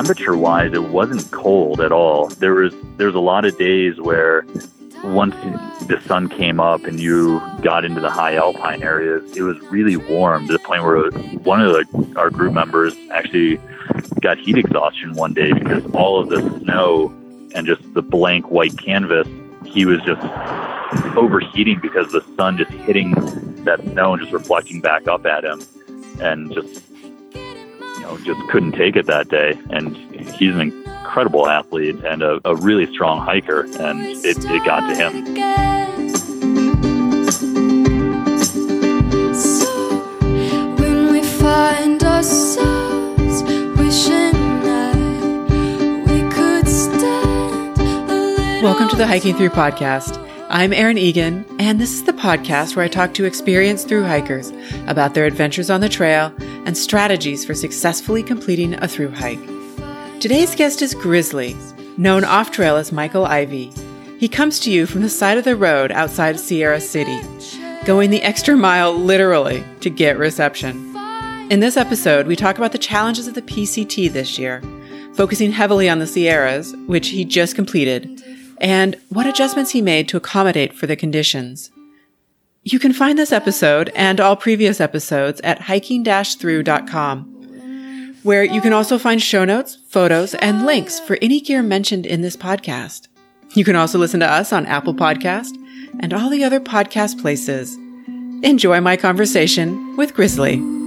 temperature 0.00 0.34
wise, 0.34 0.72
it 0.72 0.84
wasn't 0.84 1.30
cold 1.30 1.78
at 1.78 1.92
all. 1.92 2.28
There 2.28 2.54
was 2.54 2.72
there's 2.96 3.14
a 3.14 3.20
lot 3.20 3.44
of 3.44 3.58
days 3.58 4.00
where 4.00 4.46
once 5.04 5.34
the 5.88 6.00
sun 6.06 6.26
came 6.30 6.58
up 6.58 6.84
and 6.84 6.98
you 6.98 7.38
got 7.60 7.84
into 7.84 8.00
the 8.00 8.08
high 8.08 8.36
alpine 8.36 8.82
areas, 8.82 9.36
it 9.36 9.42
was 9.42 9.58
really 9.70 9.98
warm 9.98 10.46
to 10.46 10.54
the 10.54 10.58
point 10.58 10.84
where 10.84 11.10
one 11.42 11.60
of 11.60 11.72
the, 11.74 12.14
our 12.16 12.30
group 12.30 12.54
members 12.54 12.96
actually 13.10 13.60
got 14.22 14.38
heat 14.38 14.56
exhaustion 14.56 15.12
one 15.12 15.34
day 15.34 15.52
because 15.52 15.84
all 15.92 16.18
of 16.18 16.30
the 16.30 16.40
snow 16.60 17.08
and 17.54 17.66
just 17.66 17.82
the 17.92 18.00
blank 18.00 18.50
white 18.50 18.78
canvas, 18.78 19.28
he 19.66 19.84
was 19.84 20.00
just 20.04 20.22
overheating 21.14 21.78
because 21.78 22.10
the 22.10 22.24
sun 22.38 22.56
just 22.56 22.70
hitting 22.70 23.12
that 23.64 23.78
snow 23.82 24.14
and 24.14 24.22
just 24.22 24.32
reflecting 24.32 24.80
back 24.80 25.06
up 25.08 25.26
at 25.26 25.44
him 25.44 25.60
and 26.20 26.54
just 26.54 26.89
know 28.10 28.24
just 28.24 28.40
couldn't 28.48 28.72
take 28.72 28.96
it 28.96 29.06
that 29.06 29.28
day 29.28 29.58
and 29.70 29.96
he's 29.96 30.54
an 30.54 30.60
incredible 30.60 31.48
athlete 31.48 31.96
and 32.04 32.22
a, 32.22 32.40
a 32.44 32.54
really 32.56 32.86
strong 32.92 33.20
hiker 33.20 33.62
and 33.78 34.00
it, 34.24 34.36
it 34.38 34.64
got 34.64 34.80
to 34.80 34.96
him 34.96 35.36
find 41.40 42.02
ourselves 42.02 43.42
wishing 43.78 44.60
that 44.62 44.96
we 46.06 46.20
could 46.30 46.68
stand 46.68 47.78
Welcome 48.62 48.88
to 48.90 48.96
the 48.96 49.06
Hiking 49.06 49.34
Through 49.34 49.50
Podcast. 49.50 50.19
I'm 50.52 50.72
Erin 50.72 50.98
Egan, 50.98 51.46
and 51.60 51.80
this 51.80 51.92
is 51.92 52.02
the 52.02 52.12
podcast 52.12 52.74
where 52.74 52.84
I 52.84 52.88
talk 52.88 53.14
to 53.14 53.24
experienced 53.24 53.86
through 53.86 54.02
hikers 54.02 54.52
about 54.88 55.14
their 55.14 55.24
adventures 55.24 55.70
on 55.70 55.80
the 55.80 55.88
trail 55.88 56.34
and 56.66 56.76
strategies 56.76 57.44
for 57.44 57.54
successfully 57.54 58.24
completing 58.24 58.74
a 58.74 58.88
through 58.88 59.12
hike. 59.12 59.38
Today's 60.18 60.56
guest 60.56 60.82
is 60.82 60.92
Grizzly, 60.92 61.56
known 61.96 62.24
off 62.24 62.50
trail 62.50 62.74
as 62.74 62.90
Michael 62.90 63.26
Ivy. 63.26 63.72
He 64.18 64.26
comes 64.26 64.58
to 64.60 64.72
you 64.72 64.86
from 64.86 65.02
the 65.02 65.08
side 65.08 65.38
of 65.38 65.44
the 65.44 65.54
road 65.54 65.92
outside 65.92 66.40
Sierra 66.40 66.80
City, 66.80 67.20
going 67.84 68.10
the 68.10 68.22
extra 68.22 68.56
mile 68.56 68.92
literally 68.92 69.62
to 69.82 69.88
get 69.88 70.18
reception. 70.18 70.96
In 71.48 71.60
this 71.60 71.76
episode, 71.76 72.26
we 72.26 72.34
talk 72.34 72.58
about 72.58 72.72
the 72.72 72.78
challenges 72.78 73.28
of 73.28 73.34
the 73.34 73.42
PCT 73.42 74.12
this 74.12 74.36
year, 74.36 74.60
focusing 75.14 75.52
heavily 75.52 75.88
on 75.88 76.00
the 76.00 76.08
Sierras, 76.08 76.74
which 76.88 77.10
he 77.10 77.24
just 77.24 77.54
completed, 77.54 78.20
and 78.60 78.96
what 79.08 79.26
adjustments 79.26 79.70
he 79.70 79.80
made 79.80 80.08
to 80.08 80.16
accommodate 80.16 80.74
for 80.74 80.86
the 80.86 80.96
conditions. 80.96 81.70
You 82.62 82.78
can 82.78 82.92
find 82.92 83.18
this 83.18 83.32
episode 83.32 83.90
and 83.94 84.20
all 84.20 84.36
previous 84.36 84.80
episodes 84.80 85.40
at 85.42 85.62
hiking-through.com, 85.62 88.16
where 88.22 88.44
you 88.44 88.60
can 88.60 88.74
also 88.74 88.98
find 88.98 89.22
show 89.22 89.46
notes, 89.46 89.78
photos, 89.88 90.34
and 90.34 90.66
links 90.66 91.00
for 91.00 91.16
any 91.22 91.40
gear 91.40 91.62
mentioned 91.62 92.04
in 92.04 92.20
this 92.20 92.36
podcast. 92.36 93.08
You 93.54 93.64
can 93.64 93.76
also 93.76 93.98
listen 93.98 94.20
to 94.20 94.30
us 94.30 94.52
on 94.52 94.66
Apple 94.66 94.94
Podcast 94.94 95.56
and 96.00 96.12
all 96.12 96.28
the 96.28 96.44
other 96.44 96.60
podcast 96.60 97.20
places. 97.20 97.76
Enjoy 98.42 98.80
my 98.80 98.96
conversation 98.96 99.96
with 99.96 100.14
Grizzly. 100.14 100.79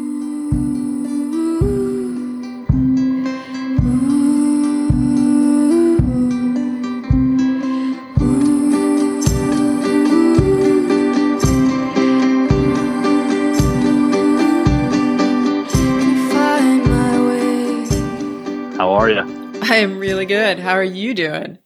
I 19.74 19.78
am 19.78 19.98
really 19.98 20.28
good. 20.28 20.60
How 20.60 20.74
are 20.74 20.84
you 20.84 21.16
doing? 21.16 21.58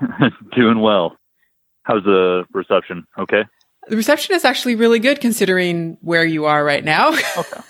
doing 0.56 0.80
well 0.80 1.16
how's 1.84 2.02
the 2.04 2.44
reception 2.52 3.06
okay 3.18 3.44
The 3.88 3.96
reception 3.96 4.34
is 4.34 4.44
actually 4.44 4.74
really 4.74 4.98
good 4.98 5.20
considering 5.20 5.98
where 6.00 6.24
you 6.24 6.46
are 6.46 6.64
right 6.64 6.84
now. 6.84 7.10
okay 7.36 7.60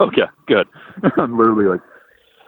okay 0.00 0.22
good 0.46 0.66
i'm 1.16 1.36
literally 1.36 1.64
like 1.64 1.80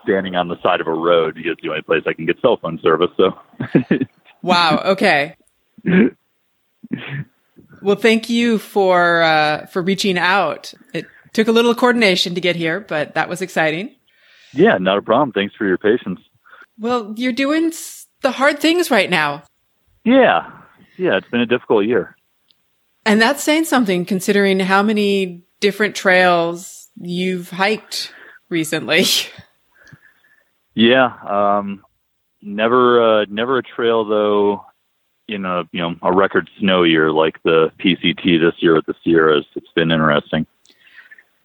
standing 0.04 0.36
on 0.36 0.48
the 0.48 0.60
side 0.62 0.80
of 0.80 0.86
a 0.86 0.92
road 0.92 1.34
because 1.34 1.52
it's 1.52 1.62
the 1.62 1.70
only 1.70 1.82
place 1.82 2.02
i 2.06 2.12
can 2.12 2.26
get 2.26 2.40
cell 2.40 2.56
phone 2.56 2.78
service 2.82 3.10
so 3.16 3.36
wow. 4.42 4.80
Okay. 4.84 5.36
Well, 7.82 7.96
thank 7.96 8.30
you 8.30 8.58
for 8.58 9.22
uh, 9.22 9.66
for 9.66 9.82
reaching 9.82 10.16
out. 10.18 10.72
It 10.92 11.06
took 11.32 11.48
a 11.48 11.52
little 11.52 11.74
coordination 11.74 12.34
to 12.34 12.40
get 12.40 12.56
here, 12.56 12.80
but 12.80 13.14
that 13.14 13.28
was 13.28 13.42
exciting. 13.42 13.94
Yeah 14.54 14.78
not 14.78 14.98
a 14.98 15.02
problem 15.02 15.32
thanks 15.32 15.54
for 15.56 15.66
your 15.66 15.78
patience 15.78 16.20
Well, 16.78 17.14
you're 17.16 17.32
doing 17.32 17.72
the 18.22 18.30
hard 18.32 18.58
things 18.60 18.90
right 18.90 19.10
now, 19.10 19.42
Yeah. 20.04 20.50
Yeah, 20.96 21.16
it's 21.16 21.28
been 21.28 21.40
a 21.40 21.46
difficult 21.46 21.86
year. 21.86 22.16
and 23.06 23.20
that's 23.20 23.42
saying 23.42 23.64
something 23.64 24.04
considering 24.04 24.60
how 24.60 24.82
many 24.82 25.42
different 25.60 25.94
trails 25.96 26.88
you've 26.96 27.50
hiked 27.50 28.12
recently. 28.48 29.04
Yeah. 30.74 31.12
Um 31.28 31.82
never 32.42 33.20
uh 33.22 33.24
never 33.28 33.58
a 33.58 33.62
trail 33.62 34.04
though 34.04 34.64
in 35.28 35.44
a 35.44 35.62
you 35.72 35.80
know, 35.80 35.94
a 36.02 36.12
record 36.12 36.50
snow 36.58 36.82
year 36.82 37.10
like 37.12 37.42
the 37.44 37.70
PCT 37.78 38.40
this 38.40 38.54
year 38.60 38.74
with 38.74 38.86
the 38.86 38.94
Sierras. 39.04 39.46
It's 39.54 39.70
been 39.74 39.90
interesting. 39.92 40.46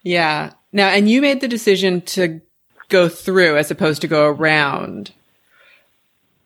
yeah. 0.03 0.53
Now, 0.71 0.87
and 0.89 1.09
you 1.09 1.21
made 1.21 1.41
the 1.41 1.47
decision 1.47 2.01
to 2.01 2.41
go 2.89 3.07
through 3.07 3.57
as 3.57 3.71
opposed 3.71 4.01
to 4.01 4.07
go 4.07 4.27
around. 4.27 5.11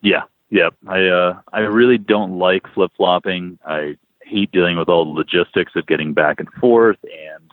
Yeah. 0.01 0.23
Yeah. 0.49 0.69
I 0.87 1.07
uh 1.07 1.39
I 1.51 1.59
really 1.59 1.97
don't 1.97 2.37
like 2.37 2.63
flip 2.73 2.91
flopping. 2.95 3.57
I 3.65 3.97
hate 4.21 4.51
dealing 4.51 4.77
with 4.77 4.89
all 4.89 5.05
the 5.05 5.11
logistics 5.11 5.73
of 5.75 5.87
getting 5.87 6.13
back 6.13 6.39
and 6.39 6.49
forth 6.59 6.97
and 7.03 7.49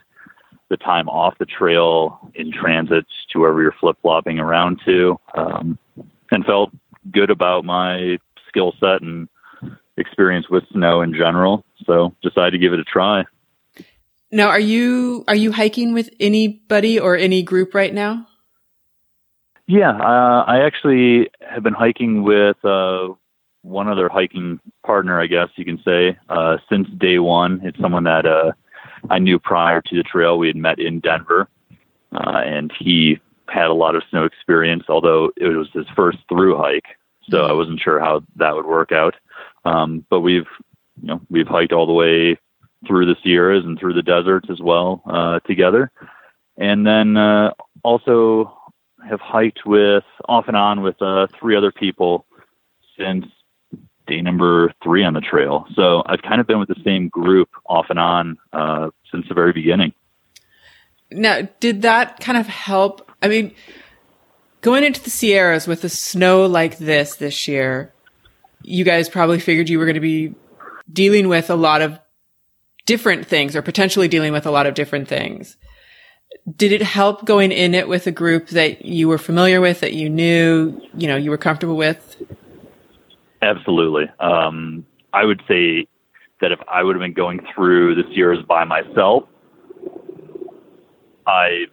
the 0.68 0.76
time 0.76 1.08
off 1.08 1.38
the 1.38 1.46
trail 1.46 2.30
in 2.34 2.52
transit 2.52 3.06
to 3.32 3.40
wherever 3.40 3.62
you're 3.62 3.74
flip 3.80 3.96
flopping 4.02 4.38
around 4.38 4.80
to. 4.84 5.18
Um, 5.34 5.78
and 6.30 6.44
felt 6.44 6.70
good 7.10 7.30
about 7.30 7.64
my 7.64 8.18
skill 8.48 8.72
set 8.78 9.02
and 9.02 9.28
experience 9.96 10.48
with 10.48 10.64
snow 10.72 11.02
in 11.02 11.12
general. 11.12 11.64
So 11.86 12.14
decided 12.22 12.52
to 12.52 12.58
give 12.58 12.72
it 12.72 12.80
a 12.80 12.84
try. 12.84 13.24
Now, 14.32 14.48
are 14.48 14.60
you 14.60 15.24
are 15.26 15.34
you 15.34 15.50
hiking 15.50 15.92
with 15.92 16.10
anybody 16.20 17.00
or 17.00 17.16
any 17.16 17.42
group 17.42 17.74
right 17.74 17.92
now? 17.92 18.28
Yeah, 19.70 19.92
uh, 19.92 20.42
I 20.48 20.62
actually 20.64 21.31
have 21.48 21.62
been 21.62 21.75
hiking 21.75 22.25
with 22.25 22.56
uh, 22.64 23.10
one 23.62 23.86
other 23.86 24.08
hiking 24.08 24.58
partner, 24.84 25.20
I 25.20 25.28
guess 25.28 25.48
you 25.54 25.64
can 25.64 25.81
say, 25.84 26.19
uh, 26.28 26.56
since 26.69 26.88
day 26.98 27.20
one. 27.20 27.60
It's 27.62 27.78
someone 27.78 28.03
that 28.03 28.26
uh, 28.26 28.50
I 29.10 29.20
knew 29.20 29.38
prior 29.38 29.80
to 29.80 29.97
the 29.97 30.03
trail. 30.03 30.38
We 30.38 30.48
had 30.48 30.56
met 30.56 30.80
in 30.80 30.98
Denver, 30.98 31.48
uh, 32.12 32.42
and 32.44 32.72
he 32.80 33.20
had 33.48 33.66
a 33.66 33.72
lot 33.72 33.94
of 33.94 34.03
snow 34.10 34.25
experience, 34.25 34.86
although 34.88 35.30
it 35.36 35.56
was 35.56 35.69
his 35.72 35.86
first 35.94 36.19
through 36.28 36.56
hike, 36.56 36.97
so 37.28 37.42
I 37.47 37.53
wasn't 37.53 37.78
sure 37.78 38.00
how 38.00 38.25
that 38.36 38.56
would 38.56 38.66
work 38.66 38.91
out. 38.91 39.14
Um, 39.64 40.04
but 40.10 40.19
we've, 40.19 40.48
you 41.00 41.06
know, 41.06 41.20
we've 41.30 41.47
hiked 41.47 41.72
all 41.72 41.86
the 41.86 41.92
way 41.92 42.36
through 42.88 43.06
the 43.06 43.14
Sierras 43.22 43.64
and 43.64 43.78
through 43.78 43.94
the 43.94 44.03
deserts 44.03 44.48
as 44.50 44.59
well 44.59 45.00
uh, 45.06 45.38
together, 45.47 45.92
and 46.56 46.84
then 46.84 47.16
uh, 47.16 47.53
also 47.84 48.53
have 49.08 49.20
hiked 49.20 49.60
with 49.66 50.04
off 50.28 50.46
and 50.48 50.56
on 50.56 50.82
with 50.82 51.00
uh, 51.00 51.26
three 51.38 51.56
other 51.56 51.72
people 51.72 52.26
since 52.98 53.26
day 54.06 54.20
number 54.20 54.72
three 54.82 55.04
on 55.04 55.14
the 55.14 55.20
trail. 55.20 55.66
So 55.74 56.02
I've 56.06 56.22
kind 56.22 56.40
of 56.40 56.46
been 56.46 56.58
with 56.58 56.68
the 56.68 56.80
same 56.84 57.08
group 57.08 57.48
off 57.66 57.86
and 57.90 57.98
on 57.98 58.38
uh, 58.52 58.90
since 59.10 59.26
the 59.28 59.34
very 59.34 59.52
beginning. 59.52 59.92
Now, 61.10 61.48
did 61.60 61.82
that 61.82 62.20
kind 62.20 62.38
of 62.38 62.47
help? 62.47 63.10
I 63.22 63.28
mean, 63.28 63.52
going 64.60 64.84
into 64.84 65.03
the 65.03 65.10
Sierras 65.10 65.66
with 65.66 65.82
the 65.82 65.88
snow 65.88 66.46
like 66.46 66.78
this 66.78 67.16
this 67.16 67.48
year, 67.48 67.92
you 68.62 68.84
guys 68.84 69.08
probably 69.08 69.41
figured 69.41 69.68
you 69.68 69.78
were 69.78 69.86
going 69.86 69.94
to 69.94 70.00
be 70.00 70.34
dealing 70.92 71.28
with 71.28 71.50
a 71.50 71.54
lot 71.54 71.82
of 71.82 71.98
different 72.86 73.26
things 73.26 73.54
or 73.56 73.62
potentially 73.62 74.08
dealing 74.08 74.32
with 74.32 74.46
a 74.46 74.50
lot 74.50 74.66
of 74.66 74.74
different 74.74 75.08
things. 75.08 75.56
Did 76.56 76.72
it 76.72 76.82
help 76.82 77.24
going 77.24 77.53
in 77.53 77.74
it 77.74 77.88
with 77.88 78.06
a 78.06 78.12
group 78.12 78.48
that 78.48 78.84
you 78.84 79.09
were 79.09 79.18
familiar 79.18 79.60
with, 79.60 79.80
that 79.80 79.92
you 79.92 80.09
knew, 80.09 80.80
you 80.94 81.06
know, 81.06 81.16
you 81.16 81.30
were 81.30 81.38
comfortable 81.38 81.77
with? 81.77 82.22
Absolutely. 83.42 84.04
Um, 84.21 84.84
I 85.12 85.24
would 85.24 85.42
say 85.48 85.86
that 86.41 86.53
if 86.53 86.59
I 86.68 86.82
would 86.82 86.97
have 86.97 87.00
been 87.00 87.12
going 87.12 87.41
through 87.54 87.94
the 87.94 88.03
Sierras 88.15 88.44
by 88.47 88.65
myself, 88.65 89.24
I 91.27 91.66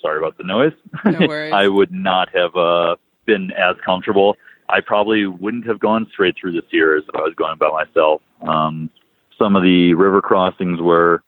sorry 0.00 0.18
about 0.18 0.38
the 0.38 0.44
noise. 0.44 0.72
No 1.04 1.18
worries. 1.26 1.52
I 1.52 1.68
would 1.68 1.92
not 1.92 2.28
have 2.34 2.54
uh, 2.56 2.96
been 3.26 3.52
as 3.52 3.76
comfortable. 3.84 4.36
I 4.68 4.80
probably 4.80 5.26
wouldn't 5.26 5.66
have 5.66 5.78
gone 5.78 6.06
straight 6.12 6.36
through 6.40 6.52
the 6.52 6.62
Sierras 6.70 7.04
if 7.08 7.14
I 7.14 7.22
was 7.22 7.34
going 7.36 7.58
by 7.58 7.70
myself. 7.70 8.22
Um, 8.42 8.90
some 9.38 9.54
of 9.54 9.62
the 9.62 9.94
river 9.94 10.20
crossings 10.20 10.80
were 10.80 11.22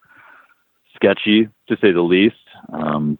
sketchy, 1.02 1.48
to 1.68 1.76
say 1.80 1.92
the 1.92 2.00
least. 2.02 2.36
Um, 2.72 3.18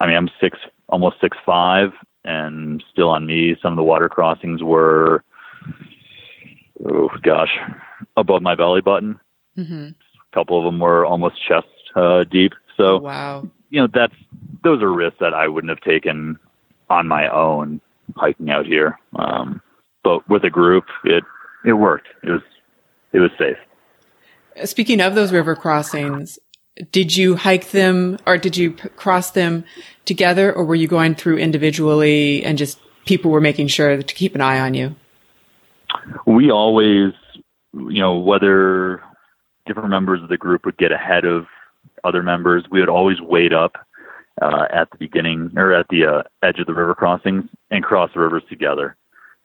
I 0.00 0.06
mean, 0.06 0.16
I'm 0.16 0.30
six, 0.40 0.58
almost 0.88 1.16
six 1.20 1.36
five, 1.46 1.90
and 2.24 2.82
still 2.92 3.10
on 3.10 3.26
me. 3.26 3.56
Some 3.62 3.72
of 3.72 3.76
the 3.76 3.82
water 3.84 4.08
crossings 4.08 4.62
were, 4.62 5.22
oh 6.84 7.08
gosh, 7.22 7.56
above 8.16 8.42
my 8.42 8.54
belly 8.54 8.80
button. 8.80 9.18
hmm 9.56 9.88
A 10.32 10.34
couple 10.34 10.58
of 10.58 10.64
them 10.64 10.80
were 10.80 11.06
almost 11.06 11.36
chest 11.46 11.66
uh, 11.96 12.24
deep. 12.24 12.52
So 12.76 12.98
Wow. 12.98 13.48
you 13.70 13.80
know 13.80 13.88
that's 13.92 14.14
those 14.64 14.82
are 14.82 14.92
risks 14.92 15.18
that 15.20 15.34
I 15.34 15.46
wouldn't 15.48 15.70
have 15.70 15.80
taken 15.80 16.38
on 16.90 17.06
my 17.06 17.28
own 17.28 17.80
hiking 18.16 18.50
out 18.50 18.66
here. 18.66 18.98
Um, 19.16 19.60
but 20.02 20.28
with 20.28 20.44
a 20.44 20.50
group, 20.50 20.84
it 21.04 21.22
it 21.64 21.74
worked. 21.74 22.08
It 22.24 22.30
was 22.30 22.42
it 23.12 23.20
was 23.20 23.30
safe. 23.38 23.56
Speaking 24.68 25.00
of 25.00 25.14
those 25.14 25.32
river 25.32 25.56
crossings, 25.56 26.38
did 26.90 27.16
you 27.16 27.36
hike 27.36 27.70
them 27.70 28.18
or 28.26 28.36
did 28.38 28.56
you 28.56 28.72
p- 28.72 28.88
cross 28.90 29.30
them 29.30 29.64
together 30.04 30.52
or 30.52 30.64
were 30.64 30.74
you 30.74 30.88
going 30.88 31.14
through 31.14 31.38
individually 31.38 32.44
and 32.44 32.58
just 32.58 32.78
people 33.04 33.30
were 33.30 33.40
making 33.40 33.68
sure 33.68 34.02
to 34.02 34.14
keep 34.14 34.34
an 34.34 34.40
eye 34.40 34.58
on 34.58 34.74
you? 34.74 34.94
we 36.26 36.50
always, 36.50 37.12
you 37.72 38.00
know, 38.00 38.18
whether 38.18 39.02
different 39.66 39.90
members 39.90 40.22
of 40.22 40.28
the 40.28 40.36
group 40.36 40.64
would 40.64 40.76
get 40.76 40.92
ahead 40.92 41.24
of 41.24 41.46
other 42.02 42.22
members, 42.22 42.64
we 42.70 42.80
would 42.80 42.88
always 42.88 43.20
wait 43.20 43.52
up 43.52 43.76
uh, 44.42 44.66
at 44.72 44.90
the 44.90 44.98
beginning 44.98 45.52
or 45.56 45.72
at 45.72 45.86
the 45.88 46.04
uh, 46.04 46.22
edge 46.46 46.58
of 46.58 46.66
the 46.66 46.74
river 46.74 46.94
crossings 46.94 47.44
and 47.70 47.84
cross 47.84 48.10
the 48.14 48.20
rivers 48.20 48.42
together. 48.48 48.96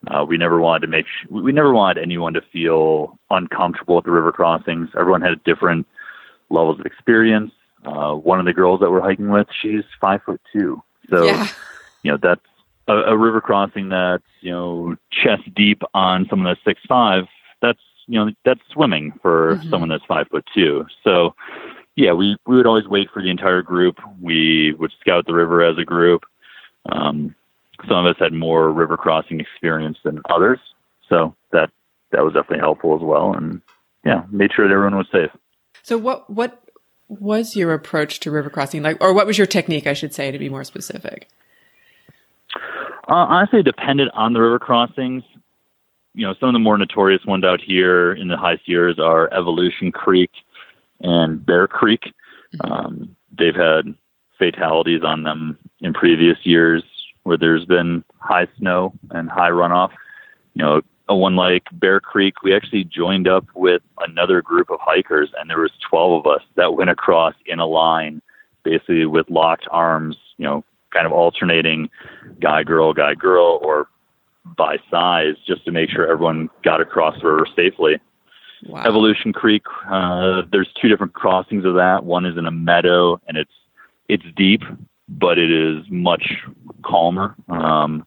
Uh, 0.08 0.24
we 0.24 0.38
never 0.38 0.60
wanted 0.60 0.80
to 0.80 0.88
make 0.88 1.06
sh- 1.06 1.30
we 1.30 1.52
never 1.52 1.74
wanted 1.74 2.02
anyone 2.02 2.34
to 2.34 2.42
feel 2.54 3.20
uncomfortable 3.30 3.98
at 3.98 4.06
the 4.06 4.12
river 4.12 4.32
crossings. 4.32 4.88
Everyone 4.98 5.22
had 5.22 5.34
a 5.34 5.36
different 5.38 5.86
levels 6.50 6.80
of 6.80 6.86
experience. 6.86 7.52
Uh, 7.86 8.14
one 8.14 8.40
of 8.40 8.46
the 8.46 8.54
girls 8.54 8.80
that 8.82 8.92
we're 8.92 9.02
hiking 9.02 9.30
with, 9.30 9.48
she's 9.62 9.84
five 10.02 10.22
foot 10.24 10.42
two, 10.52 10.82
so 11.10 11.26
yeah. 11.26 11.48
you 12.04 12.12
know 12.12 12.18
that's 12.22 12.42
a, 12.88 12.94
a 12.94 13.18
river 13.18 13.40
crossing 13.40 13.88
that's 13.90 14.24
you 14.42 14.52
know 14.52 14.96
chest 15.12 15.44
deep 15.56 15.82
on 15.94 16.28
someone 16.30 16.46
that's 16.46 16.64
six 16.66 16.82
five. 16.88 17.26
That's 17.62 17.80
you 18.08 18.20
know 18.20 18.32
that's 18.44 18.60
swimming 18.72 19.14
for 19.22 19.56
Mhm. 19.56 19.70
someone 19.70 19.90
that's 19.90 20.04
five 20.06 20.28
foot 20.28 20.46
two. 20.54 20.86
So 21.06 21.34
yeah 21.96 22.12
we 22.12 22.36
we 22.46 22.58
would 22.58 22.68
always 22.68 22.88
wait 22.88 23.10
for 23.12 23.22
the 23.22 23.30
entire 23.30 23.62
group. 23.62 23.98
We 24.22 24.74
would 24.74 24.92
scout 25.00 25.26
the 25.26 25.34
river 25.34 25.64
as 25.64 25.78
a 25.78 25.86
group. 25.86 26.26
Um, 26.92 27.34
some 27.88 28.06
of 28.06 28.14
us 28.14 28.20
had 28.20 28.34
more 28.34 28.72
river 28.72 28.98
crossing 28.98 29.40
experience 29.40 30.00
than 30.04 30.22
others. 30.30 30.60
So 31.08 31.34
that 31.52 31.70
that 32.12 32.26
was 32.26 32.34
definitely 32.34 32.60
helpful 32.60 32.94
as 32.96 33.02
well. 33.02 33.34
And 33.34 33.62
yeah 34.04 34.24
made 34.32 34.52
sure 34.54 34.68
that 34.68 34.74
everyone 34.74 34.98
was 34.98 35.08
safe 35.14 35.32
So 35.84 35.98
what 35.98 36.30
what 36.30 36.62
was 37.08 37.56
your 37.56 37.74
approach 37.74 38.20
to 38.20 38.32
river 38.32 38.50
crossing 38.50 38.84
like 38.84 38.98
or 39.02 39.14
what 39.14 39.26
was 39.26 39.38
your 39.38 39.48
technique 39.48 39.88
I 39.88 39.94
should 39.94 40.14
say 40.14 40.32
to 40.32 40.40
be 40.40 40.50
more 40.50 40.64
specific? 40.64 41.28
Uh, 43.08 43.26
honestly, 43.28 43.62
it 43.62 43.64
depended 43.64 44.10
on 44.14 44.34
the 44.34 44.42
river 44.42 44.60
crossings. 44.60 45.24
You 46.14 46.28
know, 46.28 46.36
some 46.40 46.50
of 46.50 46.54
the 46.54 46.60
more 46.60 46.78
notorious 46.78 47.26
ones 47.26 47.44
out 47.44 47.60
here 47.62 48.14
in 48.14 48.28
the 48.28 48.38
high 48.38 48.60
Sierras 48.66 49.00
are 49.00 49.34
Evolution 49.34 49.92
Creek 49.92 50.32
and 51.02 51.44
Bear 51.44 51.68
Creek. 51.68 52.14
Um, 52.62 53.16
they've 53.38 53.56
had 53.56 53.96
fatalities 54.38 55.02
on 55.04 55.24
them 55.24 55.58
in 55.82 55.94
previous 55.94 56.38
years 56.44 56.84
where 57.24 57.38
there's 57.38 57.66
been 57.66 58.04
high 58.20 58.48
snow 58.58 58.94
and 59.12 59.30
high 59.30 59.50
runoff. 59.50 59.92
You 60.54 60.64
know, 60.64 60.82
one 61.16 61.36
like 61.36 61.64
Bear 61.72 62.00
Creek, 62.00 62.44
we 62.44 62.54
actually 62.56 62.84
joined 62.84 63.28
up 63.28 63.46
with 63.56 63.82
another 64.00 64.42
group 64.42 64.70
of 64.70 64.80
hikers, 64.82 65.30
and 65.40 65.50
there 65.50 65.60
was 65.60 65.72
12 65.90 66.26
of 66.26 66.32
us 66.32 66.42
that 66.56 66.76
went 66.76 66.90
across 66.90 67.34
in 67.46 67.60
a 67.60 67.66
line, 67.66 68.22
basically 68.64 69.06
with 69.06 69.30
locked 69.30 69.68
arms. 69.72 70.18
You 70.38 70.46
know, 70.46 70.64
kind 70.94 71.06
of 71.06 71.12
alternating 71.12 71.90
guy 72.42 72.64
girl 72.64 72.94
guy 72.94 73.14
girl 73.14 73.60
or 73.62 73.88
by 74.58 74.78
size 74.90 75.36
just 75.46 75.64
to 75.66 75.72
make 75.72 75.90
sure 75.90 76.10
everyone 76.10 76.50
got 76.64 76.82
across 76.82 77.20
the 77.22 77.28
river 77.28 77.48
safely 77.56 77.98
Wow. 78.66 78.84
evolution 78.84 79.32
creek 79.32 79.64
uh, 79.90 80.42
there's 80.52 80.68
two 80.82 80.90
different 80.90 81.14
crossings 81.14 81.64
of 81.64 81.76
that 81.76 82.04
one 82.04 82.26
is 82.26 82.38
in 82.38 82.46
a 82.46 82.52
meadow 82.52 83.18
and 83.28 83.38
it's 83.38 83.54
it's 84.10 84.24
deep 84.36 84.64
but 85.08 85.38
it 85.38 85.50
is 85.50 85.86
much 85.90 86.34
calmer 86.84 87.36
um, 87.48 88.06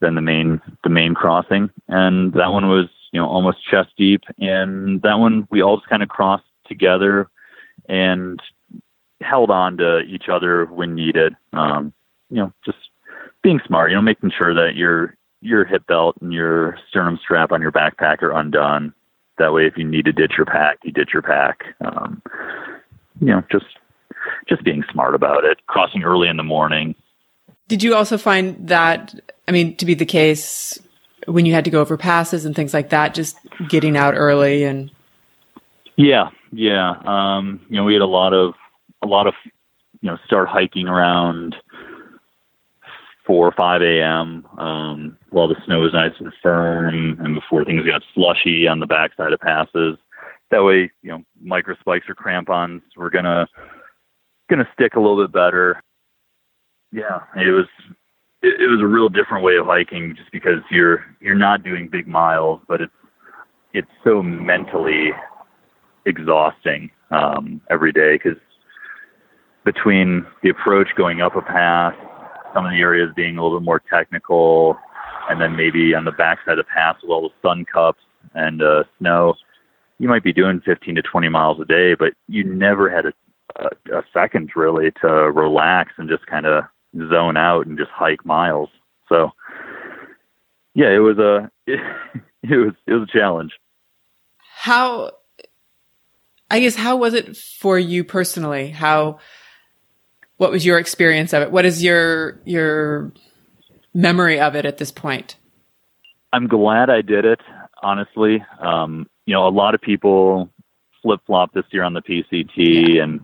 than 0.00 0.14
the 0.14 0.20
main 0.20 0.60
the 0.84 0.90
main 0.90 1.14
crossing 1.14 1.70
and 1.88 2.32
that 2.34 2.52
one 2.52 2.68
was 2.68 2.86
you 3.12 3.20
know 3.20 3.26
almost 3.26 3.64
chest 3.64 3.90
deep 3.96 4.22
and 4.38 5.02
that 5.02 5.18
one 5.18 5.46
we 5.50 5.62
all 5.62 5.76
just 5.76 5.88
kind 5.88 6.02
of 6.02 6.08
crossed 6.08 6.44
together 6.66 7.28
and 7.88 8.40
held 9.20 9.50
on 9.50 9.76
to 9.78 10.00
each 10.00 10.28
other 10.28 10.66
when 10.66 10.94
needed 10.94 11.34
um, 11.52 11.92
you 12.30 12.36
know 12.36 12.52
just 12.64 12.78
being 13.46 13.60
smart, 13.64 13.90
you 13.90 13.96
know, 13.96 14.02
making 14.02 14.32
sure 14.36 14.52
that 14.52 14.74
your 14.74 15.16
your 15.40 15.64
hip 15.64 15.86
belt 15.86 16.16
and 16.20 16.32
your 16.32 16.76
sternum 16.88 17.16
strap 17.22 17.52
on 17.52 17.62
your 17.62 17.70
backpack 17.70 18.20
are 18.20 18.32
undone. 18.32 18.92
That 19.38 19.52
way, 19.52 19.66
if 19.66 19.76
you 19.76 19.84
need 19.84 20.06
to 20.06 20.12
ditch 20.12 20.32
your 20.36 20.46
pack, 20.46 20.78
you 20.82 20.90
ditch 20.90 21.10
your 21.12 21.22
pack. 21.22 21.62
Um, 21.80 22.20
you 23.20 23.28
know, 23.28 23.44
just 23.52 23.66
just 24.48 24.64
being 24.64 24.82
smart 24.90 25.14
about 25.14 25.44
it. 25.44 25.64
Crossing 25.68 26.02
early 26.02 26.26
in 26.26 26.36
the 26.36 26.42
morning. 26.42 26.96
Did 27.68 27.82
you 27.82 27.94
also 27.94 28.16
find 28.16 28.68
that, 28.68 29.14
I 29.48 29.52
mean, 29.52 29.76
to 29.76 29.86
be 29.86 29.94
the 29.94 30.06
case 30.06 30.78
when 31.26 31.46
you 31.46 31.52
had 31.52 31.64
to 31.64 31.70
go 31.70 31.80
over 31.80 31.96
passes 31.96 32.44
and 32.44 32.54
things 32.54 32.72
like 32.72 32.90
that, 32.90 33.14
just 33.14 33.38
getting 33.68 33.96
out 33.96 34.14
early 34.14 34.64
and 34.64 34.90
Yeah, 35.96 36.30
yeah. 36.52 36.94
Um, 37.04 37.60
you 37.68 37.76
know, 37.76 37.84
we 37.84 37.94
had 37.94 38.02
a 38.02 38.06
lot 38.06 38.32
of 38.32 38.54
a 39.02 39.06
lot 39.06 39.26
of 39.26 39.34
you 40.00 40.10
know 40.10 40.18
start 40.26 40.48
hiking 40.48 40.88
around 40.88 41.56
four 43.26 43.46
or 43.46 43.52
five 43.52 43.82
a.m. 43.82 44.46
Um, 44.58 45.18
while 45.30 45.48
the 45.48 45.56
snow 45.66 45.80
was 45.80 45.92
nice 45.92 46.12
and 46.18 46.32
firm, 46.42 47.18
and 47.20 47.34
before 47.34 47.64
things 47.64 47.84
got 47.84 48.02
slushy 48.14 48.68
on 48.68 48.80
the 48.80 48.86
backside 48.86 49.32
of 49.32 49.40
passes. 49.40 49.98
That 50.50 50.62
way, 50.62 50.92
you 51.02 51.10
know, 51.10 51.24
micro 51.42 51.74
spikes 51.80 52.08
or 52.08 52.14
crampons 52.14 52.82
were 52.96 53.10
gonna 53.10 53.48
gonna 54.48 54.68
stick 54.72 54.94
a 54.94 55.00
little 55.00 55.20
bit 55.20 55.32
better. 55.32 55.82
Yeah, 56.96 57.20
it 57.36 57.50
was 57.50 57.66
it, 58.40 58.58
it 58.58 58.68
was 58.68 58.80
a 58.80 58.86
real 58.86 59.10
different 59.10 59.44
way 59.44 59.56
of 59.56 59.66
hiking, 59.66 60.16
just 60.16 60.32
because 60.32 60.62
you're 60.70 61.04
you're 61.20 61.34
not 61.34 61.62
doing 61.62 61.88
big 61.88 62.08
miles, 62.08 62.62
but 62.66 62.80
it's 62.80 62.92
it's 63.74 63.90
so 64.02 64.22
mentally 64.22 65.10
exhausting 66.06 66.90
um, 67.10 67.60
every 67.68 67.92
day 67.92 68.14
because 68.14 68.38
between 69.66 70.24
the 70.42 70.48
approach 70.48 70.88
going 70.96 71.20
up 71.20 71.36
a 71.36 71.42
pass, 71.42 71.92
some 72.54 72.64
of 72.64 72.72
the 72.72 72.78
areas 72.78 73.10
being 73.14 73.36
a 73.36 73.42
little 73.42 73.60
bit 73.60 73.64
more 73.64 73.82
technical, 73.92 74.78
and 75.28 75.38
then 75.38 75.54
maybe 75.54 75.94
on 75.94 76.06
the 76.06 76.12
backside 76.12 76.58
of 76.58 76.66
pass 76.66 76.96
with 77.02 77.10
all 77.10 77.28
the 77.28 77.46
sun 77.46 77.66
cups 77.70 78.00
and 78.32 78.62
uh, 78.62 78.84
snow, 78.98 79.34
you 79.98 80.08
might 80.08 80.24
be 80.24 80.32
doing 80.32 80.62
15 80.64 80.94
to 80.94 81.02
20 81.02 81.28
miles 81.28 81.60
a 81.60 81.66
day, 81.66 81.94
but 81.94 82.14
you 82.26 82.42
never 82.42 82.88
had 82.88 83.04
a, 83.04 83.12
a, 83.56 83.98
a 83.98 84.02
second 84.14 84.50
really 84.56 84.92
to 85.02 85.08
relax 85.08 85.92
and 85.98 86.08
just 86.08 86.24
kind 86.26 86.46
of 86.46 86.64
zone 87.10 87.36
out 87.36 87.66
and 87.66 87.78
just 87.78 87.90
hike 87.90 88.24
miles. 88.24 88.68
So, 89.08 89.30
yeah, 90.74 90.90
it 90.94 90.98
was 90.98 91.18
a 91.18 91.50
it, 91.66 91.80
it 92.42 92.56
was 92.56 92.74
it 92.86 92.92
was 92.92 93.08
a 93.08 93.18
challenge. 93.18 93.52
how, 94.56 95.12
I 96.50 96.60
guess, 96.60 96.74
how 96.74 96.96
was 96.96 97.14
it 97.14 97.36
for 97.36 97.78
you 97.78 98.02
personally? 98.04 98.70
How, 98.70 99.18
what 100.38 100.50
was 100.50 100.64
your 100.64 100.78
experience 100.78 101.32
of 101.32 101.42
it? 101.42 101.50
What 101.52 101.66
is 101.66 101.84
your, 101.84 102.40
your 102.44 103.12
memory 103.94 104.40
of 104.40 104.56
it 104.56 104.64
at 104.64 104.78
this 104.78 104.90
point? 104.90 105.36
I'm 106.32 106.46
glad 106.48 106.90
I 106.90 107.02
did 107.02 107.24
it, 107.24 107.40
honestly. 107.82 108.44
Um, 108.60 109.06
you 109.26 109.34
know, 109.34 109.46
a 109.46 109.50
lot 109.50 109.74
of 109.74 109.80
people 109.80 110.50
flip 111.02 111.20
flop 111.26 111.52
this 111.52 111.64
year 111.70 111.84
on 111.84 111.94
the 111.94 112.02
PCT 112.02 113.00
and 113.00 113.20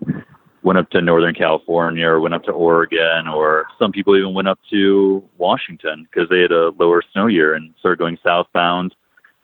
went 0.63 0.79
up 0.79 0.89
to 0.91 1.01
Northern 1.01 1.35
California 1.35 2.07
or 2.07 2.19
went 2.19 2.33
up 2.33 2.43
to 2.45 2.51
Oregon, 2.51 3.27
or 3.27 3.65
some 3.77 3.91
people 3.91 4.15
even 4.15 4.33
went 4.33 4.47
up 4.47 4.59
to 4.71 5.23
Washington 5.37 6.07
because 6.09 6.29
they 6.29 6.41
had 6.41 6.51
a 6.51 6.71
lower 6.79 7.03
snow 7.11 7.27
year 7.27 7.53
and 7.53 7.73
started 7.79 7.99
going 7.99 8.17
southbound. 8.23 8.95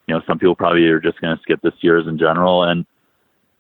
You 0.08 0.16
know, 0.16 0.22
some 0.26 0.40
people 0.40 0.56
probably 0.56 0.86
are 0.88 1.00
just 1.00 1.22
going 1.22 1.36
to 1.36 1.42
skip 1.42 1.62
this 1.62 1.74
year's 1.82 2.08
in 2.08 2.18
general. 2.18 2.64
And 2.64 2.86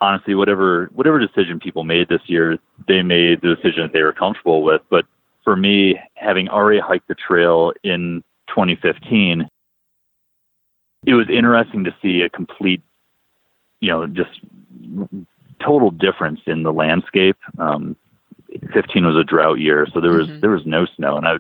honestly, 0.02 0.36
whatever 0.36 0.90
whatever 0.94 1.20
decision 1.20 1.60
people 1.60 1.84
made 1.84 2.08
this 2.08 2.22
year, 2.28 2.58
they 2.88 3.04
made 3.04 3.42
the 3.42 3.56
decision 3.56 3.84
that 3.84 3.94
they 3.94 4.04
were 4.04 4.14
comfortable 4.14 4.64
with. 4.64 4.82
But 4.90 5.06
for 5.44 5.56
me, 5.56 6.00
having 6.16 6.48
already 6.48 6.80
hiked 6.80 7.08
the 7.08 7.16
trail 7.16 7.74
in 7.84 8.24
2015, 8.48 9.48
it 11.06 11.14
was 11.14 11.28
interesting 11.30 11.84
to 11.84 11.96
see 12.02 12.22
a 12.22 12.30
complete, 12.30 12.82
you 13.80 13.90
know, 13.90 14.08
just 14.08 14.40
total 15.64 15.92
difference 15.92 16.42
in 16.46 16.64
the 16.64 16.74
landscape. 16.74 17.38
Um, 17.58 17.96
15 18.74 19.06
was 19.06 19.16
a 19.16 19.24
drought 19.24 19.60
year, 19.60 19.88
so 19.94 20.02
there 20.02 20.12
was 20.14 20.28
Mhm. 20.28 20.42
there 20.42 20.50
was 20.50 20.66
no 20.66 20.86
snow, 20.86 21.18
and 21.18 21.28
I 21.28 21.38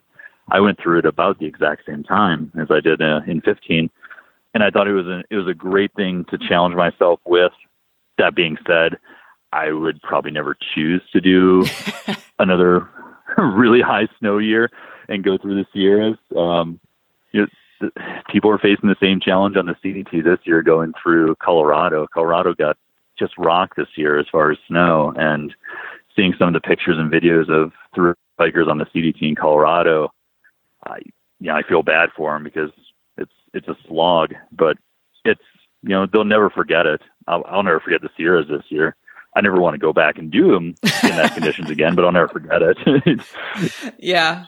I 0.51 0.59
went 0.59 0.79
through 0.79 0.99
it 0.99 1.05
about 1.05 1.39
the 1.39 1.45
exact 1.45 1.85
same 1.85 2.03
time 2.03 2.51
as 2.59 2.71
I 2.71 2.79
did 2.79 3.01
uh, 3.01 3.21
in 3.27 3.41
15, 3.41 3.89
and 4.53 4.63
I 4.63 4.69
thought 4.71 4.87
it 4.87 4.93
was 4.93 5.07
a 5.07 5.23
it 5.29 5.35
was 5.35 5.47
a 5.47 5.53
great 5.53 5.91
thing 5.93 6.25
to 6.25 6.37
challenge 6.37 6.75
myself 6.75 7.19
with. 7.25 7.51
That 8.17 8.35
being 8.35 8.57
said, 8.67 8.97
I 9.53 9.71
would 9.71 10.01
probably 10.01 10.31
never 10.31 10.55
choose 10.75 11.01
to 11.13 11.21
do 11.21 11.65
another 12.39 12.87
really 13.37 13.81
high 13.81 14.07
snow 14.19 14.37
year 14.37 14.69
and 15.07 15.23
go 15.23 15.37
through 15.37 15.55
the 15.55 15.65
Sierras. 15.73 16.17
Um, 16.35 16.79
you 17.31 17.47
know, 17.81 17.89
people 18.29 18.51
are 18.51 18.57
facing 18.59 18.89
the 18.89 18.95
same 18.99 19.19
challenge 19.19 19.55
on 19.55 19.65
the 19.65 19.75
CDT 19.83 20.23
this 20.23 20.39
year 20.43 20.61
going 20.61 20.93
through 21.01 21.35
Colorado. 21.37 22.05
Colorado 22.13 22.53
got 22.53 22.77
just 23.19 23.37
rock 23.37 23.75
this 23.75 23.89
year 23.95 24.17
as 24.19 24.25
far 24.31 24.51
as 24.51 24.57
snow 24.67 25.13
and 25.17 25.53
seeing 26.15 26.33
some 26.39 26.47
of 26.47 26.53
the 26.53 26.67
pictures 26.67 26.97
and 26.97 27.11
videos 27.11 27.49
of 27.49 27.71
through 27.93 28.15
hikers 28.39 28.67
on 28.69 28.77
the 28.77 28.85
CDT 28.85 29.21
in 29.21 29.35
Colorado. 29.35 30.11
I, 30.85 30.99
yeah, 31.39 31.55
I 31.55 31.63
feel 31.63 31.83
bad 31.83 32.09
for 32.15 32.33
them 32.33 32.43
because 32.43 32.71
it's, 33.17 33.31
it's 33.53 33.67
a 33.67 33.75
slog, 33.87 34.33
but 34.51 34.77
it's, 35.25 35.41
you 35.83 35.89
know, 35.89 36.05
they'll 36.11 36.23
never 36.23 36.49
forget 36.49 36.85
it. 36.85 37.01
I'll, 37.27 37.43
I'll 37.47 37.63
never 37.63 37.79
forget 37.79 38.01
the 38.01 38.09
Sierras 38.17 38.47
this 38.49 38.63
year. 38.69 38.95
I 39.35 39.41
never 39.41 39.59
want 39.59 39.75
to 39.75 39.79
go 39.79 39.93
back 39.93 40.17
and 40.17 40.31
do 40.31 40.51
them 40.51 40.75
in 41.03 41.09
that 41.09 41.33
conditions 41.35 41.69
again, 41.69 41.95
but 41.95 42.03
I'll 42.03 42.11
never 42.11 42.27
forget 42.27 42.61
it. 42.61 43.21
yeah. 43.99 44.45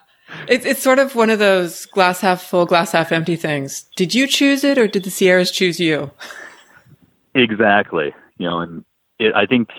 It's 0.47 0.65
it's 0.65 0.81
sort 0.81 0.97
of 0.97 1.15
one 1.15 1.29
of 1.29 1.39
those 1.39 1.85
glass 1.87 2.21
half 2.21 2.41
full, 2.41 2.65
glass 2.65 2.93
half 2.93 3.11
empty 3.11 3.35
things. 3.35 3.83
Did 3.95 4.15
you 4.15 4.27
choose 4.27 4.63
it 4.63 4.77
or 4.77 4.87
did 4.87 5.03
the 5.03 5.11
Sierras 5.11 5.51
choose 5.51 5.79
you? 5.79 6.11
exactly. 7.35 8.13
You 8.41 8.49
know, 8.49 8.59
and 8.59 8.85
it, 9.19 9.35
I 9.35 9.45
think 9.45 9.69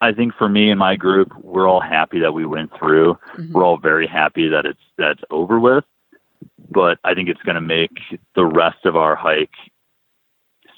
I 0.00 0.12
think 0.12 0.34
for 0.34 0.48
me 0.48 0.70
and 0.70 0.78
my 0.78 0.96
group, 0.96 1.32
we're 1.40 1.68
all 1.68 1.80
happy 1.80 2.18
that 2.18 2.32
we 2.32 2.44
went 2.44 2.76
through. 2.76 3.14
Mm-hmm. 3.14 3.52
We're 3.52 3.64
all 3.64 3.78
very 3.78 4.08
happy 4.08 4.48
that 4.48 4.66
it's 4.66 4.80
that's 4.98 5.22
over 5.30 5.60
with. 5.60 5.84
But 6.68 6.98
I 7.04 7.14
think 7.14 7.28
it's 7.28 7.42
going 7.42 7.54
to 7.54 7.60
make 7.60 7.92
the 8.34 8.44
rest 8.44 8.84
of 8.86 8.96
our 8.96 9.14
hike 9.14 9.54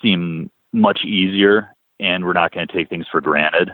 seem 0.03 0.51
much 0.73 1.03
easier, 1.03 1.75
and 1.99 2.27
we're 2.27 2.35
not 2.35 2.53
going 2.53 2.69
to 2.69 2.73
take 2.73 2.91
things 2.91 3.07
for 3.11 3.23
granted. 3.23 3.71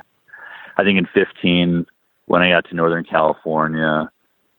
I 0.77 0.85
think 0.85 0.97
in 0.97 1.09
15, 1.13 1.87
when 2.27 2.41
I 2.41 2.51
got 2.51 2.69
to 2.69 2.77
Northern 2.77 3.05
California, 3.05 4.09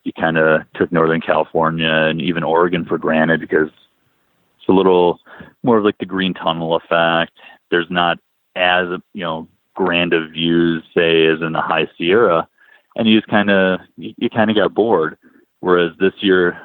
you 0.04 0.12
kind 0.12 0.38
of 0.38 0.64
took 0.74 0.92
Northern 0.92 1.22
California 1.22 1.90
and 1.90 2.22
even 2.22 2.44
Oregon 2.44 2.84
for 2.84 2.98
granted 2.98 3.40
because 3.40 3.70
it's 3.70 4.68
a 4.68 4.74
little 4.74 5.22
more 5.64 5.78
of 5.78 5.86
like 5.86 5.98
the 5.98 6.06
green 6.06 6.34
tunnel 6.34 6.76
effect. 6.76 7.32
There's 7.72 7.90
not 7.90 8.20
as 8.56 8.88
you 9.14 9.24
know 9.24 9.48
grand 9.74 10.14
of 10.14 10.32
views, 10.32 10.84
say, 10.96 11.28
as 11.28 11.42
in 11.42 11.54
the 11.54 11.62
High 11.62 11.88
Sierra, 11.98 12.48
and 12.96 13.08
you 13.08 13.20
just 13.20 13.30
kind 13.30 13.50
of 13.50 13.80
you, 13.98 14.14
you 14.18 14.30
kind 14.30 14.50
of 14.50 14.56
got 14.56 14.74
bored. 14.74 15.18
Whereas 15.60 15.92
this 16.00 16.14
year, 16.20 16.60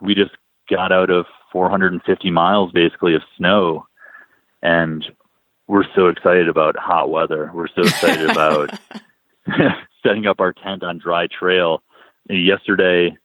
we 0.00 0.14
just 0.14 0.32
got 0.68 0.92
out 0.92 1.10
of 1.10 1.26
450 1.52 2.30
miles 2.30 2.72
basically 2.72 3.14
of 3.14 3.22
snow, 3.36 3.86
and 4.62 5.04
we're 5.66 5.84
so 5.94 6.08
excited 6.08 6.48
about 6.48 6.76
hot 6.76 7.10
weather. 7.10 7.50
We're 7.54 7.68
so 7.68 7.82
excited 7.82 8.30
about 8.30 8.78
setting 10.02 10.26
up 10.26 10.40
our 10.40 10.52
tent 10.52 10.82
on 10.82 10.98
dry 10.98 11.26
trail 11.26 11.82
yesterday 12.28 13.16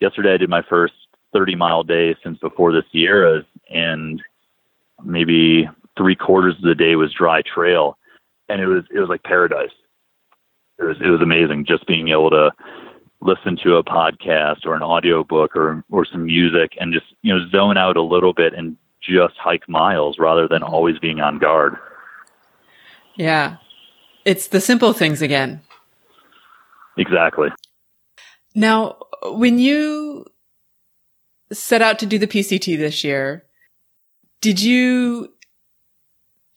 yesterday 0.00 0.34
I 0.34 0.36
did 0.36 0.50
my 0.50 0.62
first 0.62 0.94
30 1.32 1.54
mile 1.56 1.82
day 1.82 2.16
since 2.22 2.38
before 2.38 2.72
the 2.72 2.82
Sierras 2.90 3.44
and 3.70 4.22
maybe 5.04 5.68
three 5.98 6.16
quarters 6.16 6.54
of 6.56 6.62
the 6.62 6.74
day 6.74 6.96
was 6.96 7.12
dry 7.12 7.42
trail 7.42 7.98
and 8.48 8.62
it 8.62 8.66
was 8.66 8.84
it 8.94 8.98
was 8.98 9.08
like 9.08 9.22
paradise. 9.22 9.72
It 10.78 10.84
was 10.84 10.96
it 11.04 11.08
was 11.08 11.20
amazing 11.20 11.66
just 11.66 11.86
being 11.86 12.08
able 12.08 12.30
to 12.30 12.50
listen 13.20 13.58
to 13.64 13.76
a 13.76 13.84
podcast 13.84 14.64
or 14.64 14.74
an 14.74 14.82
audio 14.82 15.24
book 15.24 15.56
or 15.56 15.84
or 15.90 16.06
some 16.06 16.24
music 16.24 16.72
and 16.80 16.94
just 16.94 17.06
you 17.22 17.34
know 17.34 17.46
zone 17.50 17.76
out 17.76 17.96
a 17.96 18.02
little 18.02 18.32
bit 18.32 18.54
and 18.54 18.76
just 19.00 19.36
hike 19.36 19.68
miles 19.68 20.18
rather 20.18 20.48
than 20.48 20.62
always 20.62 20.98
being 20.98 21.20
on 21.20 21.38
guard. 21.38 21.76
Yeah. 23.16 23.56
It's 24.24 24.48
the 24.48 24.60
simple 24.60 24.92
things 24.92 25.22
again. 25.22 25.62
Exactly. 26.96 27.48
Now, 28.54 28.98
when 29.22 29.58
you 29.58 30.26
set 31.52 31.80
out 31.80 31.98
to 32.00 32.06
do 32.06 32.18
the 32.18 32.26
PCT 32.26 32.76
this 32.76 33.04
year, 33.04 33.44
did 34.40 34.60
you 34.60 35.32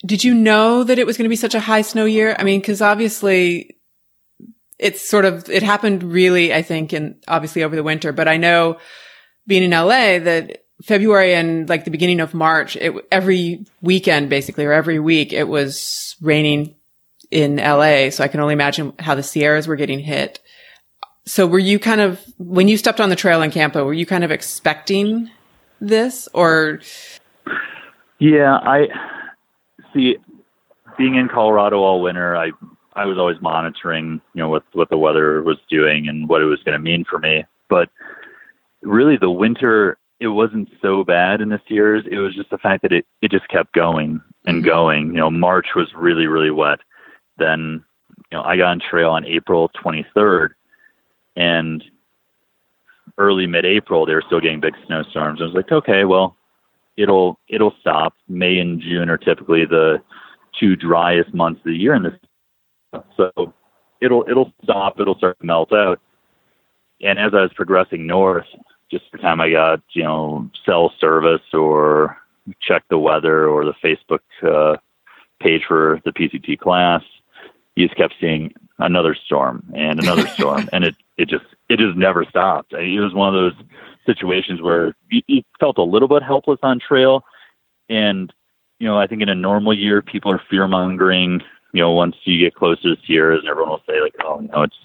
did 0.05 0.24
you 0.24 0.34
know 0.34 0.84
that 0.84 1.00
it 1.00 1.05
was 1.05 1.17
going 1.17 1.25
to 1.25 1.29
be 1.29 1.36
such 1.36 1.55
a 1.55 1.60
high 1.60 1.81
snow 1.81 2.05
year? 2.05 2.36
I 2.38 2.43
mean, 2.43 2.60
because 2.60 2.81
obviously 2.81 3.77
it's 4.79 5.08
sort 5.08 5.25
of 5.25 5.48
it 5.50 5.63
happened 5.63 6.03
really, 6.03 6.53
I 6.53 6.63
think, 6.63 6.91
and 6.91 7.15
obviously 7.27 7.63
over 7.63 7.75
the 7.75 7.84
winter. 7.84 8.12
But 8.12 8.27
I 8.27 8.38
know 8.38 8.79
being 9.48 9.63
in 9.63 9.72
LA 9.72 10.20
that 10.20 10.65
February 10.84 11.36
and 11.36 11.70
like 11.70 11.86
the 11.86 11.91
beginning 11.91 12.20
of 12.20 12.34
March, 12.34 12.75
it, 12.75 12.93
every 13.12 13.65
weekend 13.81 14.29
basically 14.29 14.65
or 14.65 14.74
every 14.74 15.00
week 15.00 15.34
it 15.34 15.48
was 15.48 16.15
raining 16.22 16.75
in 17.29 17.58
LA. 17.58 18.10
So 18.10 18.24
I 18.24 18.27
can 18.27 18.39
only 18.39 18.53
imagine 18.53 18.93
how 19.00 19.13
the 19.13 19.24
Sierras 19.24 19.67
were 19.67 19.75
getting 19.75 20.00
hit. 20.00 20.39
So 21.25 21.46
were 21.46 21.60
you 21.60 21.77
kind 21.77 22.01
of, 22.01 22.20
when 22.39 22.67
you 22.67 22.77
stepped 22.77 23.00
on 23.00 23.10
the 23.10 23.15
trail 23.15 23.43
in 23.43 23.51
Campo, 23.51 23.86
were 23.86 23.93
you 23.93 24.08
kind 24.08 24.24
of 24.24 24.31
expecting 24.31 25.29
this 25.79 26.27
or? 26.34 26.81
Yeah, 28.17 28.55
I 28.55 28.88
see 29.93 30.17
being 30.98 31.15
in 31.15 31.27
Colorado 31.27 31.79
all 31.79 32.01
winter, 32.01 32.36
I, 32.36 32.51
I 32.93 33.05
was 33.05 33.17
always 33.17 33.41
monitoring, 33.41 34.21
you 34.33 34.41
know, 34.41 34.50
what, 34.50 34.63
what 34.74 34.89
the 34.89 34.98
weather 34.98 35.41
was 35.41 35.57
doing 35.69 36.07
and 36.07 36.27
what 36.27 36.41
it 36.41 36.45
was 36.45 36.62
going 36.63 36.77
to 36.77 36.83
mean 36.83 37.05
for 37.10 37.19
me. 37.19 37.45
But 37.69 37.89
really 38.81 39.17
the 39.17 39.31
winter, 39.31 39.98
it 40.19 40.27
wasn't 40.27 40.69
so 40.81 41.03
bad 41.03 41.41
in 41.41 41.50
this 41.50 41.62
year's. 41.67 42.03
It 42.10 42.17
was 42.17 42.36
just 42.36 42.50
the 42.50 42.57
fact 42.57 42.81
that 42.83 42.91
it, 42.91 43.05
it 43.21 43.31
just 43.31 43.48
kept 43.48 43.74
going 43.74 44.21
and 44.45 44.57
mm-hmm. 44.57 44.67
going. 44.67 45.07
You 45.07 45.17
know, 45.17 45.31
March 45.31 45.67
was 45.75 45.88
really, 45.95 46.27
really 46.27 46.51
wet. 46.51 46.79
Then, 47.38 47.83
you 48.31 48.38
know, 48.38 48.43
I 48.43 48.57
got 48.57 48.71
on 48.71 48.79
trail 48.79 49.12
on 49.12 49.25
April 49.25 49.71
23rd 49.83 50.50
and 51.36 51.83
early 53.17 53.48
mid-April 53.48 54.05
they 54.05 54.13
were 54.13 54.24
still 54.25 54.39
getting 54.39 54.60
big 54.60 54.75
snowstorms. 54.86 55.41
I 55.41 55.45
was 55.45 55.53
like, 55.53 55.71
okay, 55.71 56.05
well, 56.05 56.36
it'll 57.01 57.39
it'll 57.48 57.74
stop. 57.79 58.13
May 58.27 58.60
and 58.60 58.81
June 58.81 59.10
are 59.10 59.17
typically 59.17 59.65
the 59.65 60.01
two 60.60 60.75
driest 60.75 61.34
months 61.34 61.60
of 61.60 61.65
the 61.65 61.75
year 61.75 61.96
in 61.96 62.03
this, 62.03 63.03
so 63.17 63.53
it'll 64.01 64.25
it'll 64.29 64.53
stop. 64.63 65.00
It'll 65.00 65.17
start 65.17 65.39
to 65.39 65.46
melt 65.46 65.74
out. 65.74 66.00
And 67.01 67.17
as 67.17 67.34
I 67.34 67.41
was 67.41 67.53
progressing 67.55 68.05
north, 68.05 68.46
just 68.89 69.05
the 69.12 69.17
time 69.17 69.41
I 69.41 69.51
got 69.51 69.81
you 69.93 70.03
know 70.03 70.50
cell 70.65 70.93
service 71.00 71.41
or 71.53 72.17
check 72.62 72.84
the 72.89 72.98
weather 72.98 73.48
or 73.48 73.65
the 73.65 73.74
Facebook 73.84 74.20
uh, 74.43 74.77
page 75.39 75.63
for 75.67 76.01
the 76.05 76.12
PCT 76.12 76.60
class, 76.60 77.03
you 77.75 77.88
just 77.88 77.98
kept 77.98 78.15
seeing 78.20 78.53
another 78.79 79.15
storm 79.15 79.63
and 79.75 80.00
another 80.00 80.27
storm, 80.36 80.70
and 80.74 80.84
it 80.84 80.96
it 81.17 81.29
just 81.29 81.46
it 81.70 81.79
just 81.79 81.98
never 81.98 82.25
stopped. 82.25 82.74
It 82.74 83.00
was 83.00 83.13
one 83.13 83.34
of 83.34 83.41
those 83.41 83.65
situations 84.05 84.62
where 84.62 84.96
you, 85.10 85.22
you 85.27 85.43
felt 85.60 85.77
a 85.77 85.84
little 85.84 86.08
bit 86.08 86.24
helpless 86.24 86.60
on 86.63 86.79
trail, 86.79 87.24
and 87.89 88.34
you 88.79 88.88
know 88.88 88.98
I 88.98 89.08
think 89.08 89.22
in 89.22 89.29
a 89.29 89.36
normal 89.36 89.74
year 89.74 90.01
people 90.01 90.31
are 90.31 90.41
fear 90.50 90.67
mongering. 90.67 91.41
You 91.74 91.81
know, 91.81 91.91
once 91.91 92.15
you 92.25 92.39
get 92.39 92.55
closer 92.55 92.96
to 92.96 93.01
Sierras, 93.05 93.39
and 93.39 93.50
everyone 93.50 93.72
will 93.72 93.84
say 93.88 94.01
like, 94.01 94.15
"Oh, 94.24 94.41
you 94.41 94.50
know, 94.50 94.63
it's 94.63 94.77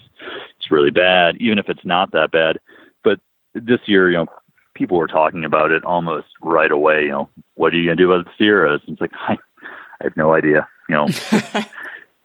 it's 0.57 0.71
really 0.71 0.91
bad," 0.91 1.37
even 1.37 1.59
if 1.59 1.69
it's 1.69 1.85
not 1.85 2.11
that 2.11 2.31
bad. 2.31 2.59
But 3.03 3.19
this 3.53 3.81
year, 3.85 4.09
you 4.09 4.17
know, 4.17 4.27
people 4.73 4.97
were 4.97 5.07
talking 5.07 5.43
about 5.43 5.71
it 5.71 5.83
almost 5.83 6.27
right 6.41 6.71
away. 6.71 7.03
You 7.03 7.11
know, 7.11 7.29
what 7.55 7.73
are 7.73 7.77
you 7.77 7.85
going 7.85 7.97
to 7.97 8.03
do 8.03 8.11
about 8.11 8.25
the 8.25 8.31
Sierras? 8.37 8.81
And 8.87 8.93
it's 8.93 9.01
like 9.01 9.11
I, 9.27 9.37
I 9.99 10.03
have 10.03 10.17
no 10.17 10.33
idea. 10.33 10.67
You 10.87 10.95
know, 10.95 11.07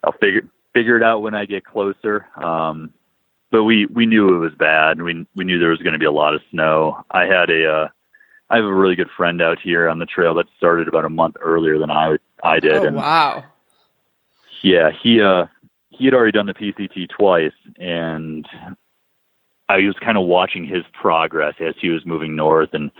I'll 0.04 0.12
figure 0.20 0.42
figure 0.72 0.96
it 0.96 1.02
out 1.02 1.22
when 1.22 1.34
I 1.34 1.44
get 1.44 1.64
closer. 1.64 2.26
Um, 2.36 2.92
but 3.52 3.64
we 3.64 3.86
we 3.86 4.06
knew 4.06 4.34
it 4.34 4.38
was 4.38 4.54
bad. 4.58 5.00
We 5.00 5.26
we 5.36 5.44
knew 5.44 5.60
there 5.60 5.68
was 5.68 5.82
going 5.82 5.92
to 5.92 5.98
be 5.98 6.06
a 6.06 6.10
lot 6.10 6.34
of 6.34 6.40
snow. 6.50 7.04
I 7.12 7.26
had 7.26 7.50
a 7.50 7.70
uh, 7.70 7.88
I 8.50 8.56
have 8.56 8.64
a 8.64 8.74
really 8.74 8.96
good 8.96 9.10
friend 9.16 9.40
out 9.40 9.58
here 9.62 9.88
on 9.88 9.98
the 9.98 10.06
trail 10.06 10.34
that 10.34 10.46
started 10.56 10.88
about 10.88 11.04
a 11.04 11.10
month 11.10 11.36
earlier 11.40 11.78
than 11.78 11.90
I 11.90 12.16
I 12.42 12.58
did. 12.58 12.72
Oh 12.72 12.86
and 12.86 12.96
wow! 12.96 13.44
Yeah, 14.62 14.90
he 14.90 15.20
uh 15.20 15.46
he 15.90 16.06
had 16.06 16.14
already 16.14 16.32
done 16.32 16.46
the 16.46 16.54
PCT 16.54 17.10
twice, 17.10 17.52
and 17.78 18.48
I 19.68 19.76
was 19.78 19.96
kind 20.02 20.16
of 20.16 20.24
watching 20.24 20.64
his 20.64 20.82
progress 20.94 21.54
as 21.60 21.74
he 21.78 21.90
was 21.90 22.06
moving 22.06 22.34
north, 22.34 22.70
and 22.72 22.90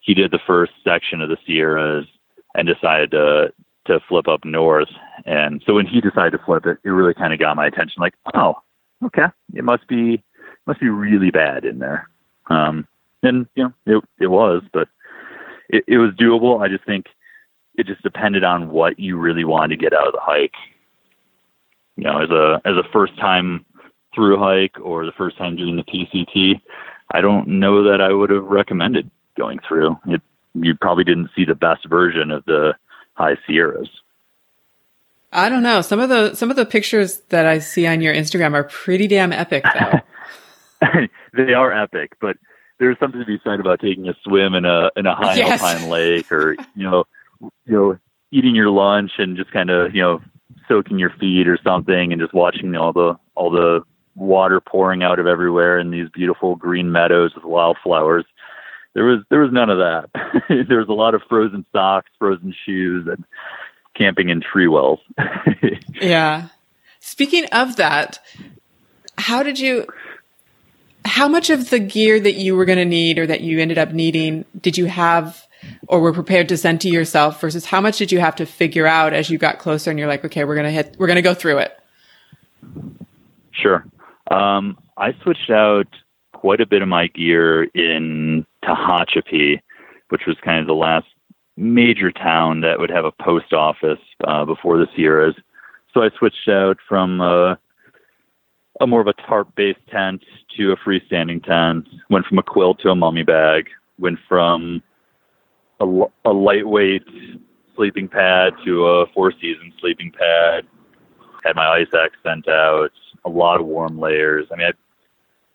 he 0.00 0.14
did 0.14 0.30
the 0.30 0.40
first 0.46 0.72
section 0.82 1.20
of 1.20 1.28
the 1.28 1.36
Sierras 1.46 2.06
and 2.54 2.66
decided 2.66 3.10
to 3.10 3.52
to 3.86 4.00
flip 4.08 4.26
up 4.26 4.44
north. 4.44 4.88
And 5.26 5.62
so 5.66 5.74
when 5.74 5.86
he 5.86 6.00
decided 6.00 6.30
to 6.30 6.44
flip 6.44 6.64
it, 6.64 6.78
it 6.82 6.88
really 6.88 7.14
kind 7.14 7.34
of 7.34 7.38
got 7.38 7.56
my 7.56 7.66
attention. 7.66 8.00
Like, 8.00 8.14
oh, 8.34 8.54
okay, 9.04 9.26
it 9.54 9.64
must 9.64 9.86
be 9.88 10.22
must 10.66 10.80
be 10.80 10.88
really 10.88 11.30
bad 11.30 11.64
in 11.64 11.78
there. 11.78 12.08
Um, 12.50 12.86
and 13.22 13.46
you 13.54 13.64
know, 13.64 13.72
it 13.98 14.04
it 14.20 14.26
was, 14.28 14.62
but 14.72 14.88
it, 15.68 15.84
it 15.86 15.98
was 15.98 16.12
doable. 16.12 16.62
I 16.62 16.68
just 16.68 16.84
think 16.84 17.06
it 17.76 17.86
just 17.86 18.02
depended 18.02 18.44
on 18.44 18.70
what 18.70 18.98
you 18.98 19.16
really 19.16 19.44
wanted 19.44 19.76
to 19.76 19.82
get 19.82 19.92
out 19.92 20.06
of 20.06 20.12
the 20.12 20.20
hike. 20.20 20.54
You 21.96 22.04
know, 22.04 22.18
as 22.18 22.30
a 22.30 22.60
as 22.64 22.76
a 22.76 22.88
first 22.92 23.16
time 23.18 23.64
through 24.14 24.38
hike 24.38 24.78
or 24.80 25.04
the 25.04 25.12
first 25.12 25.36
time 25.36 25.56
doing 25.56 25.76
the 25.76 25.84
PCT, 25.84 26.60
I 27.12 27.20
don't 27.20 27.48
know 27.48 27.82
that 27.84 28.00
I 28.00 28.12
would 28.12 28.30
have 28.30 28.44
recommended 28.44 29.10
going 29.36 29.58
through. 29.66 29.96
It 30.06 30.22
you 30.54 30.74
probably 30.74 31.04
didn't 31.04 31.30
see 31.36 31.44
the 31.44 31.54
best 31.54 31.86
version 31.86 32.30
of 32.30 32.44
the 32.44 32.74
high 33.14 33.36
Sierras. 33.46 33.88
I 35.32 35.48
don't 35.48 35.62
know. 35.62 35.82
Some 35.82 36.00
of 36.00 36.08
the 36.08 36.34
some 36.34 36.50
of 36.50 36.56
the 36.56 36.64
pictures 36.66 37.18
that 37.28 37.46
I 37.46 37.58
see 37.58 37.86
on 37.86 38.00
your 38.00 38.14
Instagram 38.14 38.54
are 38.54 38.64
pretty 38.64 39.06
damn 39.06 39.32
epic 39.32 39.64
though. 39.74 40.88
they 41.36 41.52
are 41.54 41.72
epic, 41.72 42.12
but 42.20 42.36
there's 42.78 42.98
something 42.98 43.20
to 43.20 43.26
be 43.26 43.38
said 43.44 43.60
about 43.60 43.80
taking 43.80 44.08
a 44.08 44.14
swim 44.24 44.54
in 44.54 44.64
a 44.64 44.90
in 44.96 45.06
a 45.06 45.14
high 45.14 45.34
Yes. 45.36 45.60
alpine 45.62 45.90
lake, 45.90 46.30
or 46.32 46.54
you 46.74 46.88
know, 46.90 47.04
you 47.40 47.50
know, 47.66 47.98
eating 48.30 48.54
your 48.54 48.70
lunch 48.70 49.12
and 49.18 49.36
just 49.36 49.50
kind 49.52 49.70
of 49.70 49.94
you 49.94 50.00
know 50.02 50.20
soaking 50.66 50.98
your 50.98 51.10
feet 51.20 51.46
or 51.48 51.58
something, 51.62 52.12
and 52.12 52.20
just 52.20 52.32
watching 52.32 52.74
all 52.76 52.92
the 52.92 53.14
all 53.34 53.50
the 53.50 53.80
water 54.14 54.60
pouring 54.60 55.02
out 55.02 55.18
of 55.18 55.26
everywhere 55.26 55.78
in 55.78 55.90
these 55.90 56.08
beautiful 56.14 56.56
green 56.56 56.90
meadows 56.90 57.34
with 57.34 57.44
wildflowers. 57.44 58.24
There 58.94 59.04
was 59.04 59.20
there 59.30 59.40
was 59.40 59.52
none 59.52 59.68
of 59.70 59.78
that. 59.78 60.10
there 60.68 60.78
was 60.78 60.88
a 60.88 60.92
lot 60.92 61.14
of 61.14 61.22
frozen 61.28 61.66
socks, 61.72 62.10
frozen 62.18 62.54
shoes, 62.64 63.06
and 63.06 63.24
camping 63.98 64.28
in 64.28 64.40
tree 64.40 64.68
wells. 64.68 65.00
Yeah. 66.00 66.48
Speaking 67.00 67.46
of 67.46 67.74
that, 67.76 68.20
how 69.16 69.42
did 69.42 69.58
you, 69.58 69.84
how 71.04 71.26
much 71.26 71.50
of 71.50 71.70
the 71.70 71.80
gear 71.80 72.20
that 72.20 72.34
you 72.34 72.54
were 72.54 72.64
going 72.64 72.78
to 72.78 72.84
need 72.84 73.18
or 73.18 73.26
that 73.26 73.40
you 73.40 73.58
ended 73.58 73.78
up 73.78 73.92
needing 73.92 74.44
did 74.60 74.78
you 74.78 74.86
have 74.86 75.44
or 75.88 76.00
were 76.00 76.12
prepared 76.12 76.48
to 76.50 76.56
send 76.56 76.80
to 76.82 76.88
yourself 76.88 77.40
versus 77.40 77.64
how 77.64 77.80
much 77.80 77.98
did 77.98 78.12
you 78.12 78.20
have 78.20 78.36
to 78.36 78.46
figure 78.46 78.86
out 78.86 79.12
as 79.12 79.28
you 79.28 79.38
got 79.38 79.58
closer 79.58 79.90
and 79.90 79.98
you're 79.98 80.06
like, 80.06 80.24
okay, 80.24 80.44
we're 80.44 80.54
going 80.54 80.66
to 80.66 80.70
hit, 80.70 80.94
we're 80.98 81.08
going 81.08 81.16
to 81.16 81.22
go 81.22 81.34
through 81.34 81.58
it? 81.58 81.76
Sure. 83.50 83.84
Um, 84.30 84.78
I 84.96 85.14
switched 85.22 85.50
out 85.50 85.88
quite 86.32 86.60
a 86.60 86.66
bit 86.66 86.82
of 86.82 86.88
my 86.88 87.08
gear 87.08 87.64
in 87.64 88.46
Tehachapi, 88.62 89.60
which 90.10 90.22
was 90.26 90.36
kind 90.44 90.60
of 90.60 90.66
the 90.66 90.74
last 90.74 91.06
major 91.58 92.12
town 92.12 92.60
that 92.60 92.78
would 92.78 92.90
have 92.90 93.04
a 93.04 93.10
post 93.10 93.52
office 93.52 93.98
uh, 94.24 94.44
before 94.44 94.78
the 94.78 94.86
Sierras. 94.94 95.34
So 95.92 96.02
I 96.02 96.10
switched 96.16 96.48
out 96.48 96.78
from 96.88 97.20
uh, 97.20 97.56
a 98.80 98.86
more 98.86 99.00
of 99.00 99.08
a 99.08 99.12
tarp-based 99.12 99.80
tent 99.90 100.22
to 100.56 100.72
a 100.72 100.76
freestanding 100.76 101.42
tent. 101.42 101.88
Went 102.10 102.26
from 102.26 102.38
a 102.38 102.42
quilt 102.42 102.78
to 102.80 102.90
a 102.90 102.94
mummy 102.94 103.24
bag. 103.24 103.68
Went 103.98 104.18
from 104.28 104.82
a, 105.80 106.04
a 106.24 106.32
lightweight 106.32 107.02
sleeping 107.74 108.08
pad 108.08 108.52
to 108.64 108.86
a 108.86 109.06
four-season 109.12 109.72
sleeping 109.80 110.12
pad. 110.12 110.64
Had 111.44 111.56
my 111.56 111.66
ice 111.66 111.88
axe 111.92 112.16
sent 112.24 112.48
out. 112.48 112.90
A 113.24 113.28
lot 113.28 113.60
of 113.60 113.66
warm 113.66 113.98
layers. 113.98 114.46
I 114.52 114.56
mean, 114.56 114.70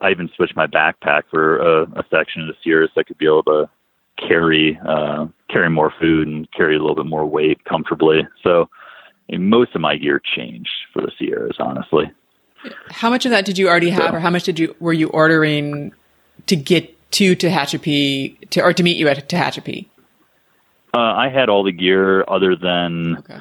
I, 0.01 0.07
I 0.07 0.11
even 0.11 0.29
switched 0.35 0.55
my 0.55 0.67
backpack 0.67 1.23
for 1.31 1.59
a, 1.59 1.83
a 1.83 2.03
section 2.09 2.41
of 2.41 2.47
the 2.49 2.55
Sierras 2.61 2.89
so 2.93 2.99
I 2.99 3.03
could 3.03 3.17
be 3.17 3.25
able 3.25 3.43
to 3.43 3.69
carry 4.17 4.79
uh, 4.87 5.27
carry 5.49 5.69
more 5.69 5.93
food 5.99 6.27
and 6.27 6.51
carry 6.51 6.75
a 6.75 6.79
little 6.79 6.95
bit 6.95 7.05
more 7.05 7.25
weight 7.25 7.63
comfortably. 7.65 8.27
So 8.41 8.69
most 9.31 9.75
of 9.75 9.81
my 9.81 9.95
gear 9.95 10.21
changed 10.35 10.71
for 10.91 11.01
the 11.01 11.11
Sierras, 11.17 11.57
honestly. 11.59 12.11
How 12.89 13.09
much 13.09 13.25
of 13.25 13.31
that 13.31 13.45
did 13.45 13.57
you 13.57 13.67
already 13.67 13.89
have 13.89 14.13
or 14.13 14.19
how 14.19 14.29
much 14.29 14.43
did 14.43 14.57
you, 14.57 14.75
were 14.79 14.93
you 14.93 15.09
ordering 15.09 15.91
to 16.47 16.55
get 16.55 17.11
to 17.11 17.35
Tehachapi 17.35 18.49
to, 18.51 18.61
or 18.61 18.73
to 18.73 18.83
meet 18.83 18.97
you 18.97 19.07
at 19.07 19.29
Tehachapi? 19.29 19.87
Uh, 20.93 20.99
I 20.99 21.29
had 21.29 21.49
all 21.49 21.63
the 21.63 21.71
gear 21.71 22.23
other 22.27 22.55
than 22.55 23.17
Okay. 23.17 23.39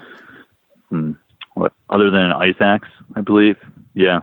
hmm, 0.89 1.13
what? 1.55 1.73
Other 1.91 2.11
than 2.11 2.21
an 2.21 2.33
ice 2.33 2.57
axe, 2.61 2.89
I 3.15 3.21
believe. 3.21 3.57
Yeah, 3.95 4.21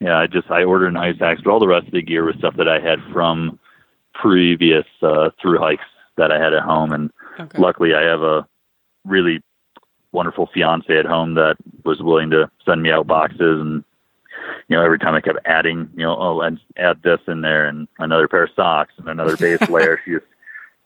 yeah. 0.00 0.16
I 0.16 0.28
just 0.28 0.50
I 0.50 0.62
ordered 0.62 0.88
an 0.88 0.96
ice 0.96 1.20
axe, 1.20 1.40
but 1.44 1.50
all 1.50 1.58
the 1.58 1.66
rest 1.66 1.86
of 1.86 1.92
the 1.92 2.02
gear 2.02 2.24
was 2.24 2.36
stuff 2.38 2.54
that 2.56 2.68
I 2.68 2.78
had 2.78 3.00
from 3.12 3.58
previous 4.14 4.84
uh, 5.02 5.30
through 5.40 5.58
hikes 5.58 5.84
that 6.16 6.30
I 6.32 6.38
had 6.42 6.52
at 6.54 6.62
home, 6.62 6.92
and 6.92 7.10
Okay. 7.40 7.58
luckily 7.58 7.94
I 7.94 8.02
have 8.02 8.22
a 8.22 8.46
really 9.04 9.40
wonderful 10.12 10.48
fiance 10.54 10.96
at 10.96 11.04
home 11.06 11.34
that 11.34 11.56
was 11.84 12.00
willing 12.00 12.30
to 12.30 12.48
send 12.64 12.80
me 12.82 12.90
out 12.92 13.06
boxes 13.08 13.60
and 13.60 13.82
you 14.68 14.76
know 14.76 14.84
every 14.84 14.98
time 15.00 15.14
I 15.16 15.20
kept 15.20 15.38
adding 15.44 15.90
you 15.96 16.04
know 16.04 16.16
oh 16.16 16.36
let's 16.36 16.58
add 16.76 17.02
this 17.02 17.18
in 17.26 17.40
there 17.40 17.66
and 17.66 17.88
another 17.98 18.28
pair 18.28 18.44
of 18.44 18.50
socks 18.54 18.92
and 18.98 19.08
another 19.08 19.36
base 19.36 19.58
layer 19.68 19.98
she 20.04 20.12
just 20.12 20.24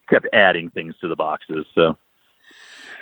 kept 0.09 0.27
adding 0.33 0.71
things 0.71 0.95
to 1.03 1.09
the 1.09 1.17
boxes 1.17 1.67
so 1.75 1.99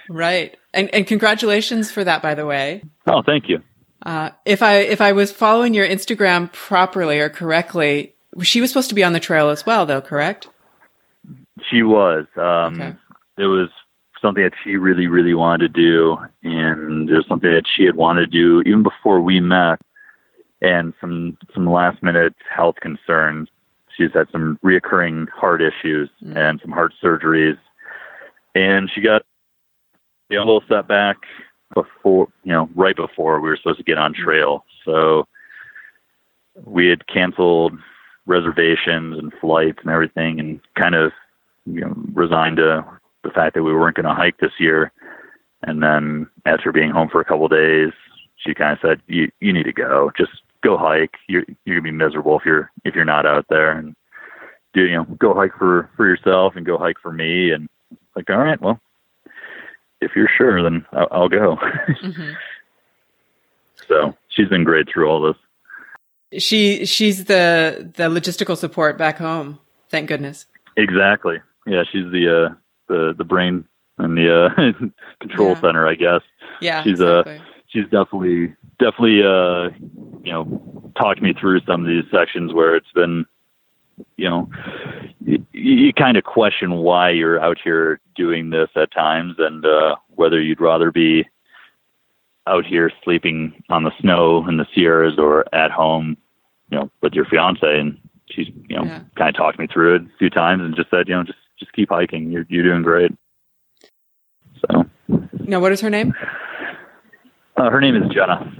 Right. 0.09 0.57
And, 0.75 0.93
and 0.95 1.07
congratulations 1.07 1.91
for 1.93 2.03
that, 2.03 2.23
by 2.23 2.35
the 2.35 2.47
way. 2.47 2.83
oh 3.07 3.23
thank 3.25 3.49
you 3.49 3.62
Uh, 4.05 4.31
if 4.45 4.62
I 4.65 4.79
if 4.79 5.01
I 5.01 5.12
was 5.12 5.31
following 5.31 5.75
your 5.75 5.87
Instagram 5.87 6.53
properly 6.53 7.21
or 7.21 7.29
correctly, 7.31 8.15
she 8.42 8.61
was 8.61 8.70
supposed 8.70 8.88
to 8.90 8.94
be 8.94 9.05
on 9.05 9.12
the 9.12 9.20
trail 9.20 9.49
as 9.51 9.64
well, 9.66 9.87
though, 9.87 10.01
correct? 10.01 10.49
she 11.70 11.83
was 11.83 12.27
um 12.37 12.81
Okay. 12.81 12.94
it 13.38 13.46
was 13.46 13.68
something 14.20 14.44
that 14.44 14.53
she 14.62 14.77
really 14.77 15.07
really 15.07 15.33
wanted 15.35 15.75
to 15.75 15.81
do 15.81 16.18
and 16.42 17.09
it 17.11 17.14
was 17.14 17.27
something 17.27 17.51
that 17.51 17.64
she 17.66 17.85
had 17.85 17.96
wanted 17.96 18.20
to 18.20 18.27
do 18.27 18.61
even 18.68 18.83
before 18.83 19.20
we 19.22 19.40
met 19.40 19.81
and 20.61 20.92
some 21.01 21.37
some 21.55 21.66
last 21.68 22.03
minute 22.03 22.35
health 22.55 22.77
concerns 22.83 23.49
she's 23.96 24.12
had 24.12 24.29
some 24.31 24.59
reoccurring 24.62 25.29
heart 25.31 25.61
issues 25.62 26.11
Mm. 26.22 26.37
and 26.37 26.61
some 26.61 26.72
heart 26.72 26.92
surgeries 27.03 27.59
and 28.55 28.90
she 28.94 29.01
got 29.01 29.22
you 30.29 30.37
know, 30.37 30.44
a 30.44 30.46
little 30.46 30.64
setback 30.68 31.16
before 31.75 32.29
you 32.44 32.53
know 32.53 32.68
right 32.75 32.96
before 32.96 33.40
we 33.40 33.49
were 33.49 33.57
supposed 33.57 33.79
to 33.79 33.85
get 33.85 33.99
on 33.99 34.12
trail 34.12 34.64
so 34.85 35.27
we 36.64 36.87
had 36.87 37.07
canceled 37.09 37.72
reservations 38.27 39.19
and 39.19 39.33
flights 39.41 39.79
and 39.83 39.91
everything 39.91 40.41
and 40.41 40.61
kind 40.75 40.95
of 40.95 41.12
you 41.65 41.81
know 41.81 41.95
resigned 42.12 42.57
to 42.59 42.85
the 43.23 43.31
fact 43.31 43.55
that 43.55 43.62
we 43.62 43.73
weren't 43.73 43.97
going 43.97 44.07
to 44.07 44.15
hike 44.15 44.39
this 44.39 44.53
year. 44.59 44.93
And 45.62 45.83
then 45.83 46.29
after 46.45 46.71
being 46.71 46.91
home 46.91 47.09
for 47.09 47.21
a 47.21 47.25
couple 47.25 47.47
of 47.47 47.51
days 47.51 47.93
she 48.37 48.55
kind 48.55 48.73
of 48.73 48.79
said 48.81 49.01
you 49.07 49.31
you 49.41 49.53
need 49.53 49.65
to 49.65 49.73
go. 49.73 50.11
Just 50.17 50.33
go 50.62 50.77
hike. 50.77 51.15
You're 51.29 51.45
you're 51.65 51.81
going 51.81 51.93
to 51.93 51.93
be 51.93 52.05
miserable 52.05 52.39
if 52.39 52.45
you're 52.45 52.71
if 52.85 52.95
you're 52.95 53.05
not 53.05 53.27
out 53.27 53.47
there. 53.49 53.73
And 53.73 53.97
do 54.75 54.83
you 54.83 54.97
know 54.97 55.05
go 55.05 55.35
hike 55.35 55.57
for 55.59 55.91
for 55.97 56.07
yourself 56.07 56.55
and 56.57 56.67
go 56.67 56.79
hike 56.79 56.99
for 57.01 57.12
me. 57.12 57.51
And 57.51 57.69
like 58.15 58.31
all 58.31 58.39
right 58.39 58.61
well 58.61 58.81
if 60.03 60.12
you're 60.15 60.29
sure 60.37 60.62
then 60.62 60.85
i'll, 60.93 61.09
I'll 61.11 61.29
go. 61.29 61.57
Hmm 62.01 62.33
so 63.89 64.17
she's 64.29 64.49
been 64.49 64.65
great 64.65 64.89
through 64.89 65.09
all 65.09 65.21
this 65.21 65.37
She 66.39 66.85
she's 66.87 67.25
the 67.27 67.91
the 67.97 68.05
logistical 68.05 68.57
support 68.57 68.99
back 68.99 69.19
home. 69.19 69.59
Thank 69.91 70.09
goodness. 70.09 70.47
exactly 70.77 71.37
yeah 71.67 71.83
she's 71.91 72.11
the 72.11 72.25
uh 72.51 72.55
the 72.89 73.15
the 73.17 73.25
brain 73.25 73.65
and 73.99 74.17
the 74.17 74.29
uh 74.47 74.73
control 75.21 75.51
Yeah. 75.55 75.61
center 75.61 75.87
i 75.87 75.95
guess 75.95 76.21
Yeah, 76.61 76.83
She's, 76.83 77.01
uh, 77.01 77.23
she's 77.69 77.85
definitely 77.85 78.55
definitely 78.79 79.23
uh 79.23 79.71
you 80.25 80.33
know 80.33 80.91
talked 80.99 81.23
me 81.23 81.33
through 81.41 81.61
some 81.67 81.83
of 81.83 81.87
these 81.89 82.05
sections 82.12 82.53
where 82.53 82.75
it's 82.77 82.91
been 82.95 83.25
you 84.17 84.29
know 84.29 84.51
you, 85.25 85.45
you 85.53 85.93
kind 85.93 86.17
of 86.17 86.25
question 86.25 86.73
why 86.75 87.11
you're 87.11 87.41
out 87.41 87.59
here 87.62 88.01
doing 88.17 88.51
this 88.51 88.69
at 88.77 88.93
times 88.93 89.37
and 89.39 89.65
uh 89.65 89.95
whether 90.11 90.41
you'd 90.41 90.61
rather 90.61 90.91
be 90.91 91.27
out 92.47 92.65
here 92.67 92.91
sleeping 93.05 93.63
on 93.71 93.85
the 93.85 93.91
snow 94.01 94.47
in 94.49 94.57
the 94.57 94.67
Sierras 94.75 95.15
or 95.19 95.45
at 95.55 95.71
home 95.71 96.17
you 96.71 96.79
know 96.79 96.91
with 97.03 97.13
your 97.15 97.25
fiance 97.27 97.61
and 97.79 97.99
she's 98.31 98.49
you 98.69 98.77
know 98.77 98.85
Yeah. 98.85 99.01
kind 99.17 99.29
of 99.29 99.37
talked 99.37 99.59
me 99.59 99.67
through 99.67 99.97
it 99.97 100.03
a 100.03 100.19
few 100.19 100.31
times 100.31 100.63
and 100.63 100.75
just 100.77 100.91
said 100.91 101.09
you 101.09 101.15
know 101.15 101.23
just 101.25 101.39
just 101.59 101.73
keep 101.73 101.89
hiking 101.91 102.31
you're 102.31 102.47
you're 102.49 102.63
doing 102.65 102.83
great 102.83 103.13
so 104.69 104.85
now, 105.39 105.61
what 105.61 105.71
is 105.73 105.81
her 105.83 105.91
name? 105.91 106.15
uh, 107.57 107.71
her 107.71 107.81
name 107.81 107.95
is 107.95 108.03
Jenna 108.13 108.53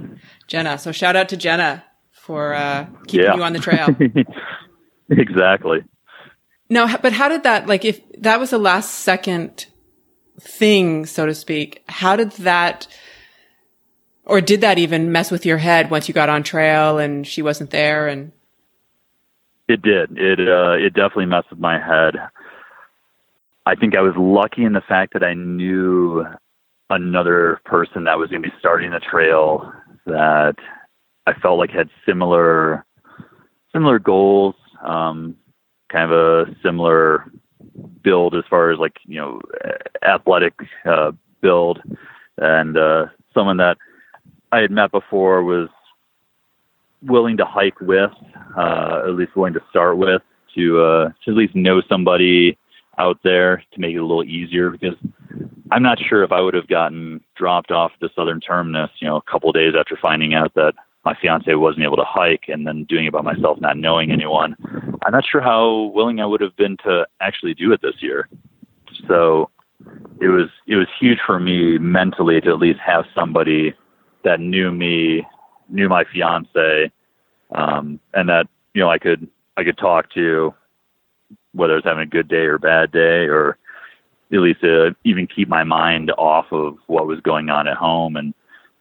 Jenna. 0.47 0.77
So 0.77 0.91
shout 0.93 1.15
out 1.17 1.27
to 1.29 1.37
Jenna 1.37 1.83
for 2.11 2.53
uh, 2.53 2.85
keeping 3.07 3.25
Yeah. 3.25 3.35
you 3.35 3.43
on 3.43 3.51
the 3.53 3.59
trail. 3.59 3.89
exactly. 5.09 5.83
Now, 6.69 6.97
but 6.97 7.13
how 7.13 7.27
did 7.29 7.43
that, 7.43 7.67
like, 7.67 7.83
if 7.85 7.99
that 8.19 8.39
was 8.39 8.51
a 8.53 8.57
last 8.57 8.91
second 8.95 9.65
thing, 10.39 11.05
so 11.05 11.25
to 11.25 11.33
speak, 11.35 11.83
how 11.87 12.15
did 12.15 12.31
that, 12.33 12.87
or 14.27 14.41
did 14.41 14.61
that 14.61 14.77
even 14.77 15.11
mess 15.11 15.31
with 15.31 15.45
your 15.45 15.57
head 15.57 15.89
once 15.89 16.07
you 16.07 16.13
got 16.13 16.29
on 16.29 16.43
trail 16.43 16.99
and 16.99 17.25
she 17.25 17.41
wasn't 17.41 17.71
there? 17.71 18.07
And 18.07 18.33
It 19.67 19.81
did. 19.81 20.17
It 20.17 20.39
uh, 20.39 20.73
it 20.73 20.93
definitely 20.93 21.25
messed 21.25 21.49
with 21.49 21.59
my 21.59 21.79
head. 21.79 22.15
I 23.65 23.75
think 23.75 23.95
I 23.95 24.01
was 24.01 24.13
lucky 24.17 24.63
in 24.63 24.73
the 24.73 24.81
fact 24.81 25.13
that 25.13 25.23
I 25.23 25.33
knew 25.33 26.25
another 26.89 27.59
person 27.65 28.03
that 28.03 28.17
was 28.17 28.29
going 28.29 28.41
to 28.41 28.49
be 28.49 28.55
starting 28.59 28.91
the 28.91 28.99
trail 28.99 29.71
that 30.05 30.55
I 31.25 31.33
felt 31.33 31.57
like 31.57 31.69
had 31.69 31.89
similar 32.05 32.85
similar 33.73 33.99
goals, 33.99 34.55
um, 34.85 35.35
kind 35.91 36.11
of 36.11 36.17
a 36.17 36.55
similar 36.63 37.31
build 38.03 38.35
as 38.35 38.43
far 38.49 38.71
as 38.71 38.79
like 38.79 38.95
you 39.05 39.19
know 39.19 39.41
athletic 40.03 40.53
uh, 40.85 41.11
build, 41.41 41.79
and 42.37 42.77
uh, 42.77 43.05
someone 43.33 43.57
that 43.57 43.77
I 44.51 44.59
had 44.59 44.71
met 44.71 44.91
before 44.91 45.43
was 45.43 45.69
willing 47.01 47.37
to 47.37 47.45
hike 47.45 47.79
with, 47.81 48.11
uh, 48.57 49.03
at 49.05 49.15
least 49.15 49.35
willing 49.35 49.53
to 49.53 49.63
start 49.69 49.97
with, 49.97 50.21
to 50.55 50.81
uh, 50.81 51.09
to 51.25 51.31
at 51.31 51.37
least 51.37 51.55
know 51.55 51.81
somebody 51.87 52.57
out 52.97 53.19
there 53.23 53.63
to 53.71 53.79
make 53.79 53.93
it 53.93 53.99
a 53.99 54.05
little 54.05 54.23
easier 54.23 54.71
because 54.71 54.95
I'm 55.71 55.83
not 55.83 55.99
sure 55.99 56.23
if 56.23 56.31
I 56.31 56.41
would 56.41 56.55
have 56.55 56.67
gotten 56.67 57.21
dropped 57.35 57.71
off 57.71 57.91
the 58.01 58.09
southern 58.15 58.39
terminus, 58.39 58.89
you 58.99 59.07
know, 59.07 59.17
a 59.17 59.21
couple 59.21 59.49
of 59.49 59.55
days 59.55 59.73
after 59.77 59.97
finding 60.01 60.33
out 60.33 60.53
that 60.55 60.73
my 61.05 61.15
fiance 61.21 61.53
wasn't 61.53 61.83
able 61.83 61.97
to 61.97 62.03
hike 62.03 62.45
and 62.47 62.65
then 62.65 62.85
doing 62.85 63.05
it 63.05 63.13
by 63.13 63.21
myself, 63.21 63.61
not 63.61 63.77
knowing 63.77 64.11
anyone. 64.11 64.55
I'm 65.03 65.11
not 65.11 65.25
sure 65.25 65.41
how 65.41 65.91
willing 65.93 66.19
I 66.19 66.25
would 66.25 66.41
have 66.41 66.55
been 66.55 66.75
to 66.77 67.05
actually 67.21 67.53
do 67.53 67.71
it 67.71 67.81
this 67.81 68.01
year. 68.01 68.27
So 69.07 69.49
it 70.19 70.27
was 70.27 70.49
it 70.65 70.75
was 70.75 70.87
huge 70.99 71.19
for 71.25 71.39
me 71.39 71.77
mentally 71.77 72.41
to 72.41 72.49
at 72.49 72.59
least 72.59 72.79
have 72.79 73.05
somebody 73.13 73.73
that 74.27 74.41
knew 74.41 74.71
me, 74.71 75.25
knew 75.69 75.87
my 75.87 76.03
fiance, 76.03 76.91
um, 77.55 77.97
and 78.13 78.27
that 78.27 78.47
you 78.73 78.81
know 78.81 78.89
I 78.89 78.97
could 78.97 79.27
I 79.55 79.63
could 79.63 79.77
talk 79.77 80.11
to 80.15 80.53
whether 81.53 81.73
I 81.73 81.75
was 81.77 81.85
having 81.85 82.03
a 82.03 82.05
good 82.05 82.27
day 82.27 82.45
or 82.45 82.57
bad 82.57 82.91
day, 82.91 83.27
or 83.27 83.57
at 84.33 84.39
least 84.39 84.63
uh, 84.63 84.91
even 85.05 85.27
keep 85.27 85.47
my 85.47 85.63
mind 85.63 86.11
off 86.17 86.47
of 86.51 86.75
what 86.87 87.07
was 87.07 87.21
going 87.21 87.49
on 87.49 87.69
at 87.69 87.77
home 87.77 88.17
and 88.17 88.33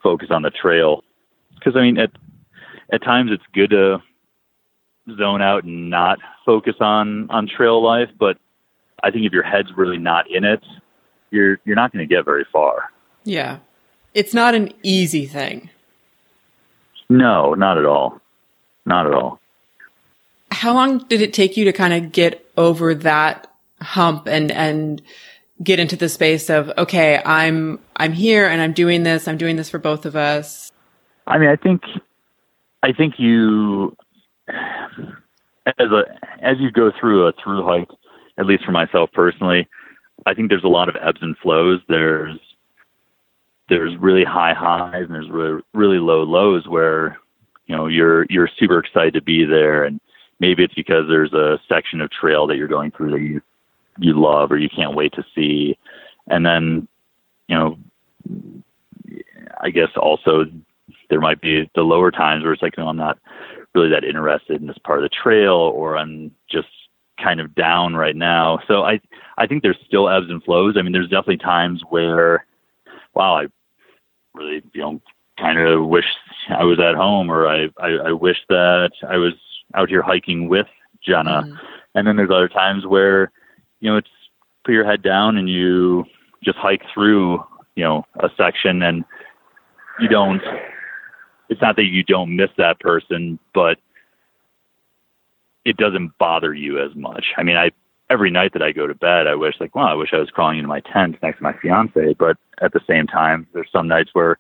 focus 0.03 0.29
on 0.33 0.43
the 0.43 0.51
trail. 0.51 1.05
Because 1.55 1.77
I 1.77 1.83
mean, 1.83 1.97
at 1.97 2.11
at 2.93 3.05
times 3.05 3.31
it's 3.33 3.45
good 3.55 3.71
to 3.71 4.03
zone 5.17 5.43
out 5.43 5.63
and 5.63 5.89
not 5.89 6.19
focus 6.45 6.75
on 6.81 7.31
on 7.31 7.47
trail 7.47 7.81
life, 7.81 8.11
but 8.19 8.37
I 9.05 9.13
think 9.13 9.27
if 9.27 9.33
your 9.33 9.45
head's 9.45 9.71
really 9.77 9.99
not 9.99 10.29
in 10.29 10.43
it, 10.43 10.65
you're 11.31 11.61
you're 11.65 11.77
not 11.77 11.93
going 11.93 12.07
to 12.07 12.13
get 12.13 12.25
very 12.25 12.47
far. 12.53 12.91
Yeah. 13.23 13.59
It's 14.17 14.33
not 14.33 14.55
an 14.55 14.73
easy 14.83 15.27
thing. 15.27 15.69
No, 17.11 17.53
not 17.53 17.77
at 17.77 17.85
all. 17.85 18.19
Not 18.87 19.07
at 19.07 19.13
all. 19.13 19.39
How 20.51 20.73
long 20.73 20.99
did 21.09 21.21
it 21.21 21.35
take 21.35 21.59
you 21.59 21.67
to 21.67 21.73
kind 21.73 21.93
of 21.93 22.13
get 22.13 22.51
over 22.57 22.95
that 22.95 23.53
hump 23.83 24.27
and 24.27 24.51
and 24.51 25.03
get 25.63 25.79
into 25.79 25.97
the 25.97 26.09
space 26.09 26.49
of 26.49 26.73
okay, 26.79 27.21
I'm 27.27 27.79
I'm 27.97 28.15
here 28.15 28.49
and 28.49 28.63
I'm 28.63 28.73
doing 28.73 29.03
this. 29.03 29.29
I'm 29.29 29.37
doing 29.37 29.57
this 29.57 29.69
for 29.69 29.79
both 29.79 30.07
of 30.07 30.17
us. 30.17 30.73
I 31.27 31.37
mean, 31.37 31.51
I 31.51 31.57
think 31.57 31.83
I 32.83 32.93
think 32.93 33.19
you 33.19 33.95
as 34.49 35.91
a 35.93 36.05
as 36.41 36.57
you 36.59 36.71
go 36.71 36.91
through 36.99 37.27
a 37.27 37.33
through 37.45 37.67
hike, 37.67 37.91
at 38.39 38.47
least 38.47 38.65
for 38.65 38.73
myself 38.73 39.11
personally, 39.13 39.69
I 40.25 40.33
think 40.33 40.49
there's 40.49 40.65
a 40.65 40.69
lot 40.69 40.89
of 40.89 40.97
ebbs 41.07 41.19
and 41.21 41.37
flows. 41.37 41.81
There's 41.87 42.39
there's 43.69 43.97
really 43.99 44.25
high 44.25 44.55
highs 44.55 45.05
and 45.05 45.15
there's 45.15 45.31
really, 45.31 45.63
really 45.75 45.99
low 45.99 46.23
lows 46.23 46.67
where 46.69 47.19
you 47.67 47.77
know 47.77 47.87
you're 47.87 48.27
you're 48.31 48.51
super 48.59 48.79
excited 48.79 49.15
to 49.15 49.23
be 49.23 49.45
there. 49.45 49.85
And 49.85 50.01
maybe 50.41 50.63
it's 50.65 50.75
because 50.75 51.07
there's 51.09 51.33
a 51.33 51.59
section 51.69 52.01
of 52.01 52.11
trail 52.11 52.47
that 52.47 52.57
you're 52.57 52.69
going 52.69 52.91
through 52.91 53.11
that 53.13 53.21
you 53.21 53.41
you 53.99 54.21
love 54.21 54.53
or 54.53 54.59
you 54.59 54.69
can't 54.69 54.95
wait 54.95 55.13
to 55.15 55.25
see. 55.35 55.77
And 56.29 56.45
then 56.45 56.89
you 57.49 57.57
know 57.57 57.79
i 59.61 59.71
guess 59.71 59.89
also 59.97 60.45
there 61.11 61.21
might 61.21 61.41
be 61.41 61.71
the 61.75 61.83
lower 61.83 62.11
times 62.11 62.43
where 62.43 62.53
it's 62.53 62.63
like 62.63 62.77
no 62.77 62.89
i'm 62.89 62.97
not 62.97 63.19
really 63.75 63.89
that 63.89 64.05
interested 64.05 64.61
in 64.61 64.67
this 64.67 64.79
part 64.79 64.99
of 64.99 65.03
the 65.03 65.09
trail 65.23 65.55
or 65.55 65.97
i'm 65.97 66.31
just 66.51 66.69
kind 67.23 67.41
of 67.41 67.55
down 67.55 67.95
right 67.95 68.17
now. 68.17 68.59
So 68.69 68.83
i 68.83 69.01
i 69.39 69.47
think 69.47 69.63
there's 69.63 69.79
still 69.87 70.09
ebbs 70.09 70.29
and 70.29 70.43
flows. 70.43 70.77
I 70.79 70.83
mean 70.83 70.93
there's 70.93 71.09
definitely 71.09 71.39
times 71.39 71.83
where 71.89 72.45
wow 73.15 73.37
i 73.37 73.47
really 74.37 74.63
you 74.73 74.81
know 74.81 75.01
kind 75.39 75.59
of 75.59 75.87
wish 75.87 76.07
i 76.51 76.65
was 76.65 76.79
at 76.79 76.95
home 76.95 77.31
or 77.31 77.47
i 77.49 77.69
i, 77.79 77.89
I 78.09 78.13
wish 78.13 78.39
that 78.49 78.91
i 79.09 79.17
was 79.17 79.35
out 79.75 79.89
here 79.89 80.03
hiking 80.03 80.49
with 80.49 80.67
jenna 81.03 81.43
Mhm. 81.45 81.59
and 81.95 82.07
then 82.07 82.17
there's 82.17 82.31
other 82.31 82.49
times 82.49 82.87
where 82.87 83.31
you 83.81 83.91
know 83.91 83.97
it's 83.97 84.09
put 84.65 84.73
your 84.73 84.85
head 84.85 85.03
down 85.03 85.37
and 85.37 85.49
you 85.49 86.05
just 86.45 86.59
hike 86.59 86.83
through 86.93 87.45
you 87.75 87.85
know 87.85 88.05
a 88.21 88.31
section 88.37 88.83
and 88.83 89.05
you 90.01 90.09
don't 90.09 90.43
it's 91.49 91.61
not 91.61 91.77
that 91.77 91.85
you 91.85 92.03
don't 92.03 92.35
miss 92.35 92.51
that 92.57 92.81
person 92.81 93.39
but 93.55 93.79
it 95.65 95.77
doesn't 95.77 96.17
bother 96.19 96.55
you 96.55 96.79
as 96.81 96.95
much 96.95 97.27
i 97.37 97.43
mean 97.43 97.57
i 97.57 97.71
every 98.11 98.31
night 98.31 98.53
that 98.53 98.63
i 98.63 98.73
go 98.73 98.87
to 98.87 98.95
bed 98.95 99.27
i 99.27 99.35
wish 99.35 99.55
like 99.61 99.75
well 99.75 99.87
i 99.87 99.95
wish 99.95 100.11
i 100.13 100.19
was 100.19 100.31
crawling 100.31 100.59
into 100.59 100.69
my 100.69 100.81
tent 100.81 101.17
next 101.23 101.39
to 101.39 101.43
my 101.43 101.53
fiance 101.61 102.15
but 102.19 102.37
at 102.63 102.73
the 102.73 102.81
same 102.89 103.07
time 103.07 103.47
there's 103.53 103.71
some 103.73 103.89
nights 103.89 104.11
where 104.13 104.39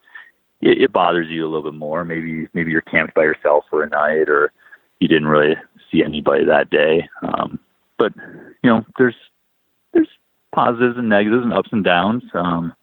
it, 0.60 0.82
it 0.82 0.92
bothers 0.92 1.28
you 1.28 1.44
a 1.44 1.48
little 1.48 1.70
bit 1.70 1.78
more. 1.78 2.04
Maybe 2.04 2.48
maybe 2.54 2.70
you're 2.70 2.82
camped 2.82 3.14
by 3.14 3.22
yourself 3.22 3.64
for 3.70 3.82
a 3.82 3.88
night 3.88 4.28
or 4.28 4.52
you 5.00 5.08
didn't 5.08 5.28
really 5.28 5.54
see 5.90 6.02
anybody 6.02 6.44
that 6.44 6.70
day. 6.70 7.08
Um 7.22 7.58
but 7.98 8.12
you 8.62 8.70
know 8.70 8.84
there's 8.98 9.14
there's 9.92 10.08
positives 10.54 10.96
and 10.96 11.08
negatives 11.08 11.44
and 11.44 11.52
ups 11.52 11.70
and 11.72 11.84
downs. 11.84 12.22
Um 12.34 12.74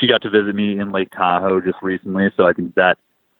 she 0.00 0.06
got 0.06 0.22
to 0.22 0.30
visit 0.30 0.54
me 0.54 0.78
in 0.78 0.90
lake 0.90 1.10
tahoe 1.10 1.60
just 1.60 1.76
recently 1.82 2.30
so 2.34 2.46
i 2.46 2.52
think 2.54 2.74
that 2.74 2.96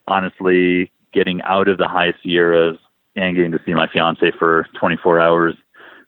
honestly 0.07 0.91
getting 1.11 1.41
out 1.41 1.67
of 1.67 1.79
the 1.79 1.87
high 1.87 2.13
sierras 2.21 2.77
and 3.15 3.35
getting 3.35 3.51
to 3.51 3.59
see 3.65 3.73
my 3.73 3.87
fiance 3.87 4.31
for 4.37 4.67
24 4.79 5.19
hours 5.19 5.55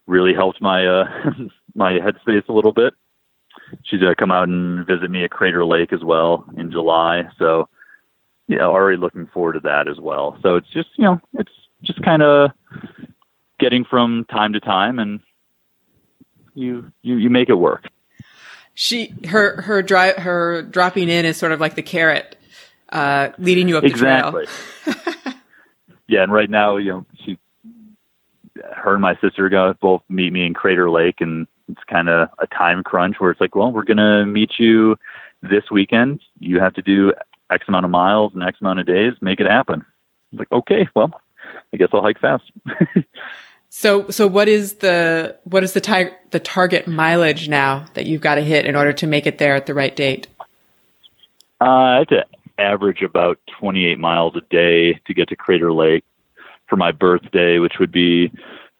really 0.07 0.33
helped 0.33 0.61
my 0.61 0.85
uh 0.85 1.05
my 1.75 1.93
headspace 1.93 2.47
a 2.47 2.53
little 2.53 2.73
bit. 2.73 2.93
She's 3.83 3.99
going 3.99 4.11
to 4.11 4.15
come 4.15 4.31
out 4.31 4.47
and 4.47 4.85
visit 4.85 5.09
me 5.09 5.23
at 5.23 5.31
crater 5.31 5.65
lake 5.65 5.91
as 5.91 6.03
well 6.03 6.45
in 6.57 6.71
july. 6.71 7.23
So 7.39 7.67
yeah 8.47 8.61
already 8.61 8.97
looking 8.97 9.27
forward 9.27 9.53
to 9.53 9.59
that 9.61 9.87
as 9.87 9.99
well. 9.99 10.37
So 10.41 10.55
it's 10.55 10.69
just 10.69 10.89
you 10.97 11.05
know 11.05 11.21
it's 11.33 11.51
just 11.83 12.01
kind 12.03 12.21
of 12.21 12.51
getting 13.59 13.85
from 13.85 14.25
time 14.25 14.53
to 14.53 14.59
time 14.59 14.99
and 14.99 15.19
you 16.53 16.91
you 17.01 17.15
you 17.17 17.29
make 17.29 17.49
it 17.49 17.55
work. 17.55 17.89
She 18.73 19.13
her 19.27 19.61
her 19.61 19.81
dri- 19.81 20.17
her 20.17 20.61
dropping 20.63 21.09
in 21.09 21.25
is 21.25 21.37
sort 21.37 21.51
of 21.51 21.59
like 21.59 21.75
the 21.75 21.81
carrot 21.81 22.37
uh, 22.89 23.29
leading 23.37 23.67
you 23.67 23.77
up 23.77 23.83
the 23.83 23.89
exactly. 23.89 24.45
Trail. 24.83 24.95
yeah 26.07 26.23
and 26.23 26.31
right 26.31 26.49
now 26.49 26.77
you 26.77 26.91
know 26.91 27.05
she 27.23 27.37
her 28.73 28.93
and 28.93 29.01
my 29.01 29.15
sister 29.21 29.45
are 29.45 29.49
going 29.49 29.73
to 29.73 29.80
both 29.80 30.01
meet 30.10 30.32
me 30.32 30.45
in 30.45 30.54
crater 30.54 30.89
lake 30.89 31.21
and 31.21 31.47
it's 31.67 31.84
kind 31.89 32.10
of 32.10 32.30
a 32.39 32.47
time 32.47 32.84
crunch 32.84 33.15
where 33.19 33.32
it's 33.32 33.41
like 33.41 33.56
well 33.56 33.71
we're 33.71 33.84
going 33.84 33.97
to 33.97 34.25
meet 34.25 34.51
you 34.58 34.95
this 35.41 35.63
weekend. 35.71 36.21
You 36.39 36.60
have 36.60 36.73
to 36.75 36.82
do 36.82 37.13
x 37.51 37.65
amount 37.67 37.86
of 37.86 37.91
miles 37.91 38.34
and 38.34 38.43
x 38.43 38.58
amount 38.62 38.80
of 38.80 38.86
days 38.86 39.13
make 39.21 39.39
it 39.39 39.47
happen. 39.47 39.86
It's 40.32 40.39
like 40.39 40.51
okay 40.51 40.88
well 40.95 41.21
i 41.73 41.78
guess 41.78 41.89
i'll 41.93 42.01
hike 42.01 42.19
fast. 42.19 42.43
So 43.78 44.10
so 44.10 44.25
what 44.25 44.47
is 44.47 44.75
the 44.75 45.38
what 45.43 45.62
is 45.62 45.73
the 45.73 46.13
the 46.32 46.39
target 46.39 46.88
mileage 46.88 47.49
now 47.49 47.88
that 47.93 48.06
you've 48.06 48.21
got 48.21 48.36
to 48.36 48.41
hit 48.41 48.65
in 48.65 48.73
order 48.73 48.93
to 48.93 49.06
make 49.06 49.28
it 49.28 49.38
there 49.38 49.54
at 49.54 49.65
the 49.65 49.73
right 49.73 49.93
date? 49.93 50.28
Uh, 51.60 51.65
I 51.65 51.97
have 51.97 52.08
to 52.08 52.25
average 52.58 53.01
about 53.01 53.38
28 53.60 53.99
miles 53.99 54.34
a 54.38 54.41
day 54.49 54.93
to 54.93 55.13
get 55.13 55.28
to 55.28 55.36
Crater 55.36 55.73
Lake 55.73 56.06
for 56.69 56.78
my 56.78 56.93
birthday, 56.93 57.60
which 57.60 57.73
would 57.78 57.91
be 57.91 58.32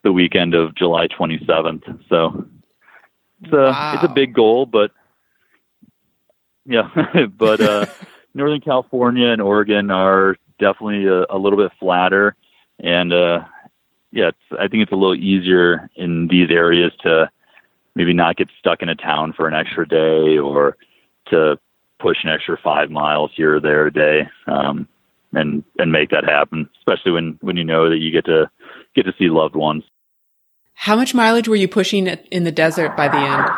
the 0.06 0.14
weekend 0.14 0.54
of 0.54 0.76
July 0.76 1.08
27th. 1.08 2.08
So 2.08 2.46
it's 3.42 3.52
a 3.52 3.94
it's 3.96 4.04
a 4.04 4.14
big 4.14 4.34
goal, 4.34 4.66
but 4.66 4.92
yeah, 6.66 6.90
but 7.38 7.60
uh, 7.60 7.86
Northern 8.34 8.62
California 8.62 9.28
and 9.28 9.42
Oregon 9.42 9.92
are 9.92 10.38
definitely 10.60 11.06
a, 11.08 11.26
a 11.30 11.38
little 11.38 11.58
bit 11.58 11.72
flatter, 11.80 12.36
and 12.80 13.12
uh, 13.12 13.44
yeah, 14.12 14.30
it's, 14.30 14.38
I 14.60 14.68
think 14.68 14.84
it's 14.84 14.92
a 14.92 14.96
little 14.96 15.16
easier 15.16 15.90
in 15.96 16.28
these 16.28 16.50
areas 16.50 16.94
to 17.02 17.30
maybe 17.96 18.14
not 18.14 18.38
get 18.38 18.50
stuck 18.60 18.82
in 18.82 18.90
a 18.90 18.96
town 18.96 19.34
for 19.34 19.48
an 19.48 19.56
extra 19.56 19.88
day 19.88 20.38
or 20.38 20.78
to 21.28 21.60
push 22.00 22.18
an 22.24 22.30
extra 22.30 22.58
five 22.64 22.92
miles 22.92 23.32
here 23.36 23.56
or 23.56 23.60
there 23.60 23.88
a 23.88 23.94
day 23.94 24.28
um, 24.48 24.88
and 25.34 25.64
and 25.80 25.92
make 25.92 26.12
that 26.12 26.26
happen. 26.26 26.70
Especially 26.78 27.12
when 27.12 27.40
when 27.42 27.58
you 27.58 27.64
know 27.64 27.90
that 27.90 27.98
you 27.98 28.12
get 28.12 28.26
to 28.26 28.50
get 28.96 29.04
to 29.04 29.14
see 29.18 29.30
loved 29.30 29.56
ones. 29.56 29.84
How 30.76 30.96
much 30.96 31.16
mileage 31.16 31.48
were 31.48 31.56
you 31.56 31.68
pushing 31.68 32.06
in 32.08 32.44
the 32.44 32.52
desert 32.52 32.96
by 32.96 33.08
the 33.08 33.18
end? 33.18 33.50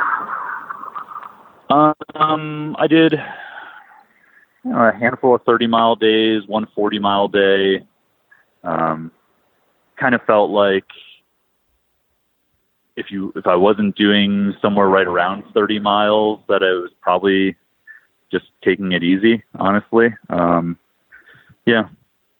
Um, 2.16 2.76
I 2.80 2.88
did 2.88 3.14
you 4.64 4.72
know, 4.72 4.88
a 4.88 4.94
handful 4.94 5.36
of 5.36 5.42
thirty 5.44 5.68
mile 5.68 5.96
days, 5.96 6.44
one 6.48 6.68
40 6.74 7.00
mile 7.00 7.28
day. 7.28 7.86
Um, 8.64 9.12
kind 10.00 10.16
of 10.16 10.22
felt 10.24 10.52
like 10.52 10.86
if 12.96 13.12
you 13.12 13.34
if 13.36 13.48
I 13.48 13.56
wasn't 13.56 13.96
doing 13.96 14.56
somewhere 14.62 14.88
right 14.88 15.08
around 15.08 15.44
30 15.54 15.80
miles, 15.80 16.40
that 16.48 16.64
I 16.64 16.72
was 16.72 16.92
probably 17.02 17.56
just 18.32 18.46
taking 18.64 18.92
it 18.92 19.04
easy. 19.04 19.44
Honestly, 19.56 20.08
um, 20.30 20.78
yeah, 21.66 21.90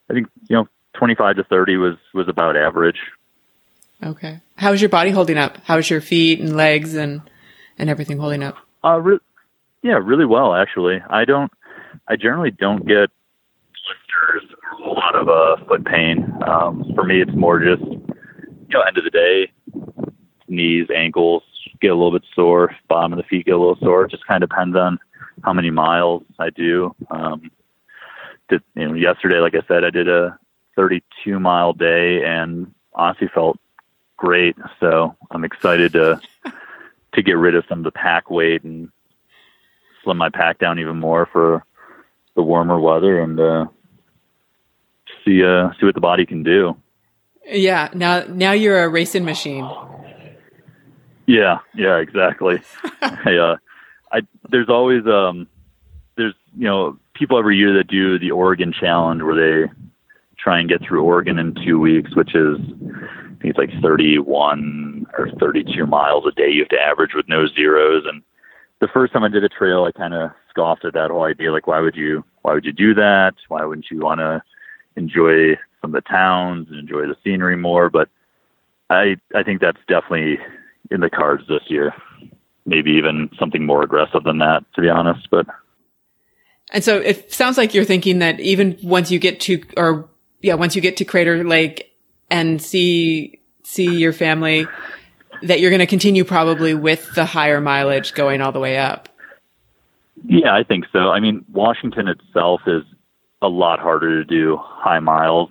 I 0.10 0.14
think 0.14 0.28
you 0.50 0.56
know 0.56 0.68
25 0.94 1.38
to 1.38 1.44
30 1.44 1.78
was 1.78 1.96
was 2.14 2.28
about 2.28 2.56
average. 2.56 3.00
Okay. 4.04 4.42
How 4.58 4.74
is 4.74 4.82
your 4.82 4.90
body 4.90 5.12
holding 5.12 5.38
up? 5.38 5.58
How 5.66 5.78
is 5.78 5.90
your 5.90 6.02
feet 6.02 6.40
and 6.40 6.56
legs 6.56 6.96
and 6.96 7.22
and 7.78 7.90
everything 7.90 8.18
holding 8.18 8.44
up? 8.44 8.58
Uh, 8.84 9.00
re- 9.00 9.20
yeah, 9.84 10.00
really 10.04 10.26
well 10.26 10.54
actually. 10.56 11.00
I 11.10 11.26
don't. 11.26 11.52
I 12.08 12.16
generally 12.16 12.52
don't 12.52 12.86
get 12.88 13.10
blisters 13.84 14.56
or 14.80 14.88
a 14.88 14.92
lot 14.92 15.16
of 15.16 15.30
uh, 15.30 15.66
foot 15.68 15.86
pain. 15.86 16.32
Um, 16.48 16.92
for 16.96 17.04
me, 17.04 17.22
it's 17.22 17.36
more 17.36 17.60
just 17.60 17.82
you 17.84 18.74
know 18.74 18.82
end 18.82 18.98
of 18.98 19.04
the 19.04 19.10
day, 19.12 19.52
knees, 20.48 20.88
ankles 20.96 21.44
get 21.82 21.92
a 21.92 21.96
little 21.96 22.12
bit 22.12 22.24
sore, 22.36 22.76
bottom 22.88 23.14
of 23.14 23.18
the 23.18 23.24
feet 23.24 23.46
get 23.46 23.56
a 23.56 23.58
little 23.58 23.78
sore. 23.80 24.06
It 24.06 24.12
just 24.12 24.26
kind 24.26 24.44
of 24.44 24.50
depends 24.50 24.76
on 24.76 25.00
how 25.44 25.54
many 25.54 25.70
miles 25.70 26.24
I 26.40 26.50
do. 26.50 26.96
Um, 27.12 27.52
did, 28.50 28.64
you 28.76 28.88
know, 28.88 28.94
yesterday, 28.94 29.38
like 29.38 29.54
I 29.56 29.66
said, 29.68 29.84
I 29.84 29.90
did 29.90 30.08
a 30.08 30.38
32 30.76 31.40
mile 31.40 31.74
day 31.74 32.24
and 32.26 32.74
honestly 32.94 33.30
felt 33.34 33.60
great. 34.18 34.56
So 34.80 35.16
I'm 35.32 35.44
excited 35.44 35.94
to 35.94 36.22
to 37.14 37.22
get 37.22 37.34
rid 37.34 37.56
of 37.56 37.64
some 37.70 37.80
of 37.80 37.84
the 37.86 37.92
pack 37.92 38.30
weight 38.30 38.64
and 38.64 38.90
slim 40.04 40.18
my 40.18 40.30
pack 40.30 40.60
down 40.60 40.80
even 40.80 41.00
more 41.00 41.28
for 41.32 41.64
the 42.36 42.44
warmer 42.44 42.80
weather 42.80 43.22
and 43.22 43.40
uh, 43.40 43.66
see 45.26 45.44
uh, 45.44 45.72
see 45.80 45.86
what 45.86 45.96
the 45.96 46.02
body 46.02 46.26
can 46.26 46.44
do. 46.44 46.76
Yeah. 47.50 47.90
Now, 47.94 48.26
now 48.28 48.52
you're 48.52 48.84
a 48.84 48.90
racing 48.90 49.26
machine. 49.26 49.70
Yeah, 51.26 51.60
yeah, 51.76 51.98
exactly. 51.98 52.62
I, 53.02 53.36
uh, 53.36 53.58
I 54.12 54.22
there's 54.50 54.70
always 54.70 55.06
um, 55.06 55.48
there's 56.16 56.34
you 56.58 56.66
know 56.66 56.98
people 57.14 57.38
every 57.38 57.58
year 57.58 57.78
that 57.78 57.88
do 57.88 58.18
the 58.18 58.32
Oregon 58.32 58.74
Challenge 58.78 59.22
where 59.22 59.36
they 59.66 59.72
try 60.38 60.60
and 60.60 60.70
get 60.70 60.82
through 60.82 61.04
Oregon 61.04 61.38
in 61.38 61.56
two 61.66 61.80
weeks, 61.80 62.16
which 62.16 62.34
is 62.34 62.58
it's 63.42 63.58
like 63.58 63.70
31 63.82 65.06
or 65.18 65.30
32 65.40 65.86
miles 65.86 66.26
a 66.28 66.32
day 66.32 66.50
you 66.50 66.62
have 66.62 66.70
to 66.70 66.80
average 66.80 67.12
with 67.16 67.28
no 67.28 67.48
zeros. 67.48 68.04
And 68.08 68.22
the 68.80 68.88
first 68.88 69.14
time 69.14 69.24
I 69.24 69.30
did 69.30 69.44
a 69.44 69.50
trail, 69.50 69.86
I 69.86 69.92
kind 69.92 70.14
of 70.14 70.32
scoffed 70.50 70.86
at 70.86 70.94
that 70.94 71.12
whole 71.12 71.24
idea. 71.24 71.52
Like, 71.52 71.68
why 71.68 71.80
would 71.80 71.96
you 71.96 72.24
why 72.42 72.54
would 72.54 72.66
you 72.66 72.74
do 72.74 72.94
that? 72.96 73.34
Why 73.48 73.66
wouldn't 73.66 73.88
you 73.92 74.00
want 74.00 74.20
to 74.20 74.42
enjoy 74.96 75.56
some 75.82 75.94
of 75.94 76.04
the 76.04 76.10
towns 76.10 76.68
and 76.70 76.80
enjoy 76.80 77.02
the 77.02 77.18
scenery 77.24 77.58
more? 77.58 77.90
But 77.90 78.10
I 78.90 79.18
I 79.36 79.44
think 79.44 79.62
that's 79.62 79.80
definitely 79.88 80.40
in 80.92 81.02
the 81.02 81.10
cards 81.10 81.44
this 81.48 81.64
year. 81.68 81.94
Maybe 82.66 82.92
even 82.92 83.30
something 83.40 83.66
more 83.66 83.84
aggressive 83.84 84.24
than 84.24 84.40
that, 84.40 84.64
to 84.76 84.82
be 84.82 84.90
honest. 84.90 85.30
But 85.30 85.48
And 86.72 86.84
so 86.84 86.98
it 86.98 87.32
sounds 87.32 87.58
like 87.58 87.74
you're 87.74 87.86
thinking 87.86 88.20
that 88.20 88.40
even 88.40 88.78
once 88.84 89.12
you 89.12 89.20
get 89.20 89.40
to, 89.42 89.64
or 89.78 90.10
yeah, 90.42 90.56
once 90.56 90.76
you 90.76 90.82
get 90.82 90.98
to 90.98 91.06
Crater 91.06 91.44
Lake 91.44 91.87
and 92.30 92.62
see, 92.62 93.40
see 93.64 93.96
your 93.98 94.14
family, 94.14 94.68
that 95.44 95.60
you're 95.60 95.70
going 95.72 95.80
to 95.80 95.88
continue 95.88 96.24
probably 96.24 96.74
with 96.74 97.14
the 97.16 97.26
higher 97.26 97.62
mileage 97.62 98.14
going 98.14 98.42
all 98.42 98.52
the 98.52 98.60
way 98.60 98.78
up. 98.78 99.10
yeah, 100.26 100.56
I 100.56 100.64
think 100.64 100.86
so. 100.92 101.12
I 101.12 101.20
mean, 101.20 101.46
Washington 101.52 102.08
itself 102.08 102.62
is 102.68 102.84
a 103.42 103.48
lot 103.48 103.80
harder 103.80 104.24
to 104.24 104.26
do 104.26 104.58
high 104.60 105.00
miles. 105.00 105.50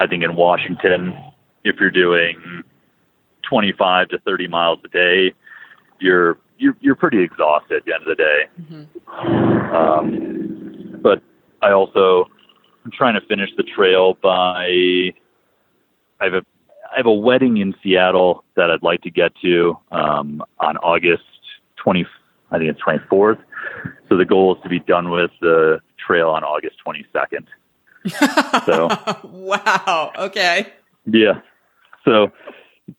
I 0.00 0.06
think 0.06 0.22
in 0.22 0.36
Washington, 0.36 1.16
if 1.64 1.76
you're 1.80 1.90
doing 1.90 2.62
25 3.48 4.08
to 4.08 4.18
30 4.18 4.48
miles 4.48 4.80
a 4.84 4.88
day, 4.88 5.32
you're 6.00 6.38
you're, 6.58 6.76
you're 6.80 6.94
pretty 6.94 7.22
exhausted 7.22 7.78
at 7.78 7.84
the 7.84 7.94
end 7.94 8.02
of 8.02 8.16
the 8.16 8.22
day. 8.22 8.48
Um, 9.74 11.00
but 11.02 11.22
I 11.62 11.72
also 11.72 12.28
I'm 12.84 12.90
trying 12.90 13.14
to 13.14 13.26
finish 13.26 13.50
the 13.56 13.64
trail 13.64 14.16
by 14.22 15.12
I 16.20 16.24
have 16.24 16.34
a 16.34 16.44
I 16.92 16.98
have 16.98 17.06
a 17.06 17.12
wedding 17.12 17.56
in 17.56 17.74
Seattle 17.82 18.44
that 18.56 18.70
I'd 18.70 18.82
like 18.82 19.02
to 19.02 19.10
get 19.10 19.32
to 19.42 19.76
um, 19.90 20.42
on 20.60 20.76
August 20.78 21.24
20 21.76 22.06
I 22.50 22.58
think 22.58 22.70
it's 22.70 22.80
24th. 22.82 23.38
So 24.08 24.16
the 24.16 24.24
goal 24.24 24.54
is 24.54 24.62
to 24.62 24.68
be 24.68 24.78
done 24.78 25.10
with 25.10 25.30
the 25.40 25.80
trail 25.98 26.28
on 26.30 26.44
August 26.44 26.76
22nd. 26.86 27.46
So 28.66 28.88
wow. 29.24 30.12
Okay. 30.16 30.72
yeah. 31.06 31.40
So, 32.04 32.32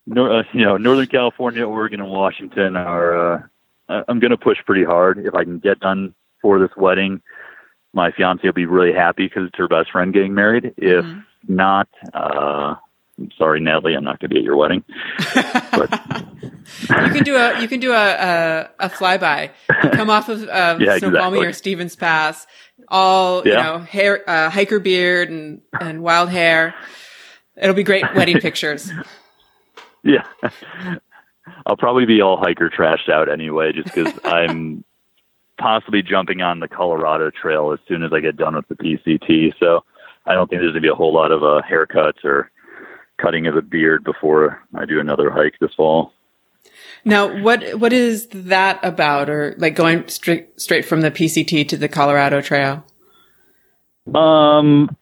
nor, 0.08 0.40
uh, 0.40 0.44
you 0.52 0.66
know, 0.66 0.78
Northern 0.78 1.06
California, 1.06 1.64
Oregon, 1.64 2.02
and 2.02 2.10
Washington 2.10 2.76
are. 2.76 3.36
Uh, 3.36 3.42
I'm 3.88 4.20
going 4.20 4.32
to 4.32 4.38
push 4.38 4.58
pretty 4.66 4.84
hard. 4.84 5.20
If 5.20 5.36
I 5.36 5.44
can 5.44 5.60
get 5.60 5.80
done 5.80 6.16
for 6.42 6.60
this 6.60 6.72
wedding, 6.76 7.22
my 7.94 8.12
fiance 8.12 8.42
will 8.44 8.54
be 8.54 8.66
really 8.66 8.94
happy 8.94 9.28
because 9.28 9.48
it's 9.48 9.58
her 9.58 9.68
best 9.68 9.92
friend 9.92 10.12
getting 10.12 10.34
married. 10.34 10.74
If 10.78 11.06
not, 11.48 11.88
uh, 12.14 12.76
I'm 13.18 13.30
sorry, 13.38 13.60
Natalie, 13.62 13.96
I'm 13.96 14.04
not 14.04 14.20
going 14.20 14.30
to 14.30 14.34
be 14.34 14.40
at 14.40 14.44
your 14.44 14.58
wedding. 14.58 14.84
But 15.72 16.02
You 16.90 17.12
can 17.12 17.24
do 17.24 17.36
a, 17.38 17.62
you 17.62 17.68
can 17.68 17.80
do 17.80 17.94
a, 17.94 18.12
a, 18.12 18.70
a 18.80 18.90
flyby. 18.90 19.52
You 19.84 19.90
come 19.92 20.10
off 20.10 20.28
of, 20.30 20.42
um, 20.50 20.82
Yeah, 20.82 20.98
Snoqualmie 20.98 21.38
exactly. 21.38 21.46
or 21.46 21.54
Stevens 21.54 21.96
Pass, 21.96 22.46
all, 22.90 23.46
you 23.46 23.54
know, 23.54 23.80
hair, 23.80 24.28
uh, 24.30 24.50
hiker 24.50 24.80
beard 24.80 25.30
and, 25.30 25.62
and 25.80 26.02
wild 26.02 26.30
hair. 26.30 26.74
It'll 27.56 27.76
be 27.76 27.84
great 27.84 28.04
wedding 28.16 28.40
pictures. 28.42 28.92
yeah, 30.04 30.26
I'll 31.66 31.78
probably 31.78 32.06
be 32.06 32.22
all 32.22 32.38
hiker 32.38 32.70
trashed 32.70 33.10
out 33.10 33.32
anyway, 33.32 33.72
just 33.72 33.94
because 33.94 34.14
I'm 34.26 34.84
possibly 35.58 36.02
jumping 36.02 36.42
on 36.42 36.60
the 36.60 36.68
Colorado 36.68 37.30
Trail 37.32 37.72
as 37.72 37.80
soon 37.88 38.04
as 38.04 38.12
I 38.12 38.20
get 38.20 38.36
done 38.36 38.56
with 38.56 38.68
the 38.68 38.76
PCT. 38.76 39.54
So 39.60 39.86
I 40.26 40.34
don't 40.34 40.50
think 40.50 40.62
there's 40.62 40.74
going 40.74 40.82
to 40.82 40.88
be 40.88 40.92
a 40.92 40.96
whole 40.96 41.14
lot 41.14 41.32
of 41.32 41.44
uh, 41.44 41.62
haircuts 41.70 42.26
or 42.26 42.52
cutting 43.22 43.48
of 43.48 43.56
a 43.56 43.62
beard 43.62 44.04
before 44.04 44.62
I 44.74 44.86
do 44.86 45.00
another 45.00 45.30
hike 45.30 45.58
this 45.60 45.74
fall. 45.76 46.14
Now, 47.04 47.42
what 47.42 47.80
what 47.80 47.94
is 47.94 48.28
that 48.28 48.80
about, 48.84 49.30
or 49.30 49.56
like 49.58 49.76
going 49.76 50.08
straight 50.08 50.60
straight 50.60 50.86
from 50.86 51.02
the 51.02 51.12
PCT 51.12 51.68
to 51.70 51.78
the 51.78 51.88
Colorado 51.88 52.42
Trail? 52.42 52.84
Um, 54.14 54.96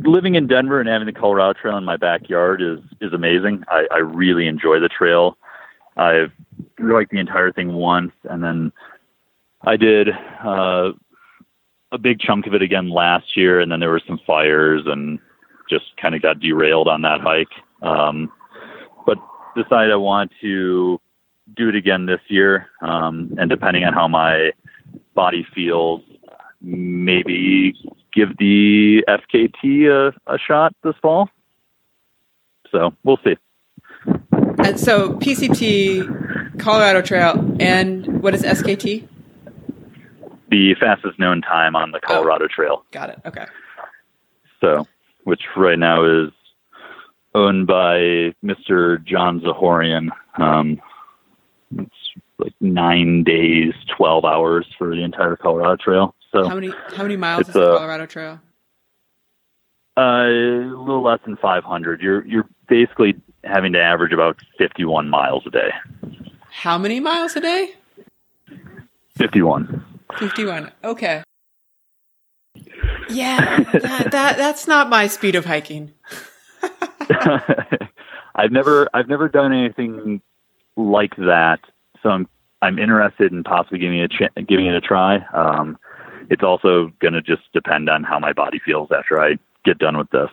living 0.00 0.34
in 0.34 0.46
Denver 0.46 0.80
and 0.80 0.88
having 0.88 1.06
the 1.06 1.12
Colorado 1.12 1.58
Trail 1.58 1.76
in 1.76 1.84
my 1.84 1.96
backyard 1.96 2.60
is 2.60 2.80
is 3.00 3.12
amazing. 3.12 3.62
I, 3.68 3.86
I 3.92 3.98
really 3.98 4.46
enjoy 4.46 4.80
the 4.80 4.88
trail. 4.88 5.38
I've 5.96 6.32
liked 6.78 7.12
the 7.12 7.20
entire 7.20 7.52
thing 7.52 7.72
once, 7.72 8.12
and 8.24 8.42
then 8.42 8.72
I 9.62 9.76
did 9.76 10.08
uh, 10.44 10.92
a 11.92 11.98
big 11.98 12.18
chunk 12.18 12.46
of 12.46 12.54
it 12.54 12.62
again 12.62 12.90
last 12.90 13.36
year, 13.36 13.60
and 13.60 13.70
then 13.70 13.80
there 13.80 13.90
were 13.90 14.02
some 14.06 14.18
fires 14.26 14.82
and 14.86 15.20
just 15.72 15.96
kind 16.00 16.14
of 16.14 16.22
got 16.22 16.40
derailed 16.40 16.88
on 16.88 17.02
that 17.02 17.20
hike. 17.20 17.52
Um, 17.82 18.30
but 19.06 19.18
decided 19.56 19.92
I 19.92 19.96
want 19.96 20.30
to 20.40 21.00
do 21.56 21.68
it 21.68 21.74
again 21.74 22.06
this 22.06 22.20
year, 22.28 22.68
um, 22.80 23.34
and 23.38 23.50
depending 23.50 23.84
on 23.84 23.92
how 23.92 24.08
my 24.08 24.52
body 25.14 25.46
feels, 25.54 26.00
maybe 26.60 27.74
give 28.12 28.36
the 28.38 29.04
FKT 29.08 29.88
a, 29.88 30.32
a 30.32 30.38
shot 30.38 30.74
this 30.82 30.94
fall. 31.02 31.28
So 32.70 32.94
we'll 33.04 33.18
see. 33.24 33.36
And 34.64 34.78
so 34.78 35.14
PCT, 35.14 36.58
Colorado 36.58 37.02
Trail, 37.02 37.56
and 37.60 38.22
what 38.22 38.34
is 38.34 38.42
FKT? 38.42 39.08
The 40.48 40.74
fastest 40.78 41.18
known 41.18 41.42
time 41.42 41.74
on 41.74 41.90
the 41.90 42.00
Colorado 42.00 42.46
Trail. 42.46 42.84
Got 42.90 43.10
it. 43.10 43.20
Okay. 43.26 43.46
So, 44.60 44.86
which 45.24 45.42
right 45.56 45.78
now 45.78 46.04
is 46.04 46.30
owned 47.34 47.66
by 47.66 48.34
Mr. 48.44 49.02
John 49.04 49.40
Zahorian. 49.40 50.08
Um, 50.36 50.80
it's 51.78 51.90
like 52.38 52.54
nine 52.60 53.24
days, 53.24 53.72
12 53.96 54.24
hours 54.24 54.66
for 54.76 54.94
the 54.94 55.02
entire 55.02 55.36
Colorado 55.36 55.76
Trail. 55.76 56.14
So, 56.30 56.48
How 56.48 56.54
many 56.54 56.72
how 56.96 57.02
many 57.02 57.16
miles 57.16 57.48
is 57.48 57.54
the 57.54 57.72
uh, 57.72 57.76
Colorado 57.78 58.06
Trail? 58.06 58.40
Uh, 59.96 60.00
a 60.00 60.74
little 60.74 61.02
less 61.02 61.20
than 61.24 61.36
500. 61.36 62.00
You're 62.00 62.26
you're 62.26 62.48
basically 62.68 63.14
having 63.44 63.72
to 63.74 63.80
average 63.80 64.12
about 64.12 64.38
51 64.58 65.08
miles 65.10 65.42
a 65.46 65.50
day. 65.50 65.70
How 66.50 66.78
many 66.78 67.00
miles 67.00 67.36
a 67.36 67.40
day? 67.40 67.74
51. 69.16 69.84
Fifty 70.18 70.44
one. 70.44 70.70
Okay. 70.84 71.22
Yeah, 73.08 73.60
that, 73.72 74.10
that 74.10 74.36
that's 74.36 74.66
not 74.66 74.88
my 74.88 75.06
speed 75.06 75.34
of 75.34 75.44
hiking. 75.44 75.92
I've 78.34 78.50
never 78.52 78.88
I've 78.94 79.08
never 79.08 79.28
done 79.28 79.52
anything 79.52 80.20
like 80.76 81.14
that, 81.16 81.60
so 82.02 82.10
I'm 82.10 82.28
I'm 82.62 82.78
interested 82.78 83.32
in 83.32 83.44
possibly 83.44 83.78
giving 83.78 83.98
it 83.98 84.12
a 84.12 84.28
ch- 84.28 84.46
giving 84.48 84.66
it 84.66 84.74
a 84.74 84.80
try. 84.80 85.16
Um, 85.34 85.78
it's 86.30 86.42
also 86.42 86.92
going 87.00 87.14
to 87.14 87.20
just 87.22 87.42
depend 87.52 87.90
on 87.90 88.04
how 88.04 88.18
my 88.18 88.32
body 88.32 88.60
feels 88.64 88.90
after 88.92 89.20
I 89.20 89.36
get 89.64 89.78
done 89.78 89.98
with 89.98 90.10
this, 90.10 90.30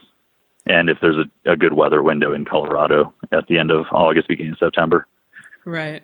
and 0.66 0.90
if 0.90 0.98
there's 1.02 1.18
a, 1.18 1.52
a 1.52 1.58
good 1.58 1.74
weather 1.74 2.02
window 2.04 2.34
in 2.34 2.46
Colorado 2.46 3.14
at 3.32 3.48
the 3.48 3.58
end 3.58 3.72
of 3.72 3.86
August, 3.92 4.28
beginning 4.28 4.54
of 4.54 4.60
September. 4.60 5.08
Right. 5.66 6.04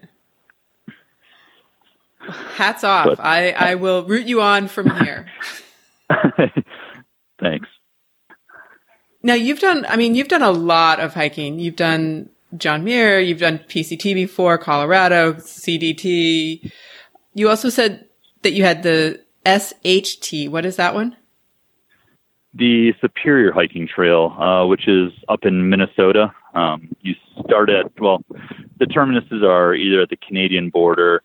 Hats 2.56 2.84
off. 2.84 3.06
But- 3.06 3.20
I, 3.20 3.52
I 3.52 3.76
will 3.76 4.04
root 4.06 4.26
you 4.26 4.42
on 4.42 4.68
from 4.68 4.90
here. 5.04 5.28
Thanks. 7.40 7.68
Now 9.24 9.34
you've 9.34 9.60
done 9.60 9.86
I 9.88 9.96
mean 9.96 10.16
you've 10.16 10.28
done 10.28 10.44
a 10.44 10.52
lot 10.52 11.00
of 11.00 11.14
hiking. 11.14 11.60
You've 11.60 11.76
done 11.76 12.30
John 12.58 12.84
Muir, 12.84 13.20
you've 13.20 13.40
done 13.40 13.60
PCT 13.68 14.14
before, 14.14 14.58
Colorado, 14.58 15.34
CDT. 15.34 16.72
You 17.34 17.50
also 17.50 17.70
said 17.70 18.08
that 18.44 18.54
you 18.54 18.64
had 18.64 18.84
the 18.84 19.22
SHT. 19.46 20.50
What 20.50 20.66
is 20.66 20.78
that 20.78 20.94
one? 20.94 21.18
the 22.56 22.94
Superior 23.02 23.52
Hiking 23.52 23.88
Trail, 23.88 24.34
uh, 24.40 24.66
which 24.66 24.88
is 24.88 25.12
up 25.28 25.44
in 25.44 25.70
Minnesota. 25.70 26.34
Um, 26.54 26.90
you 27.02 27.14
start 27.46 27.70
at 27.70 27.92
well, 28.00 28.24
the 28.80 28.86
terminuses 28.86 29.44
are 29.44 29.76
either 29.76 30.02
at 30.02 30.10
the 30.10 30.16
Canadian 30.16 30.70
border, 30.70 31.22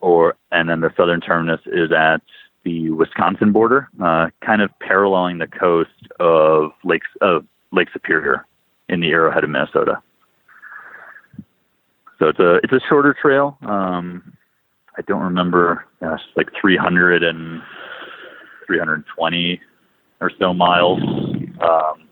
or 0.00 0.36
and 0.50 0.68
then 0.68 0.80
the 0.80 0.90
southern 0.96 1.20
terminus 1.20 1.60
is 1.66 1.92
at 1.92 2.22
the 2.64 2.90
Wisconsin 2.90 3.52
border, 3.52 3.88
uh, 4.02 4.28
kind 4.44 4.62
of 4.62 4.70
paralleling 4.80 5.38
the 5.38 5.46
coast 5.46 5.90
of 6.20 6.70
Lake 6.82 7.02
of 7.20 7.44
Lake 7.72 7.88
Superior 7.92 8.46
in 8.88 9.00
the 9.00 9.10
Arrowhead 9.10 9.44
of 9.44 9.50
Minnesota. 9.50 10.00
So 12.18 12.28
it's 12.28 12.38
a 12.38 12.56
it's 12.62 12.72
a 12.72 12.80
shorter 12.88 13.14
trail. 13.20 13.58
Um, 13.62 14.36
I 14.96 15.02
don't 15.02 15.22
remember, 15.22 15.84
gosh, 16.00 16.20
like 16.36 16.48
300 16.60 17.22
and 17.22 17.60
320 18.66 19.60
or 20.20 20.30
so 20.38 20.54
miles. 20.54 21.00
Um, 21.60 22.08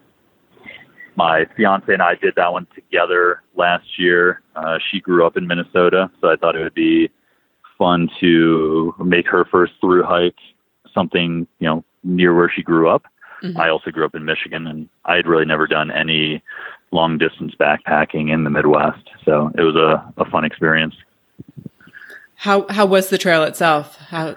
my 1.17 1.45
fiance 1.57 1.93
and 1.93 2.03
I 2.03 2.15
did 2.17 2.35
that 2.37 2.53
one 2.53 2.67
together 2.75 3.43
last 3.55 3.87
year. 3.99 4.43
Uh, 4.57 4.79
she 4.91 5.01
grew 5.01 5.27
up 5.27 5.37
in 5.37 5.47
Minnesota, 5.47 6.11
so 6.21 6.29
I 6.29 6.37
thought 6.37 6.57
it 6.57 6.63
would 6.63 6.75
be 6.75 7.11
fun 7.83 8.09
to 8.21 8.95
make 9.05 9.27
her 9.27 9.45
first 9.45 9.73
through 9.81 10.05
hike 10.05 10.39
something 10.95 11.49
you 11.59 11.67
know 11.69 11.85
near 12.05 12.33
where 12.33 12.51
she 12.55 12.63
grew 12.63 12.89
up. 12.89 13.05
Mhm. 13.43 13.59
I 13.59 13.69
also 13.71 13.91
grew 13.91 14.05
up 14.05 14.15
in 14.15 14.25
Michigan, 14.25 14.69
and 14.69 14.89
I 15.05 15.17
had 15.17 15.27
really 15.27 15.45
never 15.45 15.67
done 15.67 15.91
any 15.91 16.43
long 16.93 17.19
distance 17.19 17.55
backpacking 17.59 18.31
in 18.33 18.45
the 18.45 18.51
Midwest, 18.51 19.11
so 19.25 19.51
it 19.59 19.63
was 19.63 19.75
a, 19.75 20.13
a 20.17 20.25
fun 20.31 20.45
experience. 20.45 20.95
How 22.37 22.67
how 22.69 22.87
was 22.87 23.09
the 23.09 23.19
trail 23.19 23.43
itself? 23.43 23.97
How 23.97 24.37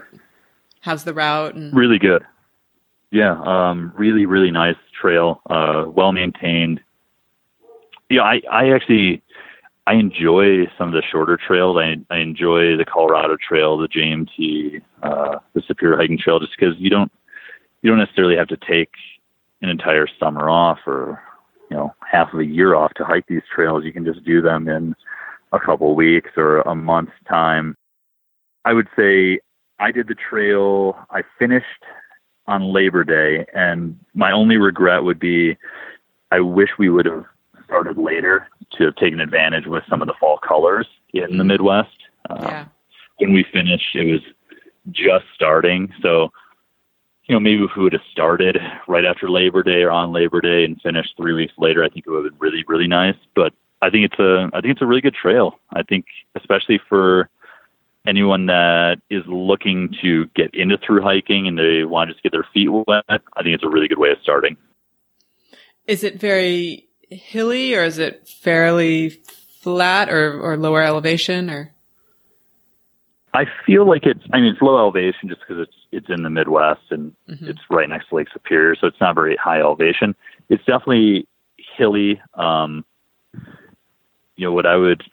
how's 0.82 1.04
the 1.04 1.14
route 1.14 1.54
and 1.54 1.72
Really 1.76 2.00
good. 2.00 2.24
Yeah, 3.12 3.40
um, 3.46 3.94
really, 3.96 4.26
really 4.26 4.52
nice 4.52 4.76
trail. 5.00 5.42
Uh, 5.50 5.86
well 5.88 6.12
maintained. 6.12 6.82
Yeah, 8.10 8.24
I, 8.24 8.42
I 8.52 8.72
actually 8.72 9.22
I 9.88 9.93
enjoy 9.93 10.65
some 10.78 10.88
of 10.88 10.93
the 10.93 11.04
shorter 11.12 11.38
trails. 11.38 11.78
I, 11.78 11.95
I 12.13 12.17
enjoy 12.17 12.76
the 12.76 12.86
Colorado 12.86 13.38
Trail, 13.38 13.78
the 13.78 13.88
JMT, 13.88 14.82
uh, 15.04 15.39
the 15.54 15.62
Superior 15.67 15.98
Hiking 15.98 16.17
Trail, 16.17 16.39
just 16.39 16.54
because 16.58 16.76
you 16.80 16.89
don't 16.89 17.12
you 17.82 17.91
don't 17.91 18.00
necessarily 18.00 18.36
have 18.36 18.48
to 18.48 18.58
take 18.58 18.89
an 19.62 19.69
entire 19.69 20.08
summer 20.19 20.50
off 20.50 20.80
or 20.88 21.21
you 21.69 21.78
know 21.78 21.93
half 22.10 22.34
of 22.34 22.39
a 22.39 22.45
year 22.45 22.74
off 22.74 22.93
to 22.95 23.06
hike 23.06 23.28
these 23.28 23.43
trails. 23.54 23.84
You 23.86 23.93
can 23.93 24.06
just 24.06 24.24
do 24.24 24.41
them 24.41 24.67
in 24.67 24.95
a 25.54 25.60
couple 25.60 25.91
of 25.91 25.95
weeks 25.95 26.32
or 26.36 26.62
a 26.62 26.74
month's 26.74 27.13
time. 27.30 27.78
I 28.65 28.74
would 28.74 28.88
say 28.98 29.39
I 29.80 29.91
did 29.91 30.08
the 30.08 30.15
trail. 30.15 30.98
I 31.12 31.21
finished 31.38 31.65
on 32.48 32.74
Labor 32.74 33.04
Day, 33.04 33.45
and 33.54 34.00
my 34.15 34.32
only 34.32 34.58
regret 34.58 35.04
would 35.04 35.19
be 35.19 35.58
I 36.32 36.39
wish 36.39 36.69
we 36.80 36.89
would 36.89 37.06
have 37.06 37.26
started 37.65 37.97
later 37.97 38.47
to 38.73 38.86
have 38.86 38.95
taken 38.95 39.19
advantage 39.19 39.65
with 39.65 39.84
some 39.89 40.01
of 40.01 40.08
the 40.08 40.13
fall 40.19 40.38
colors 40.38 40.88
in 41.13 41.38
the 41.38 41.43
Midwest. 41.43 41.95
Um, 42.30 42.41
yeah. 42.41 42.65
When 43.17 43.34
we 43.34 43.45
finished, 43.51 43.95
it 43.95 44.12
was 44.12 44.21
just 44.91 45.25
starting. 45.34 45.91
So, 46.01 46.32
you 47.25 47.36
know, 47.36 47.39
maybe 47.39 47.63
if 47.63 47.71
we 47.75 47.84
would 47.84 47.93
have 47.93 48.01
started 48.12 48.58
right 48.88 49.06
after 49.06 49.30
Labor 49.30 49.63
Day 49.63 49.84
or 49.84 49.91
on 49.91 50.12
Labor 50.12 50.41
Day 50.41 50.65
and 50.65 50.80
finished 50.82 51.13
three 51.17 51.34
weeks 51.34 51.54
later, 51.58 51.84
I 51.84 51.89
think 51.89 52.06
it 52.06 52.10
would 52.10 52.25
have 52.25 52.34
been 52.34 52.39
really, 52.39 52.63
really 52.67 52.88
nice. 52.88 53.15
But 53.36 53.54
I 53.82 53.89
think 53.89 54.06
it's 54.06 54.19
a, 54.19 54.49
I 54.54 54.62
think 54.62 54.73
it's 54.73 54.82
a 54.82 54.86
really 54.86 55.01
good 55.01 55.15
trail. 55.15 55.60
I 55.73 55.84
think, 55.84 56.06
especially 56.36 56.80
for 56.89 57.30
anyone 58.08 58.45
that 58.45 58.97
is 59.10 59.23
looking 59.28 59.95
to 60.01 60.25
get 60.36 60.54
into 60.54 60.78
through 60.78 61.01
hiking 61.01 61.47
and 61.47 61.58
they 61.58 61.84
want 61.84 62.10
to 62.10 62.13
just 62.13 62.23
get 62.23 62.32
their 62.32 62.47
feet 62.54 62.69
wet, 62.69 63.04
I 63.08 63.43
think 63.43 63.56
it's 63.56 63.63
a 63.63 63.69
really 63.69 63.88
good 63.88 63.97
way 63.97 64.12
of 64.12 64.17
starting. 64.21 64.58
Is 65.88 66.04
it 66.04 66.19
very 66.19 66.85
hilly 67.10 67.74
or 67.76 67.84
is 67.84 67.98
it 67.98 68.28
fairly 68.28 69.10
flat 69.62 70.10
or, 70.10 70.39
or 70.39 70.58
lower 70.58 70.82
elevation 70.84 71.50
or 71.50 71.72
I 73.34 73.46
feel 73.65 73.86
like 73.88 74.06
it's, 74.06 74.22
I 74.32 74.39
mean, 74.39 74.54
it's 74.54 74.62
low 74.62 74.78
elevation 74.78 75.28
just 75.28 75.41
because 75.41 75.63
it's, 75.68 75.76
it's 75.91 76.08
in 76.10 76.24
the 76.24 76.30
Midwest 76.30 76.84
and 76.89 77.13
Mhm. 77.30 77.50
it's 77.50 77.60
right 77.70 77.89
next 77.89 78.08
to 78.10 78.15
Lake 78.15 78.30
Superior. 78.32 78.76
So 78.80 78.88
it's 78.88 79.02
not 79.02 79.13
very 79.13 79.36
high 79.36 79.60
elevation. 79.60 80.15
It's 80.48 80.63
definitely 80.63 81.28
hilly. 81.78 82.22
Um, 82.36 82.86
you 84.38 84.46
know, 84.48 84.54
what 84.54 84.65
I 84.65 84.78
would 84.78 85.04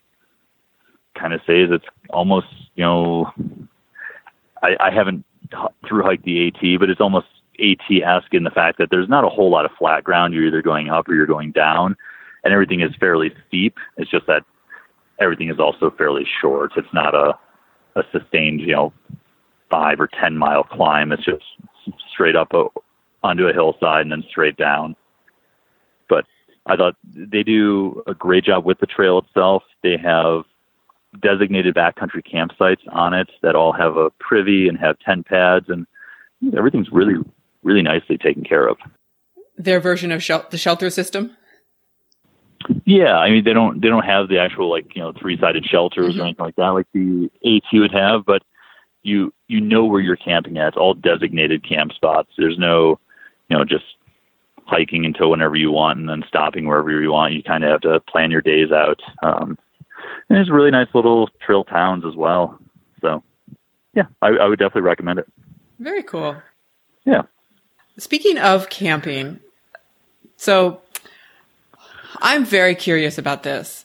kind 1.18 1.32
of 1.32 1.40
say 1.48 1.62
is 1.62 1.70
it's 1.72 1.84
almost, 2.10 2.46
you 2.76 2.84
know, 2.84 3.32
I, 4.62 4.76
I 4.78 4.90
haven't 4.92 5.24
through 5.88 6.04
hiked 6.04 6.24
the 6.24 6.46
AT, 6.46 6.78
but 6.78 6.90
it's 6.90 7.00
almost 7.00 7.26
AT-esque 7.60 8.32
in 8.34 8.44
the 8.44 8.50
fact 8.50 8.78
that 8.78 8.90
there's 8.90 9.08
not 9.08 9.24
a 9.24 9.28
whole 9.28 9.50
lot 9.50 9.64
of 9.64 9.70
flat 9.78 10.04
ground. 10.04 10.34
You're 10.34 10.46
either 10.46 10.62
going 10.62 10.88
up 10.88 11.08
or 11.08 11.14
you're 11.14 11.26
going 11.26 11.52
down 11.52 11.96
and 12.44 12.52
everything 12.52 12.80
is 12.80 12.94
fairly 12.98 13.32
steep. 13.46 13.76
It's 13.96 14.10
just 14.10 14.26
that 14.26 14.44
everything 15.20 15.50
is 15.50 15.58
also 15.58 15.90
fairly 15.90 16.26
short. 16.40 16.72
It's 16.76 16.92
not 16.92 17.14
a, 17.14 17.38
a 17.94 18.02
sustained, 18.10 18.60
you 18.60 18.72
know, 18.72 18.92
five 19.70 20.00
or 20.00 20.08
10 20.08 20.36
mile 20.36 20.64
climb. 20.64 21.12
It's 21.12 21.24
just 21.24 21.44
straight 22.12 22.36
up 22.36 22.52
a, 22.52 22.66
onto 23.22 23.46
a 23.46 23.52
hillside 23.52 24.02
and 24.02 24.12
then 24.12 24.24
straight 24.28 24.56
down. 24.56 24.96
But 26.08 26.26
I 26.66 26.76
thought 26.76 26.96
they 27.04 27.42
do 27.42 28.02
a 28.06 28.14
great 28.14 28.44
job 28.44 28.64
with 28.64 28.80
the 28.80 28.86
trail 28.86 29.18
itself. 29.18 29.62
They 29.82 29.96
have 29.96 30.44
designated 31.20 31.74
backcountry 31.74 32.22
campsites 32.26 32.80
on 32.90 33.14
it 33.14 33.30
that 33.42 33.54
all 33.54 33.72
have 33.72 33.96
a 33.96 34.10
privy 34.18 34.68
and 34.68 34.78
have 34.78 34.98
tent 35.00 35.26
pads 35.26 35.66
and 35.68 35.86
everything's 36.56 36.90
really, 36.90 37.14
really 37.62 37.82
nicely 37.82 38.18
taken 38.18 38.44
care 38.44 38.66
of. 38.68 38.76
their 39.58 39.80
version 39.80 40.10
of 40.12 40.22
shel- 40.22 40.46
the 40.50 40.58
shelter 40.58 40.88
system? 40.90 41.36
Yeah, 42.84 43.16
I 43.18 43.30
mean 43.30 43.44
they 43.44 43.52
don't 43.52 43.80
they 43.80 43.88
don't 43.88 44.04
have 44.04 44.28
the 44.28 44.38
actual 44.38 44.70
like 44.70 44.94
you 44.94 45.02
know 45.02 45.12
three 45.20 45.36
sided 45.38 45.64
shelters 45.66 46.14
Mhm. 46.14 46.18
or 46.18 46.22
anything 46.24 46.44
like 46.44 46.56
that 46.56 46.68
like 46.68 46.86
the 46.94 47.28
AT 47.44 47.78
would 47.80 47.92
have, 47.92 48.24
but 48.24 48.42
you 49.02 49.32
you 49.48 49.60
know 49.60 49.84
where 49.84 50.00
you're 50.00 50.16
camping 50.16 50.58
at. 50.58 50.68
It's 50.68 50.76
all 50.76 50.94
designated 50.94 51.68
camp 51.68 51.92
spots. 51.92 52.30
There's 52.38 52.58
no 52.58 52.98
you 53.48 53.56
know 53.58 53.64
just 53.64 53.84
hiking 54.64 55.04
until 55.04 55.28
whenever 55.30 55.56
you 55.56 55.72
want 55.72 55.98
and 55.98 56.08
then 56.08 56.22
stopping 56.28 56.66
wherever 56.66 56.90
you 56.90 57.10
want. 57.10 57.34
You 57.34 57.42
kind 57.42 57.64
of 57.64 57.70
have 57.70 57.80
to 57.82 58.00
plan 58.08 58.30
your 58.30 58.40
days 58.42 58.70
out. 58.70 59.00
Um, 59.24 59.58
and 60.28 60.36
there's 60.36 60.50
really 60.50 60.70
nice 60.70 60.88
little 60.94 61.28
trail 61.44 61.64
towns 61.64 62.04
as 62.06 62.14
well. 62.14 62.58
So 63.00 63.22
yeah, 63.92 64.04
I, 64.22 64.28
I 64.28 64.46
would 64.46 64.60
definitely 64.60 64.82
recommend 64.82 65.18
it. 65.18 65.26
Very 65.80 66.04
cool. 66.04 66.40
Yeah. 67.04 67.22
Speaking 67.98 68.38
of 68.38 68.70
camping, 68.70 69.40
so 70.36 70.80
I'm 72.20 72.44
very 72.44 72.74
curious 72.74 73.18
about 73.18 73.42
this. 73.42 73.84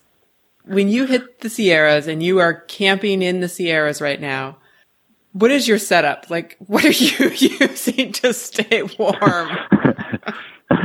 When 0.63 0.87
you 0.89 1.05
hit 1.05 1.41
the 1.41 1.49
Sierras 1.49 2.07
and 2.07 2.21
you 2.21 2.39
are 2.39 2.53
camping 2.53 3.21
in 3.21 3.39
the 3.41 3.49
Sierras 3.49 4.01
right 4.01 4.19
now, 4.19 4.57
what 5.33 5.51
is 5.51 5.67
your 5.67 5.77
setup? 5.77 6.29
Like, 6.29 6.55
what 6.67 6.85
are 6.85 6.91
you 6.91 7.29
using 7.59 8.11
to 8.13 8.33
stay 8.33 8.83
warm? 8.97 9.49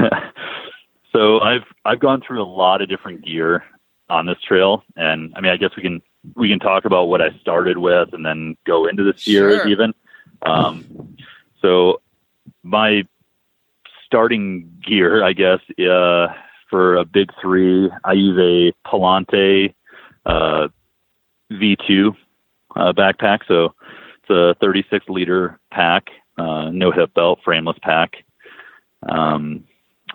so 1.12 1.40
I've 1.40 1.64
I've 1.85 2.00
gone 2.00 2.22
through 2.26 2.42
a 2.42 2.48
lot 2.48 2.82
of 2.82 2.88
different 2.88 3.24
gear 3.24 3.64
on 4.08 4.26
this 4.26 4.38
trail, 4.46 4.82
and 4.96 5.32
I 5.37 5.40
mean 5.40 5.52
I 5.52 5.56
guess 5.56 5.70
we 5.76 5.82
can 5.82 6.02
we 6.35 6.48
can 6.48 6.58
talk 6.58 6.85
about 6.85 7.04
what 7.04 7.20
I 7.20 7.30
started 7.40 7.78
with 7.78 8.12
and 8.12 8.24
then 8.24 8.56
go 8.66 8.87
into 8.87 9.04
the 9.04 9.14
Sierras 9.16 9.62
Sure. 9.62 9.68
even. 9.68 9.94
Um, 10.42 11.16
so 11.61 12.00
my 12.62 13.02
starting 14.12 14.70
gear, 14.87 15.25
I 15.25 15.33
guess, 15.33 15.61
uh, 15.81 16.27
for 16.68 16.96
a 16.96 17.05
big 17.07 17.31
three, 17.40 17.90
I 18.05 18.12
use 18.12 18.38
a 18.38 18.87
Palante 18.87 19.75
uh, 20.27 20.68
V2 21.51 22.14
uh, 22.77 22.92
backpack. 22.92 23.38
So 23.48 23.75
it's 24.20 24.29
a 24.29 24.55
36 24.61 25.07
liter 25.09 25.59
pack, 25.70 26.09
uh, 26.37 26.68
no 26.68 26.92
hip 26.92 27.14
belt, 27.14 27.38
frameless 27.42 27.79
pack. 27.81 28.16
Um, 29.09 29.64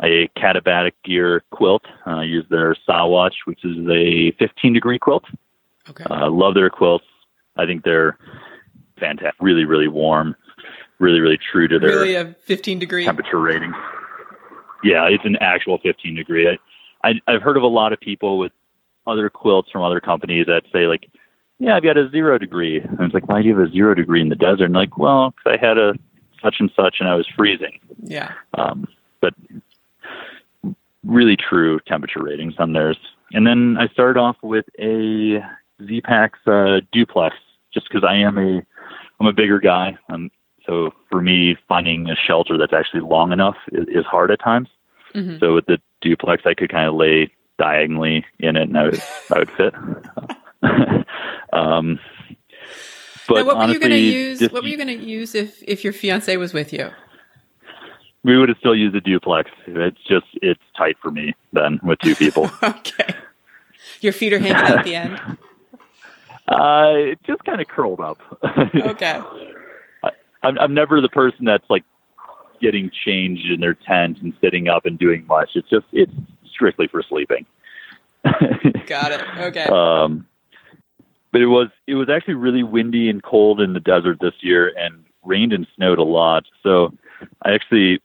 a 0.04 0.30
Katabatic 0.38 0.92
gear 1.04 1.42
quilt. 1.52 1.82
Uh, 2.06 2.18
I 2.18 2.24
use 2.26 2.46
their 2.52 2.76
Sawatch, 2.88 3.34
which 3.46 3.66
is 3.66 3.78
a 3.90 4.32
15 4.38 4.74
degree 4.74 5.00
quilt. 5.00 5.24
Okay. 5.90 6.04
Uh, 6.08 6.30
love 6.30 6.54
their 6.54 6.70
quilts. 6.70 7.06
I 7.56 7.66
think 7.66 7.84
they're 7.84 8.16
fantastic. 9.00 9.34
Really, 9.42 9.66
really 9.66 9.88
warm. 9.88 10.36
Really, 11.00 11.20
really 11.20 11.38
true 11.52 11.68
to 11.68 11.78
their 11.80 11.90
Really 11.90 12.16
a 12.16 12.36
15 12.46 12.80
degree? 12.80 13.06
temperature 13.06 13.40
rating. 13.40 13.74
Yeah, 14.84 15.08
it's 15.08 15.26
an 15.26 15.38
actual 15.42 15.78
15 15.80 16.16
degree. 16.16 16.50
I, 16.50 16.58
I, 17.08 17.14
I've 17.28 17.42
heard 17.42 17.58
of 17.58 17.64
a 17.64 17.68
lot 17.68 17.94
of 17.94 18.00
people 18.00 18.38
with 18.38 18.52
other 19.06 19.30
quilts 19.30 19.70
from 19.72 19.84
other 19.84 20.00
companies 20.00 20.48
that 20.48 20.64
say 20.72 20.88
like, 20.88 21.10
yeah, 21.60 21.76
I've 21.76 21.84
got 21.84 21.98
a 21.98 22.10
zero 22.10 22.38
degree. 22.38 22.80
And 22.80 23.00
it's 23.02 23.14
like, 23.14 23.28
why 23.28 23.42
do 23.42 23.48
you 23.48 23.58
have 23.58 23.68
a 23.68 23.72
zero 23.72 23.94
degree 23.96 24.22
in 24.22 24.30
the 24.30 24.36
desert? 24.36 24.66
And 24.66 24.74
like, 24.74 24.98
well, 24.98 25.32
because 25.32 25.60
I 25.60 25.66
had 25.66 25.78
a 25.78 25.94
such 26.42 26.58
and 26.60 26.72
such 26.76 26.98
and 27.00 27.10
I 27.10 27.16
was 27.16 27.28
freezing. 27.36 27.80
Yeah. 28.04 28.32
Um, 28.54 28.88
but 29.22 29.34
really 31.04 31.36
true 31.38 31.80
temperature 31.88 32.22
ratings 32.22 32.56
on 32.60 32.74
theirs. 32.74 32.98
And 33.34 33.46
then 33.48 33.78
I 33.80 33.88
started 33.88 34.20
off 34.20 34.38
with 34.44 34.66
a 34.80 35.44
Zpacks 35.82 36.38
uh, 36.48 36.82
duplex, 36.92 37.36
just 37.74 37.88
because 37.90 38.04
I 38.08 38.16
am 38.16 38.38
a 38.38 38.62
I'm 39.20 39.28
a 39.28 39.34
bigger 39.34 39.60
guy. 39.60 39.98
Um, 40.10 40.30
so 40.68 40.92
for 41.10 41.22
me, 41.22 41.56
finding 41.68 42.10
a 42.10 42.16
shelter 42.16 42.58
that's 42.58 42.74
actually 42.74 43.02
long 43.02 43.32
enough 43.32 43.56
is, 43.72 43.88
is 43.88 44.06
hard 44.06 44.30
at 44.32 44.40
times. 44.40 44.68
Mhm. 45.16 45.40
So 45.40 45.54
with 45.56 45.66
the 45.66 45.80
duplex, 46.02 46.44
I 46.46 46.54
could 46.54 46.70
kind 46.70 46.88
of 46.88 46.94
lay 46.96 47.32
diagonally 47.58 48.26
in 48.40 48.56
it, 48.56 48.64
and 48.64 48.78
I 48.78 48.84
would 48.84 49.02
I 49.34 49.40
would 49.40 49.52
fit. 49.52 49.74
um, 51.54 52.00
but 53.28 53.36
Now, 53.40 53.46
what 53.46 53.58
were 53.58 53.74
you 53.74 53.80
going 53.80 53.92
to 53.92 53.98
use? 53.98 54.40
this- 54.40 54.52
What 54.52 54.64
were 54.64 54.70
you 54.70 54.78
going 54.78 54.88
to 55.00 55.06
use 55.06 55.34
if 55.36 55.62
if 55.64 55.84
your 55.84 55.94
fiance 55.94 56.36
was 56.38 56.54
with 56.54 56.72
you? 56.74 56.90
we 58.24 58.38
would 58.38 58.50
have 58.50 58.58
still 58.58 58.76
used 58.76 58.94
the 58.94 59.00
duplex. 59.02 59.50
It's 59.68 60.04
just 60.08 60.26
it's 60.42 60.62
tight 60.76 60.98
for 61.02 61.12
me 61.12 61.34
then 61.54 61.80
with 61.84 62.00
two 62.00 62.14
people. 62.16 62.50
okay. 62.64 63.16
Your 64.02 64.12
feet 64.12 64.34
are 64.34 64.40
hanging 64.40 64.56
at 64.78 64.84
the 64.84 64.96
end. 64.96 65.20
Uh, 66.50 66.94
it 67.12 67.20
just 67.28 67.44
kind 67.44 67.60
of 67.60 67.68
curled 67.68 68.00
up. 68.00 68.20
Okay. 68.74 69.20
I'm, 70.44 70.58
I'm 70.60 70.74
never 70.74 71.02
the 71.02 71.10
person 71.10 71.46
that's 71.46 71.70
like 71.70 71.84
getting 72.62 72.90
changed 73.06 73.52
in 73.52 73.60
their 73.60 73.74
tent 73.74 74.20
and 74.22 74.34
sitting 74.42 74.68
up 74.68 74.86
and 74.86 74.98
doing 74.98 75.26
much. 75.28 75.52
It's 75.56 75.70
just 75.70 75.86
it's 75.92 76.12
strictly 76.52 76.88
for 76.88 77.04
sleeping. 77.04 77.46
Got 78.88 79.12
it. 79.12 79.22
Okay. 79.40 79.66
um, 79.66 80.26
but 81.32 81.42
it 81.42 81.48
was 81.48 81.70
it 81.88 81.96
was 81.96 82.10
actually 82.10 82.36
really 82.36 82.64
windy 82.64 83.10
and 83.10 83.22
cold 83.22 83.62
in 83.62 83.74
the 83.74 83.80
desert 83.80 84.18
this 84.20 84.34
year, 84.42 84.74
and 84.78 85.04
rained 85.24 85.54
and 85.54 85.68
snowed 85.76 86.00
a 86.00 86.04
lot. 86.04 86.46
So 86.64 86.94
I 87.44 87.54
actually 87.54 88.02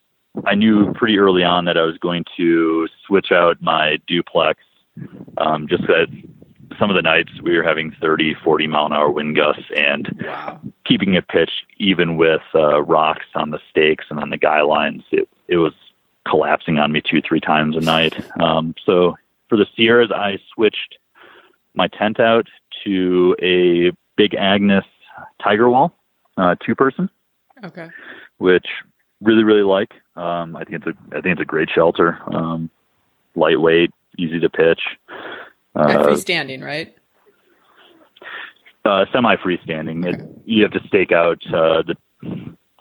I 0.47 0.55
knew 0.55 0.93
pretty 0.95 1.19
early 1.19 1.45
on 1.45 1.65
that 1.67 1.77
I 1.77 1.83
was 1.83 1.99
going 1.99 2.25
to 2.37 2.89
switch 3.07 3.33
out 3.33 3.61
my 3.61 3.99
duplex, 4.07 4.61
um, 5.39 5.69
just 5.69 5.83
that 5.87 6.07
some 6.79 6.91
of 6.91 6.97
the 6.97 7.03
nights 7.03 7.31
we 7.43 7.57
were 7.57 7.63
having 7.63 7.95
30, 8.01 8.35
40 8.43 8.67
mile 8.67 8.87
an 8.87 8.93
hour 8.93 9.11
wind 9.11 9.37
gusts 9.37 9.65
and 9.77 10.23
wow. 10.25 10.61
keeping 10.87 11.15
it 11.15 11.29
pitched 11.29 11.67
even 11.79 12.17
with 12.17 12.43
uh, 12.55 12.83
rocks 12.83 13.27
on 13.35 13.51
the 13.51 13.59
stakes 13.71 14.07
and 14.11 14.19
on 14.19 14.31
the 14.31 14.37
guy 14.37 14.63
lines. 14.63 15.03
It, 15.11 15.29
it 15.49 15.57
was 15.57 15.73
collapsing 16.27 16.79
on 16.79 16.93
me 16.93 17.01
two, 17.01 17.21
three 17.21 17.41
times 17.41 17.77
a 17.77 17.81
night. 17.81 18.15
Um, 18.41 18.75
so 18.85 19.17
for 19.49 19.57
the 19.57 19.67
Sierras, 19.77 20.11
I 20.15 20.39
switched 20.55 20.99
my 21.75 21.89
tent 21.89 22.21
out 22.21 22.49
to 22.85 23.37
a 23.43 23.93
big 24.17 24.35
Agnes 24.35 24.85
Tiger 25.43 25.69
Wall, 25.69 25.93
uh, 26.37 26.55
two 26.65 26.75
person, 26.75 27.09
Okay. 27.65 27.89
which 28.39 28.67
really, 29.21 29.45
really 29.45 29.63
like. 29.63 29.93
Um, 30.17 30.57
I 30.57 30.65
think 30.65 30.85
it's 30.85 30.87
a, 30.87 31.17
I 31.17 31.21
think 31.21 31.35
it's 31.35 31.43
a 31.43 31.47
great 31.47 31.71
shelter. 31.71 32.19
Um, 32.35 32.71
lightweight, 33.35 33.91
easy 34.19 34.41
to 34.41 34.51
pitch. 34.51 34.81
And 35.75 35.91
Uh, 35.99 36.07
freestanding, 36.07 36.63
right? 36.63 36.95
uh, 38.85 39.05
semi 39.13 39.37
freestanding. 39.37 40.05
It, 40.07 40.21
you 40.45 40.63
have 40.63 40.73
to 40.73 40.87
stake 40.89 41.13
out 41.13 41.41
uh, 41.53 41.83
the 41.83 41.97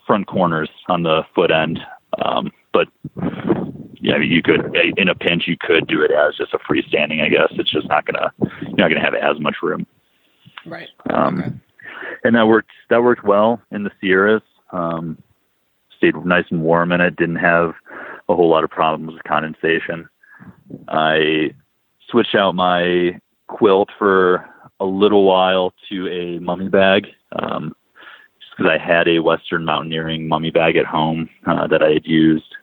front 0.05 0.27
corners 0.27 0.69
on 0.89 1.03
the 1.03 1.23
foot 1.35 1.51
end, 1.51 1.79
um, 2.23 2.51
but 2.73 2.87
yeah, 4.01 4.15
I 4.15 4.17
mean, 4.17 4.31
you 4.31 4.41
could 4.41 4.75
in 4.97 5.07
a 5.09 5.15
pinch 5.15 5.47
you 5.47 5.55
could 5.59 5.87
do 5.87 6.01
it 6.01 6.11
as 6.11 6.35
just 6.35 6.53
a 6.53 6.57
freestanding. 6.59 7.21
I 7.23 7.29
guess 7.29 7.47
it's 7.51 7.69
just 7.71 7.87
not 7.87 8.05
gonna 8.05 8.31
you're 8.61 8.71
not 8.77 8.89
gonna 8.89 8.99
have 8.99 9.13
as 9.15 9.39
much 9.39 9.57
room. 9.61 9.85
Right. 10.65 10.89
Um, 11.09 11.39
Okay. 11.39 11.51
and 12.23 12.35
that 12.35 12.47
worked 12.47 12.71
that 12.89 13.03
worked 13.03 13.23
well 13.23 13.61
in 13.71 13.83
the 13.83 13.91
Sierras. 14.01 14.41
Um, 14.71 15.17
stayed 15.97 16.15
nice 16.25 16.45
and 16.49 16.63
warm 16.63 16.91
in 16.91 16.99
it. 16.99 17.15
Didn't 17.15 17.35
have 17.37 17.75
a 18.27 18.35
whole 18.35 18.49
lot 18.49 18.63
of 18.63 18.71
problems 18.71 19.13
with 19.13 19.23
condensation. 19.23 20.09
I 20.87 21.53
switched 22.11 22.35
out 22.35 22.53
my 22.53 23.19
quilt 23.47 23.89
for 23.97 24.47
a 24.79 24.85
little 24.85 25.23
while 25.23 25.73
to 25.89 26.07
a 26.09 26.39
mummy 26.39 26.69
bag, 26.69 27.07
um, 27.39 27.75
just 28.39 28.57
because 28.57 28.71
I 28.71 28.77
had 28.77 29.07
a 29.07 29.19
Western 29.19 29.65
Mountaineering 29.65 30.27
mummy 30.27 30.51
bag 30.51 30.75
at 30.75 30.85
home 30.85 31.29
uh, 31.45 31.67
that 31.67 31.81
I 31.81 31.91
had 31.91 32.05
used 32.05 32.55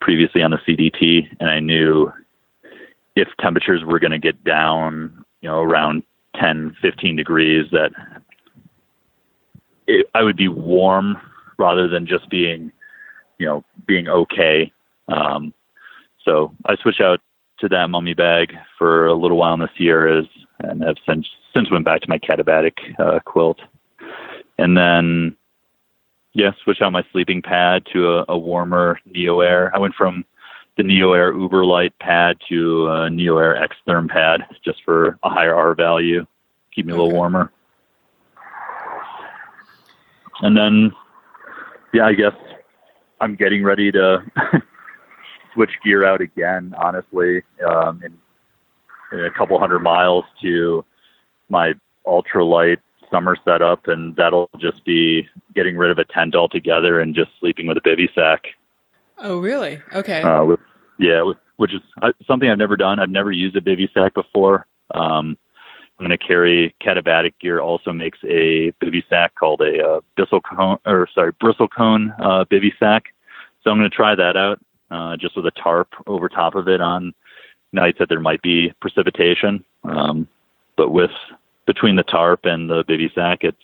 previously 0.00 0.42
on 0.42 0.50
the 0.50 0.58
CDT, 0.58 1.28
and 1.40 1.50
I 1.50 1.60
knew 1.60 2.12
if 3.16 3.28
temperatures 3.40 3.82
were 3.84 3.98
going 3.98 4.10
to 4.10 4.18
get 4.18 4.42
down, 4.44 5.24
you 5.40 5.48
know, 5.48 5.60
around 5.60 6.02
10, 6.36 6.76
15 6.82 7.16
degrees, 7.16 7.66
that 7.70 7.90
it, 9.86 10.06
I 10.14 10.22
would 10.22 10.36
be 10.36 10.48
warm 10.48 11.16
rather 11.58 11.88
than 11.88 12.06
just 12.06 12.28
being, 12.28 12.72
you 13.38 13.46
know, 13.46 13.64
being 13.86 14.08
okay. 14.08 14.72
Um, 15.08 15.54
so 16.24 16.54
I 16.66 16.76
switched 16.76 17.00
out 17.00 17.20
to 17.60 17.68
that 17.68 17.88
mummy 17.90 18.14
bag 18.14 18.52
for 18.78 19.06
a 19.06 19.14
little 19.14 19.36
while 19.36 19.54
in 19.54 19.60
the 19.60 19.68
Sierras, 19.76 20.26
and 20.60 20.82
have 20.82 20.96
since 21.06 21.26
since 21.54 21.70
went 21.70 21.84
back 21.84 22.00
to 22.02 22.08
my 22.08 22.18
Katabatic 22.18 22.72
uh, 22.98 23.20
quilt, 23.20 23.60
and 24.58 24.76
then 24.76 25.36
yeah, 26.34 26.50
switched 26.62 26.82
out 26.82 26.92
my 26.92 27.04
sleeping 27.12 27.40
pad 27.40 27.86
to 27.92 28.10
a, 28.10 28.24
a 28.28 28.38
warmer 28.38 28.98
Neo 29.06 29.40
Air. 29.40 29.70
I 29.74 29.78
went 29.78 29.94
from 29.94 30.24
the 30.76 30.82
Neo 30.82 31.12
Air 31.12 31.32
UberLite 31.32 31.92
pad 32.00 32.36
to 32.48 32.88
a 32.88 33.08
Neo 33.10 33.38
Air 33.38 33.56
X 33.56 33.76
Therm 33.86 34.08
pad 34.08 34.40
just 34.64 34.82
for 34.84 35.18
a 35.22 35.30
higher 35.30 35.54
R 35.54 35.74
value, 35.74 36.26
keep 36.74 36.86
me 36.86 36.92
a 36.92 36.96
little 36.96 37.10
Okay. 37.10 37.16
warmer. 37.16 37.52
And 40.42 40.56
then, 40.56 40.92
yeah, 41.92 42.06
I 42.06 42.14
guess 42.14 42.34
I'm 43.20 43.36
getting 43.36 43.62
ready 43.62 43.92
to 43.92 44.18
switch 45.54 45.78
gear 45.82 46.04
out 46.04 46.20
again. 46.20 46.74
Honestly, 46.76 47.42
um, 47.66 48.02
in, 48.04 48.18
in 49.18 49.24
a 49.24 49.30
couple 49.30 49.58
hundred 49.58 49.80
miles 49.80 50.24
to 50.42 50.84
my 51.48 51.72
ultralight 52.06 52.78
summer 53.10 53.36
setup, 53.44 53.86
and 53.86 54.16
that'll 54.16 54.50
just 54.58 54.84
be 54.84 55.28
getting 55.54 55.76
rid 55.76 55.90
of 55.90 55.98
a 55.98 56.04
tent 56.04 56.34
altogether 56.34 57.00
and 57.00 57.14
just 57.14 57.30
sleeping 57.40 57.66
with 57.66 57.76
a 57.76 57.80
bivy 57.80 58.12
sack. 58.14 58.42
Oh, 59.18 59.38
really? 59.38 59.80
Okay. 59.94 60.22
Uh, 60.22 60.44
with, 60.44 60.60
yeah, 60.98 61.22
with, 61.22 61.38
which 61.56 61.72
is 61.72 61.80
uh, 62.02 62.12
something 62.26 62.50
I've 62.50 62.58
never 62.58 62.76
done. 62.76 62.98
I've 62.98 63.10
never 63.10 63.30
used 63.30 63.56
a 63.56 63.60
bivy 63.60 63.92
sack 63.94 64.14
before. 64.14 64.66
Um, 64.92 65.38
I'm 65.98 66.06
going 66.06 66.18
to 66.18 66.18
carry 66.18 66.74
Katabatic 66.82 67.34
gear. 67.40 67.60
Also 67.60 67.92
makes 67.92 68.18
a 68.24 68.72
bivy 68.82 69.08
sack 69.08 69.36
called 69.36 69.60
a 69.60 69.80
uh, 69.80 70.00
Bristlecone, 70.18 70.78
or 70.84 71.08
sorry, 71.14 71.32
Bristlecone 71.34 72.12
uh, 72.18 72.44
bivy 72.46 72.72
sack. 72.80 73.14
So 73.62 73.70
I'm 73.70 73.78
going 73.78 73.88
to 73.88 73.96
try 73.96 74.14
that 74.16 74.36
out, 74.36 74.60
uh, 74.94 75.16
just 75.16 75.36
with 75.36 75.44
a 75.46 75.50
tarp 75.50 75.88
over 76.06 76.28
top 76.28 76.54
of 76.54 76.68
it 76.68 76.80
on 76.80 77.12
nights 77.72 77.98
that 77.98 78.08
there 78.08 78.20
might 78.20 78.40
be 78.42 78.72
precipitation. 78.80 79.64
Um, 79.82 80.28
but 80.76 80.90
with 80.90 81.10
between 81.66 81.96
the 81.96 82.04
tarp 82.04 82.44
and 82.44 82.70
the 82.70 82.84
bivy 82.84 83.12
sack, 83.12 83.38
it's 83.42 83.56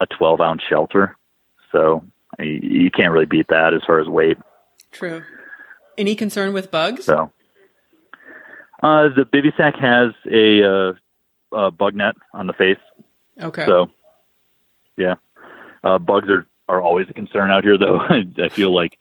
a 0.00 0.06
12 0.06 0.40
ounce 0.40 0.62
shelter. 0.68 1.16
So 1.70 2.04
you, 2.38 2.60
you 2.62 2.90
can't 2.90 3.12
really 3.12 3.26
beat 3.26 3.48
that 3.48 3.72
as 3.72 3.80
far 3.86 3.98
as 3.98 4.08
weight. 4.08 4.36
True. 4.90 5.22
Any 5.96 6.14
concern 6.14 6.52
with 6.52 6.70
bugs? 6.70 7.06
So, 7.06 7.32
uh, 8.82 9.08
the 9.08 9.24
bivy 9.24 9.56
sack 9.56 9.76
has 9.76 10.12
a, 10.30 10.62
uh, 10.62 10.92
a 11.56 11.70
bug 11.70 11.94
net 11.94 12.14
on 12.34 12.46
the 12.46 12.52
face. 12.52 12.78
Okay. 13.40 13.64
So, 13.64 13.90
yeah, 14.98 15.14
uh, 15.82 15.98
bugs 15.98 16.28
are, 16.28 16.46
are 16.68 16.82
always 16.82 17.08
a 17.08 17.14
concern 17.14 17.50
out 17.50 17.64
here, 17.64 17.78
though. 17.78 18.00
I 18.42 18.48
feel 18.50 18.74
like 18.74 18.98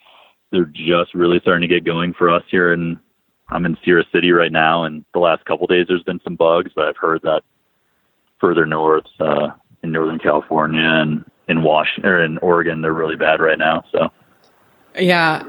they're 0.51 0.65
just 0.65 1.13
really 1.13 1.39
starting 1.39 1.67
to 1.67 1.73
get 1.73 1.85
going 1.85 2.13
for 2.13 2.29
us 2.29 2.43
here, 2.49 2.73
and 2.73 2.97
I'm 3.49 3.65
in 3.65 3.77
Sierra 3.83 4.03
City 4.11 4.31
right 4.31 4.51
now. 4.51 4.83
And 4.83 5.05
the 5.13 5.19
last 5.19 5.45
couple 5.45 5.67
days, 5.67 5.85
there's 5.87 6.03
been 6.03 6.21
some 6.23 6.35
bugs, 6.35 6.71
but 6.75 6.85
I've 6.85 6.97
heard 6.97 7.21
that 7.23 7.41
further 8.39 8.65
north, 8.65 9.05
uh, 9.19 9.49
in 9.83 9.91
Northern 9.91 10.19
California 10.19 10.81
and 10.81 11.25
in 11.47 11.63
Washington 11.63 12.09
or 12.09 12.23
in 12.23 12.37
Oregon, 12.39 12.81
they're 12.81 12.93
really 12.93 13.15
bad 13.15 13.39
right 13.39 13.57
now. 13.57 13.83
So, 13.91 14.11
Yeah. 14.99 15.43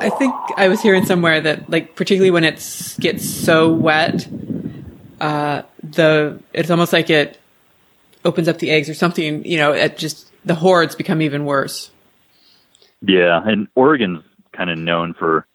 I 0.00 0.10
think 0.10 0.32
I 0.56 0.68
was 0.68 0.80
hearing 0.80 1.04
somewhere 1.04 1.40
that 1.40 1.68
like 1.68 1.96
particularly 1.96 2.30
when 2.30 2.44
it 2.44 2.54
gets 3.00 3.28
so 3.28 3.72
wet, 3.72 4.28
uh, 5.20 5.62
the 5.82 6.38
it's 6.52 6.70
almost 6.70 6.92
like 6.92 7.10
it 7.10 7.38
opens 8.24 8.46
up 8.46 8.58
the 8.58 8.70
eggs 8.70 8.88
or 8.88 8.94
something. 8.94 9.44
You 9.44 9.58
know, 9.58 9.72
it 9.72 9.98
just 9.98 10.30
the 10.44 10.54
hordes 10.54 10.94
become 10.94 11.20
even 11.20 11.44
worse. 11.44 11.90
Yeah, 13.02 13.40
and 13.44 13.68
Oregon's 13.74 14.22
kind 14.52 14.70
of 14.70 14.78
known 14.78 15.14
for 15.14 15.46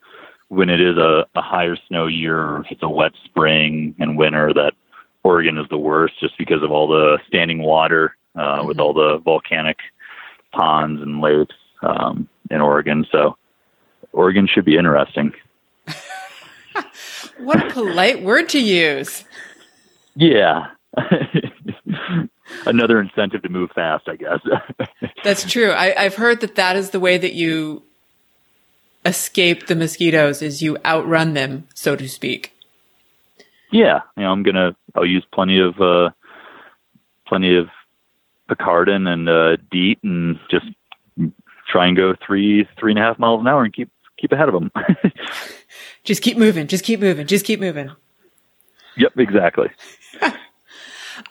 when 0.50 0.70
it 0.70 0.80
is 0.80 0.98
a, 0.98 1.26
a 1.36 1.42
higher 1.42 1.76
snow 1.88 2.08
year 2.08 2.62
if 2.62 2.72
it's 2.72 2.84
a 2.84 2.90
wet 2.90 3.12
spring 3.26 3.96
and 4.00 4.18
winter 4.18 4.54
that 4.54 4.74
Oregon 5.24 5.58
is 5.58 5.68
the 5.70 5.78
worst 5.78 6.20
just 6.20 6.38
because 6.38 6.62
of 6.64 6.72
all 6.72 6.88
the 6.88 7.20
standing 7.28 7.64
water 7.64 8.16
uh, 8.36 8.64
with 8.66 8.80
all 8.80 8.94
the 8.94 9.20
volcanic 9.24 9.78
ponds 10.52 11.02
and 11.02 11.22
lakes 11.22 11.56
um, 11.82 12.28
in 12.52 12.62
Oregon. 12.62 13.06
So 13.12 13.38
Oregon 14.12 14.48
should 14.48 14.66
be 14.66 14.78
interesting. 14.78 15.34
What 17.40 17.66
a 17.66 17.74
polite 17.74 18.24
word 18.24 18.50
to 18.50 18.60
use. 18.60 19.26
Yeah. 20.16 20.68
Another 22.66 23.00
incentive 23.00 23.42
to 23.44 23.50
move 23.50 23.72
fast, 23.76 24.08
I 24.08 24.16
guess. 24.16 24.40
That's 25.24 25.44
true. 25.50 25.72
I, 25.72 25.94
I've 25.98 26.16
heard 26.16 26.42
that 26.42 26.56
that 26.56 26.76
is 26.76 26.92
the 26.92 27.00
way 27.00 27.18
that 27.18 27.34
you 27.34 27.84
escape 29.06 29.68
the 29.68 29.76
mosquitoes 29.76 30.42
is 30.42 30.62
you 30.62 30.78
outrun 30.86 31.34
them, 31.34 31.68
so 31.74 31.96
to 31.96 32.08
speak. 32.08 32.54
yeah, 33.72 34.00
you 34.18 34.24
know, 34.24 34.32
I'm 34.32 34.44
gonna. 34.44 34.76
I'll 34.96 35.06
use 35.06 35.26
plenty 35.34 35.60
of 35.60 35.80
uh, 35.82 36.12
plenty 37.28 37.58
of 37.58 37.68
Picaridin 38.50 39.08
and 39.08 39.28
uh, 39.28 39.58
DEET, 39.72 40.00
and 40.04 40.40
just 40.50 40.66
try 41.68 41.88
and 41.88 41.98
go 41.98 42.14
three 42.26 42.68
three 42.80 42.92
and 42.92 43.00
a 43.00 43.02
half 43.02 43.20
miles 43.20 43.42
an 43.42 43.48
hour 43.48 43.64
and 43.64 43.74
keep 43.74 43.90
keep 44.18 44.32
ahead 44.32 44.48
of 44.50 44.54
them. 44.54 44.72
Just 46.04 46.22
keep 46.22 46.38
moving. 46.38 46.68
Just 46.68 46.84
keep 46.84 47.00
moving. 47.00 47.26
Just 47.28 47.46
keep 47.46 47.62
moving. 47.62 47.90
yep, 48.98 49.14
exactly. 49.18 49.68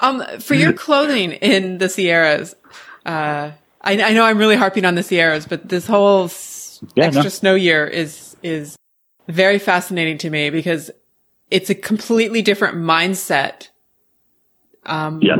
Um, 0.01 0.25
for 0.41 0.55
your 0.55 0.73
clothing 0.73 1.33
in 1.33 1.79
the 1.79 1.89
Sierras, 1.89 2.55
uh, 3.07 3.53
I, 3.81 4.03
I 4.03 4.13
know 4.13 4.25
I'm 4.25 4.39
really 4.39 4.57
harping 4.57 4.85
on 4.85 4.95
the 4.95 5.03
Sierras, 5.03 5.47
but 5.47 5.69
this 5.69 5.87
whole 5.87 6.25
s- 6.25 6.83
Yeah, 6.95 7.05
extra 7.07 7.25
no. 7.25 7.29
snow 7.29 7.55
year 7.55 7.87
is 7.87 8.37
is 8.43 8.77
very 9.29 9.59
fascinating 9.59 10.19
to 10.19 10.31
me 10.31 10.51
because 10.51 10.91
it's 11.51 11.71
a 11.71 11.75
completely 11.75 12.43
different 12.43 12.77
mindset. 12.77 13.69
Um, 14.85 15.21
Yes. 15.23 15.39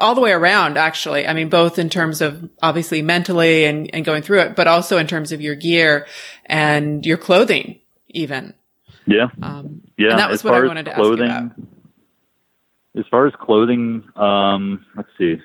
all 0.00 0.16
the 0.16 0.20
way 0.20 0.32
around, 0.32 0.76
actually. 0.76 1.26
I 1.26 1.34
mean, 1.34 1.48
both 1.48 1.78
in 1.78 1.88
terms 1.88 2.20
of 2.20 2.48
obviously 2.62 3.00
mentally 3.00 3.64
and, 3.64 3.88
and 3.94 4.04
going 4.04 4.22
through 4.22 4.40
it, 4.40 4.56
but 4.56 4.66
also 4.66 4.98
in 4.98 5.06
terms 5.06 5.30
of 5.30 5.40
your 5.40 5.54
gear 5.54 6.06
and 6.46 7.06
your 7.06 7.16
clothing, 7.16 7.78
even. 8.08 8.54
Yeah. 9.06 9.28
Um, 9.40 9.82
Yeah. 9.96 10.10
and 10.10 10.18
that 10.18 10.30
was 10.30 10.40
as 10.40 10.44
what 10.44 10.54
I 10.54 10.66
wanted 10.66 10.86
to 10.86 10.94
clothing, 10.94 11.28
ask 11.30 11.42
you 11.42 11.46
about. 11.62 11.68
As 12.96 13.04
far 13.10 13.26
as 13.26 13.32
clothing, 13.40 14.04
um, 14.16 14.84
let's 14.96 15.08
see. 15.16 15.36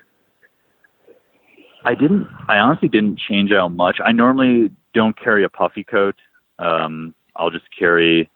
I 1.84 1.94
didn't. 1.94 2.26
I 2.48 2.58
honestly 2.58 2.88
didn't 2.88 3.18
change 3.18 3.52
out 3.52 3.72
much. 3.72 3.98
I 4.04 4.12
normally 4.12 4.70
don't 4.92 5.18
carry 5.18 5.44
a 5.44 5.48
puffy 5.48 5.84
coat. 5.84 6.16
Um, 6.58 7.14
I'll 7.36 7.50
just 7.50 7.64
carry. 7.76 8.28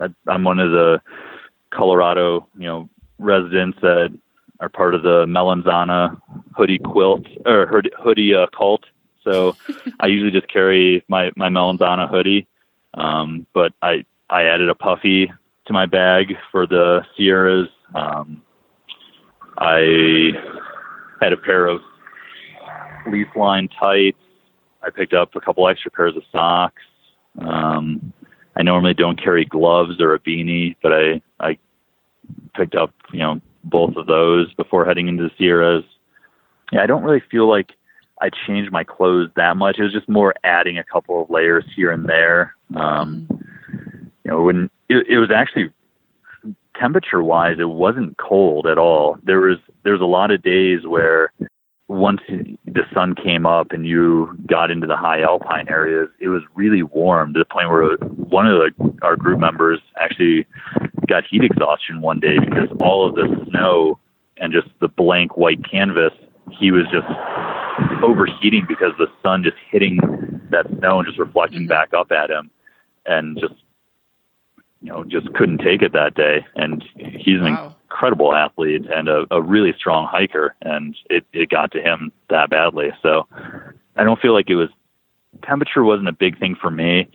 I, 0.00 0.08
I'm 0.26 0.42
one 0.42 0.58
of 0.58 0.72
the 0.72 1.00
Colorado, 1.70 2.48
you 2.58 2.66
know, 2.66 2.88
residents 3.18 3.78
that 3.82 4.16
are 4.60 4.68
part 4.68 4.94
of 4.94 5.02
the 5.02 5.26
Melanzana 5.26 6.20
hoodie 6.56 6.78
quilt 6.78 7.26
or 7.46 7.66
hood- 7.66 7.94
hoodie 7.98 8.34
uh, 8.34 8.46
cult. 8.56 8.84
So 9.22 9.56
I 10.00 10.06
usually 10.06 10.30
just 10.32 10.52
carry 10.52 11.04
my 11.08 11.30
my 11.36 11.48
Melanzana 11.48 12.08
hoodie. 12.08 12.48
Um, 12.94 13.46
but 13.52 13.72
I 13.82 14.04
I 14.30 14.44
added 14.44 14.68
a 14.68 14.74
puffy 14.74 15.30
to 15.66 15.72
my 15.72 15.86
bag 15.86 16.34
for 16.50 16.66
the 16.66 17.04
Sierras. 17.16 17.68
Um, 17.94 18.42
I 19.58 20.32
had 21.20 21.32
a 21.32 21.36
pair 21.36 21.66
of 21.66 21.80
fleece 23.04 23.28
line 23.36 23.68
tights. 23.68 24.18
I 24.82 24.90
picked 24.90 25.14
up 25.14 25.34
a 25.34 25.40
couple 25.40 25.66
extra 25.68 25.90
pairs 25.90 26.16
of 26.16 26.22
socks. 26.30 26.82
Um, 27.38 28.12
I 28.56 28.62
normally 28.62 28.94
don't 28.94 29.20
carry 29.20 29.44
gloves 29.44 30.00
or 30.00 30.14
a 30.14 30.20
beanie, 30.20 30.76
but 30.82 30.92
I 30.92 31.22
I 31.40 31.58
picked 32.54 32.74
up 32.74 32.92
you 33.12 33.20
know 33.20 33.40
both 33.64 33.96
of 33.96 34.06
those 34.06 34.52
before 34.54 34.84
heading 34.84 35.08
into 35.08 35.24
the 35.24 35.30
Sierras. 35.38 35.84
Yeah, 36.72 36.82
I 36.82 36.86
don't 36.86 37.02
really 37.02 37.22
feel 37.30 37.48
like 37.48 37.72
I 38.20 38.30
changed 38.46 38.70
my 38.70 38.84
clothes 38.84 39.30
that 39.36 39.56
much. 39.56 39.78
It 39.78 39.82
was 39.82 39.92
just 39.92 40.08
more 40.08 40.34
adding 40.44 40.78
a 40.78 40.84
couple 40.84 41.22
of 41.22 41.30
layers 41.30 41.64
here 41.74 41.90
and 41.90 42.08
there. 42.08 42.54
Um, 42.76 43.26
you 44.24 44.30
know, 44.30 44.42
when 44.42 44.70
it, 44.88 45.06
it 45.08 45.18
was 45.18 45.30
actually 45.34 45.70
temperature 46.78 47.22
wise, 47.22 47.56
it 47.58 47.70
wasn't 47.70 48.16
cold 48.18 48.66
at 48.66 48.78
all. 48.78 49.16
There 49.22 49.40
was 49.40 49.58
there 49.82 49.92
was 49.92 50.02
a 50.02 50.06
lot 50.06 50.30
of 50.30 50.42
days 50.42 50.86
where 50.86 51.32
once 51.88 52.20
the 52.28 52.82
sun 52.94 53.14
came 53.14 53.44
up 53.44 53.70
and 53.70 53.86
you 53.86 54.36
got 54.46 54.70
into 54.70 54.86
the 54.86 54.96
high 54.96 55.20
alpine 55.20 55.68
areas, 55.68 56.08
it 56.18 56.28
was 56.28 56.42
really 56.54 56.82
warm 56.82 57.34
to 57.34 57.38
the 57.38 57.44
point 57.44 57.68
where 57.68 57.96
one 57.96 58.46
of 58.46 58.58
the, 58.58 58.94
our 59.02 59.16
group 59.16 59.38
members 59.38 59.80
actually 60.00 60.46
got 61.06 61.24
heat 61.30 61.44
exhaustion 61.44 62.00
one 62.00 62.18
day 62.20 62.38
because 62.38 62.68
all 62.80 63.06
of 63.06 63.14
the 63.14 63.28
snow 63.50 63.98
and 64.38 64.52
just 64.52 64.68
the 64.80 64.88
blank 64.88 65.36
white 65.36 65.60
canvas, 65.70 66.12
he 66.58 66.70
was 66.70 66.84
just 66.90 67.06
overheating 68.02 68.64
because 68.66 68.92
the 68.98 69.06
sun 69.22 69.42
just 69.42 69.56
hitting 69.70 69.98
that 70.50 70.66
snow 70.78 70.98
and 70.98 71.06
just 71.06 71.18
reflecting 71.18 71.66
back 71.66 71.92
up 71.92 72.10
at 72.10 72.30
him 72.30 72.50
and 73.06 73.38
just 73.38 73.54
you 74.84 74.90
know 74.90 75.02
just 75.02 75.32
couldn't 75.34 75.58
take 75.58 75.80
it 75.82 75.92
that 75.92 76.14
day 76.14 76.44
and 76.56 76.84
he's 76.96 77.40
an 77.40 77.54
Wow. 77.54 77.74
incredible 77.90 78.34
athlete 78.34 78.84
and 78.94 79.08
a, 79.08 79.24
a 79.30 79.40
really 79.40 79.72
strong 79.78 80.06
hiker 80.06 80.54
and 80.62 80.94
it, 81.08 81.24
it 81.32 81.48
got 81.48 81.72
to 81.72 81.80
him 81.80 82.12
that 82.28 82.50
badly 82.50 82.90
so 83.02 83.26
i 83.96 84.04
don't 84.04 84.20
feel 84.20 84.34
like 84.34 84.50
it 84.50 84.56
was 84.56 84.68
temperature 85.42 85.82
wasn't 85.84 86.06
a 86.08 86.12
big 86.12 86.38
thing 86.38 86.54
for 86.54 86.70
me 86.70 87.08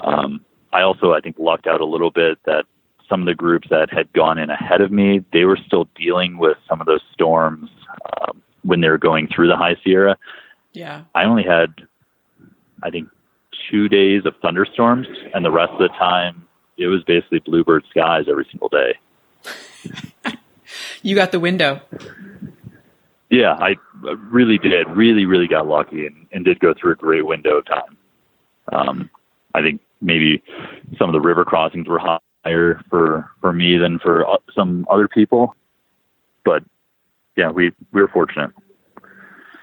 um, 0.00 0.44
i 0.72 0.82
also 0.82 1.12
i 1.12 1.20
think 1.20 1.36
lucked 1.38 1.66
out 1.68 1.80
a 1.80 1.84
little 1.86 2.10
bit 2.10 2.38
that 2.44 2.64
some 3.08 3.20
of 3.20 3.26
the 3.26 3.34
groups 3.34 3.68
that 3.70 3.92
had 3.92 4.12
gone 4.14 4.36
in 4.38 4.50
ahead 4.50 4.80
of 4.80 4.90
me 4.90 5.24
they 5.32 5.44
were 5.44 5.58
still 5.66 5.86
dealing 5.94 6.38
with 6.38 6.56
some 6.68 6.80
of 6.80 6.86
those 6.88 7.02
storms 7.12 7.70
um, 8.20 8.42
when 8.62 8.80
they 8.80 8.88
were 8.88 8.98
going 8.98 9.28
through 9.28 9.46
the 9.48 9.56
high 9.56 9.76
sierra 9.84 10.16
Yeah. 10.72 11.04
I 11.14 11.24
only 11.24 11.42
had, 11.44 11.68
I 12.82 12.90
think, 12.90 13.08
two 13.70 13.88
days 13.88 14.24
of 14.24 14.34
thunderstorms, 14.40 15.06
and 15.34 15.44
the 15.44 15.50
rest 15.50 15.72
of 15.72 15.78
the 15.78 15.88
time 15.88 16.46
it 16.76 16.86
was 16.86 17.02
basically 17.04 17.40
bluebird 17.40 17.84
skies 17.90 18.26
every 18.28 18.46
single 18.50 18.68
day. 18.68 18.98
You 21.02 21.14
got 21.14 21.32
the 21.32 21.40
window. 21.40 21.80
Yeah, 23.30 23.52
I 23.54 23.76
really 24.30 24.58
did, 24.58 24.88
really, 24.90 25.24
really 25.26 25.48
got 25.48 25.66
lucky, 25.66 26.06
and, 26.06 26.26
and 26.32 26.44
did 26.44 26.60
go 26.60 26.74
through 26.74 26.92
a 26.92 26.96
great 26.96 27.26
window 27.26 27.58
of 27.58 27.66
time. 27.66 27.96
Um, 28.72 29.10
I 29.54 29.62
think 29.62 29.80
maybe 30.00 30.42
some 30.98 31.08
of 31.08 31.12
the 31.12 31.20
river 31.20 31.44
crossings 31.44 31.88
were 31.88 32.00
higher 32.44 32.80
for 32.90 33.30
for 33.40 33.52
me 33.52 33.78
than 33.78 33.98
for 33.98 34.24
some 34.54 34.86
other 34.90 35.08
people, 35.08 35.56
but 36.44 36.62
yeah, 37.36 37.50
we 37.50 37.72
we 37.92 38.02
were 38.02 38.08
fortunate. 38.08 38.50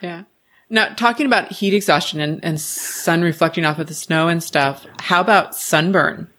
Yeah. 0.02 0.24
Now, 0.72 0.94
talking 0.94 1.26
about 1.26 1.52
heat 1.52 1.74
exhaustion 1.74 2.20
and, 2.20 2.44
and 2.44 2.62
sun 2.62 3.22
reflecting 3.22 3.66
off 3.66 3.80
of 3.80 3.88
the 3.88 3.96
snow 3.96 4.28
and 4.28 4.44
stuff, 4.44 4.86
how 5.00 5.20
about 5.20 5.56
sunburn? 5.56 6.30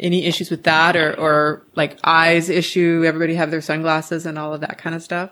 Any 0.00 0.26
issues 0.26 0.50
with 0.50 0.62
that 0.64 0.96
or, 0.96 1.18
or 1.18 1.66
like 1.74 1.98
eyes 2.04 2.48
issue? 2.48 3.02
Everybody 3.04 3.34
have 3.34 3.50
their 3.50 3.60
sunglasses 3.60 4.26
and 4.26 4.38
all 4.38 4.54
of 4.54 4.60
that 4.60 4.78
kind 4.78 4.94
of 4.94 5.02
stuff? 5.02 5.30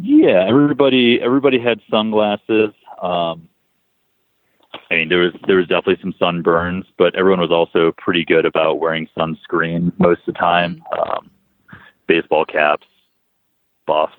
Yeah, 0.00 0.46
everybody 0.48 1.20
everybody 1.20 1.58
had 1.58 1.80
sunglasses. 1.90 2.70
Um, 3.02 3.48
I 4.90 4.94
mean, 4.94 5.08
there 5.08 5.18
was 5.18 5.32
there 5.46 5.56
was 5.56 5.66
definitely 5.66 5.98
some 6.00 6.14
sunburns, 6.20 6.84
but 6.96 7.14
everyone 7.14 7.40
was 7.40 7.50
also 7.50 7.92
pretty 7.98 8.24
good 8.24 8.46
about 8.46 8.78
wearing 8.78 9.08
sunscreen 9.16 9.92
most 9.98 10.20
of 10.26 10.34
the 10.34 10.38
time. 10.38 10.82
Um, 10.98 11.30
baseball 12.06 12.44
caps, 12.44 12.86
buffs, 13.86 14.14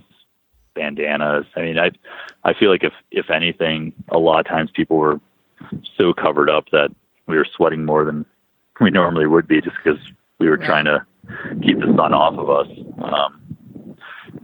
bandanas. 0.76 1.46
I 1.56 1.62
mean, 1.62 1.80
I 1.80 1.92
I 2.44 2.54
feel 2.54 2.70
like 2.70 2.84
if 2.84 2.94
if 3.12 3.30
anything, 3.30 3.94
a 4.10 4.18
lot 4.18 4.42
of 4.42 4.48
times 4.48 4.70
people 4.74 4.98
were 4.98 5.20
so 5.98 6.14
covered 6.14 6.50
up 6.50 6.66
that 6.72 6.90
we 7.28 7.38
were 7.38 7.48
sweating 7.56 7.86
more 7.86 8.04
than 8.04 8.26
we 8.80 8.90
normally 8.90 9.28
would 9.28 9.48
be, 9.48 9.62
just 9.62 9.76
because 9.84 10.00
we 10.40 10.50
were 10.50 10.58
trying 10.58 10.86
to 10.86 11.06
keep 11.62 11.80
the 11.80 11.94
sun 11.96 12.14
off 12.14 12.38
of 12.38 12.50
us. 12.50 12.68
Um, 13.02 13.98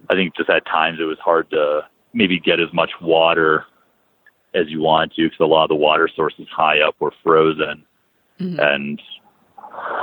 I 0.10 0.14
think 0.14 0.36
just 0.36 0.50
at 0.50 0.66
times 0.66 1.00
it 1.00 1.04
was 1.04 1.18
hard 1.20 1.50
to 1.52 1.82
maybe 2.14 2.40
get 2.40 2.60
as 2.60 2.72
much 2.74 2.92
water 3.02 3.66
as 4.54 4.68
you 4.70 4.82
want 4.82 5.14
to 5.14 5.24
because 5.26 5.40
a 5.40 5.46
lot 5.46 5.64
of 5.64 5.70
the 5.70 5.76
water 5.76 6.10
sources 6.16 6.48
high 6.52 6.82
up 6.82 6.96
were 7.00 7.14
frozen. 7.24 7.84
Mhm. 8.40 8.60
And 8.60 9.02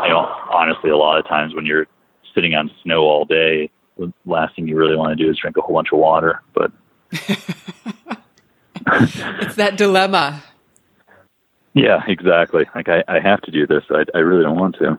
you 0.02 0.08
know, 0.08 0.28
honestly, 0.52 0.90
a 0.90 0.96
lot 0.96 1.18
of 1.18 1.26
times 1.26 1.54
when 1.54 1.66
you're 1.66 1.86
sitting 2.34 2.54
on 2.54 2.70
snow 2.82 3.02
all 3.02 3.24
day, 3.24 3.70
the 3.98 4.12
last 4.24 4.54
thing 4.54 4.68
you 4.68 4.76
really 4.76 4.96
want 4.96 5.16
to 5.16 5.24
do 5.24 5.30
is 5.30 5.38
drink 5.38 5.56
a 5.56 5.60
whole 5.60 5.74
bunch 5.74 5.88
of 5.92 5.98
water. 5.98 6.42
But 6.54 6.70
It's 8.88 9.56
that 9.56 9.76
dilemma. 9.76 10.42
Yeah, 11.76 12.02
exactly. 12.08 12.64
Like 12.74 12.88
I, 12.88 13.04
I 13.06 13.20
have 13.20 13.42
to 13.42 13.50
do 13.50 13.66
this. 13.66 13.84
I, 13.90 14.04
I 14.14 14.20
really 14.20 14.42
don't 14.42 14.58
want 14.58 14.76
to. 14.76 14.98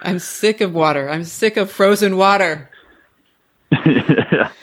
I'm 0.00 0.20
sick 0.20 0.60
of 0.60 0.72
water. 0.72 1.10
I'm 1.10 1.24
sick 1.24 1.56
of 1.56 1.70
frozen 1.70 2.16
water. 2.16 2.70
yeah. 3.84 4.50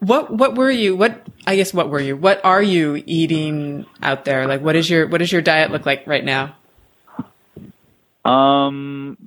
What 0.00 0.32
what 0.32 0.54
were 0.54 0.70
you? 0.70 0.96
What 0.96 1.26
I 1.46 1.56
guess 1.56 1.74
what 1.74 1.90
were 1.90 2.00
you? 2.00 2.16
What 2.16 2.42
are 2.42 2.62
you 2.62 3.02
eating 3.04 3.84
out 4.02 4.24
there? 4.24 4.46
Like 4.46 4.62
what 4.62 4.74
is 4.74 4.88
your 4.88 5.06
what 5.06 5.18
does 5.18 5.30
your 5.30 5.42
diet 5.42 5.70
look 5.70 5.84
like 5.84 6.06
right 6.06 6.24
now? 6.24 6.56
Um, 8.24 9.18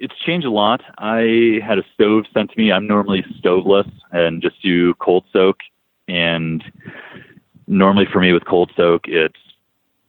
it's 0.00 0.14
changed 0.26 0.46
a 0.46 0.50
lot. 0.50 0.82
I 0.98 1.60
had 1.64 1.78
a 1.78 1.84
stove 1.94 2.24
sent 2.34 2.50
to 2.50 2.58
me. 2.58 2.72
I'm 2.72 2.88
normally 2.88 3.24
stoveless 3.38 3.86
and 4.10 4.42
just 4.42 4.60
do 4.62 4.94
cold 4.94 5.24
soak. 5.32 5.58
And 6.08 6.64
normally 7.68 8.06
for 8.12 8.20
me 8.20 8.32
with 8.32 8.44
cold 8.44 8.72
soak, 8.76 9.02
it's 9.06 9.38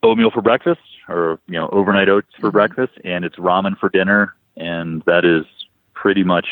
oatmeal 0.03 0.31
for 0.31 0.41
breakfast 0.41 0.81
or, 1.07 1.39
you 1.47 1.53
know, 1.59 1.69
overnight 1.71 2.09
oats 2.09 2.27
for 2.39 2.49
Mhm. 2.49 2.53
breakfast 2.53 2.93
and 3.03 3.23
it's 3.25 3.35
ramen 3.37 3.77
for 3.77 3.89
dinner. 3.89 4.35
And 4.57 5.01
that 5.03 5.25
is 5.25 5.45
pretty 5.93 6.23
much 6.23 6.47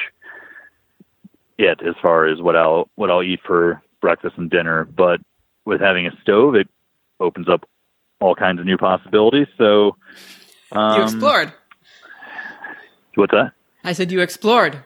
it 1.57 1.81
as 1.81 1.95
far 2.01 2.25
as 2.25 2.41
what 2.41 2.55
I'll, 2.55 2.89
what 2.95 3.09
I'll 3.09 3.23
eat 3.23 3.41
for 3.45 3.81
breakfast 4.01 4.37
and 4.37 4.49
dinner. 4.49 4.85
But 4.85 5.19
with 5.65 5.81
having 5.81 6.07
a 6.07 6.11
stove, 6.21 6.55
it 6.55 6.69
opens 7.19 7.49
up 7.49 7.67
all 8.21 8.35
kinds 8.35 8.59
of 8.59 8.65
new 8.65 8.77
possibilities. 8.77 9.47
So, 9.57 9.95
um, 10.71 10.95
You 10.95 11.03
explored. 11.03 11.53
What's 13.15 13.31
that? 13.31 13.51
I 13.83 13.93
said 13.93 14.11
you 14.11 14.21
explored. 14.21 14.83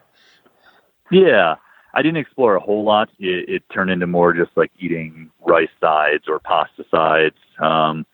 Yeah, 1.11 1.55
I 1.93 2.01
didn't 2.01 2.17
explore 2.17 2.55
a 2.55 2.59
whole 2.59 2.83
lot. 2.83 3.09
It, 3.19 3.47
it 3.49 3.63
turned 3.71 3.91
into 3.91 4.07
more 4.07 4.33
just 4.33 4.51
like 4.55 4.71
eating 4.79 5.29
rice 5.45 5.69
sides 5.79 6.23
or 6.27 6.39
pasta 6.39 6.85
sides. 6.89 7.35
Um, 7.59 8.05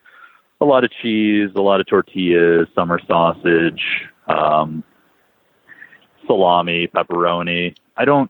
a 0.62 0.66
lot 0.66 0.84
of 0.84 0.92
cheese, 1.02 1.50
a 1.56 1.62
lot 1.62 1.80
of 1.80 1.88
tortillas, 1.88 2.68
summer 2.76 3.00
sausage, 3.08 3.82
um, 4.28 4.84
salami, 6.28 6.88
pepperoni. 6.88 7.76
I 7.98 8.06
don't, 8.06 8.30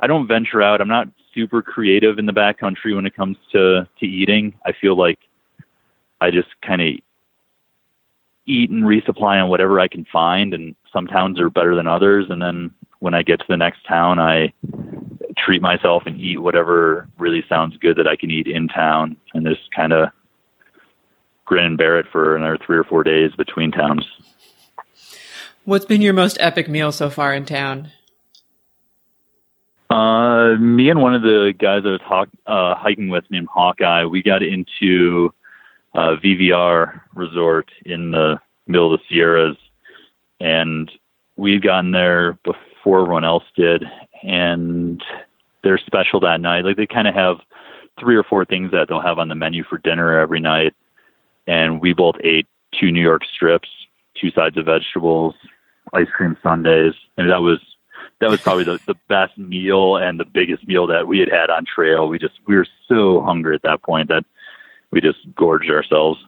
I 0.00 0.06
don't 0.06 0.26
venture 0.26 0.62
out. 0.62 0.80
I'm 0.80 0.88
not 0.88 1.08
super 1.34 1.62
creative 1.62 2.18
in 2.18 2.26
the 2.26 2.32
backcountry 2.32 2.94
when 2.94 3.06
it 3.06 3.16
comes 3.16 3.36
to 3.52 3.88
to 3.98 4.06
eating. 4.06 4.54
I 4.66 4.72
feel 4.72 4.96
like 4.96 5.18
I 6.20 6.30
just 6.30 6.48
kind 6.60 6.82
of 6.82 6.94
eat 8.46 8.70
and 8.70 8.84
resupply 8.84 9.42
on 9.42 9.48
whatever 9.48 9.80
I 9.80 9.88
can 9.88 10.04
find, 10.12 10.52
and 10.52 10.74
some 10.92 11.06
towns 11.06 11.40
are 11.40 11.48
better 11.48 11.74
than 11.74 11.86
others. 11.86 12.26
And 12.28 12.42
then 12.42 12.72
when 12.98 13.14
I 13.14 13.22
get 13.22 13.40
to 13.40 13.46
the 13.48 13.56
next 13.56 13.86
town, 13.86 14.18
I 14.18 14.52
treat 15.38 15.62
myself 15.62 16.02
and 16.06 16.20
eat 16.20 16.38
whatever 16.38 17.08
really 17.18 17.44
sounds 17.48 17.76
good 17.78 17.96
that 17.96 18.06
I 18.06 18.16
can 18.16 18.30
eat 18.30 18.46
in 18.46 18.68
town, 18.68 19.16
and 19.34 19.46
just 19.46 19.70
kind 19.74 19.92
of 19.92 20.10
grin 21.44 21.64
and 21.64 21.78
bear 21.78 21.98
it 21.98 22.06
for 22.10 22.36
another 22.36 22.58
three 22.64 22.76
or 22.76 22.84
four 22.84 23.02
days 23.04 23.32
between 23.36 23.70
towns. 23.70 24.06
What's 25.64 25.84
been 25.84 26.00
your 26.00 26.12
most 26.12 26.36
epic 26.40 26.68
meal 26.68 26.90
so 26.92 27.08
far 27.08 27.34
in 27.34 27.44
town? 27.44 27.90
Uh, 29.90 30.56
me 30.58 30.88
and 30.88 31.02
one 31.02 31.14
of 31.14 31.22
the 31.22 31.52
guys 31.56 31.82
I 31.84 31.90
was 31.90 32.00
hawk, 32.02 32.28
uh, 32.46 32.74
hiking 32.74 33.10
with 33.10 33.24
named 33.30 33.48
Hawkeye, 33.52 34.06
we 34.06 34.22
got 34.22 34.42
into 34.42 35.32
uh, 35.94 36.16
VVR 36.24 37.02
Resort 37.14 37.70
in 37.84 38.10
the 38.10 38.40
middle 38.66 38.92
of 38.92 38.98
the 38.98 39.04
Sierras, 39.08 39.56
and 40.40 40.90
we'd 41.36 41.62
gotten 41.62 41.92
there 41.92 42.38
before 42.44 43.02
everyone 43.02 43.24
else 43.24 43.44
did, 43.54 43.84
and 44.22 45.02
they're 45.62 45.78
special 45.78 46.20
that 46.20 46.40
night. 46.40 46.64
Like 46.64 46.76
they 46.76 46.86
kind 46.86 47.06
of 47.06 47.14
have 47.14 47.36
three 48.00 48.16
or 48.16 48.22
four 48.22 48.44
things 48.44 48.70
that 48.70 48.86
they'll 48.88 49.00
have 49.00 49.18
on 49.18 49.28
the 49.28 49.34
menu 49.34 49.62
for 49.62 49.78
dinner 49.78 50.18
every 50.18 50.40
night, 50.40 50.74
and 51.46 51.80
we 51.80 51.92
both 51.92 52.16
ate 52.22 52.46
two 52.78 52.90
New 52.90 53.02
York 53.02 53.22
strips, 53.34 53.68
two 54.20 54.30
sides 54.30 54.56
of 54.56 54.66
vegetables, 54.66 55.34
ice 55.92 56.08
cream 56.14 56.36
sundaes, 56.42 56.94
and 57.16 57.30
that 57.30 57.40
was 57.40 57.58
that 58.20 58.30
was 58.30 58.40
probably 58.40 58.64
the, 58.64 58.78
the 58.86 58.94
best 59.08 59.36
meal 59.36 59.96
and 59.96 60.18
the 60.18 60.24
biggest 60.24 60.66
meal 60.66 60.86
that 60.86 61.08
we 61.08 61.18
had 61.18 61.28
had 61.28 61.50
on 61.50 61.64
trail. 61.64 62.08
We 62.08 62.18
just 62.18 62.34
we 62.46 62.56
were 62.56 62.66
so 62.88 63.20
hungry 63.20 63.54
at 63.54 63.62
that 63.62 63.82
point 63.82 64.08
that 64.08 64.24
we 64.90 65.00
just 65.00 65.18
gorged 65.34 65.70
ourselves. 65.70 66.20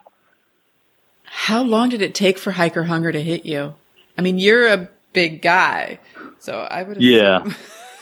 How 1.25 1.63
long 1.63 1.89
did 1.89 2.03
it 2.03 2.15
take 2.15 2.39
for 2.39 2.53
hiker 2.53 2.85
hunger 2.85 3.13
to 3.13 3.23
hit 3.23 3.47
you? 3.47 3.75
I 4.19 4.23
mean, 4.23 4.39
you're 4.39 4.69
a 4.69 4.89
big 5.13 5.43
guy, 5.43 5.99
so 6.39 6.61
I 6.71 6.83
would 6.83 7.01
Yeah. 7.01 7.45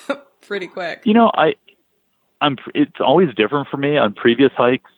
pretty 0.42 0.66
quick. 0.66 1.02
You 1.04 1.14
know, 1.14 1.30
I 1.32 1.54
I'm 2.40 2.56
it's 2.74 3.00
always 3.00 3.34
different 3.34 3.68
for 3.68 3.76
me 3.76 3.96
on 3.96 4.14
previous 4.14 4.52
hikes. 4.56 4.90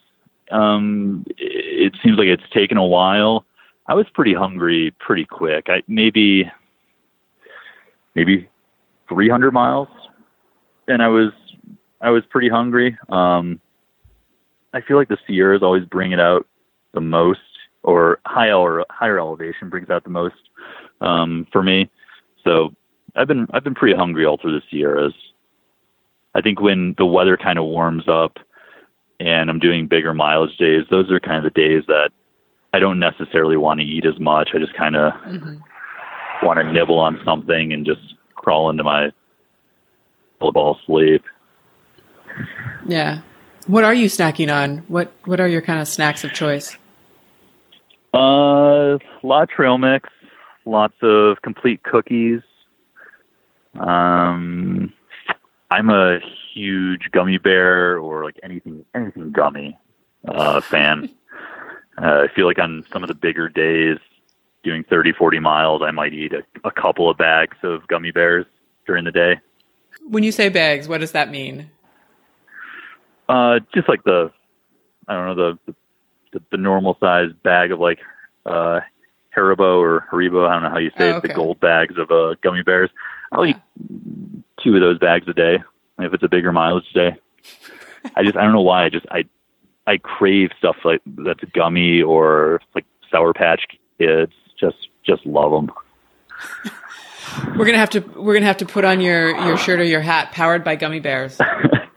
Um, 0.51 1.25
it, 1.37 1.64
it 1.75 1.97
seems 2.03 2.19
like 2.19 2.29
it's 2.29 2.43
taken 2.53 2.77
a 2.77 2.85
while. 2.85 3.45
I 3.87 3.95
was 3.95 4.07
pretty 4.15 4.35
hungry 4.35 4.95
pretty 4.99 5.25
quick. 5.25 5.67
I 5.69 5.83
maybe 5.89 6.51
maybe 8.15 8.49
300 9.09 9.53
miles, 9.53 9.89
and 10.89 11.03
I 11.03 11.09
was 11.09 11.33
I 12.01 12.11
was 12.11 12.23
pretty 12.31 12.49
hungry. 12.49 12.97
Um, 13.09 13.61
I 14.73 14.81
feel 14.81 14.97
like 14.97 15.09
the 15.09 15.19
Sierras 15.27 15.63
always 15.63 15.85
bring 15.85 16.13
it 16.13 16.21
out 16.21 16.47
the 16.93 17.01
most, 17.01 17.41
or 17.83 18.21
high 18.27 18.53
or 18.53 18.85
higher 18.91 19.19
elevation 19.19 19.69
brings 19.69 19.91
out 19.91 20.05
the 20.05 20.11
most 20.11 20.37
um, 21.01 21.47
for 21.53 21.63
me. 21.63 21.91
So 22.43 22.75
I've 23.17 23.29
been 23.29 23.47
I've 23.53 23.65
been 23.65 23.75
pretty 23.75 23.97
hungry 23.97 24.25
all 24.25 24.39
through 24.39 24.59
the 24.59 24.67
Sierras. 24.71 25.15
I 26.35 26.41
think 26.41 26.61
when 26.61 26.95
the 26.99 27.07
weather 27.07 27.37
kind 27.37 27.59
of 27.59 27.65
warms 27.67 28.09
up 28.09 28.39
and 29.21 29.49
I'm 29.51 29.59
doing 29.59 29.87
bigger 29.87 30.13
mileage 30.15 30.57
days, 30.57 30.85
those 30.91 31.11
are 31.11 31.21
kind 31.21 31.45
of 31.45 31.53
the 31.53 31.61
days 31.61 31.85
that 31.87 32.11
I 32.73 32.79
don't 32.79 32.99
necessarily 32.99 33.57
want 33.57 33.81
to 33.81 33.87
eat 33.87 34.05
as 34.05 34.19
much. 34.19 34.51
I 34.55 34.59
just 34.59 34.75
kind 34.75 34.97
of 34.97 35.13
Mm-hmm. 35.23 36.47
want 36.47 36.59
to 36.59 36.73
nibble 36.73 36.99
on 36.99 37.21
something 37.25 37.73
and 37.73 37.87
just 37.87 38.15
crawl 38.35 38.71
into 38.71 38.85
my 38.85 39.11
ball 40.41 40.79
sleep. 40.85 41.23
Yeah. 42.87 43.21
What 43.67 43.83
are 43.85 43.95
you 43.95 44.07
snacking 44.09 44.53
on? 44.55 44.79
What 44.89 45.11
What 45.25 45.41
are 45.41 45.49
your 45.49 45.63
kind 45.63 45.81
of 45.81 45.89
snacks 45.89 46.23
of 46.25 46.33
choice? 46.35 46.77
Uh, 48.13 48.99
a 48.99 48.99
lot 49.23 49.45
of 49.45 49.49
trail 49.49 49.79
mix, 49.79 50.09
lots 50.67 50.95
of 51.03 51.41
complete 51.43 51.83
cookies. 51.83 52.41
Um, 53.81 54.93
I'm 55.71 55.89
a 55.91 56.19
huge 56.55 57.11
gummy 57.11 57.39
bear 57.39 57.99
or 57.99 58.25
like 58.25 58.39
anything 58.43 58.85
anything 58.95 59.33
gummy 59.33 59.77
uh, 60.29 60.61
fan. 60.61 61.11
uh, 61.99 62.25
I 62.25 62.29
feel 62.35 62.47
like 62.47 62.59
on 62.59 62.85
some 62.93 63.03
of 63.03 63.09
the 63.09 63.15
bigger 63.15 63.49
days, 63.49 63.99
doing 64.63 64.85
30, 64.85 65.13
40 65.13 65.41
miles, 65.41 65.83
I 65.83 65.91
might 65.91 66.15
eat 66.15 66.33
a, 66.33 66.43
a 66.67 66.71
couple 66.71 67.11
of 67.11 67.19
bags 67.19 67.57
of 67.63 67.87
gummy 67.89 68.13
bears 68.13 68.47
during 68.87 69.05
the 69.05 69.13
day. 69.13 69.41
When 70.09 70.23
you 70.23 70.33
say 70.33 70.49
bags, 70.49 70.89
what 70.89 71.01
does 71.01 71.13
that 71.13 71.31
mean? 71.31 71.71
Uh, 73.29 73.61
just 73.75 73.89
like 73.89 74.05
the, 74.05 74.31
I 75.09 75.15
don't 75.15 75.37
know, 75.37 75.59
the 75.67 75.75
the, 76.33 76.43
the 76.51 76.57
normal 76.57 76.97
size 77.01 77.31
bag 77.43 77.71
of 77.73 77.81
like 77.81 78.01
uh, 78.45 78.81
Haribo 79.37 79.79
or 79.79 80.07
Haribo. 80.13 80.49
I 80.49 80.55
don't 80.55 80.65
know 80.65 80.71
how 80.71 80.79
you 80.79 80.91
say 80.99 81.13
Oh, 81.13 81.19
it. 81.19 81.23
The 81.23 81.29
gold 81.29 81.61
bags 81.61 81.95
of 81.97 82.11
uh, 82.11 82.35
gummy 82.43 82.63
bears. 82.63 82.91
I'll 83.33 83.47
eat 83.47 83.57
two 84.63 84.75
of 84.75 84.81
those 84.81 84.99
bags 84.99 85.27
a 85.29 85.33
day 85.33 85.59
if 85.99 86.13
it's 86.13 86.23
a 86.23 86.29
bigger 86.29 86.53
mileage 86.53 86.91
day. 86.93 87.17
I 88.17 88.23
just 88.23 88.37
I 88.37 88.43
don't 88.43 88.53
know 88.53 88.63
why 88.63 88.85
I 88.85 88.89
just 88.89 89.07
I 89.11 89.25
I 89.87 89.99
crave 89.99 90.51
stuff 90.59 90.77
like 90.85 91.01
that's 91.07 91.45
gummy 91.55 92.03
or 92.03 92.61
like 92.75 92.85
Sour 93.11 93.33
Patch 93.33 93.63
Kids. 93.99 94.33
Just 94.59 94.89
just 95.05 95.25
love 95.27 95.51
them. 95.51 95.71
We're 97.57 97.65
gonna 97.65 97.79
have 97.79 97.91
to 97.91 98.01
We're 98.01 98.35
gonna 98.35 98.47
have 98.47 98.59
to 98.59 98.67
put 98.67 98.85
on 98.85 99.01
your 99.01 99.37
your 99.45 99.57
shirt 99.57 99.81
or 99.81 99.85
your 99.85 100.01
hat, 100.01 100.33
powered 100.33 100.65
by 100.65 100.77
gummy 100.77 101.01
bears. 101.01 101.39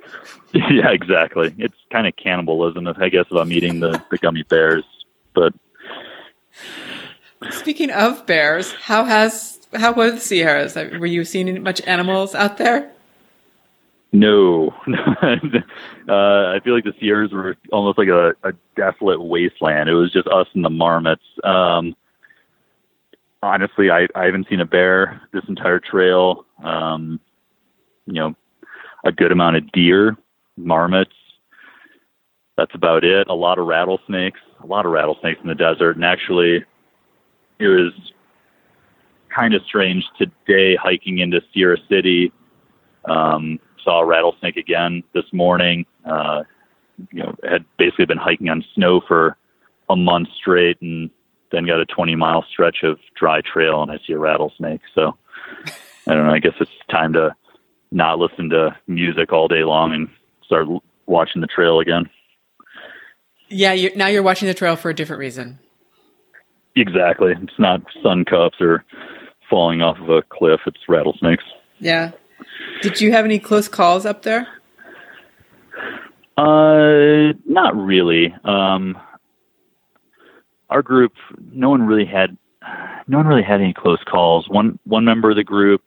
yeah, 0.54 0.90
exactly. 0.92 1.54
It's 1.58 1.76
kind 1.92 2.08
of 2.08 2.16
cannibalism, 2.16 2.88
if 2.88 2.98
I 2.98 3.10
guess, 3.10 3.26
if 3.30 3.38
I'm 3.38 3.52
eating 3.52 3.80
the 3.80 4.02
the 4.10 4.18
gummy 4.18 4.44
bears. 4.44 4.84
But 5.34 5.54
Speaking 7.52 7.92
of 7.92 8.26
bears, 8.26 8.72
how 8.74 9.04
has 9.04 9.60
how 9.74 9.94
was 9.94 10.14
the 10.14 10.20
Sierras? 10.20 10.76
Were 10.76 11.06
you 11.06 11.24
seeing 11.24 11.62
much 11.62 11.82
animals 11.82 12.34
out 12.34 12.58
there? 12.58 12.92
No, 14.22 14.74
uh, 16.10 16.56
I 16.56 16.60
feel 16.64 16.74
like 16.74 16.86
the 16.86 16.94
Sierras 17.00 17.32
were 17.32 17.56
almost 17.72 17.98
like 17.98 18.08
a, 18.08 18.34
a 18.44 18.54
desolate 18.76 19.22
wasteland. 19.22 19.90
It 19.90 19.94
was 19.94 20.12
just 20.12 20.28
us 20.28 20.48
and 20.54 20.66
the 20.66 20.70
marmots. 20.70 21.24
Um, 21.44 21.96
honestly, 23.44 23.92
I, 23.92 24.08
I 24.16 24.26
haven't 24.26 24.48
seen 24.50 24.60
a 24.60 24.66
bear 24.66 25.22
this 25.34 25.44
entire 25.48 25.80
trail. 25.80 26.46
Um, 26.64 27.20
you 28.06 28.14
know, 28.14 28.36
a 29.06 29.12
good 29.12 29.32
amount 29.32 29.58
of 29.58 29.72
deer, 29.72 30.18
marmots. 30.56 31.14
That's 32.58 32.74
about 32.74 33.04
it. 33.04 33.28
A 33.28 33.36
lot 33.36 33.60
of 33.60 33.68
rattlesnakes. 33.68 34.40
A 34.64 34.66
lot 34.66 34.86
of 34.86 34.92
rattlesnakes 34.94 35.40
in 35.42 35.48
the 35.48 35.56
desert. 35.56 35.96
And 35.96 36.04
actually, 36.06 36.66
it 37.60 37.68
was 37.68 37.92
kind 39.30 39.54
of 39.54 39.62
strange 39.64 40.04
today 40.18 40.76
hiking 40.76 41.20
into 41.20 41.42
Sierra 41.54 41.78
City. 41.88 42.32
Um, 43.06 43.60
saw 43.88 44.02
a 44.02 44.06
rattlesnake 44.06 44.58
again 44.58 45.02
this 45.14 45.24
morning. 45.32 45.86
Uh, 46.06 46.44
you 47.12 47.24
know, 47.24 47.36
had 47.50 47.64
basically 47.78 48.06
been 48.06 48.18
hiking 48.18 48.50
on 48.50 48.66
snow 48.76 49.02
for 49.08 49.38
a 49.90 49.96
month 49.96 50.28
straight, 50.36 50.82
and 50.82 51.10
then 51.52 51.66
got 51.66 51.80
a 51.80 51.86
20 51.86 52.16
mile 52.16 52.44
stretch 52.52 52.78
of 52.84 53.00
dry 53.18 53.40
trail, 53.42 53.82
and 53.82 53.92
I 53.92 53.98
see 54.06 54.14
a 54.14 54.18
rattlesnake. 54.18 54.82
So 54.94 55.16
I 56.08 56.14
don't 56.14 56.28
know. 56.28 56.34
I 56.34 56.40
guess 56.40 56.56
it's 56.60 56.72
time 56.92 57.14
to 57.14 57.34
not 57.92 58.20
listen 58.20 58.50
to 58.50 58.76
music 58.88 59.32
all 59.32 59.48
day 59.48 59.64
long 59.64 59.94
and 59.94 60.10
start 60.46 60.68
l- 60.68 60.84
watching 61.06 61.42
the 61.42 61.48
trail 61.48 61.80
again. 61.80 62.10
Yeah, 63.48 63.72
you're, 63.72 63.96
now 63.96 64.08
you're 64.08 64.24
watching 64.24 64.50
the 64.50 64.54
trail 64.54 64.76
for 64.76 64.90
a 64.90 64.94
different 64.94 65.22
reason. 65.22 65.60
Exactly. 66.76 67.34
It's 67.42 67.58
not 67.58 67.82
sun 68.04 68.26
cups 68.26 68.58
or 68.60 68.84
falling 69.50 69.82
off 69.82 69.98
of 70.00 70.10
a 70.10 70.22
cliff. 70.24 70.60
It's 70.66 70.78
rattlesnakes. 70.90 71.46
Yeah. 71.80 72.12
Did 72.82 73.02
you 73.02 73.12
have 73.12 73.26
any 73.26 73.40
close 73.40 73.68
calls 73.68 74.06
up 74.06 74.24
there? 74.24 74.48
Uh, 76.38 77.34
not 77.46 77.76
really. 77.76 78.34
Um, 78.44 78.98
our 80.70 80.82
group, 80.82 81.14
no 81.52 81.70
one 81.70 81.84
really 81.84 82.06
had, 82.06 82.38
no 83.08 83.18
one 83.18 83.28
really 83.28 83.44
had 83.44 83.62
any 83.62 83.74
close 83.74 84.04
calls. 84.04 84.48
One 84.50 84.78
one 84.84 85.06
member 85.06 85.32
of 85.32 85.36
the 85.36 85.44
group 85.44 85.84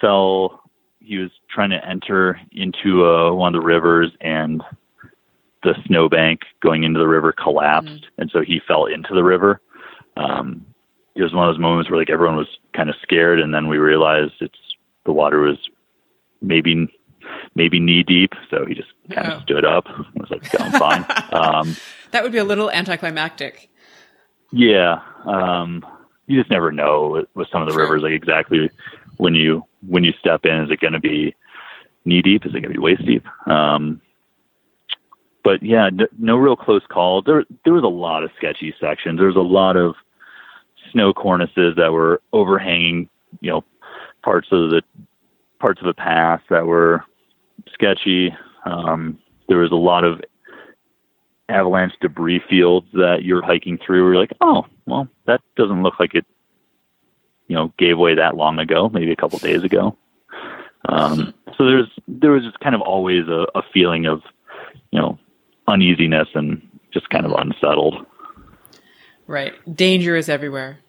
fell. 0.00 0.62
He 1.00 1.18
was 1.18 1.30
trying 1.48 1.70
to 1.70 1.88
enter 1.88 2.40
into 2.50 3.06
uh, 3.06 3.32
one 3.32 3.54
of 3.54 3.60
the 3.60 3.66
rivers, 3.66 4.10
and 4.20 4.62
the 5.62 5.74
snowbank 5.86 6.40
going 6.60 6.82
into 6.82 6.98
the 6.98 7.06
river 7.06 7.32
collapsed, 7.32 8.06
and 8.18 8.30
so 8.32 8.40
he 8.40 8.60
fell 8.66 8.86
into 8.86 9.14
the 9.14 9.22
river. 9.22 9.60
Um, 10.16 10.66
it 11.14 11.22
was 11.22 11.32
one 11.32 11.48
of 11.48 11.54
those 11.54 11.60
moments 11.60 11.90
where 11.90 12.00
like 12.00 12.10
everyone 12.10 12.36
was 12.36 12.58
kind 12.74 12.90
of 12.90 12.96
scared, 13.02 13.40
and 13.40 13.54
then 13.54 13.68
we 13.68 13.78
realized 13.78 14.32
it's 14.40 14.58
the 15.06 15.12
water 15.12 15.40
was 15.40 15.56
maybe 16.42 16.88
maybe 17.54 17.80
knee 17.80 18.02
deep, 18.02 18.34
so 18.50 18.64
he 18.66 18.74
just 18.74 18.88
kind 19.10 19.28
Oh. 19.28 19.36
of 19.36 19.42
stood 19.42 19.64
up. 19.64 19.86
and 19.88 20.04
was 20.16 20.30
like, 20.30 20.60
"I'm 20.60 20.72
fine." 20.72 21.04
um, 21.32 21.76
That 22.12 22.22
would 22.22 22.32
be 22.32 22.38
a 22.38 22.44
little 22.44 22.70
anticlimactic. 22.70 23.68
yeah, 24.52 25.00
um, 25.24 25.84
you 26.26 26.38
just 26.38 26.50
never 26.50 26.70
know 26.72 27.08
with, 27.08 27.26
with 27.34 27.48
some 27.50 27.62
of 27.62 27.68
the 27.68 27.72
Sure. 27.74 27.82
rivers, 27.82 28.02
like 28.02 28.12
exactly 28.12 28.70
when 29.16 29.34
you 29.34 29.64
when 29.88 30.04
you 30.04 30.12
step 30.20 30.44
in, 30.44 30.54
is 30.64 30.70
it 30.70 30.80
going 30.80 30.92
to 30.92 31.00
be 31.00 31.34
knee 32.04 32.22
deep? 32.22 32.44
Is 32.46 32.50
it 32.54 32.60
going 32.60 32.72
to 32.72 32.78
be 32.78 32.78
waist 32.78 33.04
deep? 33.04 33.24
Um, 33.48 34.00
but 35.44 35.62
yeah, 35.62 35.86
n- 35.86 36.08
no 36.18 36.36
real 36.36 36.56
close 36.56 36.82
call. 36.88 37.22
There 37.22 37.44
there 37.64 37.72
was 37.72 37.84
a 37.84 37.88
lot 37.88 38.22
of 38.24 38.30
sketchy 38.36 38.74
sections. 38.80 39.18
There 39.18 39.26
was 39.28 39.36
a 39.36 39.40
lot 39.40 39.76
of 39.76 39.94
snow 40.92 41.12
cornices 41.12 41.74
that 41.76 41.92
were 41.92 42.20
overhanging, 42.32 43.08
you 43.40 43.50
know, 43.50 43.64
parts 44.26 44.48
of 44.50 44.70
the 44.70 44.82
parts 45.60 45.80
of 45.80 45.86
the 45.86 45.94
pass 45.94 46.40
that 46.50 46.66
were 46.66 47.04
sketchy. 47.72 48.34
Um, 48.64 49.18
there 49.48 49.58
was 49.58 49.70
a 49.70 49.76
lot 49.76 50.02
of 50.02 50.20
avalanche 51.48 51.92
debris 52.00 52.42
fields 52.50 52.88
that 52.94 53.18
you're 53.22 53.40
hiking 53.40 53.78
through. 53.78 54.02
Where 54.02 54.14
you're 54.14 54.20
like, 54.20 54.34
oh, 54.40 54.66
well, 54.86 55.06
that 55.26 55.40
doesn't 55.56 55.84
look 55.84 56.00
like 56.00 56.14
it, 56.14 56.26
you 57.46 57.54
know, 57.54 57.72
gave 57.78 57.98
way 57.98 58.16
that 58.16 58.36
long 58.36 58.58
ago, 58.58 58.88
maybe 58.88 59.12
a 59.12 59.16
couple 59.16 59.38
days 59.38 59.62
ago. 59.62 59.96
Um, 60.88 61.32
so 61.56 61.64
there's 61.64 61.88
there 62.08 62.32
was 62.32 62.42
just 62.42 62.58
kind 62.58 62.74
of 62.74 62.80
always 62.80 63.28
a, 63.28 63.46
a 63.54 63.62
feeling 63.72 64.06
of, 64.06 64.22
you 64.90 64.98
know, 65.00 65.20
uneasiness 65.68 66.28
and 66.34 66.60
just 66.92 67.08
kind 67.10 67.24
of 67.24 67.32
unsettled. 67.32 68.04
Right. 69.28 69.52
Danger 69.72 70.16
is 70.16 70.28
everywhere. 70.28 70.80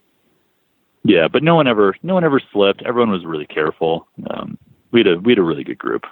Yeah, 1.07 1.29
but 1.29 1.41
no 1.41 1.55
one 1.55 1.67
ever 1.67 1.95
no 2.03 2.13
one 2.15 2.25
ever 2.25 2.41
slipped. 2.51 2.81
Everyone 2.81 3.11
was 3.11 3.23
really 3.25 3.45
careful. 3.45 4.07
Um, 4.29 4.57
we 4.91 4.99
had 4.99 5.07
a 5.07 5.17
we 5.17 5.31
had 5.31 5.39
a 5.39 5.43
really 5.43 5.63
good 5.63 5.77
group. 5.77 6.03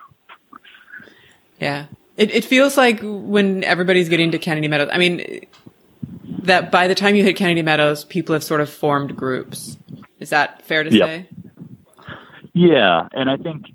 Yeah. 1.59 1.87
It, 2.15 2.31
it 2.33 2.45
feels 2.45 2.77
like 2.77 3.01
when 3.03 3.65
everybody's 3.65 4.07
getting 4.07 4.31
to 4.31 4.39
Kennedy 4.39 4.69
Meadows, 4.69 4.89
I 4.93 4.97
mean, 4.97 5.47
that 6.43 6.71
by 6.71 6.87
the 6.87 6.95
time 6.95 7.15
you 7.15 7.23
hit 7.23 7.35
Kennedy 7.35 7.61
Meadows, 7.61 8.05
people 8.05 8.31
have 8.33 8.43
sort 8.43 8.61
of 8.61 8.69
formed 8.69 9.17
groups. 9.17 9.77
Is 10.21 10.29
that 10.29 10.61
fair 10.61 10.83
to 10.85 10.93
Yep. 10.93 11.07
say? 11.09 11.29
Yeah, 12.53 13.09
and 13.11 13.29
I 13.29 13.35
think 13.35 13.65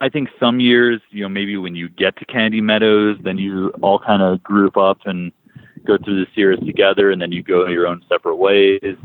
I 0.00 0.08
think 0.08 0.30
some 0.40 0.58
years, 0.58 1.00
you 1.10 1.22
know, 1.22 1.28
maybe 1.28 1.56
when 1.58 1.76
you 1.76 1.88
get 1.88 2.16
to 2.16 2.24
Kennedy 2.24 2.60
Meadows, 2.60 3.18
then 3.22 3.38
you 3.38 3.68
all 3.82 4.00
kind 4.00 4.20
of 4.20 4.42
group 4.42 4.76
up 4.76 4.98
and 5.04 5.30
go 5.86 5.96
through 5.96 6.24
the 6.24 6.26
Sierras 6.34 6.58
together, 6.66 7.12
and 7.12 7.22
then 7.22 7.30
you 7.30 7.44
go 7.44 7.68
your 7.68 7.86
own 7.86 8.02
separate 8.08 8.36
ways. 8.36 8.96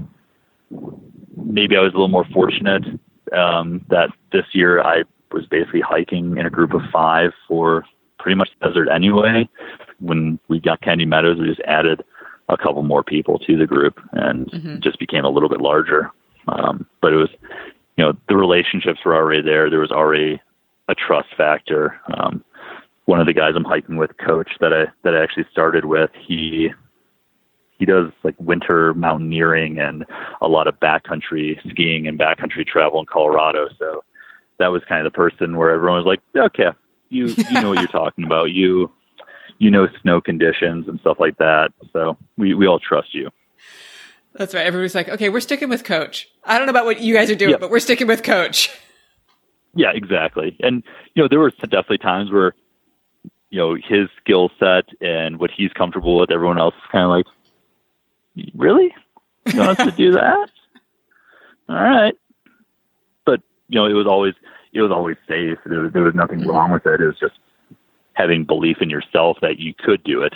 Maybe 1.35 1.75
I 1.77 1.81
was 1.81 1.91
a 1.93 1.95
little 1.95 2.07
more 2.07 2.25
fortunate 2.33 2.83
um, 3.35 3.85
that 3.89 4.09
this 4.31 4.45
year 4.53 4.81
I 4.81 5.03
was 5.31 5.45
basically 5.45 5.81
hiking 5.81 6.37
in 6.37 6.45
a 6.45 6.49
group 6.49 6.73
of 6.73 6.81
five 6.91 7.31
for 7.47 7.83
pretty 8.19 8.35
much 8.35 8.49
the 8.59 8.67
desert 8.67 8.89
anyway. 8.89 9.47
When 9.99 10.39
we 10.47 10.59
got 10.59 10.81
Kennedy 10.81 11.05
Meadows, 11.05 11.39
we 11.39 11.47
just 11.47 11.61
added 11.61 12.03
a 12.49 12.57
couple 12.57 12.83
more 12.83 13.03
people 13.03 13.39
to 13.39 13.57
the 13.57 13.65
group 13.65 13.99
and 14.13 14.47
Mhm. 14.51 14.79
just 14.81 14.99
became 14.99 15.25
a 15.25 15.29
little 15.29 15.49
bit 15.49 15.61
larger. 15.61 16.11
Um, 16.47 16.85
but 17.01 17.11
it 17.11 17.17
was, 17.17 17.29
you 17.97 18.05
know, 18.05 18.13
the 18.29 18.37
relationships 18.37 18.99
were 19.03 19.15
already 19.15 19.41
there. 19.41 19.69
There 19.69 19.79
was 19.79 19.91
already 19.91 20.39
a 20.87 20.95
trust 20.95 21.29
factor. 21.35 21.99
Um, 22.13 22.43
one 23.05 23.19
of 23.19 23.25
the 23.25 23.33
guys 23.33 23.55
I'm 23.55 23.63
hiking 23.63 23.97
with, 23.97 24.15
coach 24.17 24.51
that 24.59 24.73
I 24.73 24.87
that 25.03 25.15
I 25.15 25.21
actually 25.23 25.45
started 25.51 25.85
with, 25.85 26.11
he 26.27 26.71
he 27.77 27.85
does 27.85 28.11
like 28.23 28.35
winter 28.39 28.93
mountaineering 28.93 29.79
and 29.79 30.05
a 30.41 30.47
lot 30.47 30.67
of 30.67 30.79
backcountry 30.79 31.59
skiing 31.69 32.07
and 32.07 32.17
backcountry 32.19 32.65
travel 32.65 32.99
in 32.99 33.05
Colorado. 33.05 33.67
So 33.77 34.03
that 34.59 34.67
was 34.67 34.81
kind 34.87 35.05
of 35.05 35.11
the 35.11 35.15
person 35.15 35.57
where 35.57 35.71
everyone 35.71 35.97
was 36.03 36.05
like, 36.05 36.21
okay, 36.37 36.69
you 37.09 37.27
you 37.27 37.61
know 37.61 37.69
what 37.69 37.79
you're 37.79 37.87
talking 37.87 38.23
about. 38.23 38.51
You 38.51 38.91
you 39.57 39.69
know 39.71 39.87
snow 40.01 40.21
conditions 40.21 40.87
and 40.87 40.99
stuff 41.01 41.17
like 41.19 41.37
that. 41.37 41.71
So 41.93 42.17
we 42.37 42.53
we 42.53 42.67
all 42.67 42.79
trust 42.79 43.13
you. 43.13 43.29
That's 44.33 44.53
right. 44.53 44.65
Everybody's 44.65 44.95
like, 44.95 45.07
okay, 45.07 45.29
we're 45.29 45.39
sticking 45.39 45.69
with 45.69 45.83
coach. 45.85 46.27
I 46.43 46.57
don't 46.57 46.67
know 46.67 46.71
about 46.71 46.83
what 46.85 46.99
you 46.99 47.13
guys 47.13 47.31
are 47.31 47.35
doing, 47.35 47.51
Yeah. 47.51 47.57
but 47.57 47.69
we're 47.69 47.79
sticking 47.79 48.07
with 48.07 48.21
coach. 48.23 48.69
Yeah, 49.75 49.91
exactly. 49.93 50.55
And 50.61 50.83
you 51.13 51.23
know, 51.23 51.27
there 51.29 51.39
were 51.39 51.51
definitely 51.51 51.97
times 51.99 52.31
where 52.31 52.53
you 53.49 53.59
know 53.59 53.75
his 53.75 54.07
skill 54.21 54.49
set 54.59 54.85
and 55.01 55.37
what 55.39 55.51
he's 55.51 55.71
comfortable 55.73 56.17
with, 56.19 56.31
everyone 56.31 56.57
else 56.59 56.75
is 56.75 56.89
kind 56.91 57.03
of 57.03 57.09
like, 57.11 57.25
really, 58.55 58.93
you 59.45 59.59
want 59.59 59.79
us 59.79 59.85
to 59.85 59.91
do 59.91 60.11
that? 60.13 60.49
All 61.69 61.75
right. 61.75 62.15
But 63.25 63.41
you 63.69 63.79
know, 63.79 63.85
it 63.85 63.93
was 63.93 64.07
always 64.07 64.33
it 64.73 64.81
was 64.81 64.91
always 64.91 65.17
safe. 65.27 65.57
There 65.65 65.81
was, 65.81 65.93
there 65.93 66.03
was 66.03 66.15
nothing 66.15 66.45
wrong 66.45 66.71
with 66.71 66.85
it. 66.85 67.01
It 67.01 67.05
was 67.05 67.19
just 67.19 67.35
having 68.13 68.43
belief 68.43 68.77
in 68.81 68.89
yourself 68.89 69.37
that 69.41 69.59
you 69.59 69.73
could 69.73 70.03
do 70.03 70.21
it. 70.21 70.33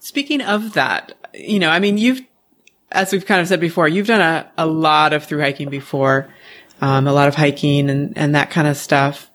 Speaking 0.00 0.40
of 0.40 0.74
that, 0.74 1.14
you 1.34 1.58
know, 1.58 1.70
I 1.70 1.80
mean, 1.80 1.98
you've, 1.98 2.20
as 2.92 3.12
we've 3.12 3.26
kind 3.26 3.40
of 3.40 3.48
said 3.48 3.60
before, 3.60 3.88
you've 3.88 4.06
done 4.06 4.20
a, 4.20 4.50
a 4.56 4.66
lot 4.66 5.12
of 5.12 5.24
through 5.24 5.40
hiking 5.40 5.70
before, 5.70 6.32
um, 6.80 7.06
a 7.06 7.12
lot 7.12 7.28
of 7.28 7.34
hiking 7.34 7.90
and, 7.90 8.16
and 8.16 8.34
that 8.34 8.50
kind 8.50 8.68
of 8.68 8.76
stuff. 8.76 9.30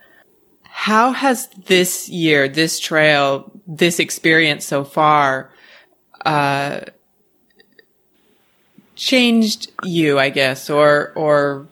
How 0.63 1.11
has 1.11 1.47
this 1.65 2.09
year, 2.09 2.47
this 2.47 2.79
trail, 2.79 3.51
this 3.67 3.99
experience 3.99 4.65
so 4.65 4.83
far, 4.83 5.51
uh, 6.25 6.81
changed 9.03 9.71
you, 9.83 10.17
I 10.17 10.29
guess, 10.29 10.69
or, 10.69 11.11
or 11.15 11.67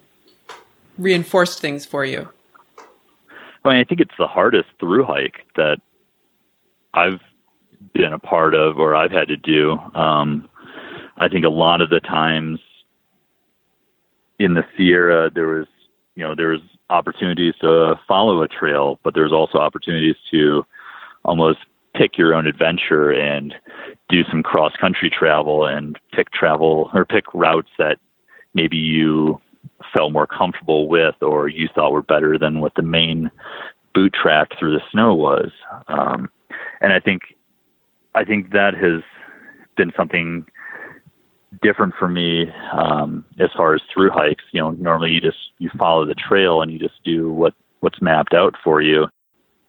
reinforced 0.98 1.60
things 1.60 1.86
for 1.86 2.04
you? 2.04 2.30
I 3.64 3.70
mean, 3.70 3.78
I 3.78 3.84
think 3.84 4.02
it's 4.02 4.18
the 4.18 4.28
hardest 4.28 4.70
through 4.80 5.06
hike 5.06 5.46
that 5.56 5.78
I've 6.94 7.22
been 7.94 8.12
a 8.12 8.20
part 8.20 8.54
of 8.54 8.78
or 8.78 8.96
I've 8.96 9.12
had 9.12 9.30
to 9.30 9.38
do. 9.38 9.78
Um, 9.96 10.50
I 11.18 11.30
think 11.30 11.46
a 11.46 11.50
lot 11.50 11.82
of 11.82 11.90
the 11.90 12.02
times 12.02 12.60
in 14.38 14.56
the 14.56 14.64
Sierra, 14.76 15.30
there 15.30 15.48
was, 15.48 15.68
you 16.16 16.24
know, 16.24 16.36
there 16.36 16.50
was 16.50 16.62
opportunities 16.90 17.54
to 17.62 17.96
follow 18.08 18.42
a 18.42 18.48
trail, 18.48 19.00
but 19.04 19.14
there's 19.14 19.32
also 19.32 19.60
opportunities 19.60 20.16
to 20.32 20.66
almost 21.24 21.60
pick 21.96 22.18
your 22.18 22.34
own 22.34 22.48
adventure 22.48 23.12
and 23.12 23.54
do 24.12 24.24
some 24.30 24.44
cross 24.44 24.74
country 24.76 25.10
travel 25.10 25.66
and 25.66 25.98
pick 26.12 26.32
travel 26.32 26.92
or 26.94 27.06
pick 27.06 27.34
routes 27.34 27.70
that 27.78 27.98
maybe 28.54 28.78
you 28.78 29.40
felt 29.94 30.12
more 30.12 30.28
comfortable 30.28 30.88
with 30.88 31.16
or 31.22 31.48
you 31.48 31.68
thought 31.74 31.94
were 31.94 32.02
better 32.02 32.38
than 32.38 32.60
what 32.60 32.76
the 32.76 32.82
main 32.82 33.32
boot 33.94 34.14
track 34.14 34.50
through 34.60 34.74
the 34.74 34.84
snow 34.92 35.16
was. 35.16 35.52
Um, 35.88 36.30
and 36.82 36.94
I 36.94 37.00
think, 37.00 37.22
I 38.14 38.26
think 38.26 38.52
that 38.52 38.74
has 38.76 39.02
been 39.78 39.92
something 39.96 40.46
different 41.62 41.94
for 41.98 42.08
me 42.08 42.52
um, 42.74 43.26
as 43.40 43.50
far 43.56 43.74
as 43.74 43.82
through 43.94 44.12
hikes. 44.12 44.44
You 44.52 44.62
know, 44.62 44.72
normally 44.72 45.12
you 45.12 45.22
just 45.22 45.52
you 45.60 45.70
follow 45.78 46.06
the 46.06 46.16
trail 46.16 46.62
and 46.62 46.72
you 46.72 46.80
just 46.80 47.04
do 47.04 47.32
what 47.32 47.54
what's 47.80 48.02
mapped 48.02 48.34
out 48.34 48.56
for 48.64 48.82
you. 48.82 49.08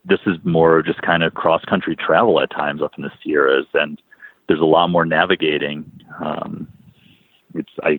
This 0.05 0.21
is 0.27 0.37
more 0.45 0.83
just 0.83 1.03
kind 1.03 1.23
of 1.23 1.35
cross 1.35 1.65
country 1.65 1.97
travel 1.97 2.41
at 2.41 2.51
times 2.51 2.83
up 2.83 2.93
in 2.97 3.05
the 3.05 3.13
Sierras, 3.23 3.67
and 3.75 4.01
there's 4.53 4.61
a 4.61 4.67
lot 4.67 4.89
more 4.89 5.07
navigating. 5.07 5.91
Um, 6.23 6.69
it's 7.55 7.71
I 7.83 7.99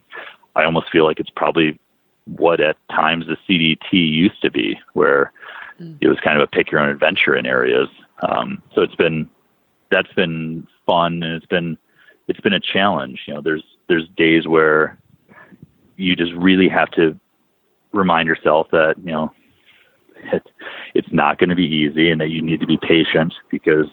I 0.56 0.66
almost 0.66 0.92
feel 0.92 1.04
like 1.04 1.20
it's 1.20 1.32
probably 1.36 1.80
what 2.26 2.62
at 2.62 2.78
times 2.92 3.26
the 3.26 3.38
CDT 3.50 3.92
used 3.92 4.40
to 4.44 4.52
be, 4.52 4.80
where 4.94 5.32
it 6.00 6.08
was 6.08 6.20
kind 6.24 6.40
of 6.40 6.44
a 6.44 6.48
pick 6.48 6.72
your 6.72 6.80
own 6.80 6.90
adventure 6.90 7.36
in 7.36 7.48
areas. 7.48 7.90
Um, 8.22 8.62
so 8.76 8.84
it's 8.84 8.94
been 8.94 9.28
that's 9.90 10.14
been 10.14 10.68
fun 10.86 11.24
and 11.24 11.34
it's 11.34 11.48
been 11.48 11.76
it's 12.28 12.40
been 12.40 12.54
a 12.54 12.60
challenge. 12.60 13.22
You 13.26 13.34
know, 13.34 13.42
there's 13.42 13.64
there's 13.90 14.08
days 14.16 14.48
where 14.48 15.00
you 15.98 16.16
just 16.16 16.34
really 16.34 16.70
have 16.70 16.92
to 16.92 17.20
remind 17.94 18.28
yourself 18.28 18.68
that 18.72 18.94
you 19.04 19.12
know 19.12 19.34
it, 20.32 20.48
it's 20.94 21.12
not 21.12 21.40
going 21.40 21.50
to 21.50 21.56
be 21.56 21.66
easy 21.66 22.12
and 22.12 22.22
that 22.22 22.30
you 22.30 22.44
need 22.44 22.60
to 22.60 22.68
be 22.68 22.78
patient 22.78 23.34
because 23.50 23.88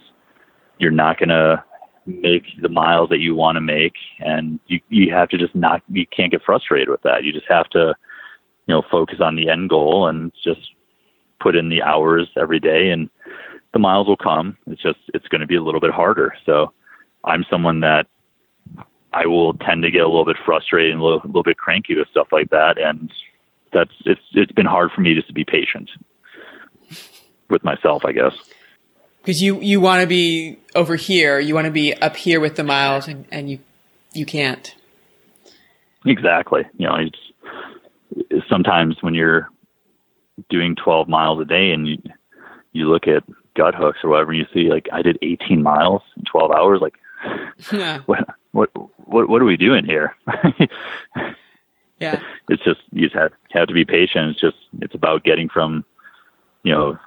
you're 0.79 0.91
not 0.91 1.19
going 1.19 1.31
to 1.31 1.65
make 2.21 2.45
the 2.61 2.69
miles 2.69 3.09
that 3.11 3.21
you 3.21 3.35
want 3.35 3.57
to 3.57 3.61
make 3.61 3.95
and 4.21 4.59
you 4.67 4.81
you 4.89 5.13
have 5.13 5.29
to 5.31 5.39
just 5.39 5.55
not 5.55 5.83
you 5.89 6.07
can't 6.07 6.33
get 6.33 6.43
frustrated 6.43 6.89
with 6.89 7.03
that. 7.03 7.25
You 7.25 7.33
just 7.33 7.49
have 7.49 7.69
to 7.71 7.95
you 8.67 8.75
know 8.75 8.83
focus 8.91 9.21
on 9.21 9.37
the 9.37 9.49
end 9.49 9.71
goal 9.71 10.07
and 10.09 10.33
just 10.43 10.61
put 11.41 11.57
in 11.57 11.69
the 11.69 11.83
hours 11.83 12.29
every 12.37 12.61
day 12.61 12.91
and 12.91 13.09
the 13.73 13.79
miles 13.79 14.07
will 14.09 14.17
come. 14.17 14.57
It's 14.67 14.83
just 14.83 14.99
it's 15.15 15.29
going 15.29 15.41
to 15.41 15.47
be 15.47 15.57
a 15.57 15.63
little 15.63 15.81
bit 15.81 15.93
harder. 15.93 16.35
So 16.45 16.73
i'm 17.25 17.45
someone 17.51 17.81
that 17.81 18.07
i 19.13 19.27
will 19.27 19.55
tend 19.55 19.83
to 19.83 19.91
get 19.91 20.03
a 20.03 20.09
little 20.09 20.25
bit 20.25 20.37
frustrated 20.45 20.93
and 20.93 21.01
a 21.01 21.05
little, 21.05 21.21
a 21.23 21.27
little 21.27 21.43
bit 21.43 21.59
cranky 21.59 21.97
with 21.97 22.09
stuff 22.09 22.29
like 22.33 22.51
that 22.51 22.79
and 22.79 23.13
that's 23.73 23.93
it's 24.07 24.21
it's 24.33 24.53
been 24.53 24.67
hard 24.67 24.91
for 24.93 25.01
me 25.01 25.15
just 25.15 25.29
to 25.29 25.35
be 25.35 25.45
patient 25.45 25.91
with 27.49 27.63
myself 27.65 28.05
i 28.05 28.13
guess 28.13 28.35
Because 29.21 29.43
you, 29.43 29.61
you 29.61 29.81
want 29.81 30.01
to 30.01 30.07
be 30.07 30.59
over 30.75 30.97
here, 30.97 31.39
you 31.39 31.55
want 31.55 31.67
to 31.67 31.71
be 31.71 31.95
up 31.95 32.17
here 32.17 32.41
with 32.41 32.57
the 32.57 32.65
miles 32.65 33.07
and, 33.07 33.27
and 33.31 33.51
you, 33.51 33.59
you 34.13 34.25
can't. 34.25 34.75
Exactly. 36.07 36.63
You 36.79 36.89
know, 36.89 36.97
it's 36.97 38.49
sometimes 38.49 38.97
when 39.03 39.15
you're 39.15 39.51
doing 40.49 40.75
12 40.77 41.09
miles 41.09 41.41
a 41.41 41.45
day 41.45 41.73
and 41.73 41.87
you 41.87 41.99
you 42.73 42.89
look 42.89 43.09
at 43.09 43.25
Guthooks 43.55 43.99
or 44.05 44.11
whatever, 44.11 44.31
and 44.31 44.41
you 44.41 44.47
see 44.55 44.71
like 44.71 44.89
I 44.93 45.03
did 45.03 45.19
18 45.23 45.63
miles 45.63 46.03
in 46.17 46.25
12 46.25 46.53
hours. 46.53 46.81
Like, 46.81 46.95
Yeah. 47.73 47.99
what 48.07 48.27
what 48.53 48.71
what 48.97 49.29
what 49.29 49.43
are 49.43 49.47
we 49.47 49.57
doing 49.57 49.85
here? 49.85 50.17
Yeah. 51.99 52.23
it's 52.49 52.63
just 52.65 52.81
you 52.93 53.03
just 53.03 53.15
have 53.15 53.33
have 53.51 53.69
to 53.69 53.75
be 53.75 53.85
patient. 53.85 54.31
It's 54.31 54.41
just 54.41 54.57
it's 54.81 54.95
about 54.95 55.25
getting 55.25 55.49
from 55.49 55.85
you 56.63 56.73
know 56.73 56.99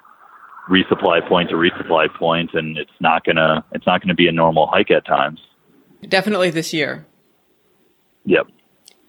resupply 0.70 1.28
point 1.28 1.50
to 1.50 1.56
resupply 1.56 2.14
point, 2.16 2.52
and 2.54 2.78
it's 2.78 2.92
not 3.00 3.24
gonna 3.26 3.64
it's 3.72 3.86
not 3.86 4.02
gonna 4.02 4.14
be 4.16 4.28
a 4.28 4.32
normal 4.32 4.68
hike 4.68 4.92
at 4.92 5.06
times. 5.06 5.40
Definitely 6.08 6.50
this 6.52 6.74
year. 6.74 7.06
Yep. 8.26 8.48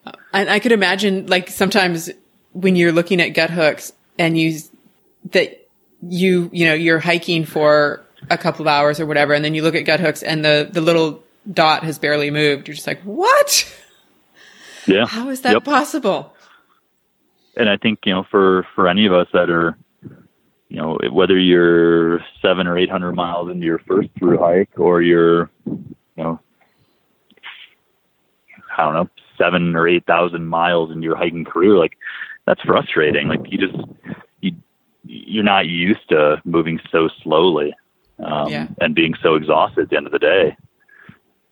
Uh, 0.07 0.13
and 0.33 0.51
I 0.51 0.59
could 0.59 0.73
imagine, 0.73 1.27
like, 1.27 1.49
sometimes 1.49 2.11
when 2.53 2.77
you're 2.77 2.93
looking 2.93 3.21
at 3.21 3.29
Guthooks 3.31 3.93
and 4.19 4.39
you 4.39 4.59
that 5.33 5.67
you 6.07 6.51
you 6.53 6.67
know 6.67 6.75
you're 6.75 6.99
hiking 6.99 7.45
for 7.45 8.05
a 8.31 8.37
couple 8.39 8.63
of 8.63 8.67
hours 8.69 9.01
or 9.01 9.07
whatever, 9.07 9.33
and 9.33 9.45
then 9.45 9.55
you 9.55 9.63
look 9.63 9.75
at 9.75 9.83
Guthooks 9.85 10.23
and 10.23 10.45
the 10.45 10.69
the 10.71 10.81
little 10.81 11.23
dot 11.51 11.85
has 11.85 11.99
barely 11.99 12.31
moved. 12.31 12.69
You're 12.69 12.75
just 12.75 12.87
like, 12.87 13.01
what? 13.03 13.73
Yeah. 14.87 15.07
How 15.07 15.31
is 15.31 15.41
that 15.43 15.53
Yep. 15.55 15.65
possible? 15.65 16.31
and 17.57 17.69
I 17.71 17.77
think 17.77 18.01
you 18.05 18.13
know 18.13 18.25
for 18.31 18.67
for 18.75 18.89
any 18.89 19.07
of 19.07 19.13
us 19.13 19.29
that 19.33 19.49
are 19.49 19.77
you 20.75 20.81
know 20.81 20.99
whether 21.13 21.39
you're 21.39 22.19
seven 22.43 22.67
or 22.67 22.77
eight 22.77 22.91
hundred 22.91 23.13
miles 23.13 23.49
into 23.49 23.65
your 23.65 23.79
first 23.79 24.09
through 24.19 24.39
hike 24.39 24.77
or 24.77 25.03
you're 25.03 25.49
you 25.67 25.95
know 26.17 26.41
I 28.77 28.85
don't 28.85 28.95
know 28.95 29.09
seven 29.39 29.77
or 29.77 29.87
eight 29.87 30.05
thousand 30.05 30.47
miles 30.47 30.91
into 30.91 31.05
your 31.05 31.15
hiking 31.15 31.45
career 31.45 31.79
like 31.79 31.97
that's 32.45 32.61
frustrating 32.63 33.29
like 33.29 33.41
you 33.53 33.59
just 33.59 33.77
you 34.41 34.53
you're 35.05 35.45
not 35.45 35.69
used 35.69 36.09
to 36.09 36.43
moving 36.45 36.81
so 36.91 37.09
slowly 37.23 37.73
um, 38.25 38.49
Yeah. 38.49 38.67
and 38.81 38.97
being 38.97 39.15
so 39.23 39.37
exhausted 39.37 39.83
at 39.83 39.91
the 39.91 39.97
end 39.97 40.07
of 40.07 40.13
the 40.13 40.19
day 40.19 40.57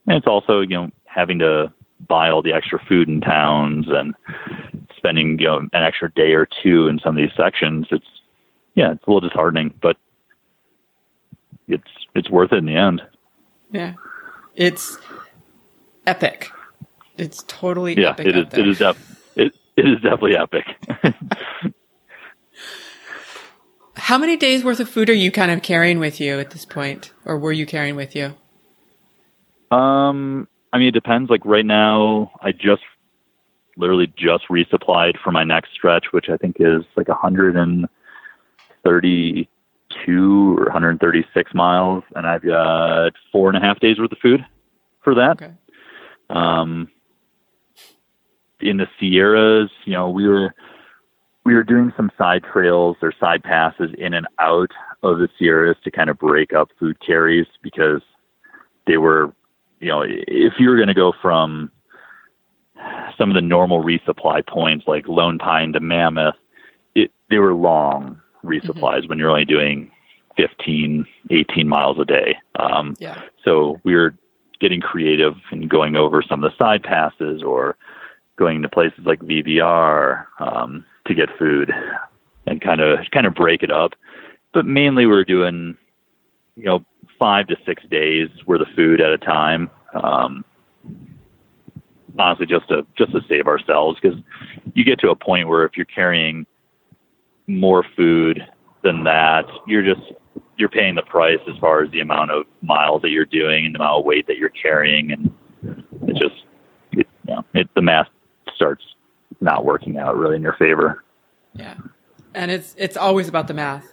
and 0.08 0.16
it's 0.16 0.26
also 0.26 0.62
you 0.62 0.76
know 0.76 0.90
having 1.04 1.38
to 1.38 1.72
buy 2.08 2.28
all 2.28 2.42
the 2.42 2.52
extra 2.52 2.80
food 2.88 3.08
in 3.08 3.20
towns 3.20 3.86
and 3.88 4.16
spending 4.96 5.38
you 5.38 5.46
know 5.46 5.58
an 5.58 5.70
extra 5.74 6.10
day 6.10 6.32
or 6.32 6.48
two 6.60 6.88
in 6.88 6.98
some 6.98 7.16
of 7.16 7.22
these 7.22 7.36
sections 7.36 7.86
it's 7.92 8.04
yeah 8.74 8.92
it's 8.92 9.02
a 9.06 9.10
little 9.10 9.26
disheartening 9.28 9.72
but 9.82 9.96
it's 11.68 11.88
it's 12.14 12.30
worth 12.30 12.52
it 12.52 12.56
in 12.56 12.66
the 12.66 12.76
end 12.76 13.00
Yeah, 13.70 13.94
it's 14.54 14.98
epic. 16.06 16.50
It's 17.16 17.44
totally 17.46 17.98
yeah 17.98 18.10
epic. 18.10 18.26
it 18.26 18.36
is. 18.36 18.46
It 18.52 18.68
is, 18.68 18.80
it, 19.36 19.54
it 19.76 19.86
is 19.88 19.96
definitely 20.02 20.36
epic 20.36 20.64
How 23.94 24.18
many 24.18 24.36
days 24.36 24.64
worth 24.64 24.80
of 24.80 24.88
food 24.88 25.08
are 25.10 25.14
you 25.14 25.30
kind 25.30 25.50
of 25.50 25.62
carrying 25.62 25.98
with 25.98 26.20
you 26.20 26.40
at 26.40 26.50
this 26.50 26.64
point, 26.64 27.12
or 27.24 27.38
were 27.38 27.52
you 27.52 27.66
carrying 27.66 27.94
with 27.96 28.16
you? 28.16 28.34
um 29.70 30.46
i 30.72 30.78
mean 30.78 30.88
it 30.88 30.92
depends 30.94 31.30
like 31.30 31.42
right 31.46 31.64
now 31.64 32.30
i 32.42 32.52
just 32.52 32.82
literally 33.78 34.06
just 34.18 34.44
resupplied 34.50 35.12
for 35.24 35.30
my 35.30 35.44
next 35.44 35.72
stretch 35.72 36.06
which 36.10 36.28
i 36.28 36.36
think 36.36 36.56
is 36.60 36.82
like 36.94 37.08
132 38.84 40.58
or 40.58 40.64
136 40.64 41.54
miles 41.54 42.02
and 42.14 42.26
i've 42.26 42.42
got 42.42 43.12
four 43.30 43.48
and 43.48 43.56
a 43.56 43.60
half 43.60 43.78
days 43.80 43.98
worth 43.98 44.12
of 44.12 44.18
food 44.18 44.44
for 45.02 45.14
that 45.14 45.32
Okay. 45.42 45.52
um, 46.30 46.88
in 48.60 48.76
the 48.76 48.86
Sierras, 49.00 49.70
you 49.84 49.92
know, 49.92 50.08
we 50.08 50.28
were 50.28 50.54
we 51.44 51.52
were 51.54 51.64
doing 51.64 51.92
some 51.96 52.12
side 52.16 52.44
trails 52.44 52.96
or 53.02 53.12
side 53.18 53.42
passes 53.42 53.90
in 53.98 54.14
and 54.14 54.28
out 54.38 54.70
of 55.02 55.18
the 55.18 55.28
Sierras 55.36 55.76
to 55.82 55.90
kind 55.90 56.08
of 56.08 56.16
break 56.16 56.52
up 56.52 56.68
food 56.78 56.96
carries 57.04 57.48
because 57.60 58.00
they 58.86 58.98
were, 58.98 59.34
you 59.80 59.88
know, 59.88 60.04
if 60.06 60.52
you 60.60 60.68
were 60.70 60.76
going 60.76 60.86
to 60.86 60.94
go 60.94 61.12
from 61.20 61.72
some 63.18 63.30
of 63.30 63.34
the 63.34 63.40
normal 63.40 63.82
resupply 63.82 64.46
points 64.46 64.86
like 64.86 65.08
Lone 65.08 65.38
Pine 65.38 65.72
to 65.72 65.80
Mammoth, 65.80 66.36
it, 66.94 67.10
they 67.30 67.38
were 67.38 67.54
long 67.54 68.20
resupplies 68.44 69.08
when 69.08 69.18
you're 69.18 69.30
only 69.30 69.44
doing 69.44 69.90
15, 70.36 71.06
18 71.30 71.68
miles 71.68 71.98
a 71.98 72.04
day. 72.04 72.36
Um, 72.56 72.94
Yeah. 72.98 73.20
so 73.44 73.80
we 73.84 73.94
were 73.94 74.14
getting 74.60 74.80
creative 74.80 75.34
and 75.50 75.68
going 75.68 75.96
over 75.96 76.22
some 76.22 76.42
of 76.42 76.50
the 76.50 76.56
side 76.56 76.82
passes 76.82 77.42
or 77.42 77.76
going 78.36 78.62
to 78.62 78.68
places 78.68 79.00
like 79.04 79.20
VVR 79.20 80.24
um, 80.38 80.84
to 81.06 81.14
get 81.14 81.28
food 81.38 81.72
and 82.46 82.60
kind 82.60 82.80
of 82.80 82.98
kind 83.12 83.26
of 83.26 83.34
break 83.34 83.62
it 83.62 83.70
up. 83.70 83.92
But 84.52 84.66
mainly 84.66 85.06
we're 85.06 85.24
doing, 85.24 85.76
you 86.56 86.64
know, 86.64 86.84
five 87.18 87.46
to 87.48 87.56
six 87.66 87.82
days 87.90 88.28
worth 88.46 88.60
of 88.60 88.68
food 88.74 89.00
at 89.00 89.12
a 89.12 89.18
time. 89.18 89.70
Um, 89.94 90.44
honestly, 92.18 92.46
just 92.46 92.68
to 92.68 92.86
just 92.96 93.12
to 93.12 93.20
save 93.28 93.46
ourselves 93.46 93.98
because 94.00 94.18
you 94.74 94.84
get 94.84 94.98
to 95.00 95.10
a 95.10 95.16
point 95.16 95.48
where 95.48 95.64
if 95.64 95.76
you're 95.76 95.86
carrying 95.86 96.46
more 97.46 97.84
food 97.96 98.46
than 98.82 99.04
that, 99.04 99.46
you're 99.66 99.82
just 99.82 100.12
you're 100.56 100.68
paying 100.68 100.94
the 100.94 101.02
price 101.02 101.40
as 101.48 101.56
far 101.58 101.82
as 101.82 101.90
the 101.90 102.00
amount 102.00 102.30
of 102.30 102.44
miles 102.60 103.02
that 103.02 103.10
you're 103.10 103.24
doing 103.24 103.66
and 103.66 103.74
the 103.74 103.78
amount 103.78 104.00
of 104.00 104.04
weight 104.04 104.26
that 104.26 104.36
you're 104.36 104.50
carrying, 104.50 105.12
and 105.12 105.32
it 106.08 106.16
just 106.16 106.44
it, 106.92 107.06
you 107.26 107.34
know, 107.34 107.44
it 107.54 107.68
the 107.74 107.82
math 107.82 108.08
starts 108.54 108.84
not 109.40 109.64
working 109.64 109.98
out 109.98 110.16
really 110.16 110.36
in 110.36 110.42
your 110.42 110.54
favor. 110.54 111.02
Yeah. 111.54 111.76
And 112.34 112.50
it's 112.50 112.74
it's 112.78 112.96
always 112.96 113.28
about 113.28 113.48
the 113.48 113.54
math. 113.54 113.92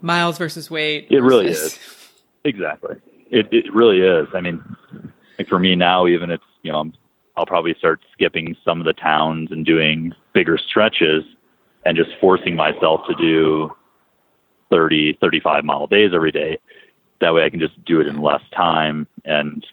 Miles 0.00 0.38
versus 0.38 0.70
weight. 0.70 1.08
It 1.10 1.20
really 1.20 1.48
is. 1.48 1.78
Exactly. 2.44 2.96
It 3.30 3.48
it 3.52 3.72
really 3.74 4.00
is. 4.00 4.28
I 4.34 4.40
mean, 4.40 4.62
like 5.38 5.48
for 5.48 5.58
me 5.58 5.74
now, 5.74 6.06
even 6.06 6.30
it's 6.30 6.44
you 6.62 6.72
know 6.72 6.80
I'm, 6.80 6.92
I'll 7.36 7.46
probably 7.46 7.74
start 7.74 8.00
skipping 8.12 8.56
some 8.64 8.80
of 8.80 8.86
the 8.86 8.92
towns 8.92 9.50
and 9.50 9.66
doing 9.66 10.12
bigger 10.32 10.56
stretches, 10.56 11.24
and 11.86 11.96
just 11.96 12.10
forcing 12.20 12.56
myself 12.56 13.02
to 13.08 13.14
do 13.14 13.70
30, 14.70 15.18
35 15.20 15.64
mile 15.64 15.86
days 15.86 16.10
every 16.12 16.32
day. 16.32 16.58
That 17.20 17.32
way, 17.32 17.44
I 17.44 17.50
can 17.50 17.60
just 17.60 17.82
do 17.84 18.00
it 18.00 18.06
in 18.08 18.20
less 18.20 18.42
time 18.54 19.06
and 19.24 19.64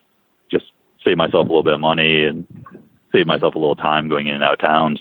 just 0.51 0.65
save 1.03 1.17
myself 1.17 1.45
a 1.45 1.49
little 1.49 1.63
bit 1.63 1.73
of 1.73 1.79
money 1.79 2.23
and 2.23 2.45
save 3.11 3.25
myself 3.25 3.55
a 3.55 3.59
little 3.59 3.75
time 3.75 4.07
going 4.09 4.27
in 4.27 4.35
and 4.35 4.43
out 4.43 4.53
of 4.53 4.59
towns. 4.59 4.99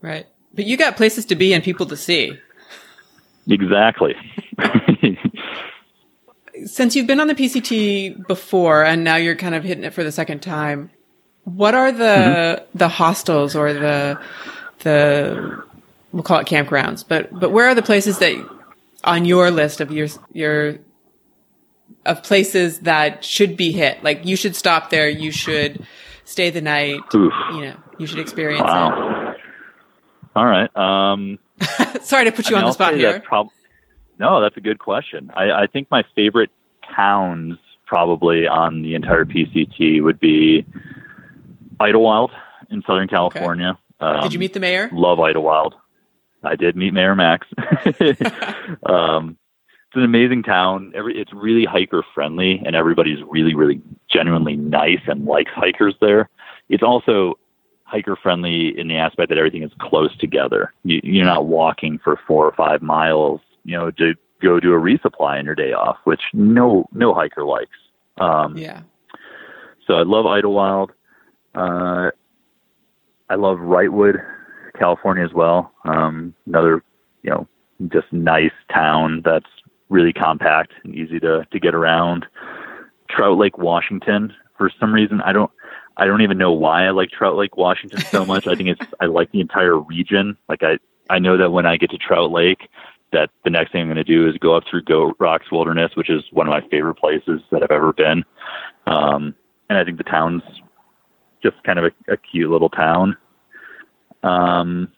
Right. 0.00 0.26
But 0.54 0.66
you 0.66 0.76
got 0.76 0.96
places 0.96 1.24
to 1.26 1.34
be 1.36 1.54
and 1.54 1.62
people 1.62 1.86
to 1.86 1.96
see. 1.96 2.38
Exactly. 3.48 4.14
Since 6.66 6.94
you've 6.94 7.06
been 7.06 7.20
on 7.20 7.28
the 7.28 7.34
PCT 7.34 8.26
before 8.26 8.84
and 8.84 9.02
now 9.02 9.16
you're 9.16 9.36
kind 9.36 9.54
of 9.54 9.64
hitting 9.64 9.84
it 9.84 9.94
for 9.94 10.04
the 10.04 10.12
second 10.12 10.40
time, 10.40 10.90
what 11.44 11.74
are 11.74 11.90
the 11.90 12.04
Mm-hmm. 12.04 12.78
the 12.78 12.88
hostels 12.88 13.56
or 13.56 13.72
the 13.72 14.20
the 14.80 15.64
we'll 16.12 16.22
call 16.22 16.38
it 16.38 16.46
campgrounds, 16.46 17.04
but 17.06 17.28
but 17.38 17.50
where 17.50 17.66
are 17.66 17.74
the 17.74 17.82
places 17.82 18.18
that 18.18 18.34
on 19.04 19.24
your 19.24 19.50
list 19.50 19.80
of 19.80 19.90
your 19.90 20.08
your 20.32 20.78
of 22.06 22.22
places 22.22 22.80
that 22.80 23.24
should 23.24 23.56
be 23.56 23.72
hit? 23.72 24.02
Like 24.02 24.24
you 24.24 24.36
should 24.36 24.56
stop 24.56 24.90
there, 24.90 25.08
you 25.08 25.30
should 25.30 25.84
stay 26.24 26.50
the 26.50 26.60
night, 26.60 27.00
Oof. 27.14 27.32
you 27.52 27.60
know, 27.62 27.76
you 27.98 28.06
should 28.06 28.18
experience 28.18 28.62
Wow. 28.62 29.34
All 30.34 30.46
right. 30.46 30.74
Um. 30.76 31.38
Sorry 32.02 32.24
to 32.24 32.32
put 32.32 32.48
you 32.48 32.56
I 32.56 32.60
mean, 32.60 32.64
on 32.64 32.64
the 32.64 32.66
I'll 32.68 32.72
spot 32.72 32.94
here. 32.94 33.12
that's 33.12 33.26
prob- 33.26 33.50
no, 34.18 34.40
that's 34.40 34.56
a 34.56 34.60
good 34.60 34.78
question. 34.78 35.30
I, 35.34 35.50
I 35.50 35.66
think 35.66 35.90
my 35.90 36.04
favorite 36.14 36.50
towns 36.94 37.58
probably 37.86 38.46
on 38.46 38.82
the 38.82 38.94
entire 38.94 39.24
PCT 39.24 40.02
would 40.02 40.18
be 40.18 40.64
Idyllwild 41.80 42.30
in 42.70 42.82
Southern 42.86 43.08
California. 43.08 43.76
Um, 44.00 44.22
Did 44.22 44.32
you 44.32 44.38
meet 44.38 44.54
the 44.54 44.60
mayor? 44.60 44.88
Love 44.92 45.18
Idyllwild. 45.18 45.72
I 46.44 46.56
did 46.56 46.76
meet 46.76 46.92
Mayor 46.92 47.14
Max. 47.14 47.46
um, 48.86 49.36
it's 49.88 49.96
an 49.96 50.04
amazing 50.04 50.42
town. 50.42 50.92
Every 50.94 51.18
it's 51.20 51.32
really 51.32 51.64
hiker 51.64 52.02
friendly, 52.14 52.62
and 52.64 52.74
everybody's 52.74 53.18
really, 53.28 53.54
really 53.54 53.80
genuinely 54.08 54.56
nice 54.56 55.00
and 55.06 55.24
likes 55.26 55.52
hikers 55.54 55.94
there. 56.00 56.28
It's 56.68 56.82
also 56.82 57.38
hiker 57.84 58.16
friendly 58.16 58.78
in 58.78 58.88
the 58.88 58.96
aspect 58.96 59.28
that 59.28 59.36
everything 59.38 59.62
is 59.62 59.70
close 59.78 60.16
together. 60.16 60.72
You, 60.84 61.00
you're 61.04 61.26
not 61.26 61.46
walking 61.46 61.98
for 62.02 62.18
four 62.26 62.46
or 62.46 62.52
five 62.52 62.80
miles, 62.80 63.40
you 63.64 63.76
know, 63.76 63.90
to 63.92 64.14
go 64.40 64.58
do 64.58 64.72
a 64.72 64.78
resupply 64.80 65.38
on 65.38 65.44
your 65.44 65.54
day 65.54 65.72
off, 65.72 65.98
which 66.04 66.22
no 66.32 66.88
no 66.92 67.12
hiker 67.12 67.44
likes. 67.44 67.76
Um, 68.18 68.56
Yeah. 68.56 68.80
so 69.86 69.94
I 69.94 70.02
love 70.02 70.24
Idyllwild. 70.24 70.88
Uh, 71.54 72.10
I 73.28 73.34
love 73.34 73.58
Wrightwood, 73.58 74.24
California 74.78 75.24
as 75.24 75.32
well. 75.32 75.72
Um, 75.84 76.34
another, 76.46 76.82
you 77.22 77.30
know, 77.30 77.48
just 77.92 78.12
nice 78.12 78.52
town 78.72 79.22
that's 79.24 79.46
really 79.88 80.12
compact 80.12 80.72
and 80.84 80.94
easy 80.94 81.20
to, 81.20 81.46
to 81.50 81.60
get 81.60 81.74
around. 81.74 82.26
Trout 83.10 83.38
Lake, 83.38 83.58
Washington. 83.58 84.32
For 84.56 84.70
some 84.80 84.92
reason, 84.92 85.20
I 85.22 85.32
don't, 85.32 85.50
I 85.96 86.06
don't 86.06 86.22
even 86.22 86.38
know 86.38 86.52
why 86.52 86.86
I 86.86 86.90
like 86.90 87.10
Trout 87.10 87.36
Lake, 87.36 87.56
Washington 87.56 88.00
so 88.00 88.24
much. 88.24 88.46
I 88.46 88.54
think 88.54 88.70
it's, 88.70 88.92
I 89.00 89.06
like 89.06 89.30
the 89.32 89.40
entire 89.40 89.78
region. 89.78 90.36
Like 90.48 90.62
I, 90.62 90.78
I 91.10 91.18
know 91.18 91.36
that 91.36 91.50
when 91.50 91.66
I 91.66 91.76
get 91.76 91.90
to 91.90 91.98
Trout 91.98 92.30
Lake, 92.30 92.68
that 93.12 93.30
the 93.44 93.50
next 93.50 93.72
thing 93.72 93.82
I'm 93.82 93.88
going 93.88 93.96
to 93.96 94.04
do 94.04 94.26
is 94.26 94.38
go 94.38 94.56
up 94.56 94.64
through 94.70 94.84
Goat 94.84 95.16
Rocks 95.18 95.52
Wilderness, 95.52 95.92
which 95.94 96.08
is 96.08 96.22
one 96.32 96.48
of 96.48 96.50
my 96.50 96.66
favorite 96.70 96.94
places 96.94 97.42
that 97.50 97.62
I've 97.62 97.70
ever 97.70 97.92
been. 97.92 98.24
Um, 98.86 99.34
and 99.68 99.78
I 99.78 99.84
think 99.84 99.98
the 99.98 100.04
town's 100.04 100.42
just 101.42 101.62
kind 101.64 101.78
of 101.78 101.86
a, 101.86 102.12
a 102.12 102.16
cute 102.16 102.50
little 102.50 102.70
town. 102.70 103.16
Um, 104.22 104.92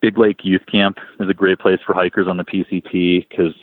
Big 0.00 0.16
Lake 0.16 0.44
Youth 0.44 0.64
Camp 0.70 0.98
is 1.18 1.28
a 1.28 1.34
great 1.34 1.58
place 1.58 1.80
for 1.84 1.94
hikers 1.94 2.28
on 2.28 2.36
the 2.36 2.44
PCT 2.44 3.28
because 3.28 3.54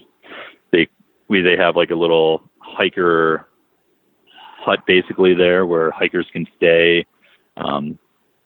they 0.71 0.87
we 1.29 1.41
they 1.41 1.55
have 1.55 1.75
like 1.75 1.91
a 1.91 1.95
little 1.95 2.43
hiker 2.59 3.47
hut 4.59 4.79
basically 4.85 5.33
there 5.33 5.65
where 5.65 5.91
hikers 5.91 6.27
can 6.33 6.45
stay. 6.57 7.05
Um, 7.57 7.97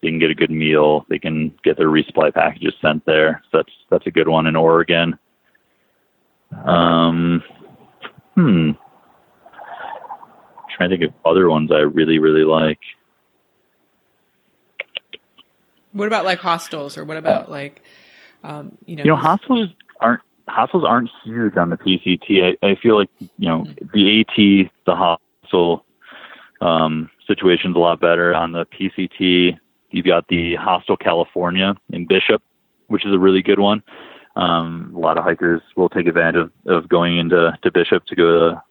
they 0.02 0.10
can 0.10 0.20
get 0.20 0.30
a 0.30 0.36
good 0.36 0.52
meal. 0.52 1.06
They 1.10 1.20
can 1.20 1.54
get 1.64 1.78
their 1.78 1.88
resupply 1.88 2.34
packages 2.34 2.74
sent 2.82 3.06
there. 3.06 3.42
So 3.52 3.58
that's 3.58 3.74
that's 3.90 4.08
a 4.08 4.12
good 4.12 4.28
one 4.28 4.46
in 4.46 4.56
Oregon. 4.56 5.18
Um, 6.66 7.44
hmm. 8.36 8.72
trying 10.76 10.90
to 10.90 10.98
think 10.98 11.12
of 11.12 11.14
other 11.26 11.50
ones 11.50 11.72
I 11.72 11.80
really 11.80 12.20
really 12.20 12.44
like. 12.44 12.80
What 15.92 16.08
about 16.08 16.26
like 16.26 16.40
hostels, 16.40 16.98
or 16.98 17.06
what 17.06 17.18
about 17.18 17.50
like, 17.50 17.82
um, 18.44 18.78
you 18.86 18.96
know, 18.96 19.04
You 19.04 19.10
know, 19.12 19.16
hostels 19.16 19.70
aren't 20.00 20.22
hostels 20.48 20.84
aren't 20.86 21.10
huge 21.24 21.58
on 21.58 21.70
the 21.70 21.78
PCT. 21.78 22.58
I, 22.62 22.68
I 22.68 22.76
feel 22.76 22.98
like 22.98 23.10
you 23.20 23.48
know 23.48 23.66
the 23.94 24.22
AT, 24.22 24.72
the 24.86 24.96
hostel 24.96 25.86
um, 26.62 27.10
situation's 27.28 27.76
a 27.76 27.80
lot 27.80 28.00
better 28.00 28.34
on 28.34 28.52
the 28.52 28.66
PCT. 28.66 29.58
You've 29.92 30.06
got 30.06 30.28
the 30.28 30.56
Hostel 30.56 30.98
California 30.98 31.76
in 31.92 32.06
Bishop, 32.06 32.44
which 32.88 33.06
is 33.06 33.14
a 33.14 33.20
really 33.20 33.42
good 33.42 33.60
one. 33.60 33.82
Um, 34.36 34.94
a 34.96 35.00
lot 35.00 35.18
of 35.18 35.24
hikers 35.24 35.62
will 35.76 35.90
take 35.90 36.06
advantage 36.06 36.36
of, 36.36 36.52
of 36.68 36.90
going 36.90 37.18
into 37.18 37.58
to 37.64 37.72
Bishop 37.72 38.06
to 38.06 38.16
go 38.16 38.52
to 38.52 38.64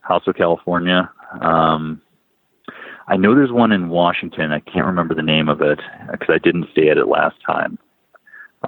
Hostel 0.00 0.32
California. 0.32 1.10
Um, 1.40 2.00
I 3.10 3.16
know 3.16 3.34
there's 3.34 3.50
one 3.50 3.72
in 3.72 3.88
Washington. 3.88 4.52
I 4.52 4.60
can't 4.60 4.86
remember 4.86 5.16
the 5.16 5.22
name 5.22 5.48
of 5.48 5.60
it 5.60 5.80
because 6.12 6.28
I 6.30 6.38
didn't 6.38 6.68
stay 6.70 6.90
at 6.90 6.96
it 6.96 7.08
last 7.08 7.34
time. 7.44 7.76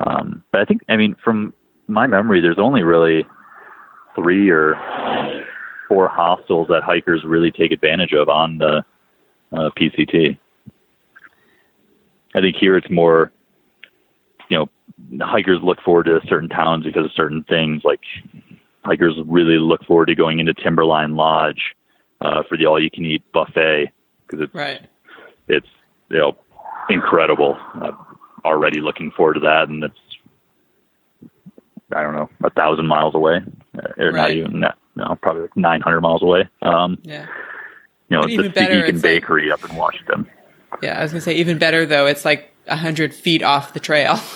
Um, 0.04 0.42
but 0.50 0.60
I 0.60 0.64
think, 0.64 0.82
I 0.88 0.96
mean, 0.96 1.14
from 1.22 1.54
my 1.86 2.08
memory, 2.08 2.40
there's 2.40 2.58
only 2.58 2.82
really 2.82 3.24
three 4.16 4.50
or 4.50 4.74
four 5.88 6.08
hostels 6.08 6.66
that 6.70 6.82
hikers 6.82 7.22
really 7.24 7.52
take 7.52 7.70
advantage 7.70 8.12
of 8.14 8.28
on 8.28 8.58
the 8.58 8.84
uh, 9.52 9.70
PCT. 9.78 10.36
I 12.34 12.40
think 12.40 12.56
here 12.56 12.76
it's 12.76 12.90
more, 12.90 13.30
you 14.50 14.58
know, 14.58 15.24
hikers 15.24 15.60
look 15.62 15.80
forward 15.82 16.06
to 16.06 16.20
certain 16.28 16.48
towns 16.48 16.84
because 16.84 17.04
of 17.04 17.12
certain 17.14 17.44
things. 17.44 17.82
Like 17.84 18.00
hikers 18.84 19.14
really 19.24 19.58
look 19.58 19.84
forward 19.84 20.06
to 20.06 20.16
going 20.16 20.40
into 20.40 20.52
Timberline 20.52 21.14
Lodge 21.14 21.76
uh, 22.20 22.42
for 22.48 22.58
the 22.58 22.66
all-you-can-eat 22.66 23.22
buffet 23.32 23.92
because 24.32 24.44
it's 24.46 24.54
right? 24.54 24.80
it's 25.48 25.66
you 26.10 26.18
know 26.18 26.36
incredible. 26.88 27.56
I'm 27.74 27.96
already 28.44 28.80
looking 28.80 29.10
forward 29.12 29.34
to 29.34 29.40
that, 29.40 29.68
and 29.68 29.84
it's 29.84 29.94
I 31.94 32.02
don't 32.02 32.14
know 32.14 32.28
a 32.42 32.50
thousand 32.50 32.86
miles 32.86 33.14
away, 33.14 33.40
or 33.98 34.12
not 34.12 34.30
even 34.30 34.60
no, 34.60 34.72
no, 34.96 35.14
probably 35.20 35.42
like 35.42 35.56
900 35.56 36.00
miles 36.00 36.22
away. 36.22 36.48
Um, 36.62 36.98
Yeah, 37.02 37.26
you 38.08 38.16
know, 38.16 38.22
it's 38.24 38.36
the 38.36 38.60
Stehekin 38.60 38.88
it's 38.88 38.92
like- 38.94 39.02
Bakery 39.02 39.52
up 39.52 39.68
in 39.68 39.76
Washington. 39.76 40.26
yeah. 40.82 40.98
I 40.98 41.02
was 41.02 41.12
gonna 41.12 41.20
say 41.20 41.34
even 41.34 41.58
better 41.58 41.84
though. 41.86 42.06
It's 42.06 42.24
like 42.24 42.50
a 42.66 42.76
hundred 42.76 43.14
feet 43.14 43.42
off 43.42 43.74
the 43.74 43.80
trail. 43.80 44.18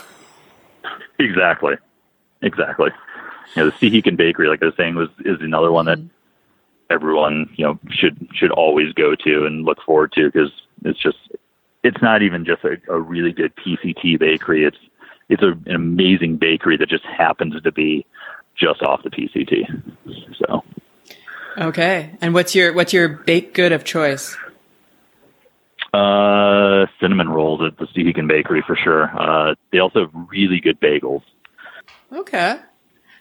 Exactly, 1.18 1.74
exactly. 2.42 2.90
You 3.55 3.64
know, 3.64 3.70
the 3.70 3.76
Stehekin 3.76 4.18
Bakery, 4.18 4.49
like 4.49 4.62
I 4.62 4.66
was 4.66 4.74
saying, 4.76 4.97
was 4.97 5.09
is 5.24 5.38
another 5.40 5.72
one 5.72 5.86
that 5.86 5.99
everyone 6.91 7.51
you 7.57 7.64
know 7.64 7.78
should 7.91 8.28
should 8.34 8.51
always 8.51 8.93
go 8.93 9.14
to 9.14 9.47
and 9.47 9.64
look 9.64 9.78
forward 9.84 10.12
to 10.12 10.30
because 10.30 10.51
it's 10.84 11.01
just 11.03 11.18
it's 11.82 12.01
not 12.03 12.22
even 12.22 12.45
just 12.45 12.64
a, 12.64 12.76
a 12.93 13.01
really 13.01 13.32
good 13.32 13.53
PCT 13.57 14.18
bakery. 14.18 14.64
It's 14.64 14.78
it's 15.28 15.43
a, 15.43 15.53
an 15.68 15.74
amazing 15.74 16.37
bakery 16.37 16.76
that 16.76 16.89
just 16.89 17.05
happens 17.05 17.61
to 17.61 17.72
be 17.72 18.07
just 18.57 18.82
off 18.82 19.03
the 19.03 19.11
PCT. 19.11 19.64
So 20.39 20.64
okay, 21.59 22.16
and 22.20 22.34
what's 22.34 22.55
your 22.55 22.72
what's 22.72 22.93
your 22.93 23.09
baked 23.09 23.55
good 23.55 23.72
of 23.72 23.84
choice? 23.84 24.37
uh, 25.97 26.87
cinnamon 27.01 27.28
rolls 27.28 27.61
at 27.66 27.78
the 27.78 27.87
Stehekin 27.87 28.28
Bakery 28.28 28.62
for 28.66 28.76
sure. 28.76 29.05
Uh, 29.05 29.55
they 29.72 29.78
also 29.78 30.01
have 30.01 30.11
really 30.30 30.61
good 30.61 30.80
bagels. 30.80 31.22
Okay. 32.12 32.59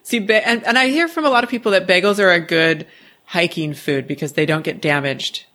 See, 0.03 0.19
ba- 0.19 0.47
and, 0.47 0.63
and 0.65 0.77
I 0.77 0.87
hear 0.87 1.07
from 1.07 1.25
a 1.25 1.29
lot 1.29 1.43
of 1.43 1.49
people 1.49 1.71
that 1.71 1.87
bagels 1.87 2.19
are 2.19 2.31
a 2.31 2.39
good 2.39 2.87
hiking 3.27 3.73
food 3.73 4.07
because 4.07 4.33
they 4.33 4.45
don't 4.45 4.63
get 4.63 4.81
damaged 4.81 5.45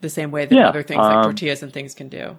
the 0.00 0.10
same 0.10 0.30
way 0.30 0.44
that 0.46 0.54
Yeah, 0.54 0.68
other 0.68 0.82
things 0.82 0.98
like 0.98 1.16
um, 1.16 1.22
tortillas 1.24 1.62
and 1.62 1.72
things 1.72 1.94
can 1.94 2.08
do. 2.08 2.38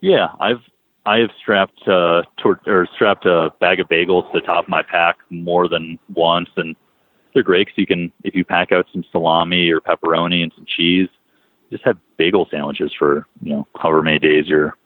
Yeah, 0.00 0.28
I've 0.40 0.60
I 1.04 1.18
have 1.18 1.30
strapped 1.40 1.86
uh, 1.86 2.22
tor- 2.36 2.60
or 2.66 2.88
strapped 2.94 3.26
a 3.26 3.52
bag 3.60 3.78
of 3.80 3.88
bagels 3.88 4.30
to 4.32 4.40
the 4.40 4.46
top 4.46 4.64
of 4.64 4.68
my 4.68 4.82
pack 4.82 5.16
more 5.30 5.68
than 5.68 5.98
once, 6.14 6.48
and 6.56 6.74
they're 7.32 7.42
great 7.42 7.68
'cause 7.68 7.78
you 7.78 7.86
can 7.86 8.12
if 8.24 8.34
you 8.34 8.44
pack 8.44 8.72
out 8.72 8.86
some 8.92 9.04
salami 9.12 9.70
or 9.70 9.80
pepperoni 9.80 10.42
and 10.42 10.52
some 10.54 10.64
cheese, 10.66 11.08
just 11.70 11.84
have 11.84 11.96
bagel 12.16 12.46
sandwiches 12.50 12.92
for 12.98 13.26
you 13.42 13.52
know 13.52 13.66
however 13.76 14.02
many 14.02 14.18
days 14.18 14.46
your 14.46 14.76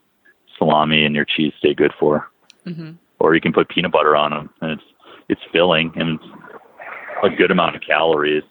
salami 0.57 1.05
and 1.05 1.15
your 1.15 1.25
cheese 1.25 1.53
stay 1.57 1.73
good 1.73 1.93
for. 1.99 2.29
Mhm. 2.65 2.97
Or 3.19 3.33
you 3.35 3.41
can 3.41 3.53
put 3.53 3.69
peanut 3.69 3.91
butter 3.91 4.15
on 4.15 4.31
them, 4.31 4.49
and 4.61 4.71
it's 4.71 4.83
it's 5.29 5.41
filling 5.51 5.91
and 5.95 6.19
it's 6.19 6.50
a 7.23 7.29
good 7.29 7.51
amount 7.51 7.75
of 7.75 7.81
calories. 7.81 8.43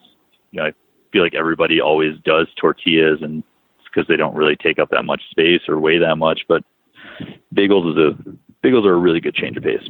You 0.51 0.61
know, 0.61 0.67
I 0.67 0.73
feel 1.11 1.23
like 1.23 1.35
everybody 1.35 1.81
always 1.81 2.17
does 2.23 2.47
tortillas, 2.59 3.21
and 3.21 3.43
it's 3.79 3.87
because 3.93 4.07
they 4.07 4.15
don't 4.15 4.35
really 4.35 4.55
take 4.55 4.79
up 4.79 4.89
that 4.91 5.03
much 5.03 5.21
space 5.29 5.61
or 5.67 5.79
weigh 5.79 5.99
that 5.99 6.15
much, 6.17 6.41
but 6.47 6.63
bagels 7.53 7.91
is 7.91 7.97
a 7.97 8.65
bagels 8.65 8.85
are 8.85 8.93
a 8.93 8.97
really 8.97 9.19
good 9.19 9.35
change 9.35 9.57
of 9.57 9.63
pace. 9.63 9.89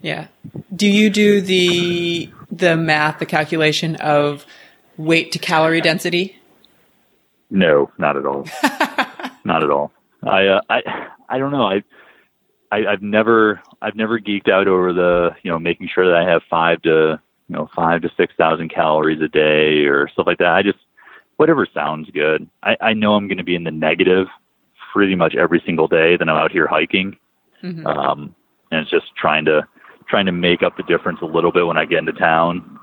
Yeah. 0.00 0.28
Do 0.74 0.88
you 0.88 1.10
do 1.10 1.40
the 1.40 2.30
the 2.50 2.76
math, 2.76 3.18
the 3.18 3.26
calculation 3.26 3.96
of 3.96 4.46
weight 4.96 5.32
to 5.32 5.38
calorie 5.38 5.80
density? 5.80 6.36
No, 7.50 7.90
not 7.98 8.16
at 8.16 8.26
all. 8.26 8.46
not 9.44 9.62
at 9.62 9.70
all. 9.70 9.92
I 10.22 10.46
uh, 10.46 10.60
I 10.68 10.80
I 11.28 11.38
don't 11.38 11.52
know. 11.52 11.64
I, 11.64 11.82
I 12.70 12.86
I've 12.86 13.02
never 13.02 13.60
I've 13.82 13.96
never 13.96 14.18
geeked 14.20 14.48
out 14.48 14.68
over 14.68 14.92
the 14.92 15.30
you 15.42 15.50
know 15.50 15.58
making 15.58 15.88
sure 15.92 16.06
that 16.06 16.16
I 16.16 16.30
have 16.30 16.42
five 16.48 16.82
to 16.82 17.20
you 17.50 17.56
know 17.56 17.68
five 17.74 18.00
to 18.02 18.10
six 18.16 18.32
thousand 18.38 18.68
calories 18.68 19.20
a 19.20 19.26
day 19.26 19.84
or 19.84 20.08
stuff 20.08 20.26
like 20.26 20.38
that. 20.38 20.54
I 20.54 20.62
just 20.62 20.78
whatever 21.36 21.66
sounds 21.74 22.08
good. 22.10 22.48
I, 22.62 22.76
I 22.80 22.92
know 22.92 23.14
I'm 23.14 23.26
going 23.26 23.38
to 23.38 23.44
be 23.44 23.56
in 23.56 23.64
the 23.64 23.72
negative 23.72 24.28
pretty 24.92 25.16
much 25.16 25.34
every 25.34 25.60
single 25.66 25.88
day 25.88 26.16
that 26.16 26.28
I'm 26.28 26.36
out 26.36 26.52
here 26.52 26.68
hiking. 26.68 27.16
Mhm. 27.62 27.84
um, 27.84 28.34
and 28.70 28.80
it's 28.80 28.90
just 28.90 29.14
trying 29.16 29.44
to 29.46 29.66
trying 30.08 30.26
to 30.26 30.32
make 30.32 30.62
up 30.62 30.76
the 30.76 30.82
difference 30.84 31.18
a 31.22 31.26
little 31.26 31.52
bit 31.52 31.66
when 31.66 31.76
I 31.76 31.84
get 31.84 31.98
into 31.98 32.12
town, 32.12 32.78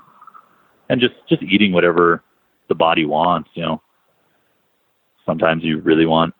and 0.90 1.00
just 1.00 1.14
just 1.28 1.42
eating 1.42 1.72
whatever 1.72 2.22
the 2.68 2.74
body 2.74 3.06
wants. 3.06 3.48
You 3.54 3.62
know, 3.62 3.82
sometimes 5.24 5.64
you 5.64 5.78
really 5.78 6.06
want 6.06 6.34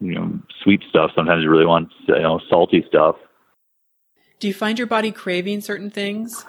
you 0.00 0.14
know 0.14 0.40
sweet 0.62 0.82
stuff. 0.90 1.12
Sometimes 1.14 1.44
you 1.44 1.50
really 1.50 1.66
want 1.66 1.88
you 2.08 2.18
know 2.18 2.40
salty 2.50 2.84
stuff. 2.88 3.14
Do 4.40 4.48
you 4.48 4.54
find 4.54 4.76
your 4.76 4.88
body 4.88 5.12
craving 5.12 5.60
certain 5.60 5.90
things? 5.90 6.44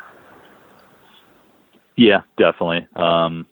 Yeah, 1.96 2.22
definitely. 2.38 2.88
Um, 2.96 3.46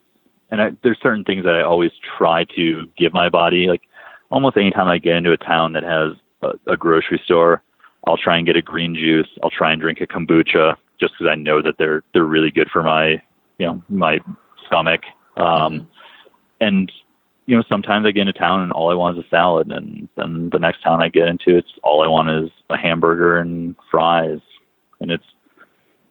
and 0.51 0.61
I, 0.61 0.71
there's 0.83 0.99
certain 1.01 1.23
things 1.23 1.45
that 1.45 1.55
I 1.55 1.61
always 1.61 1.91
try 2.17 2.45
to 2.55 2.87
give 2.97 3.13
my 3.13 3.29
body. 3.29 3.67
Like 3.67 3.83
almost 4.29 4.57
anytime 4.57 4.87
I 4.87 4.97
get 4.97 5.15
into 5.15 5.31
a 5.31 5.37
town 5.37 5.73
that 5.73 5.83
has 5.83 6.13
a, 6.41 6.73
a 6.73 6.77
grocery 6.77 7.21
store, 7.23 7.63
I'll 8.05 8.17
try 8.17 8.37
and 8.37 8.45
get 8.45 8.55
a 8.55 8.61
green 8.61 8.95
juice. 8.95 9.29
I'll 9.41 9.49
try 9.49 9.71
and 9.71 9.81
drink 9.81 10.01
a 10.01 10.07
kombucha 10.07 10.75
just 10.99 11.13
because 11.17 11.31
I 11.31 11.35
know 11.35 11.61
that 11.61 11.77
they're 11.77 12.03
they're 12.13 12.25
really 12.25 12.51
good 12.51 12.69
for 12.69 12.83
my 12.83 13.21
you 13.57 13.65
know 13.67 13.83
my 13.89 14.19
stomach. 14.67 15.01
Um, 15.37 15.87
And 16.61 16.91
you 17.45 17.55
know 17.57 17.63
sometimes 17.69 18.05
I 18.05 18.11
get 18.11 18.21
into 18.27 18.33
town 18.33 18.61
and 18.61 18.71
all 18.71 18.91
I 18.91 18.95
want 18.95 19.17
is 19.17 19.25
a 19.25 19.29
salad, 19.29 19.71
and 19.71 20.07
then 20.15 20.49
the 20.51 20.59
next 20.59 20.81
town 20.83 21.01
I 21.01 21.09
get 21.09 21.27
into, 21.27 21.57
it's 21.57 21.73
all 21.83 22.03
I 22.03 22.07
want 22.07 22.29
is 22.29 22.51
a 22.69 22.77
hamburger 22.77 23.37
and 23.37 23.75
fries, 23.91 24.39
and 25.01 25.11
it's 25.11 25.25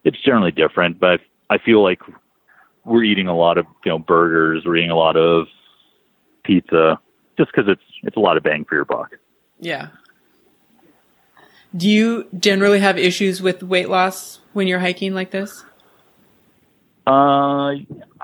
it's 0.05 0.21
generally 0.23 0.51
different. 0.53 0.99
But 1.01 1.21
I 1.51 1.59
feel 1.59 1.83
like 1.83 2.01
we're 2.85 3.05
eating 3.05 3.29
a 3.29 3.37
lot 3.37 3.59
of 3.59 3.67
you 3.85 3.91
know 3.91 3.99
burgers, 3.99 4.65
we're 4.65 4.77
eating 4.77 4.91
a 4.91 4.97
lot 4.97 5.17
of 5.17 5.47
pizza, 6.45 6.99
just 7.39 7.51
because 7.55 7.69
it's 7.69 7.83
it's 8.03 8.17
a 8.17 8.21
lot 8.21 8.37
of 8.37 8.43
bang 8.43 8.65
for 8.65 8.75
your 8.75 8.85
buck. 8.85 9.11
Yeah. 9.61 9.89
Do 11.75 11.89
you 11.89 12.29
generally 12.39 12.81
have 12.81 12.99
issues 12.99 13.41
with 13.41 13.63
weight 13.63 13.89
loss 13.89 14.41
when 14.53 14.67
you're 14.67 14.81
hiking 14.81 15.15
like 15.15 15.31
this? 15.31 15.65
Uh, 17.07 17.73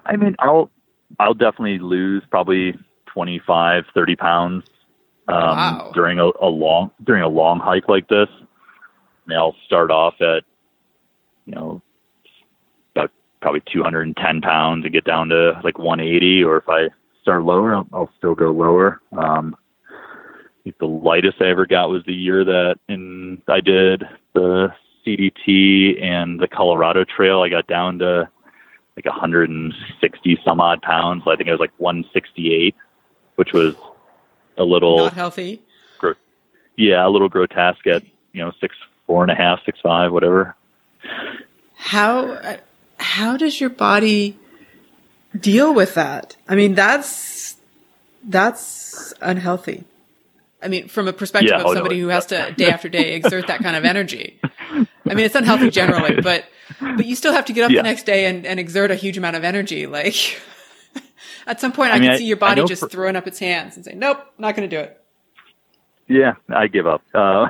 I 0.05 0.17
mean, 0.19 0.37
I'll 0.39 0.71
I'll 1.19 1.35
definitely 1.35 1.79
lose 1.79 2.23
probably 2.31 2.75
25, 3.07 3.85
30 3.95 4.17
pounds 4.17 4.65
um, 5.29 5.37
Wow. 5.37 5.91
during 5.95 6.19
a, 6.21 6.31
a 6.41 6.47
long 6.47 6.91
during 7.03 7.23
a 7.23 7.29
long 7.29 7.59
hike 7.59 7.89
like 7.89 8.09
this. 8.09 8.29
And 9.27 9.37
I'll 9.37 9.57
start 9.67 9.91
off 9.91 10.15
at 10.21 10.45
you 11.47 11.55
know 11.55 11.83
probably 13.41 13.63
210 13.73 14.41
pounds 14.41 14.85
and 14.85 14.93
get 14.93 15.05
down 15.05 15.29
to 15.29 15.61
like 15.65 15.79
180, 15.79 16.45
or 16.45 16.57
if 16.59 16.69
I 16.69 16.89
start 17.23 17.45
lower, 17.45 17.75
I'll, 17.75 17.87
I'll 17.93 18.11
still 18.19 18.35
go 18.35 18.51
lower. 18.51 19.01
Um, 19.13 19.57
the 20.79 20.87
lightest 20.87 21.41
I 21.41 21.49
ever 21.49 21.67
got 21.67 21.89
was 21.89 22.03
the 22.05 22.13
year 22.13 22.45
that 22.45 22.77
in 22.89 23.41
I 23.49 23.61
did 23.61 24.05
the 24.35 24.69
CDT 25.07 26.03
and 26.03 26.39
the 26.39 26.49
Colorado 26.49 27.05
Trail. 27.05 27.43
I 27.43 27.49
got 27.49 27.67
down 27.67 27.99
to 28.01 28.29
like 28.97 29.07
160 29.07 30.39
some 30.45 30.61
odd 30.61 30.83
pounds. 30.83 31.23
I 31.27 31.37
think 31.37 31.49
I 31.49 31.53
was 31.53 31.61
like 31.61 31.73
168, 31.79 32.75
which 33.37 33.53
was 33.53 33.75
a 34.57 34.65
little 34.65 34.99
Not 34.99 35.15
healthy. 35.15 35.63
yeah, 36.77 37.07
a 37.07 37.09
little 37.09 37.29
grotesque 37.29 37.87
at 37.87 38.03
you 38.33 38.45
know 38.45 38.53
six 38.61 38.77
four 39.07 39.23
and 39.23 39.31
a 39.31 39.35
half, 39.35 39.61
six 39.65 39.79
five, 39.83 40.13
whatever. 40.13 40.55
How 41.77 42.59
how 43.19 43.37
does 43.37 43.61
your 43.61 43.71
body 43.71 44.37
deal 45.39 45.75
with 45.75 45.95
that? 45.95 46.37
I 46.49 46.55
mean, 46.55 46.75
that's 46.75 47.57
that's 48.25 49.13
unhealthy. 49.21 49.85
I 50.63 50.69
mean, 50.69 50.89
from 50.89 51.07
a 51.09 51.13
perspective 51.13 51.51
Yeah, 51.53 51.61
of 51.61 51.67
oh, 51.67 51.75
somebody 51.75 52.01
who 52.01 52.09
has 52.09 52.27
to 52.27 52.53
day 52.57 52.71
after 52.71 52.89
day 52.89 53.15
exert 53.15 53.47
that 53.49 53.61
kind 53.61 53.77
of 53.77 53.85
energy. 53.85 54.41
I 54.43 55.15
mean, 55.15 55.21
it's 55.21 55.35
unhealthy 55.35 55.71
generally, 55.71 56.21
but 56.23 56.45
but 56.81 57.07
you 57.07 57.17
still 57.17 57.33
have 57.33 57.45
to 57.47 57.53
get 57.53 57.65
up 57.65 57.71
Yeah. 57.71 57.79
the 57.79 57.89
next 57.89 58.07
day 58.07 58.27
and, 58.27 58.47
and 58.47 58.59
exert 58.61 58.91
a 58.91 58.95
huge 58.97 59.17
amount 59.19 59.37
of 59.37 59.45
energy. 59.45 59.87
Like 59.87 60.41
at 61.47 61.61
some 61.61 61.73
point, 61.73 61.93
I, 61.93 61.97
I 61.97 61.99
mean, 61.99 62.09
can 62.09 62.15
I- 62.15 62.19
see 62.19 62.27
your 62.27 62.37
body 62.37 62.65
just 62.67 62.83
for- 62.83 62.89
throwing 62.89 63.17
up 63.17 63.27
its 63.27 63.39
hands 63.39 63.77
and 63.77 63.85
saying, 63.85 63.99
"Nope, 63.99 64.19
not 64.39 64.55
going 64.57 64.69
to 64.69 64.77
do 64.77 64.81
it." 64.81 64.95
Yeah, 66.09 66.35
I 66.49 66.69
give 66.69 66.87
up. 66.87 67.03
Uh, 67.15 67.49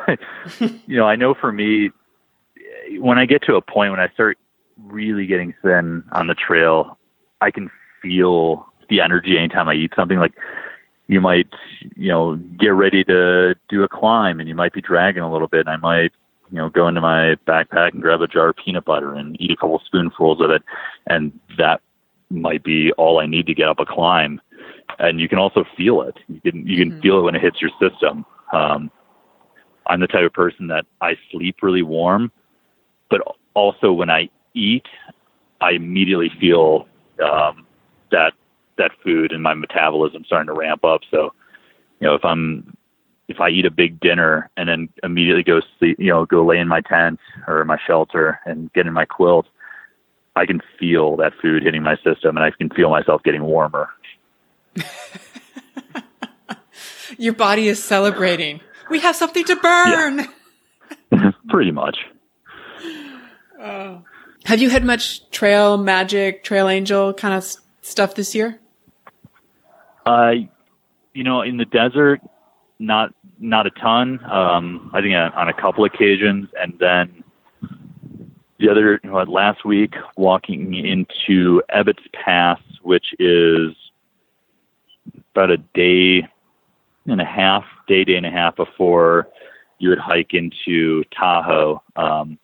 you 0.86 0.96
know, 0.96 1.04
I 1.06 1.16
know 1.16 1.34
for 1.34 1.52
me, 1.52 1.90
when 2.98 3.18
I 3.18 3.26
get 3.26 3.42
to 3.44 3.54
a 3.56 3.60
point 3.62 3.90
when 3.92 4.00
I 4.00 4.08
start 4.14 4.36
really 4.86 5.26
getting 5.26 5.54
thin 5.62 6.04
on 6.12 6.26
the 6.26 6.34
trail, 6.34 6.98
I 7.40 7.50
can 7.50 7.70
feel 8.02 8.66
the 8.88 9.00
energy 9.00 9.36
anytime 9.36 9.68
I 9.68 9.74
eat 9.74 9.92
something. 9.94 10.18
Like 10.18 10.34
you 11.08 11.20
might, 11.20 11.48
you 11.96 12.08
know, 12.08 12.36
get 12.36 12.68
ready 12.68 13.04
to 13.04 13.54
do 13.68 13.82
a 13.82 13.88
climb 13.88 14.40
and 14.40 14.48
you 14.48 14.54
might 14.54 14.72
be 14.72 14.80
dragging 14.80 15.22
a 15.22 15.32
little 15.32 15.48
bit. 15.48 15.60
And 15.60 15.70
I 15.70 15.76
might, 15.76 16.12
you 16.50 16.58
know, 16.58 16.68
go 16.68 16.88
into 16.88 17.00
my 17.00 17.36
backpack 17.46 17.92
and 17.92 18.02
grab 18.02 18.20
a 18.22 18.26
jar 18.26 18.48
of 18.48 18.56
peanut 18.56 18.84
butter 18.84 19.14
and 19.14 19.40
eat 19.40 19.50
a 19.50 19.56
couple 19.56 19.80
spoonfuls 19.84 20.40
of 20.40 20.50
it. 20.50 20.62
And 21.06 21.38
that 21.58 21.80
might 22.30 22.62
be 22.62 22.92
all 22.92 23.20
I 23.20 23.26
need 23.26 23.46
to 23.46 23.54
get 23.54 23.68
up 23.68 23.80
a 23.80 23.86
climb. 23.86 24.40
And 24.98 25.20
you 25.20 25.28
can 25.28 25.38
also 25.38 25.64
feel 25.76 26.02
it. 26.02 26.16
You 26.28 26.40
can 26.40 26.66
you 26.66 26.76
can 26.78 26.92
Mhm. 26.92 27.02
feel 27.02 27.18
it 27.18 27.22
when 27.22 27.34
it 27.34 27.42
hits 27.42 27.60
your 27.60 27.70
system. 27.78 28.24
Um, 28.52 28.90
I'm 29.86 30.00
the 30.00 30.06
type 30.06 30.24
of 30.24 30.32
person 30.32 30.66
that 30.68 30.86
I 31.00 31.16
sleep 31.30 31.62
really 31.62 31.82
warm, 31.82 32.30
but 33.08 33.22
also 33.54 33.92
when 33.92 34.10
I 34.10 34.28
eat, 34.54 34.86
I 35.60 35.72
immediately 35.72 36.30
feel 36.40 36.86
um, 37.22 37.66
that 38.10 38.32
that 38.76 38.92
food 39.02 39.32
and 39.32 39.42
my 39.42 39.54
metabolism 39.54 40.24
starting 40.24 40.46
to 40.46 40.52
ramp 40.52 40.84
up. 40.84 41.00
So, 41.10 41.32
you 42.00 42.06
know, 42.06 42.14
if 42.14 42.24
I'm 42.24 42.76
if 43.28 43.40
I 43.40 43.50
eat 43.50 43.66
a 43.66 43.70
big 43.70 44.00
dinner 44.00 44.50
and 44.56 44.68
then 44.68 44.88
immediately 45.02 45.42
go 45.42 45.60
sleep, 45.78 45.96
you 45.98 46.10
know, 46.10 46.24
go 46.24 46.44
lay 46.44 46.58
in 46.58 46.68
my 46.68 46.80
tent 46.80 47.20
or 47.46 47.64
my 47.64 47.78
shelter 47.86 48.40
and 48.46 48.72
get 48.72 48.86
in 48.86 48.92
my 48.92 49.04
quilt, 49.04 49.46
I 50.34 50.46
can 50.46 50.60
feel 50.78 51.16
that 51.16 51.32
food 51.42 51.62
hitting 51.62 51.82
my 51.82 51.96
system 51.96 52.36
and 52.36 52.40
I 52.40 52.50
can 52.50 52.70
feel 52.70 52.90
myself 52.90 53.22
getting 53.24 53.42
warmer. 53.42 53.88
Your 57.18 57.34
body 57.34 57.68
is 57.68 57.82
celebrating. 57.82 58.60
We 58.90 59.00
have 59.00 59.16
something 59.16 59.44
to 59.44 59.56
burn. 59.56 60.26
Pretty 61.48 61.72
much. 61.72 61.98
Oh. 63.60 64.04
Have 64.48 64.62
you 64.62 64.70
had 64.70 64.82
much 64.82 65.28
trail 65.28 65.76
magic, 65.76 66.42
trail 66.42 66.70
angel 66.70 67.12
kind 67.12 67.34
of 67.34 67.44
stuff 67.82 68.14
this 68.14 68.34
year? 68.34 68.58
Uh, 70.06 70.32
you 71.12 71.22
know, 71.22 71.42
in 71.42 71.58
the 71.58 71.66
desert, 71.66 72.22
not 72.78 73.12
not 73.38 73.66
a 73.66 73.70
ton. 73.72 74.24
Um, 74.24 74.90
I 74.94 75.02
think 75.02 75.14
on, 75.14 75.48
a 75.50 75.52
couple 75.52 75.84
occasions, 75.84 76.48
and 76.58 76.72
then 76.80 77.22
the 78.58 78.70
other 78.70 78.98
you 79.04 79.12
last 79.12 79.66
week 79.66 79.92
walking 80.16 80.72
into 80.72 81.60
Ebbets 81.70 82.10
Pass, 82.14 82.58
which 82.80 83.14
is 83.18 83.72
about 85.34 85.50
a 85.50 85.58
day 85.58 86.26
and 87.04 87.20
a 87.20 87.26
half, 87.26 87.64
day 87.86 88.02
day 88.02 88.14
and 88.14 88.24
a 88.24 88.30
half 88.30 88.56
before 88.56 89.28
you 89.78 89.90
would 89.90 89.98
hike 89.98 90.32
into 90.32 91.04
Tahoe. 91.14 91.82
Um, 91.96 92.38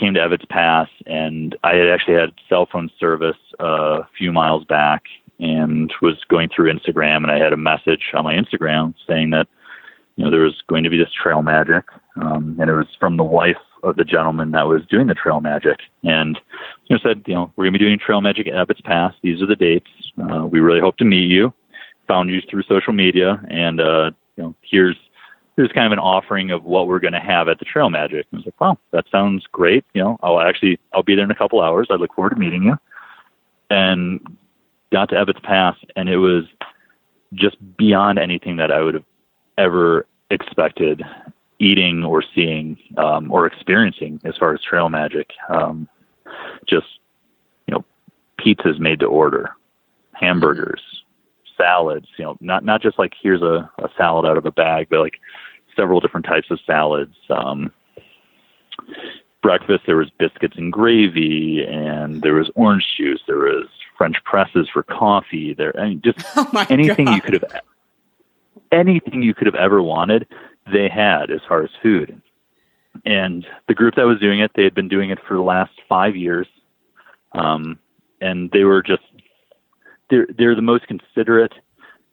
came 0.00 0.14
to 0.14 0.20
Ebbets 0.20 0.48
Pass, 0.48 0.88
and 1.06 1.56
I 1.62 1.74
had 1.74 1.88
actually 1.88 2.14
had 2.14 2.32
cell 2.48 2.66
phone 2.66 2.90
service 2.98 3.36
uh, 3.60 4.00
a 4.00 4.08
few 4.16 4.32
miles 4.32 4.64
back, 4.64 5.04
and 5.38 5.92
was 6.02 6.24
going 6.28 6.48
through 6.48 6.72
Instagram, 6.72 7.18
and 7.18 7.30
I 7.30 7.38
had 7.38 7.52
a 7.52 7.56
message 7.56 8.02
on 8.14 8.24
my 8.24 8.34
Instagram 8.34 8.94
saying 9.06 9.30
that 9.30 9.46
you 10.16 10.24
know 10.24 10.30
there 10.30 10.40
was 10.40 10.62
going 10.66 10.84
to 10.84 10.90
be 10.90 10.98
this 10.98 11.12
trail 11.12 11.42
magic, 11.42 11.84
um, 12.20 12.56
and 12.58 12.70
it 12.70 12.74
was 12.74 12.88
from 12.98 13.16
the 13.16 13.24
wife 13.24 13.56
of 13.82 13.96
the 13.96 14.04
gentleman 14.04 14.50
that 14.50 14.66
was 14.66 14.82
doing 14.90 15.06
the 15.06 15.14
trail 15.14 15.40
magic, 15.40 15.78
and 16.02 16.38
you 16.86 16.96
know 16.96 17.00
said 17.02 17.22
you 17.26 17.34
know 17.34 17.52
we're 17.56 17.64
going 17.64 17.74
to 17.74 17.78
be 17.78 17.84
doing 17.84 17.98
trail 17.98 18.20
magic 18.20 18.46
at 18.46 18.54
Ebbets 18.54 18.82
Pass. 18.82 19.14
These 19.22 19.42
are 19.42 19.46
the 19.46 19.56
dates. 19.56 19.90
Uh, 20.20 20.46
we 20.46 20.60
really 20.60 20.80
hope 20.80 20.96
to 20.98 21.04
meet 21.04 21.30
you. 21.30 21.52
Found 22.08 22.30
you 22.30 22.40
through 22.50 22.62
social 22.64 22.92
media, 22.92 23.40
and 23.48 23.80
uh, 23.80 24.10
you 24.36 24.42
know 24.42 24.54
here's 24.62 24.96
here's 25.56 25.72
kind 25.72 25.86
of 25.86 25.92
an 25.92 25.98
offering 25.98 26.50
of 26.50 26.64
what 26.64 26.88
we're 26.88 27.00
going 27.00 27.12
to 27.12 27.20
have 27.20 27.48
at 27.48 27.58
the 27.58 27.64
Trail 27.64 27.90
Magic. 27.90 28.26
I 28.32 28.36
was 28.36 28.46
like, 28.46 28.60
wow, 28.60 28.78
that 28.92 29.04
sounds 29.10 29.46
great. 29.50 29.84
You 29.94 30.02
know, 30.02 30.18
I'll 30.22 30.40
actually 30.40 30.78
I'll 30.92 31.02
be 31.02 31.14
there 31.14 31.24
in 31.24 31.30
a 31.30 31.34
couple 31.34 31.60
hours. 31.60 31.88
I 31.90 31.94
look 31.94 32.14
forward 32.14 32.30
to 32.30 32.36
meeting 32.36 32.62
you. 32.64 32.78
And 33.68 34.20
got 34.90 35.08
to 35.10 35.14
Ebbets 35.14 35.42
Pass, 35.42 35.76
and 35.94 36.08
it 36.08 36.16
was 36.16 36.44
just 37.34 37.56
beyond 37.76 38.18
anything 38.18 38.56
that 38.56 38.72
I 38.72 38.80
would 38.80 38.94
have 38.94 39.04
ever 39.58 40.06
expected 40.30 41.02
eating 41.58 42.04
or 42.04 42.24
seeing 42.34 42.78
um, 42.96 43.30
or 43.30 43.46
experiencing 43.46 44.20
as 44.24 44.36
far 44.36 44.54
as 44.54 44.60
trail 44.62 44.88
magic. 44.88 45.30
Um, 45.48 45.88
just 46.66 46.86
you 47.66 47.74
know, 47.74 47.84
pizzas 48.38 48.78
made 48.78 49.00
to 49.00 49.06
order, 49.06 49.50
hamburgers, 50.12 50.80
salads. 51.60 52.06
You 52.16 52.24
know, 52.24 52.36
not 52.40 52.64
not 52.64 52.82
just 52.82 52.98
like 52.98 53.12
here's 53.20 53.42
a, 53.42 53.70
a 53.78 53.88
salad 53.96 54.26
out 54.26 54.36
of 54.36 54.46
a 54.46 54.52
bag, 54.52 54.88
but 54.90 55.00
like 55.00 55.20
several 55.76 56.00
different 56.00 56.26
types 56.26 56.50
of 56.50 56.58
salads. 56.66 57.14
Um, 57.28 57.72
breakfast 59.42 59.84
there 59.86 59.96
was 59.96 60.10
biscuits 60.18 60.56
and 60.56 60.72
gravy, 60.72 61.64
and 61.64 62.22
there 62.22 62.34
was 62.34 62.50
orange 62.54 62.86
juice. 62.96 63.20
There 63.26 63.38
was 63.38 63.66
French 63.96 64.16
presses 64.24 64.68
for 64.72 64.82
coffee. 64.82 65.54
There, 65.54 65.78
I 65.78 65.90
mean, 65.90 66.02
just 66.04 66.18
Oh 66.36 66.66
anything 66.70 67.06
god! 67.06 67.14
you 67.14 67.20
could 67.20 67.34
have 67.34 67.60
anything 68.72 69.22
you 69.22 69.34
could 69.34 69.46
have 69.46 69.54
ever 69.56 69.82
wanted 69.82 70.26
they 70.72 70.88
had 70.88 71.30
as 71.30 71.40
far 71.48 71.62
as 71.62 71.70
food 71.82 72.20
and 73.04 73.46
the 73.68 73.74
group 73.74 73.94
that 73.96 74.04
was 74.04 74.18
doing 74.20 74.40
it 74.40 74.50
they 74.54 74.64
had 74.64 74.74
been 74.74 74.88
doing 74.88 75.10
it 75.10 75.18
for 75.26 75.34
the 75.34 75.42
last 75.42 75.72
five 75.88 76.16
years 76.16 76.46
um, 77.32 77.78
and 78.20 78.50
they 78.52 78.64
were 78.64 78.82
just 78.82 79.02
they're 80.10 80.26
they're 80.36 80.54
the 80.54 80.62
most 80.62 80.86
considerate 80.86 81.52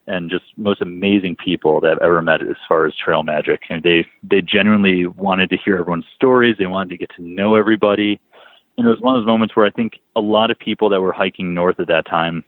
and 0.06 0.30
just 0.30 0.44
most 0.56 0.80
amazing 0.80 1.36
people 1.36 1.80
that 1.80 1.92
I've 1.92 1.98
ever 1.98 2.22
met 2.22 2.40
as 2.40 2.56
far 2.66 2.86
as 2.86 2.94
trail 2.96 3.22
magic. 3.22 3.62
And 3.68 3.82
they 3.82 4.06
they 4.22 4.40
genuinely 4.40 5.06
wanted 5.06 5.50
to 5.50 5.58
hear 5.58 5.76
everyone's 5.76 6.06
stories. 6.14 6.56
They 6.58 6.66
wanted 6.66 6.90
to 6.90 6.96
get 6.96 7.10
to 7.16 7.22
know 7.22 7.54
everybody. 7.56 8.18
And 8.76 8.86
it 8.86 8.90
was 8.90 9.00
one 9.00 9.16
of 9.16 9.20
those 9.20 9.26
moments 9.26 9.54
where 9.54 9.66
I 9.66 9.70
think 9.70 9.98
a 10.16 10.20
lot 10.20 10.50
of 10.50 10.58
people 10.58 10.88
that 10.88 11.00
were 11.00 11.12
hiking 11.12 11.52
north 11.52 11.80
at 11.80 11.88
that 11.88 12.06
time 12.06 12.44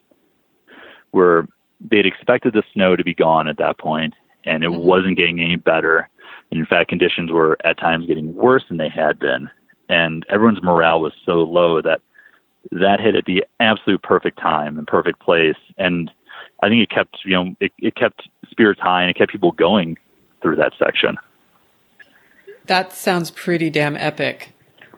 were 1.13 1.47
they'd 1.81 2.07
expected 2.07 2.53
the 2.53 2.63
snow 2.73 2.97
to 2.97 3.05
be 3.05 3.15
gone 3.15 3.49
at 3.49 3.59
that 3.59 3.79
point 3.79 4.15
and 4.45 4.63
it 4.65 4.71
Mhm. 4.71 4.83
wasn't 4.83 5.17
getting 5.17 5.41
any 5.41 5.57
better. 5.57 6.09
And 6.51 6.61
in 6.61 6.67
fact 6.67 6.89
conditions 6.89 7.31
were 7.31 7.59
at 7.65 7.79
times 7.79 8.07
getting 8.07 8.35
worse 8.35 8.65
than 8.69 8.77
they 8.77 8.89
had 8.89 9.19
been. 9.19 9.51
And 9.89 10.25
everyone's 10.29 10.63
morale 10.63 11.01
was 11.01 11.13
so 11.27 11.43
low 11.43 11.81
that 11.83 12.01
that 12.73 13.01
hit 13.01 13.15
at 13.15 13.25
the 13.25 13.45
absolute 13.59 14.03
perfect 14.03 14.39
time 14.39 14.79
and 14.79 14.87
perfect 14.87 15.21
place 15.21 15.57
and 15.79 16.11
i 16.63 16.69
think 16.69 16.83
it 16.83 16.91
kept 16.91 17.19
you 17.25 17.33
know 17.33 17.55
it, 17.61 17.73
it 17.79 17.95
kept 17.95 18.29
spirits 18.51 18.81
high 18.81 19.03
and 19.03 19.11
it 19.11 19.17
kept 19.17 19.33
people 19.33 19.53
going 19.53 19.97
through 20.43 20.57
that 20.57 20.73
section 20.79 21.17
That 22.67 22.93
sounds 22.93 23.31
pretty 23.31 23.69
damn 23.71 23.97
epic. 23.97 24.53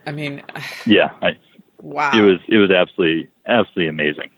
I 0.07 0.13
mean, 0.13 0.43
yeah 0.87 1.13
I, 1.23 1.39
wow. 1.81 2.11
it 2.15 2.21
was 2.21 2.41
it 2.49 2.57
was 2.59 2.71
absolutely 2.71 3.29
absolutely 3.47 3.89
amazing 3.89 4.31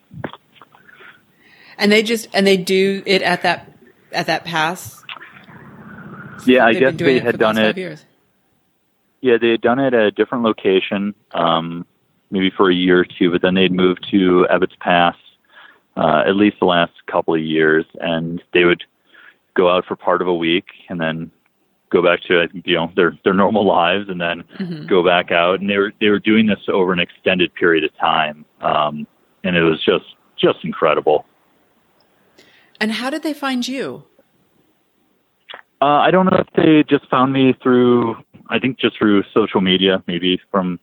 and 1.79 1.91
they 1.91 2.03
just 2.03 2.29
and 2.33 2.47
they 2.47 2.57
do 2.57 3.03
it 3.07 3.23
at 3.23 3.43
that 3.43 3.71
at 4.13 4.27
that 4.27 4.45
pass. 4.45 5.03
yeah 6.47 6.65
i 6.65 6.73
guess 6.73 6.95
they 6.97 7.19
had 7.19 7.35
the 7.35 7.39
done 7.39 7.59
it 7.59 7.77
years. 7.77 8.05
Yeah, 9.25 9.39
they 9.41 9.53
had 9.53 9.63
done 9.63 9.79
it 9.79 9.95
at 9.95 10.05
a 10.05 10.11
different 10.11 10.45
location, 10.45 11.15
um, 11.33 11.87
maybe 12.35 12.51
for 12.55 12.69
a 12.69 12.75
year 12.75 13.01
or 13.01 13.07
two, 13.07 13.31
but 13.31 13.41
then 13.41 13.55
they'd 13.55 13.73
move 13.73 13.97
to 14.11 14.47
Ebbets 14.51 14.79
Pass 14.81 15.17
uh, 15.97 16.25
at 16.27 16.35
least 16.37 16.57
the 16.59 16.67
last 16.67 16.93
couple 17.07 17.35
of 17.35 17.41
years, 17.41 17.85
and 18.01 18.43
they 18.53 18.65
would 18.65 18.83
go 19.55 19.71
out 19.71 19.87
for 19.87 19.95
part 19.95 20.21
of 20.21 20.27
a 20.27 20.35
week 20.35 20.67
and 20.89 21.01
then 21.01 21.31
go 21.91 22.03
back 22.03 22.21
to 22.23 22.49
you 22.65 22.75
know 22.75 22.91
their 22.97 23.17
their 23.23 23.35
normal 23.35 23.65
lives, 23.65 24.09
and 24.09 24.21
then 24.21 24.43
Mhm. 24.59 24.89
go 24.89 25.05
back 25.05 25.31
out. 25.31 25.61
And 25.61 25.71
they 25.71 25.79
were 25.79 25.93
they 26.01 26.11
were 26.11 26.19
doing 26.19 26.47
this 26.47 26.59
over 26.69 26.93
an 26.93 26.99
extended 26.99 27.55
period 27.55 27.85
of 27.85 27.97
time, 27.97 28.45
um, 28.61 29.07
and 29.45 29.57
it 29.57 29.63
was 29.63 29.81
just 29.85 30.17
just 30.37 30.65
incredible. 30.65 31.25
And 32.81 32.91
how 32.91 33.09
did 33.11 33.23
they 33.23 33.33
find 33.33 33.67
you? 33.67 34.03
Uh, 35.81 36.01
I 36.01 36.11
don't 36.11 36.27
know 36.27 36.39
if 36.39 36.49
they 36.57 36.83
just 36.83 37.09
found 37.09 37.33
me 37.33 37.55
through. 37.63 38.17
I 38.49 38.59
think 38.59 38.79
just 38.81 38.99
through 38.99 39.23
social 39.33 39.61
media, 39.61 40.03
maybe 40.09 40.41
from 40.51 40.81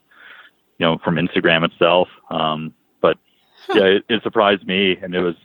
you 0.82 0.88
know 0.88 0.98
from 1.03 1.16
Instagram 1.16 1.64
itself. 1.64 2.08
Um, 2.32 2.74
but 3.02 3.18
yeah, 3.74 3.84
it, 3.84 4.03
it 4.10 4.24
surprised 4.24 4.66
me, 4.66 4.98
and 4.99 5.14
it 5.14 5.22
was 5.22 5.36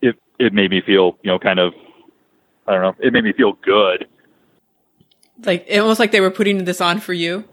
it 0.00 0.16
it 0.38 0.54
made 0.54 0.70
me 0.70 0.80
feel 0.80 1.18
you 1.22 1.30
know 1.30 1.38
kind 1.38 1.58
of 1.58 1.74
I 2.66 2.72
don't 2.72 2.82
know. 2.82 2.94
It 2.98 3.12
made 3.12 3.24
me 3.24 3.34
feel 3.34 3.52
good. 3.62 4.08
Like 5.44 5.66
it 5.68 5.78
almost 5.78 6.00
like 6.00 6.12
they 6.12 6.20
were 6.22 6.30
putting 6.30 6.64
this 6.64 6.80
on 6.80 6.98
for 6.98 7.12
you. 7.12 7.44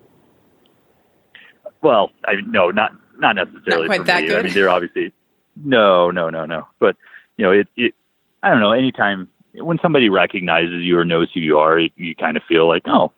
Well, 1.81 2.11
I 2.23 2.35
no, 2.47 2.71
not 2.71 2.93
not 3.19 3.35
necessarily 3.35 3.87
Not 3.87 3.87
quite 3.87 3.99
for 3.99 4.03
that 4.05 4.21
me. 4.21 4.27
good? 4.29 4.39
I 4.39 4.41
mean, 4.43 4.53
they're 4.53 4.69
obviously 4.69 5.11
no, 5.57 6.09
no, 6.11 6.29
no, 6.29 6.45
no. 6.45 6.65
But 6.79 6.95
you 7.35 7.43
know, 7.43 7.51
it, 7.51 7.67
it. 7.75 7.93
I 8.41 8.51
don't 8.51 8.61
know. 8.61 8.71
Anytime 8.71 9.27
when 9.53 9.79
somebody 9.81 10.07
recognizes 10.07 10.81
you 10.83 10.97
or 10.97 11.03
knows 11.03 11.29
who 11.33 11.41
you 11.41 11.57
are, 11.57 11.77
you, 11.77 11.89
you 11.97 12.15
kind 12.15 12.37
of 12.37 12.43
feel 12.47 12.69
like, 12.69 12.83
oh, 12.85 13.11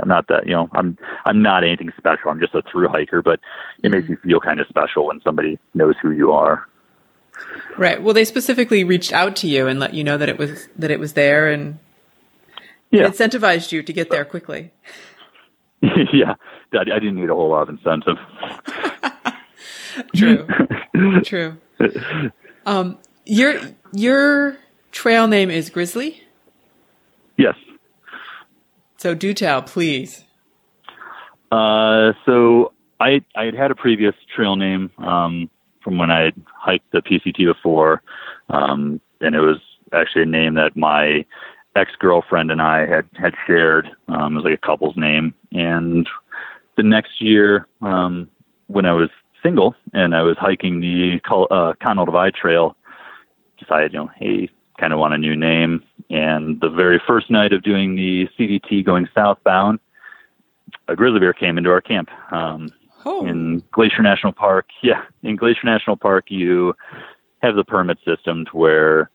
I'm 0.00 0.08
not 0.08 0.28
that. 0.28 0.46
You 0.46 0.52
know, 0.52 0.68
I'm 0.72 0.96
I'm 1.24 1.42
not 1.42 1.64
anything 1.64 1.90
special. 1.96 2.30
I'm 2.30 2.40
just 2.40 2.54
a 2.54 2.62
through 2.70 2.88
hiker. 2.88 3.22
But 3.22 3.40
it 3.82 3.90
makes 3.90 4.08
you 4.08 4.16
feel 4.18 4.40
kind 4.40 4.60
of 4.60 4.66
special 4.68 5.06
when 5.06 5.20
somebody 5.22 5.58
knows 5.74 5.94
who 6.02 6.10
you 6.10 6.32
are. 6.32 6.66
Right. 7.76 8.02
Well, 8.02 8.14
they 8.14 8.24
specifically 8.24 8.82
reached 8.84 9.12
out 9.12 9.36
to 9.36 9.46
you 9.48 9.66
and 9.66 9.78
let 9.78 9.92
you 9.94 10.02
know 10.04 10.16
that 10.16 10.28
it 10.28 10.38
was 10.38 10.68
that 10.76 10.90
it 10.90 10.98
was 11.00 11.12
there 11.14 11.50
and 11.50 11.78
Yeah, 12.90 13.08
incentivized 13.08 13.72
you 13.72 13.82
to 13.82 13.92
get 13.92 14.10
there 14.10 14.24
quickly. 14.24 14.72
yeah. 15.82 16.34
I, 16.72 16.78
I 16.80 16.84
didn't 16.84 17.16
need 17.16 17.30
a 17.30 17.34
whole 17.34 17.50
lot 17.50 17.68
of 17.68 17.70
incentive. 17.70 18.16
True. 20.14 20.46
True. 21.24 21.56
Um, 22.64 22.98
your 23.24 23.60
your 23.92 24.56
trail 24.92 25.26
name 25.26 25.50
is 25.50 25.70
Grizzly. 25.70 26.22
yes. 27.36 27.54
So 28.96 29.14
do 29.14 29.34
tell, 29.34 29.62
please. 29.62 30.24
Uh, 31.52 32.12
so 32.24 32.72
I 33.00 33.22
I 33.34 33.44
had 33.44 33.54
had 33.54 33.70
a 33.70 33.74
previous 33.74 34.14
trail 34.34 34.56
name 34.56 34.90
um, 34.98 35.50
from 35.82 35.98
when 35.98 36.10
I 36.10 36.24
had 36.24 36.34
hiked 36.54 36.90
the 36.92 37.02
PCT 37.02 37.44
before, 37.46 38.02
um, 38.48 39.00
and 39.20 39.34
it 39.34 39.40
was 39.40 39.58
actually 39.92 40.22
a 40.22 40.26
name 40.26 40.54
that 40.54 40.76
my 40.76 41.24
ex 41.76 41.92
girlfriend 41.98 42.50
and 42.50 42.60
I 42.60 42.86
had 42.86 43.06
had 43.14 43.34
shared. 43.46 43.88
Um, 44.08 44.34
it 44.34 44.36
was 44.36 44.44
like 44.44 44.58
a 44.62 44.66
couple's 44.66 44.96
name, 44.96 45.34
and 45.52 46.08
the 46.76 46.82
next 46.82 47.20
year, 47.20 47.66
um, 47.82 48.28
when 48.66 48.86
I 48.86 48.92
was 48.92 49.10
single 49.42 49.74
and 49.92 50.14
I 50.14 50.22
was 50.22 50.36
hiking 50.38 50.80
the 50.80 51.20
uh, 51.30 51.72
Continental 51.80 52.06
Divide 52.06 52.34
Trail, 52.34 52.76
decided, 53.58 53.92
you 53.92 54.00
know, 54.00 54.10
hey, 54.16 54.48
kind 54.78 54.92
of 54.92 54.98
want 54.98 55.14
a 55.14 55.18
new 55.18 55.36
name. 55.36 55.82
And 56.10 56.60
the 56.60 56.68
very 56.68 57.00
first 57.06 57.30
night 57.30 57.52
of 57.52 57.62
doing 57.62 57.96
the 57.96 58.28
CDT 58.38 58.84
going 58.84 59.08
southbound, 59.14 59.80
a 60.88 60.96
grizzly 60.96 61.20
bear 61.20 61.32
came 61.32 61.58
into 61.58 61.70
our 61.70 61.80
camp 61.80 62.10
um, 62.32 62.70
Oh, 63.06 63.24
in 63.24 63.62
Glacier 63.70 64.02
National 64.02 64.32
Park. 64.32 64.66
Yeah, 64.82 65.02
in 65.22 65.36
Glacier 65.36 65.64
National 65.64 65.96
Park, 65.96 66.26
you 66.28 66.74
have 67.40 67.54
the 67.54 67.64
permit 67.64 67.98
system 68.04 68.44
to 68.46 68.50
where 68.56 69.10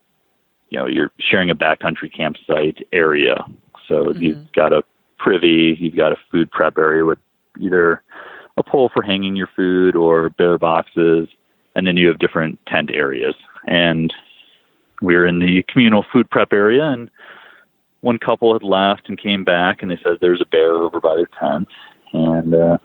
you 0.70 0.78
know 0.78 0.86
you're 0.86 1.12
sharing 1.20 1.50
a 1.50 1.54
backcountry 1.54 2.14
campsite 2.14 2.86
area. 2.92 3.44
So 3.88 4.12
you've 4.14 4.50
got 4.52 4.72
a 4.72 4.82
privy, 5.18 5.76
you've 5.78 5.96
got 5.96 6.12
a 6.12 6.16
food 6.30 6.50
prep 6.50 6.78
area 6.78 7.04
with 7.04 7.18
either 7.60 8.02
a 8.56 8.62
pole 8.62 8.90
for 8.92 9.02
hanging 9.02 9.36
your 9.36 9.48
food 9.54 9.94
or 9.94 10.30
bear 10.30 10.58
boxes, 10.58 11.28
and 11.74 11.86
then 11.86 11.96
you 11.96 12.08
have 12.08 12.18
different 12.18 12.58
tent 12.66 12.90
areas. 12.92 13.34
And 13.66 14.12
we 15.02 15.16
were 15.16 15.26
in 15.26 15.40
the 15.40 15.62
communal 15.64 16.04
food 16.12 16.30
prep 16.30 16.52
area, 16.52 16.84
and 16.84 17.10
one 18.00 18.18
couple 18.18 18.52
had 18.52 18.62
left 18.62 19.08
and 19.08 19.18
came 19.18 19.44
back, 19.44 19.82
and 19.82 19.90
they 19.90 19.98
said 20.02 20.18
there's 20.20 20.40
a 20.40 20.46
bear 20.46 20.74
over 20.74 21.00
by 21.00 21.16
their 21.16 21.28
tent, 21.38 21.68
and 22.12 22.54
uh, 22.54 22.78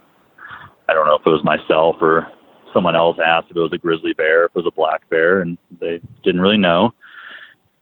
I 0.89 0.93
don't 0.93 1.07
know 1.07 1.15
if 1.15 1.25
it 1.25 1.29
was 1.29 1.43
myself 1.43 1.97
or 2.01 2.27
someone 2.73 2.95
else 2.95 3.17
asked 3.23 3.47
if 3.49 3.57
it 3.57 3.61
was 3.61 3.73
a 3.73 3.77
grizzly 3.77 4.13
bear, 4.13 4.45
if 4.45 4.51
it 4.51 4.55
was 4.55 4.65
a 4.67 4.75
black 4.75 5.07
bear, 5.09 5.41
and 5.41 5.57
they 5.79 6.01
didn't 6.23 6.41
really 6.41 6.57
know. 6.57 6.93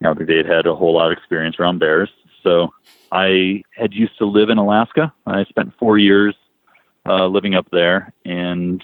I 0.00 0.06
don't 0.06 0.16
think 0.16 0.28
they 0.28 0.36
had 0.36 0.46
had 0.46 0.66
a 0.66 0.74
whole 0.74 0.94
lot 0.94 1.10
of 1.10 1.16
experience 1.16 1.56
around 1.58 1.78
bears. 1.78 2.10
So 2.42 2.72
I 3.12 3.62
had 3.74 3.92
used 3.92 4.16
to 4.18 4.26
live 4.26 4.50
in 4.50 4.58
Alaska. 4.58 5.12
I 5.26 5.44
spent 5.44 5.72
four 5.78 5.98
years 5.98 6.34
uh, 7.06 7.26
living 7.26 7.54
up 7.54 7.66
there 7.72 8.12
and 8.24 8.82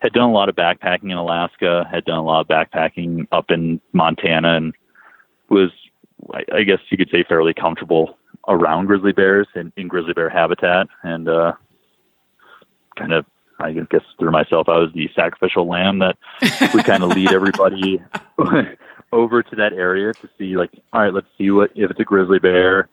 had 0.00 0.12
done 0.12 0.28
a 0.28 0.32
lot 0.32 0.48
of 0.48 0.54
backpacking 0.54 1.10
in 1.10 1.16
Alaska, 1.16 1.88
had 1.90 2.04
done 2.04 2.18
a 2.18 2.24
lot 2.24 2.40
of 2.40 2.48
backpacking 2.48 3.26
up 3.32 3.50
in 3.50 3.80
Montana, 3.92 4.56
and 4.56 4.74
was, 5.48 5.70
I, 6.32 6.44
I 6.52 6.62
guess 6.62 6.78
you 6.90 6.96
could 6.96 7.10
say, 7.10 7.24
fairly 7.24 7.54
comfortable 7.54 8.18
around 8.48 8.86
grizzly 8.86 9.12
bears 9.12 9.46
in, 9.54 9.72
in 9.76 9.88
grizzly 9.88 10.12
bear 10.12 10.28
habitat. 10.28 10.86
And 11.02 11.28
uh, 11.28 11.52
kind 12.96 13.12
of, 13.12 13.26
I 13.58 13.72
guess, 13.72 14.02
threw 14.18 14.30
myself 14.30 14.68
out 14.68 14.88
as 14.88 14.92
the 14.94 15.08
sacrificial 15.14 15.66
lamb 15.66 16.00
that 16.00 16.16
would 16.74 16.84
kind 16.84 17.02
of 17.02 17.10
lead 17.10 17.32
everybody 17.32 18.02
over 19.12 19.42
to 19.42 19.56
that 19.56 19.72
area 19.72 20.12
to 20.14 20.28
see, 20.38 20.56
like, 20.56 20.70
all 20.92 21.02
right, 21.02 21.14
let's 21.14 21.26
see 21.38 21.50
what 21.50 21.70
if 21.74 21.90
it's 21.90 22.00
a 22.00 22.04
grizzly 22.04 22.38
bear. 22.38 22.88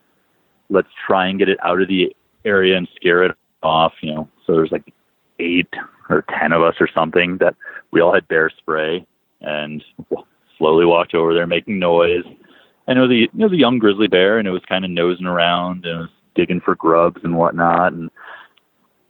Let's 0.69 0.89
try 1.05 1.27
and 1.27 1.39
get 1.39 1.49
it 1.49 1.57
out 1.63 1.81
of 1.81 1.87
the 1.87 2.15
area 2.45 2.77
and 2.77 2.87
scare 2.95 3.23
it 3.23 3.35
off. 3.63 3.93
You 4.01 4.13
know, 4.13 4.29
so 4.45 4.53
there's 4.53 4.71
like 4.71 4.93
eight 5.39 5.73
or 6.09 6.23
ten 6.39 6.51
of 6.51 6.61
us 6.61 6.75
or 6.79 6.87
something 6.93 7.37
that 7.37 7.55
we 7.91 8.01
all 8.01 8.13
had 8.13 8.27
bear 8.27 8.49
spray 8.49 9.05
and 9.41 9.83
slowly 10.61 10.85
walked 10.85 11.15
over 11.15 11.33
there 11.33 11.47
making 11.47 11.79
noise. 11.79 12.23
And 12.87 12.99
it 12.99 13.01
was 13.01 13.11
a 13.11 13.23
it 13.23 13.43
was 13.43 13.51
a 13.51 13.57
young 13.57 13.79
grizzly 13.79 14.07
bear, 14.07 14.37
and 14.37 14.47
it 14.47 14.51
was 14.51 14.61
kind 14.69 14.85
of 14.85 14.91
nosing 14.91 15.25
around 15.25 15.85
and 15.85 15.97
it 15.97 16.01
was 16.01 16.09
digging 16.35 16.61
for 16.61 16.75
grubs 16.75 17.21
and 17.23 17.35
whatnot. 17.35 17.93
And 17.93 18.11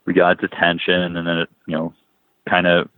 we 0.05 0.13
got 0.13 0.41
its 0.41 0.53
attention, 0.53 1.01
and 1.01 1.15
then 1.15 1.27
it 1.27 1.49
you 1.67 1.75
know 1.75 1.93
kind 2.49 2.67
of 2.67 2.89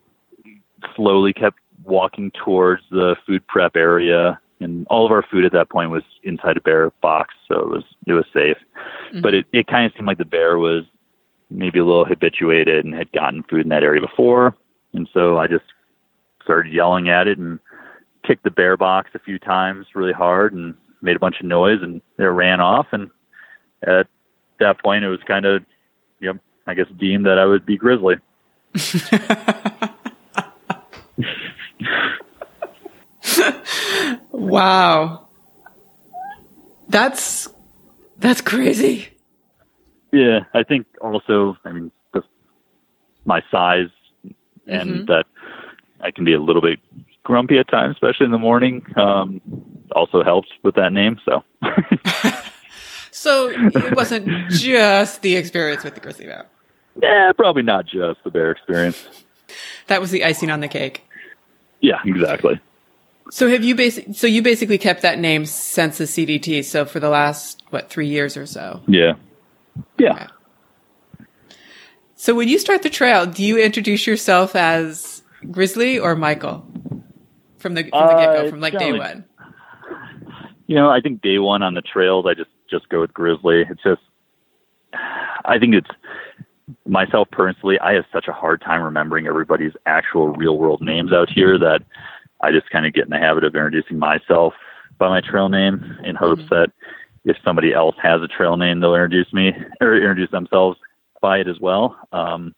slowly 0.96 1.34
kept 1.34 1.58
walking 1.84 2.32
towards 2.32 2.84
the 2.92 3.16
food 3.26 3.46
prep 3.48 3.76
area. 3.76 4.40
And 4.60 4.88
all 4.90 5.06
of 5.06 5.12
our 5.12 5.26
food 5.30 5.44
at 5.44 5.52
that 5.52 5.70
point 5.70 5.90
was 5.90 6.04
inside 6.24 6.56
a 6.56 6.62
bear 6.62 6.92
box, 7.02 7.34
so 7.48 7.60
it 7.60 7.70
was 7.70 7.84
it 8.08 8.14
was 8.14 8.26
safe. 8.34 8.58
Mm-hmm. 9.10 9.22
But 9.22 9.34
it, 9.34 9.46
it 9.52 9.68
kind 9.68 9.86
of 9.86 9.94
seemed 9.94 10.08
like 10.08 10.20
the 10.20 10.26
bear 10.26 10.58
was 10.58 10.84
maybe 11.50 11.80
a 11.80 11.86
little 11.86 12.06
habituated 12.06 12.84
and 12.86 12.94
had 12.94 13.12
gotten 13.12 13.44
food 13.44 13.62
in 13.62 13.70
that 13.70 13.84
area 13.84 14.02
before. 14.02 14.56
And 14.94 15.08
so 15.14 15.38
I 15.38 15.48
just 15.48 15.66
started 16.44 16.74
yelling 16.74 17.10
at 17.10 17.28
it 17.28 17.38
and 17.38 17.60
kicked 18.26 18.44
the 18.44 18.52
bear 18.52 18.78
box 18.78 19.10
a 19.14 19.20
few 19.20 19.40
times 19.40 19.88
really 19.94 20.14
hard 20.14 20.54
and 20.54 20.76
made 21.02 21.16
a 21.16 21.20
bunch 21.20 21.40
of 21.40 21.46
noise 21.46 21.80
and 21.82 22.02
it 22.18 22.24
ran 22.24 22.62
off. 22.62 22.88
And 22.92 23.10
at 23.86 24.08
that 24.60 24.82
point, 24.82 25.04
it 25.04 25.10
was 25.10 25.20
kind 25.28 25.46
of, 25.46 25.64
you 26.20 26.34
know, 26.34 26.40
I 26.66 26.74
guess 26.74 26.88
deemed 26.98 27.26
that 27.26 27.38
I 27.38 27.46
would 27.46 27.66
be 27.66 27.78
grizzly. 27.78 28.16
wow. 34.32 35.28
That's 36.90 37.50
that's 38.18 38.42
crazy. 38.42 39.10
Yeah, 40.12 40.42
I 40.54 40.64
think 40.64 40.86
also, 41.02 41.58
I 41.66 41.72
mean, 41.72 41.92
the, 42.14 42.22
my 43.26 43.42
size 43.52 43.90
and 44.68 44.90
mm-hmm. 44.90 45.06
that 45.06 45.26
I 46.00 46.12
can 46.12 46.24
be 46.24 46.34
a 46.34 46.40
little 46.40 46.62
bit 46.62 46.80
grumpy 47.24 47.58
at 47.58 47.68
times, 47.70 47.96
especially 47.96 48.26
in 48.26 48.32
the 48.32 48.38
morning, 48.38 48.86
um, 48.98 49.42
also 49.92 50.24
helps 50.24 50.50
with 50.64 50.76
that 50.76 50.92
name. 50.94 51.20
So, 51.26 51.44
So 53.12 53.50
it 53.50 53.96
wasn't 53.96 54.50
just 54.50 55.22
the 55.22 55.36
experience 55.36 55.84
with 55.84 55.94
the 55.94 56.02
grizzly 56.02 56.26
bear. 56.26 56.48
yeah, 57.02 57.32
probably 57.34 57.62
not 57.62 57.86
just 57.86 58.24
the 58.24 58.32
bear 58.32 58.52
experience. 58.52 59.08
That 59.88 60.02
was 60.02 60.10
the 60.12 60.24
icing 60.26 60.50
on 60.50 60.62
the 60.62 60.68
cake. 60.68 61.04
Yeah, 61.80 62.00
exactly. 62.06 62.60
So 63.30 63.50
have 63.50 63.64
you 63.64 63.76
basic? 63.76 64.16
So 64.16 64.26
you 64.26 64.42
basically 64.42 64.78
kept 64.80 65.04
that 65.04 65.20
name 65.20 65.46
since 65.46 66.00
the 66.00 66.06
CDT. 66.06 66.64
So 66.66 66.86
for 66.86 67.00
the 67.00 67.10
last 67.10 67.62
what 67.70 67.90
three 67.90 68.08
years 68.08 68.36
or 68.36 68.46
so. 68.46 68.82
Yeah. 68.88 69.14
Yeah. 70.00 70.28
So 72.16 72.34
when 72.34 72.48
you 72.48 72.58
start 72.58 72.82
the 72.84 72.90
trail, 72.90 73.26
do 73.26 73.44
you 73.44 73.58
introduce 73.58 74.08
yourself 74.08 74.56
as 74.56 75.22
Grizzly 75.52 76.00
or 76.00 76.16
Michael 76.16 76.66
from 77.64 77.74
the 77.74 77.84
from 77.84 78.08
the 78.08 78.16
get 78.16 78.34
go, 78.36 78.46
Uh, 78.46 78.50
from 78.50 78.60
like 78.60 78.78
day 78.78 78.94
one? 78.94 79.26
You 80.68 80.76
know, 80.76 80.90
I 80.90 81.02
think 81.02 81.22
day 81.22 81.40
one 81.40 81.64
on 81.64 81.74
the 81.74 81.82
trails, 81.82 82.26
I 82.28 82.36
just 82.36 82.52
just 82.70 82.88
go 82.90 83.02
with 83.02 83.14
Grizzly. 83.14 83.66
It's 83.70 83.82
just, 83.84 84.02
I 85.46 85.58
think 85.60 85.74
it's 85.74 85.90
myself 86.86 87.28
personally. 87.32 87.80
I 87.80 87.94
have 87.94 88.06
such 88.12 88.28
a 88.28 88.34
hard 88.34 88.62
time 88.62 88.82
remembering 88.82 89.28
everybody's 89.28 89.74
actual 89.86 90.30
real 90.30 90.58
world 90.58 90.82
names 90.82 91.12
out 91.12 91.30
here 91.30 91.58
that 91.60 91.82
I 92.42 92.52
just 92.52 92.70
kind 92.70 92.86
of 92.86 92.94
get 92.94 93.06
in 93.06 93.10
the 93.10 93.18
habit 93.18 93.44
of 93.44 93.56
introducing 93.56 94.00
myself 94.00 94.54
by 94.98 95.10
my 95.10 95.22
trail 95.22 95.50
name 95.50 95.98
in 96.04 96.16
hopes 96.16 96.44
that 96.50 96.72
if 97.26 97.38
somebody 97.44 97.74
else 97.74 97.96
has 98.02 98.22
a 98.22 98.28
trail 98.28 98.58
name, 98.58 98.80
they'll 98.80 98.96
introduce 98.96 99.32
me 99.34 99.54
or 99.82 99.96
introduce 99.96 100.32
themselves 100.32 100.78
by 101.22 101.40
it 101.40 101.48
as 101.48 101.60
well. 101.60 101.98
Um, 102.12 102.54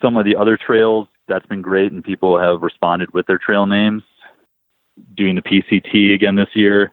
some 0.00 0.16
of 0.16 0.24
the 0.24 0.36
other 0.36 0.56
trails, 0.56 1.08
that's 1.28 1.46
been 1.46 1.62
great, 1.62 1.92
and 1.92 2.02
people 2.04 2.38
have 2.38 2.62
responded 2.62 3.12
with 3.14 3.26
their 3.26 3.38
trail 3.38 3.66
names 3.66 4.02
doing 5.16 5.34
the 5.34 5.42
PCT 5.42 6.14
again 6.14 6.36
this 6.36 6.50
year. 6.54 6.92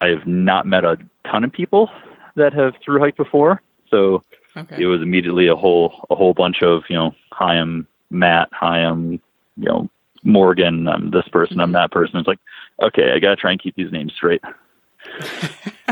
I 0.00 0.08
have 0.08 0.26
not 0.26 0.66
met 0.66 0.84
a 0.84 0.96
ton 1.30 1.44
of 1.44 1.52
people 1.52 1.90
that 2.36 2.52
have 2.54 2.74
through 2.84 3.00
hiked 3.00 3.16
before, 3.16 3.62
so 3.90 4.22
Okay. 4.56 4.82
it 4.82 4.86
was 4.86 5.00
immediately 5.00 5.46
a 5.46 5.54
whole 5.54 6.06
a 6.10 6.16
whole 6.16 6.34
bunch 6.34 6.62
of 6.62 6.82
you 6.88 6.96
know 6.96 7.14
hi 7.32 7.54
I'm 7.54 7.86
Matt 8.10 8.48
hi 8.50 8.78
I'm 8.78 9.12
you 9.12 9.20
know 9.56 9.88
Morgan 10.24 10.88
I'm 10.88 11.12
this 11.12 11.28
person 11.28 11.60
I'm 11.60 11.68
mm-hmm. 11.68 11.74
that 11.74 11.92
person 11.92 12.18
it's 12.18 12.26
like 12.26 12.40
Okay, 12.82 13.12
I 13.12 13.20
gotta 13.20 13.36
try 13.36 13.52
and 13.52 13.62
keep 13.62 13.76
these 13.76 13.92
names 13.92 14.12
straight. 14.12 14.42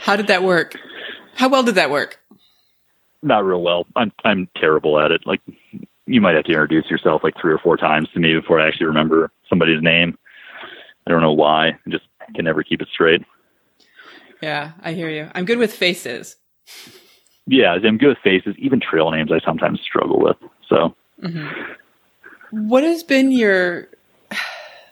How 0.00 0.16
did 0.16 0.26
that 0.28 0.42
work? 0.42 0.74
How 1.36 1.48
well 1.48 1.62
did 1.62 1.76
that 1.76 1.90
work? 1.90 2.20
Not 3.22 3.44
real 3.44 3.62
well. 3.62 3.86
I'm 3.96 4.12
I'm 4.24 4.48
terrible 4.56 4.98
at 4.98 5.10
it. 5.10 5.26
Like 5.26 5.40
you 6.06 6.20
might 6.20 6.34
have 6.34 6.44
to 6.44 6.52
introduce 6.52 6.90
yourself 6.90 7.22
like 7.22 7.34
three 7.40 7.52
or 7.52 7.58
four 7.58 7.76
times 7.76 8.08
to 8.14 8.20
me 8.20 8.34
before 8.34 8.60
I 8.60 8.66
actually 8.66 8.86
remember 8.86 9.30
somebody's 9.48 9.82
name. 9.82 10.18
I 11.06 11.10
don't 11.10 11.22
know 11.22 11.32
why. 11.32 11.68
I 11.68 11.90
just 11.90 12.04
can 12.34 12.44
never 12.44 12.62
keep 12.62 12.80
it 12.82 12.88
straight. 12.92 13.22
Yeah, 14.40 14.72
I 14.80 14.92
hear 14.92 15.08
you. 15.08 15.30
I'm 15.34 15.44
good 15.44 15.58
with 15.58 15.72
faces. 15.72 16.36
Yeah, 17.46 17.72
I'm 17.72 17.98
good 17.98 18.08
with 18.08 18.18
faces. 18.18 18.54
Even 18.58 18.80
trail 18.80 19.10
names 19.10 19.30
I 19.32 19.40
sometimes 19.44 19.80
struggle 19.80 20.20
with. 20.20 20.36
So 20.68 20.94
mm-hmm. 21.22 21.48
What 22.52 22.84
has 22.84 23.02
been 23.02 23.30
your 23.30 23.88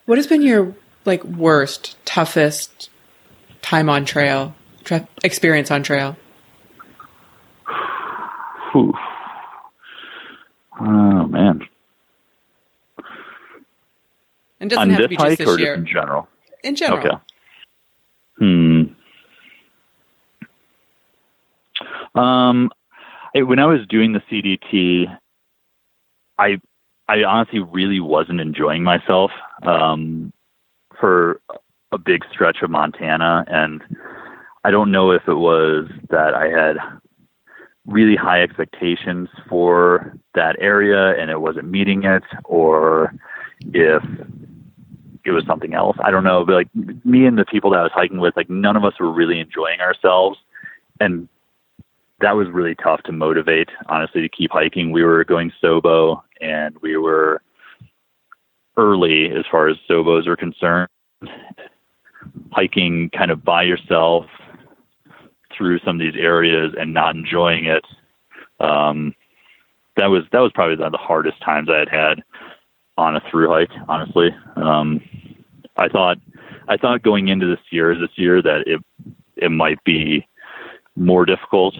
what 0.06 0.18
has 0.18 0.26
been 0.26 0.42
your 0.42 0.74
like 1.04 1.22
worst, 1.24 1.96
toughest 2.06 2.90
time 3.60 3.90
on 3.90 4.04
trail, 4.04 4.54
tra- 4.84 5.08
experience 5.22 5.70
on 5.70 5.82
trail? 5.82 6.16
Whew. 8.72 8.92
Oh 10.80 11.26
man. 11.26 11.60
And 14.60 14.68
doesn't 14.70 14.82
On 14.82 14.90
have 14.90 14.98
to 14.98 15.08
this 15.08 15.08
be 15.08 15.16
just 15.16 15.38
this 15.38 15.48
or 15.48 15.58
year. 15.58 15.76
just 15.76 15.88
in 15.88 15.92
general? 15.92 16.28
In 16.64 16.76
general. 16.76 16.98
Okay. 16.98 17.16
Hmm. 18.38 18.82
Um, 22.18 22.70
I- 23.34 23.42
when 23.42 23.58
I 23.58 23.66
was 23.66 23.86
doing 23.88 24.12
the 24.12 24.22
CDT, 24.30 25.06
I 26.38 26.60
I 27.08 27.24
honestly 27.24 27.58
really 27.60 28.00
wasn't 28.00 28.40
enjoying 28.40 28.84
myself 28.84 29.32
um, 29.64 30.32
for 31.00 31.40
a 31.92 31.98
big 31.98 32.24
stretch 32.32 32.58
of 32.62 32.70
Montana, 32.70 33.44
and 33.48 33.82
I 34.64 34.70
don't 34.70 34.92
know 34.92 35.10
if 35.10 35.22
it 35.26 35.34
was 35.34 35.88
that 36.10 36.34
I 36.34 36.46
had 36.48 36.76
really 37.90 38.16
high 38.16 38.42
expectations 38.42 39.28
for 39.48 40.16
that 40.34 40.56
area 40.60 41.20
and 41.20 41.30
it 41.30 41.40
wasn't 41.40 41.68
meeting 41.68 42.04
it, 42.04 42.22
or 42.44 43.12
if 43.72 44.02
it 45.24 45.32
was 45.32 45.44
something 45.46 45.74
else. 45.74 45.96
I 46.02 46.10
don't 46.10 46.24
know, 46.24 46.44
but 46.44 46.54
like 46.54 46.68
me 47.04 47.26
and 47.26 47.36
the 47.36 47.44
people 47.44 47.70
that 47.70 47.80
I 47.80 47.82
was 47.82 47.92
hiking 47.92 48.20
with, 48.20 48.36
like 48.36 48.48
none 48.48 48.76
of 48.76 48.84
us 48.84 48.94
were 48.98 49.10
really 49.10 49.40
enjoying 49.40 49.80
ourselves, 49.80 50.38
and 51.00 51.28
that 52.20 52.36
was 52.36 52.48
really 52.48 52.74
tough 52.74 53.02
to 53.04 53.12
motivate. 53.12 53.68
Honestly, 53.88 54.22
to 54.22 54.28
keep 54.28 54.50
hiking, 54.52 54.92
we 54.92 55.02
were 55.02 55.24
going 55.24 55.52
Sobo, 55.62 56.22
and 56.40 56.76
we 56.80 56.96
were 56.96 57.42
early 58.76 59.30
as 59.30 59.44
far 59.50 59.68
as 59.68 59.76
Sobos 59.88 60.26
are 60.26 60.36
concerned. 60.36 60.88
Hiking 62.52 63.10
kind 63.10 63.30
of 63.30 63.44
by 63.44 63.62
yourself 63.62 64.26
through 65.60 65.78
some 65.80 65.96
of 65.96 66.00
these 66.00 66.18
areas 66.18 66.72
and 66.78 66.94
not 66.94 67.14
enjoying 67.14 67.66
it. 67.66 67.84
Um, 68.60 69.14
that 69.96 70.06
was 70.06 70.24
that 70.32 70.40
was 70.40 70.52
probably 70.54 70.76
the, 70.76 70.88
the 70.88 70.96
hardest 70.96 71.40
times 71.42 71.68
I 71.70 71.80
had 71.80 71.88
had 71.90 72.22
on 72.96 73.14
a 73.14 73.20
through 73.30 73.50
hike. 73.50 73.70
Honestly, 73.88 74.30
um, 74.56 75.02
I 75.76 75.88
thought 75.88 76.16
I 76.68 76.78
thought 76.78 77.02
going 77.02 77.28
into 77.28 77.46
this 77.46 77.60
year 77.70 77.94
this 77.94 78.16
year 78.16 78.40
that 78.40 78.64
it 78.66 78.80
it 79.36 79.50
might 79.50 79.84
be 79.84 80.26
more 80.96 81.26
difficult, 81.26 81.74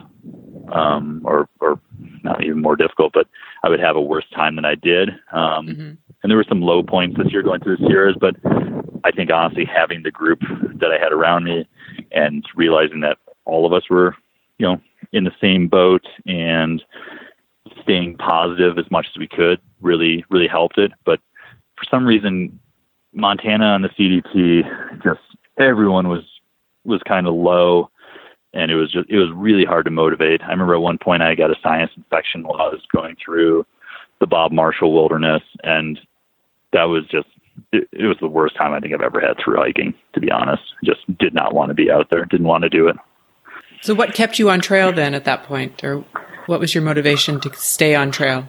um, 0.73 1.23
or 1.25 1.49
or 1.61 1.81
not 2.23 2.45
even 2.45 2.61
more 2.61 2.77
difficult, 2.77 3.13
but 3.15 3.27
I 3.63 3.71
would 3.71 3.81
have 3.81 3.97
a 3.97 4.03
worse 4.03 4.29
time 4.35 4.57
than 4.57 4.67
I 4.67 4.75
did. 4.75 5.09
Um, 5.33 5.67
Mhm. 5.67 5.97
And 6.23 6.31
there 6.31 6.37
were 6.37 6.45
some 6.47 6.61
low 6.61 6.83
points 6.83 7.17
this 7.17 7.33
year 7.33 7.43
going 7.43 7.61
through 7.61 7.79
the 7.79 7.87
Sierras, 7.87 8.17
but 8.21 8.37
I 9.05 9.11
think 9.11 9.31
honestly 9.33 9.65
having 9.65 10.03
the 10.03 10.11
group 10.11 10.41
that 10.75 10.91
I 10.93 10.99
had 10.99 11.13
around 11.13 11.45
me 11.45 11.67
and 12.13 12.45
realizing 12.55 13.01
that 13.01 13.17
all 13.51 13.67
of 13.67 13.73
us 13.73 13.89
were, 13.91 14.17
you 14.59 14.67
know, 14.67 14.81
in 15.13 15.25
the 15.25 15.33
same 15.41 15.69
boat 15.69 16.07
and 16.27 16.83
staying 17.83 18.17
positive 18.17 18.79
as 18.79 18.91
much 18.91 19.07
as 19.13 19.19
we 19.19 19.27
could 19.27 19.61
really, 19.81 20.25
really 20.31 20.49
helped 20.49 20.79
it. 20.79 20.93
But 21.05 21.21
for 21.77 21.85
some 21.91 22.07
reason, 22.07 22.59
Montana 23.13 23.67
on 23.67 23.83
the 23.83 23.89
CDT, 23.89 25.03
just 25.03 25.21
everyone 25.59 26.09
was 26.09 26.25
was 26.85 27.03
kind 27.07 27.27
of 27.27 27.35
low, 27.35 27.91
and 28.55 28.71
it 28.71 28.77
was 28.77 28.91
just 28.91 29.09
it 29.11 29.19
was 29.19 29.31
really 29.35 29.65
hard 29.65 29.85
to 29.87 29.91
motivate. 29.91 30.43
I 30.43 30.51
remember 30.51 30.75
at 30.75 30.81
one 30.81 30.99
point 30.99 31.23
I 31.23 31.35
got 31.35 31.51
a 31.51 31.57
sinus 31.63 31.91
infection 31.97 32.45
while 32.45 32.61
I 32.61 32.69
was 32.69 32.83
going 32.93 33.17
through 33.23 33.67
the 34.21 34.27
Bob 34.27 34.53
Marshall 34.53 34.93
Wilderness, 34.93 35.43
and 35.65 35.99
that 36.73 36.85
was 36.85 37.07
just 37.07 37.29
it, 37.73 37.89
it 37.93 38.07
was 38.07 38.17
the 38.21 38.29
worst 38.29 38.57
time 38.57 38.73
I 38.73 38.81
think 38.81 38.95
I've 38.95 39.01
ever 39.01 39.21
had 39.21 39.37
through 39.43 39.57
hiking. 39.57 39.95
To 40.15 40.21
be 40.21 40.31
honest, 40.31 40.63
just 40.85 41.01
did 41.19 41.35
not 41.35 41.55
want 41.55 41.71
to 41.71 41.75
be 41.75 41.91
out 41.91 42.09
there, 42.11 42.25
didn't 42.25 42.47
want 42.47 42.63
to 42.63 42.71
do 42.71 42.89
it. 42.89 42.97
So 43.83 43.95
what 43.95 44.15
kept 44.15 44.39
you 44.39 44.51
on 44.51 44.61
trail 44.61 44.93
then 44.93 45.15
at 45.15 45.25
that 45.25 45.45
point 45.45 45.83
or 45.83 46.05
what 46.47 46.61
was 46.61 46.75
your 46.75 46.85
motivation 46.85 47.41
to 47.41 47.55
stay 47.55 47.95
on 47.95 48.11
trail? 48.11 48.47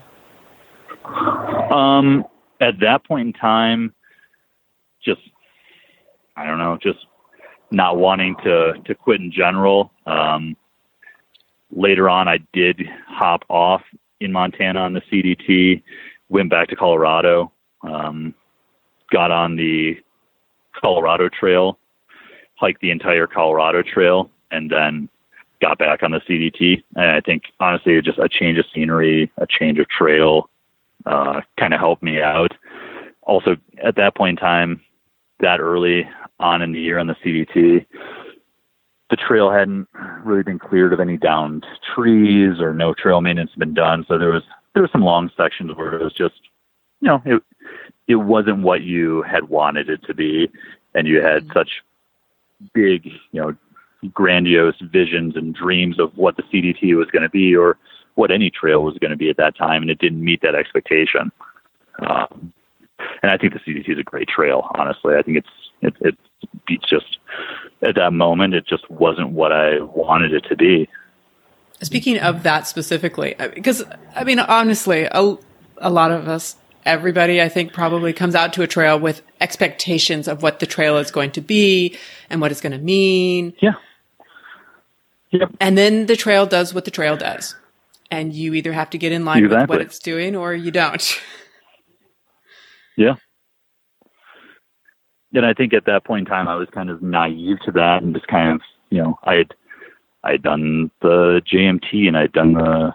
Um, 1.06 2.26
at 2.60 2.80
that 2.82 3.06
point 3.06 3.28
in 3.28 3.34
time, 3.34 3.94
just 5.03 5.22
I 6.36 6.45
don't 6.45 6.58
know, 6.58 6.78
just 6.82 6.99
not 7.72 7.98
wanting 7.98 8.36
to 8.44 8.74
to 8.86 8.95
quit 8.95 9.22
in 9.22 9.32
general. 9.32 9.91
Um, 10.06 10.56
later 11.72 12.10
on, 12.10 12.28
I 12.28 12.40
did 12.53 12.82
hop 13.08 13.44
off 13.49 13.82
in 14.20 14.32
Montana 14.32 14.82
on 14.82 14.94
the 14.94 15.02
CDT, 15.12 15.82
went 16.30 16.49
back 16.49 16.68
to 16.70 16.76
Colorado, 16.76 17.52
um, 17.84 18.34
got 19.12 19.32
on 19.32 19.56
the 19.56 19.95
Colorado 20.80 21.30
Trail, 21.30 21.78
hiked 22.56 22.82
the 22.82 22.91
entire 22.91 23.28
Colorado 23.28 23.82
Trail, 23.82 24.30
and 24.52 24.70
then 24.70 25.10
got 25.61 25.77
back 25.77 26.03
on 26.03 26.11
the 26.11 26.19
CDT. 26.21 26.83
And 26.95 27.11
I 27.11 27.21
think 27.21 27.43
honestly, 27.59 28.01
just 28.01 28.19
a 28.19 28.27
change 28.27 28.57
of 28.57 28.65
scenery, 28.73 29.31
a 29.38 29.47
change 29.47 29.79
of 29.79 29.88
trail, 29.88 30.49
uh, 31.05 31.41
kind 31.57 31.73
of 31.73 31.79
helped 31.79 32.03
me 32.03 32.21
out. 32.21 32.53
Also, 33.23 33.55
at 33.83 33.95
that 33.95 34.15
point 34.15 34.39
in 34.39 34.41
time, 34.41 34.81
that 35.39 35.59
early 35.59 36.07
on 36.39 36.61
in 36.61 36.71
the 36.71 36.79
year 36.79 36.99
on 36.99 37.07
the 37.07 37.15
CDT, 37.15 37.85
the 39.09 39.15
trail 39.15 39.51
hadn't 39.51 39.88
really 40.23 40.43
been 40.43 40.59
cleared 40.59 40.93
of 40.93 40.99
any 40.99 41.17
downed 41.17 41.65
trees 41.93 42.59
or 42.59 42.73
no 42.73 42.93
trail 42.93 43.21
maintenance 43.21 43.51
had 43.51 43.59
been 43.59 43.73
done. 43.73 44.05
So 44.07 44.17
there 44.17 44.29
was 44.31 44.43
there 44.73 44.81
were 44.81 44.89
some 44.91 45.03
long 45.03 45.29
sections 45.35 45.75
where 45.75 45.95
it 45.95 46.03
was 46.03 46.13
just, 46.13 46.39
you 47.01 47.07
know, 47.07 47.21
it 47.25 47.43
it 48.07 48.15
wasn't 48.15 48.63
what 48.63 48.81
you 48.81 49.21
had 49.23 49.49
wanted 49.49 49.89
it 49.89 50.03
to 50.05 50.13
be, 50.13 50.49
and 50.95 51.07
you 51.07 51.21
had 51.21 51.47
such 51.53 51.83
big, 52.73 53.05
you 53.05 53.41
know, 53.41 53.55
grandiose 54.14 54.80
visions 54.82 55.36
and 55.36 55.53
dreams 55.53 55.99
of 55.99 56.18
what 56.18 56.38
the 56.38 56.44
CDT 56.44 56.95
was 56.98 57.07
going 57.11 57.23
to 57.23 57.30
be 57.30 57.56
or 57.56 57.78
what 58.15 58.32
any 58.32 58.49
trail 58.49 58.84
was 58.84 58.98
going 58.98 59.11
to 59.11 59.18
be 59.18 59.30
at 59.30 59.38
that 59.38 59.56
time, 59.56 59.82
and 59.82 59.91
it 59.91 59.99
didn't 59.99 60.23
meet 60.23 60.41
that 60.41 60.56
expectation. 60.56 61.32
Um, 61.99 62.53
and 63.22 63.32
I 63.32 63.38
think 63.38 63.53
the 63.53 63.60
CDT 63.60 63.90
is 63.90 63.99
a 63.99 64.03
great 64.03 64.28
trail. 64.28 64.68
Honestly, 64.76 65.15
I 65.15 65.22
think 65.22 65.38
it's 65.38 65.48
it, 65.82 65.95
it 66.02 66.18
it's 66.68 66.88
just 66.90 67.18
at 67.82 67.95
that 67.95 68.11
moment 68.11 68.53
it 68.53 68.65
just 68.68 68.90
wasn't 68.90 69.30
what 69.32 69.52
I 69.52 69.80
wanted 69.82 70.34
it 70.34 70.45
to 70.49 70.56
be. 70.56 70.90
Speaking 71.82 72.19
of 72.19 72.44
that 72.44 72.68
specifically, 72.68 73.36
because 73.56 73.84
I 74.15 74.23
mean, 74.23 74.38
honestly, 74.40 75.07
a, 75.11 75.36
a 75.78 75.90
lot 75.90 76.11
of 76.11 76.28
us, 76.28 76.56
everybody, 76.86 77.41
I 77.41 77.49
think, 77.49 77.73
probably 77.73 78.14
comes 78.14 78.36
out 78.36 78.53
to 78.53 78.61
a 78.61 78.68
trail 78.68 78.99
with 78.99 79.23
expectations 79.40 80.28
of 80.28 80.44
what 80.44 80.60
the 80.60 80.68
trail 80.68 80.98
is 80.98 81.10
going 81.10 81.32
to 81.32 81.41
be 81.41 81.98
and 82.30 82.40
what 82.40 82.52
it's 82.52 82.61
going 82.61 82.73
to 82.73 82.78
mean. 82.78 83.53
Yeah. 83.61 83.73
Yep. 85.32 85.52
And 85.60 85.78
then 85.78 86.06
the 86.08 86.16
trail 86.16 86.45
does 86.45 86.74
what 86.74 86.86
the 86.86 86.91
trail 86.91 87.16
does. 87.18 87.56
And 88.10 88.34
you 88.34 88.53
either 88.53 88.74
have 88.74 88.90
to 88.91 88.98
get 88.98 89.12
in 89.14 89.24
line 89.24 89.44
with 89.44 89.53
Exactly. 89.53 89.78
what 89.78 89.82
it's 89.86 89.99
doing 89.99 90.36
or 90.36 90.53
you 90.53 90.72
don't. 90.72 91.20
Yeah. 92.98 93.16
And 95.34 95.45
I 95.45 95.53
think 95.53 95.74
at 95.74 95.86
that 95.86 96.03
point 96.03 96.28
in 96.28 96.32
time, 96.32 96.48
I 96.48 96.56
was 96.56 96.68
kind 96.72 96.90
of 96.90 97.02
naive 97.02 97.58
to 97.66 97.72
that 97.72 98.03
and 98.03 98.14
just 98.14 98.28
kind 98.28 98.52
of, 98.52 98.62
you 98.90 99.02
know, 99.02 99.18
I 99.24 99.36
had, 99.36 99.53
I 100.24 100.32
had 100.34 100.44
done 100.44 100.91
the 101.02 101.41
JMT 101.52 102.08
and 102.08 102.18
I'd 102.18 102.34
done 102.34 102.53
the 102.53 102.94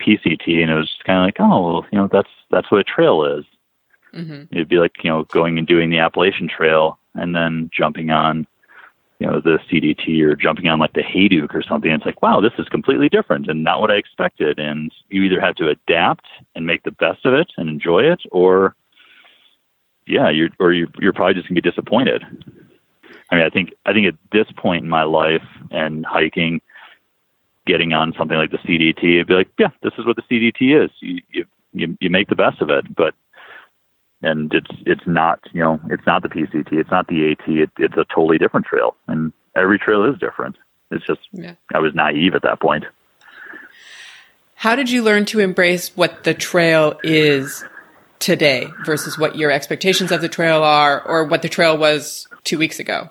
PCT 0.00 0.62
and 0.62 0.70
it 0.70 0.74
was 0.74 0.88
just 0.88 1.04
kind 1.04 1.18
of 1.18 1.24
like, 1.26 1.36
oh, 1.40 1.62
well, 1.72 1.86
you 1.90 1.98
know, 1.98 2.08
that's, 2.10 2.28
that's 2.50 2.70
what 2.70 2.80
a 2.80 2.84
trail 2.84 3.24
is. 3.24 3.44
hmm 4.12 4.44
It'd 4.52 4.68
be 4.68 4.78
like, 4.78 4.92
you 5.02 5.10
know, 5.10 5.24
going 5.24 5.58
and 5.58 5.66
doing 5.66 5.90
the 5.90 5.98
Appalachian 5.98 6.48
Trail 6.48 6.98
and 7.14 7.34
then 7.34 7.70
jumping 7.76 8.10
on, 8.10 8.46
you 9.18 9.26
know, 9.26 9.40
the 9.40 9.58
CDT 9.70 10.20
or 10.22 10.34
jumping 10.34 10.68
on 10.68 10.78
like 10.78 10.92
the 10.92 11.02
Hayduke 11.02 11.54
or 11.54 11.62
something. 11.62 11.90
It's 11.90 12.04
like, 12.04 12.20
wow, 12.20 12.40
this 12.40 12.52
is 12.58 12.68
completely 12.68 13.08
different 13.08 13.48
and 13.48 13.62
not 13.62 13.80
what 13.80 13.90
I 13.90 13.94
expected. 13.94 14.58
And 14.58 14.92
you 15.08 15.22
either 15.22 15.40
have 15.40 15.54
to 15.56 15.68
adapt 15.68 16.26
and 16.54 16.66
make 16.66 16.82
the 16.82 16.90
best 16.90 17.24
of 17.24 17.34
it 17.34 17.52
and 17.56 17.68
enjoy 17.68 18.00
it, 18.00 18.22
or 18.32 18.74
yeah, 20.06 20.30
you're 20.30 20.50
or 20.58 20.72
you're, 20.72 20.88
you're 20.98 21.12
probably 21.12 21.34
just 21.34 21.48
gonna 21.48 21.60
be 21.60 21.68
disappointed. 21.68 22.24
I 23.30 23.36
mean, 23.36 23.44
I 23.44 23.50
think 23.50 23.72
I 23.86 23.92
think 23.92 24.06
at 24.06 24.16
this 24.32 24.46
point 24.56 24.84
in 24.84 24.90
my 24.90 25.04
life 25.04 25.46
and 25.70 26.04
hiking, 26.04 26.60
getting 27.66 27.92
on 27.92 28.12
something 28.18 28.36
like 28.36 28.50
the 28.50 28.58
CDT, 28.58 29.14
it'd 29.14 29.26
be 29.28 29.34
like, 29.34 29.48
yeah, 29.58 29.70
this 29.82 29.92
is 29.96 30.04
what 30.04 30.16
the 30.16 30.22
CDT 30.22 30.84
is. 30.84 30.90
You 31.00 31.20
you 31.30 31.44
you, 31.72 31.96
you 32.00 32.10
make 32.10 32.28
the 32.28 32.36
best 32.36 32.60
of 32.60 32.70
it, 32.70 32.94
but 32.94 33.14
and 34.24 34.52
it's 34.54 34.70
it's 34.86 35.06
not 35.06 35.40
you 35.52 35.60
know 35.60 35.80
it's 35.90 36.06
not 36.06 36.22
the 36.22 36.28
PCT, 36.28 36.72
it's 36.72 36.90
not 36.90 37.06
the 37.08 37.32
AT, 37.32 37.46
it, 37.46 37.70
it's 37.78 37.96
a 37.96 38.04
totally 38.14 38.38
different 38.38 38.66
trail, 38.66 38.96
and 39.06 39.32
every 39.56 39.78
trail 39.78 40.04
is 40.04 40.18
different. 40.18 40.56
It's 40.90 41.06
just 41.06 41.20
Yeah. 41.32 41.54
I 41.72 41.78
was 41.78 41.94
naive 41.94 42.34
at 42.34 42.42
that 42.42 42.60
point. 42.60 42.84
How 44.54 44.76
did 44.76 44.90
you 44.90 45.02
learn 45.02 45.24
to 45.26 45.40
embrace 45.40 45.94
what 45.96 46.24
the 46.24 46.34
trail 46.34 46.98
is 47.02 47.64
today 48.18 48.68
versus 48.86 49.18
what 49.18 49.36
your 49.36 49.50
expectations 49.50 50.10
of 50.10 50.20
the 50.20 50.28
trail 50.28 50.62
are 50.62 51.02
or 51.06 51.24
what 51.24 51.42
the 51.42 51.48
trail 51.48 51.76
was 51.76 52.26
two 52.44 52.58
weeks 52.58 52.78
ago? 52.78 53.08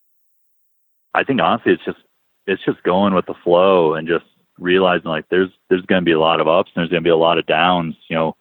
I 1.14 1.23
think 1.23 1.40
honestly, 1.41 1.73
it's 1.73 1.85
just 1.85 1.99
it's 2.48 2.64
just 2.65 2.81
going 2.84 3.14
with 3.14 3.26
the 3.26 3.35
flow 3.44 3.94
and 3.94 4.07
just 4.07 4.26
realizing 4.57 5.10
like 5.10 5.26
there's 5.30 5.49
there's 5.69 5.85
going 5.85 6.02
to 6.02 6.06
be 6.06 6.14
a 6.14 6.19
lot 6.19 6.40
of 6.40 6.48
ups 6.48 6.72
and 6.76 6.81
there's 6.81 6.90
going 6.90 7.03
to 7.03 7.07
be 7.07 7.11
a 7.11 7.18
lot 7.18 7.38
of 7.38 7.45
downs. 7.45 7.95
You 8.10 8.15
know, 8.15 8.35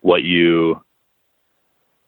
what 0.00 0.22
you 0.22 0.80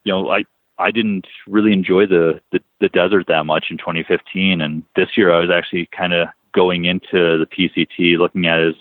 you 0.09 0.15
know, 0.15 0.31
I 0.31 0.45
I 0.79 0.91
didn't 0.91 1.27
really 1.47 1.73
enjoy 1.73 2.07
the 2.07 2.41
the, 2.51 2.61
the 2.81 2.89
desert 2.89 3.27
that 3.29 3.45
much 3.45 3.67
in 3.71 3.77
2015, 3.77 4.63
and 4.63 4.83
this 4.97 5.17
year 5.17 5.33
I 5.33 5.41
was 5.41 5.51
actually 5.51 5.87
kind 5.95 6.15
of 6.15 6.29
going 6.55 6.87
into 6.87 7.13
the 7.13 7.47
PCT 7.47 8.17
looking 8.17 8.47
at 8.47 8.59
it 8.59 8.69
as 8.69 8.75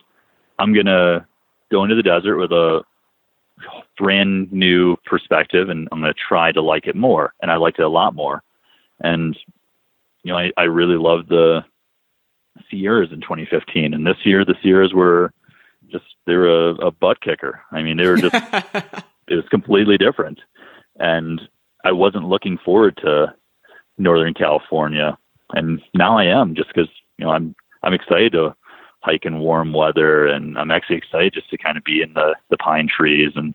I'm 0.58 0.74
gonna 0.74 1.28
go 1.70 1.84
into 1.84 1.96
the 1.96 2.04
desert 2.04 2.38
with 2.38 2.54
a 2.54 2.82
brand 3.98 4.54
new 4.54 4.96
perspective, 5.06 5.68
and 5.68 5.90
I'm 5.92 6.00
gonna 6.00 6.14
try 6.14 6.54
to 6.54 6.62
like 6.62 6.88
it 6.88 6.96
more, 6.96 7.34
and 7.42 7.52
I 7.52 7.58
liked 7.58 7.80
it 7.80 7.84
a 7.84 7.90
lot 7.90 8.16
more, 8.16 8.42
and 9.02 9.38
you 10.24 10.32
know, 10.32 10.40
I, 10.40 10.52
I 10.56 10.64
really 10.64 10.98
loved 10.98 11.28
the 11.28 11.66
Sierras 12.72 13.12
in 13.12 13.20
2015, 13.20 13.94
and 13.94 14.08
this 14.08 14.18
year 14.24 14.46
the 14.46 14.56
Sierras 14.64 14.94
were 14.94 15.34
just 15.92 16.06
they 16.26 16.36
were 16.36 16.70
a, 16.70 16.88
a 16.88 16.92
butt 16.92 17.20
kicker. 17.20 17.64
I 17.74 17.82
mean, 17.82 17.98
they 17.98 18.08
were 18.08 18.16
just 18.16 18.34
it 19.28 19.36
was 19.36 19.50
completely 19.50 19.98
different, 19.98 20.40
and 21.00 21.42
I 21.84 21.92
wasn't 21.92 22.28
looking 22.28 22.58
forward 22.58 22.98
to 22.98 23.34
Northern 23.98 24.34
California, 24.34 25.18
and 25.54 25.82
now 25.94 26.18
I 26.18 26.26
am 26.26 26.56
just 26.56 26.70
because 26.70 26.90
you 27.18 27.26
know 27.26 27.32
I'm 27.32 27.56
I'm 27.84 27.94
excited 27.94 28.34
to 28.34 28.56
hike 29.02 29.26
in 29.26 29.40
warm 29.40 29.74
weather, 29.74 30.28
and 30.28 30.58
I'm 30.58 30.72
actually 30.72 30.98
excited 30.98 31.34
just 31.34 31.50
to 31.52 31.58
kind 31.58 31.78
of 31.78 31.84
be 31.84 32.02
in 32.02 32.14
the 32.14 32.36
the 32.50 32.58
pine 32.58 32.88
trees, 32.88 33.32
and 33.36 33.54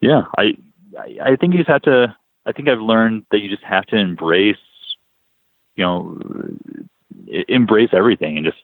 yeah, 0.00 0.22
I 0.38 0.56
I, 0.98 1.36
think 1.36 1.54
you 1.54 1.58
just 1.58 1.70
have 1.70 1.82
to. 1.82 2.14
I 2.46 2.52
think 2.52 2.68
I've 2.68 2.80
learned 2.80 3.24
that 3.30 3.40
you 3.40 3.48
just 3.48 3.62
have 3.64 3.86
to 3.86 3.96
embrace, 3.96 4.56
you 5.76 5.84
know, 5.84 6.18
embrace 7.48 7.90
everything 7.92 8.36
and 8.36 8.46
just 8.46 8.58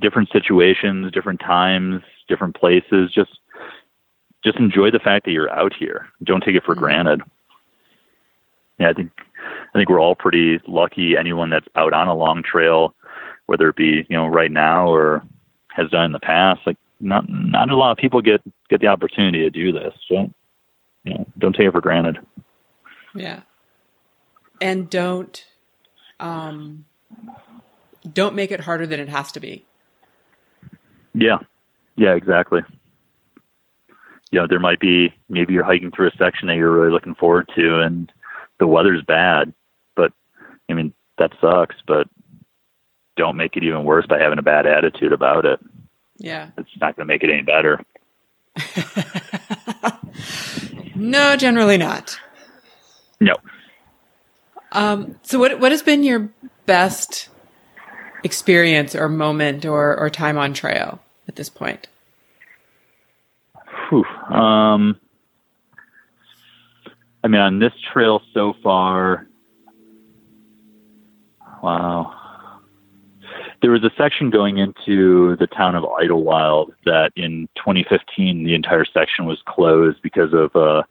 different 0.00 0.30
situations, 0.30 1.10
different 1.12 1.40
times, 1.40 2.02
different 2.28 2.56
places. 2.56 3.10
Just 3.12 3.38
just 4.44 4.58
enjoy 4.58 4.90
the 4.90 4.98
fact 4.98 5.24
that 5.24 5.32
you're 5.32 5.50
out 5.50 5.72
here. 5.78 6.08
Don't 6.22 6.42
take 6.42 6.56
it 6.56 6.64
for 6.64 6.74
granted. 6.74 7.22
Yeah, 8.78 8.90
I 8.90 8.92
think 8.92 9.10
I 9.16 9.78
think 9.78 9.88
we're 9.88 10.00
all 10.00 10.14
pretty 10.14 10.60
lucky. 10.66 11.16
Anyone 11.16 11.50
that's 11.50 11.66
out 11.76 11.92
on 11.92 12.08
a 12.08 12.14
long 12.14 12.42
trail, 12.42 12.94
whether 13.46 13.68
it 13.68 13.76
be 13.76 14.06
you 14.08 14.16
know 14.16 14.26
right 14.26 14.50
now 14.50 14.88
or 14.88 15.22
has 15.68 15.90
done 15.90 16.06
in 16.06 16.12
the 16.12 16.20
past, 16.20 16.60
like 16.66 16.76
not 17.00 17.24
not 17.28 17.70
a 17.70 17.76
lot 17.76 17.92
of 17.92 17.98
people 17.98 18.20
get 18.20 18.40
get 18.68 18.80
the 18.80 18.86
opportunity 18.88 19.40
to 19.40 19.50
do 19.50 19.72
this. 19.72 19.94
So 20.08 20.32
you 21.04 21.14
know, 21.14 21.26
don't 21.38 21.54
take 21.54 21.66
it 21.66 21.72
for 21.72 21.80
granted. 21.80 22.18
Yeah. 23.14 23.42
And 24.60 24.88
don't 24.88 25.44
um 26.20 26.84
don't 28.10 28.34
make 28.34 28.50
it 28.50 28.60
harder 28.60 28.86
than 28.86 29.00
it 29.00 29.08
has 29.08 29.32
to 29.32 29.40
be. 29.40 29.64
Yeah, 31.14 31.38
yeah, 31.96 32.14
exactly. 32.14 32.62
You 34.32 34.40
know, 34.40 34.48
there 34.48 34.58
might 34.58 34.80
be 34.80 35.14
maybe 35.28 35.54
you're 35.54 35.62
hiking 35.62 35.92
through 35.92 36.08
a 36.08 36.16
section 36.18 36.48
that 36.48 36.56
you're 36.56 36.72
really 36.72 36.90
looking 36.90 37.14
forward 37.14 37.48
to, 37.54 37.80
and 37.80 38.10
the 38.58 38.66
weather's 38.66 39.02
bad. 39.02 39.54
But 39.94 40.12
I 40.68 40.74
mean, 40.74 40.92
that 41.18 41.30
sucks. 41.40 41.76
But 41.86 42.08
don't 43.16 43.36
make 43.36 43.56
it 43.56 43.62
even 43.62 43.84
worse 43.84 44.06
by 44.06 44.18
having 44.18 44.38
a 44.38 44.42
bad 44.42 44.66
attitude 44.66 45.12
about 45.12 45.44
it. 45.44 45.60
Yeah. 46.16 46.50
It's 46.58 46.68
not 46.80 46.96
going 46.96 47.06
to 47.06 47.12
make 47.12 47.22
it 47.22 47.30
any 47.30 47.42
better. 47.42 47.80
No, 50.94 51.36
generally 51.36 51.78
not. 51.78 52.18
No. 53.20 53.34
Um, 54.72 55.18
so 55.22 55.38
what 55.38 55.58
what 55.58 55.72
has 55.72 55.82
been 55.82 56.02
your 56.02 56.30
best 56.66 57.28
experience 58.22 58.94
or 58.94 59.08
moment 59.08 59.64
or, 59.64 59.98
or 59.98 60.10
time 60.10 60.38
on 60.38 60.54
trail 60.54 61.00
at 61.28 61.36
this 61.36 61.48
point? 61.48 61.88
Whew. 63.92 64.06
Um, 64.34 64.98
I 67.22 67.28
mean, 67.28 67.42
on 67.42 67.58
this 67.58 67.74
trail 67.92 68.22
so 68.32 68.54
far, 68.62 69.26
wow. 71.62 72.60
There 73.60 73.70
was 73.70 73.84
a 73.84 73.90
section 73.98 74.30
going 74.30 74.56
into 74.56 75.36
the 75.36 75.46
town 75.46 75.76
of 75.76 75.84
Idyllwild 75.84 76.72
that 76.86 77.12
in 77.16 77.50
2015 77.56 78.44
the 78.44 78.54
entire 78.54 78.86
section 78.86 79.26
was 79.26 79.42
closed 79.46 80.00
because 80.02 80.32
of 80.32 80.56
uh, 80.56 80.84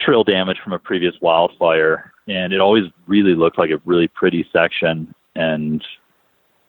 trail 0.00 0.24
damage 0.24 0.58
from 0.64 0.72
a 0.72 0.80
previous 0.80 1.14
wildfire, 1.22 2.12
and 2.26 2.52
it 2.52 2.60
always 2.60 2.86
really 3.06 3.36
looked 3.36 3.56
like 3.56 3.70
a 3.70 3.80
really 3.84 4.08
pretty 4.08 4.44
section. 4.52 5.14
And 5.36 5.80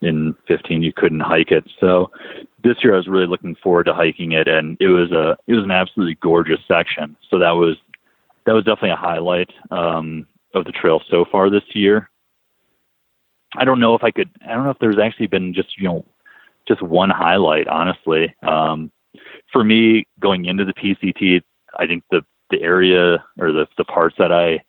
in 0.01 0.35
15 0.47 0.83
you 0.83 0.93
couldn't 0.93 1.19
hike 1.19 1.51
it, 1.51 1.65
so 1.79 2.11
this 2.63 2.83
year 2.83 2.93
I 2.93 2.97
was 2.97 3.07
really 3.07 3.27
looking 3.27 3.55
forward 3.55 3.85
to 3.85 3.93
hiking 3.93 4.31
it, 4.33 4.47
and 4.47 4.77
it 4.79 4.87
was 4.87 5.11
a 5.11 5.37
it 5.47 5.53
was 5.53 5.63
an 5.63 5.71
absolutely 5.71 6.15
gorgeous 6.15 6.59
section. 6.67 7.15
So 7.29 7.39
that 7.39 7.51
was 7.51 7.77
that 8.45 8.53
was 8.53 8.63
definitely 8.63 8.91
a 8.91 8.95
highlight 8.95 9.49
um, 9.71 10.27
of 10.53 10.65
the 10.65 10.71
trail 10.71 11.01
so 11.09 11.25
far 11.31 11.49
this 11.49 11.63
year. 11.73 12.09
I 13.55 13.65
don't 13.65 13.79
know 13.79 13.95
if 13.95 14.03
I 14.03 14.11
could. 14.11 14.29
I 14.45 14.53
don't 14.53 14.63
know 14.63 14.71
if 14.71 14.79
there's 14.79 14.99
actually 14.99 15.27
been 15.27 15.53
just 15.53 15.77
you 15.77 15.85
know 15.85 16.05
just 16.67 16.81
one 16.81 17.09
highlight. 17.09 17.67
Honestly, 17.67 18.33
um, 18.43 18.91
for 19.51 19.63
me 19.63 20.07
going 20.19 20.45
into 20.45 20.65
the 20.65 20.73
PCT, 20.73 21.41
I 21.77 21.87
think 21.87 22.03
the 22.11 22.21
the 22.49 22.61
area 22.61 23.23
or 23.39 23.51
the 23.51 23.67
the 23.77 23.85
parts 23.85 24.15
that 24.17 24.31
I 24.31 24.63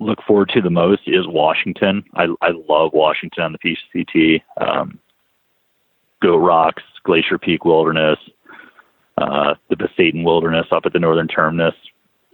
look 0.00 0.18
forward 0.26 0.50
to 0.54 0.60
the 0.60 0.70
most 0.70 1.02
is 1.06 1.26
Washington. 1.26 2.04
I 2.14 2.24
I 2.40 2.50
love 2.68 2.92
Washington 2.92 3.42
on 3.42 3.52
the 3.52 3.58
PCT. 3.58 4.42
Um, 4.60 4.98
Goat 6.20 6.38
Rocks, 6.38 6.82
Glacier 7.04 7.38
Peak 7.38 7.64
Wilderness, 7.64 8.18
uh, 9.18 9.54
the 9.68 9.76
Pasayten 9.76 10.24
Wilderness 10.24 10.66
up 10.72 10.84
at 10.86 10.92
the 10.92 10.98
northern 10.98 11.28
terminus. 11.28 11.74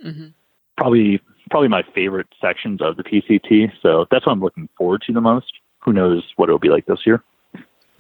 hmm 0.01 0.28
Probably 0.77 1.20
probably 1.51 1.69
my 1.69 1.82
favorite 1.95 2.27
sections 2.41 2.81
of 2.82 2.97
the 2.97 3.05
PCT. 3.05 3.70
So 3.81 4.07
that's 4.11 4.27
what 4.27 4.32
I'm 4.32 4.41
looking 4.41 4.69
forward 4.77 5.03
to 5.07 5.12
the 5.12 5.20
most. 5.20 5.53
Who 5.81 5.93
knows 5.93 6.24
what 6.36 6.49
it'll 6.49 6.59
be 6.59 6.70
like 6.70 6.86
this 6.86 7.07
year? 7.07 7.23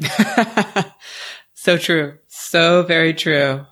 so 1.54 1.78
true. 1.78 2.18
So 2.26 2.82
very 2.82 3.14
true. 3.14 3.66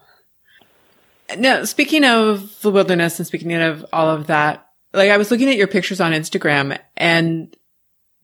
Now, 1.36 1.64
speaking 1.64 2.04
of 2.04 2.60
the 2.60 2.70
wilderness 2.70 3.18
and 3.18 3.26
speaking 3.26 3.52
of 3.54 3.84
all 3.92 4.10
of 4.10 4.26
that, 4.26 4.68
like 4.92 5.10
I 5.10 5.16
was 5.16 5.30
looking 5.30 5.48
at 5.48 5.56
your 5.56 5.66
pictures 5.66 6.00
on 6.00 6.12
Instagram 6.12 6.78
and 6.96 7.54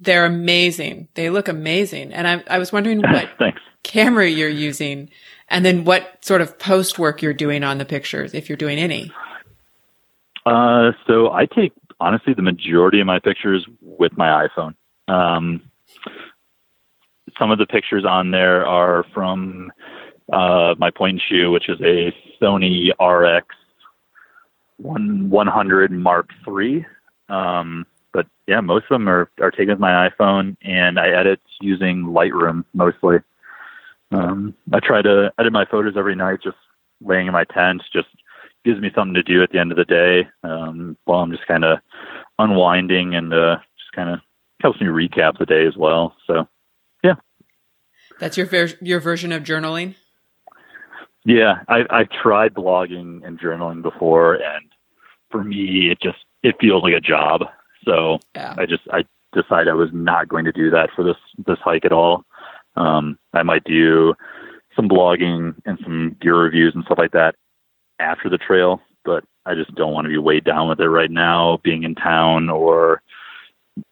they're 0.01 0.27
amazing. 0.27 1.09
They 1.15 1.31
look 1.31 1.49
amazing. 1.49 2.13
And 2.13 2.27
I, 2.27 2.45
I 2.49 2.59
was 2.59 2.73
wondering 2.73 2.99
what 3.03 3.29
Thanks. 3.39 3.61
camera 3.83 4.29
you're 4.29 4.49
using 4.49 5.11
and 5.49 5.65
then 5.65 5.85
what 5.85 6.25
sort 6.25 6.41
of 6.41 6.59
post 6.59 6.99
work 6.99 7.23
you're 7.23 7.33
doing 7.35 7.65
on 7.65 7.79
the 7.79 7.85
pictures, 7.85 8.35
if 8.35 8.49
you're 8.49 8.57
doing 8.57 8.79
any. 8.79 9.13
Uh, 10.45 10.93
so 11.07 11.31
I 11.31 11.47
take 11.47 11.73
honestly 12.01 12.35
the 12.35 12.43
majority 12.43 13.01
of 13.01 13.07
my 13.07 13.19
pictures 13.19 13.67
with 13.81 14.17
my 14.17 14.47
iPhone. 14.47 14.75
Um, 15.13 15.63
some 17.39 17.51
of 17.51 17.59
the 17.59 17.67
pictures 17.67 18.05
on 18.05 18.31
there 18.31 18.67
are 18.67 19.05
from 19.15 19.73
uh, 20.33 20.75
my 20.79 20.91
point 20.91 21.13
and 21.13 21.23
shoot, 21.29 21.51
which 21.51 21.69
is 21.69 21.81
a 21.81 22.15
Sony 22.41 22.91
RX 23.01 23.47
one 24.79 25.29
100 25.29 25.91
Mark 25.93 26.31
III. 26.47 26.87
Um, 27.29 27.87
but 28.13 28.27
yeah, 28.47 28.61
most 28.61 28.85
of 28.85 28.95
them 28.95 29.09
are, 29.09 29.31
are 29.41 29.51
taken 29.51 29.69
with 29.69 29.79
my 29.79 30.09
iPhone, 30.09 30.57
and 30.63 30.99
I 30.99 31.09
edit 31.09 31.41
using 31.61 32.05
Lightroom 32.05 32.65
mostly. 32.73 33.19
Um, 34.11 34.55
I 34.73 34.81
try 34.81 35.03
to 35.03 35.31
edit 35.39 35.53
my 35.53 35.67
photos 35.67 35.95
every 35.97 36.17
night, 36.17 36.39
just 36.43 36.57
laying 37.03 37.27
in 37.27 37.33
my 37.33 37.45
tent. 37.45 37.83
Just 37.93 38.09
gives 38.65 38.81
me 38.81 38.91
something 38.95 39.15
to 39.15 39.23
do 39.23 39.43
at 39.43 39.51
the 39.51 39.59
end 39.59 39.71
of 39.71 39.77
the 39.77 39.85
day 39.85 40.29
um, 40.43 40.97
while 41.05 41.21
I'm 41.21 41.31
just 41.31 41.47
kind 41.47 41.65
of 41.65 41.79
unwinding, 42.39 43.15
and 43.15 43.35
uh, 43.35 43.57
just 43.79 43.93
kind 43.95 44.09
of 44.09 44.21
helps 44.61 44.81
me 44.81 44.87
recap 44.87 45.39
the 45.39 45.47
day 45.47 45.67
as 45.67 45.77
well. 45.77 46.17
So 46.27 46.49
yeah, 47.05 47.15
That's 48.19 48.37
your 48.37 48.47
ver- 48.47 48.79
your 48.81 49.01
version 49.01 49.33
of 49.33 49.43
journaling. 49.43 49.95
Yeah, 51.25 51.63
I, 51.69 51.85
I've 51.91 52.09
tried 52.11 52.55
blogging 52.55 53.27
and 53.27 53.39
journaling 53.39 53.83
before, 53.83 54.35
and 54.37 54.65
for 55.31 55.45
me, 55.45 55.91
it 55.91 56.01
just 56.01 56.19
it 56.43 56.57
feels 56.61 56.83
like 56.83 56.95
a 56.95 57.01
job. 57.01 57.43
So 57.85 58.19
Yeah. 58.35 58.55
I 58.59 58.67
just 58.67 58.83
I 58.93 59.05
decided 59.33 59.69
I 59.69 59.75
was 59.75 59.91
not 59.93 60.29
going 60.29 60.45
to 60.45 60.53
do 60.53 60.71
that 60.71 60.91
for 60.95 61.05
this 61.05 61.17
this 61.47 61.59
hike 61.59 61.85
at 61.85 61.93
all. 61.93 62.25
Um, 62.77 63.19
I 63.33 63.43
might 63.43 63.65
do 63.65 64.15
some 64.77 64.89
blogging 64.89 65.55
and 65.67 65.79
some 65.83 66.17
gear 66.21 66.37
reviews 66.37 66.75
and 66.75 66.85
stuff 66.85 66.99
like 66.99 67.13
that 67.13 67.35
after 67.99 68.29
the 68.29 68.39
trail, 68.39 68.81
but 69.05 69.25
I 69.47 69.55
just 69.55 69.75
don't 69.75 69.93
want 69.93 70.05
to 70.05 70.11
be 70.11 70.19
weighed 70.19 70.45
down 70.45 70.69
with 70.69 70.81
it 70.81 70.89
right 70.89 71.11
now, 71.11 71.59
being 71.65 71.83
in 71.83 71.95
town 71.95 72.49
or 72.49 73.03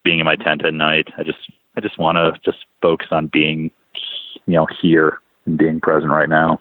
being 0.05 0.21
in 0.21 0.25
my 0.25 0.37
tent 0.37 0.65
at 0.65 0.75
night. 0.75 1.09
I 1.19 1.23
just 1.23 1.51
I 1.77 1.81
just 1.81 1.99
want 1.99 2.17
to 2.17 2.39
just 2.45 2.65
focus 2.81 3.09
on 3.11 3.29
being 3.29 3.71
you 4.47 4.55
know 4.55 4.67
here 4.81 5.19
and 5.47 5.59
being 5.59 5.81
present 5.81 6.13
right 6.13 6.29
now. 6.29 6.61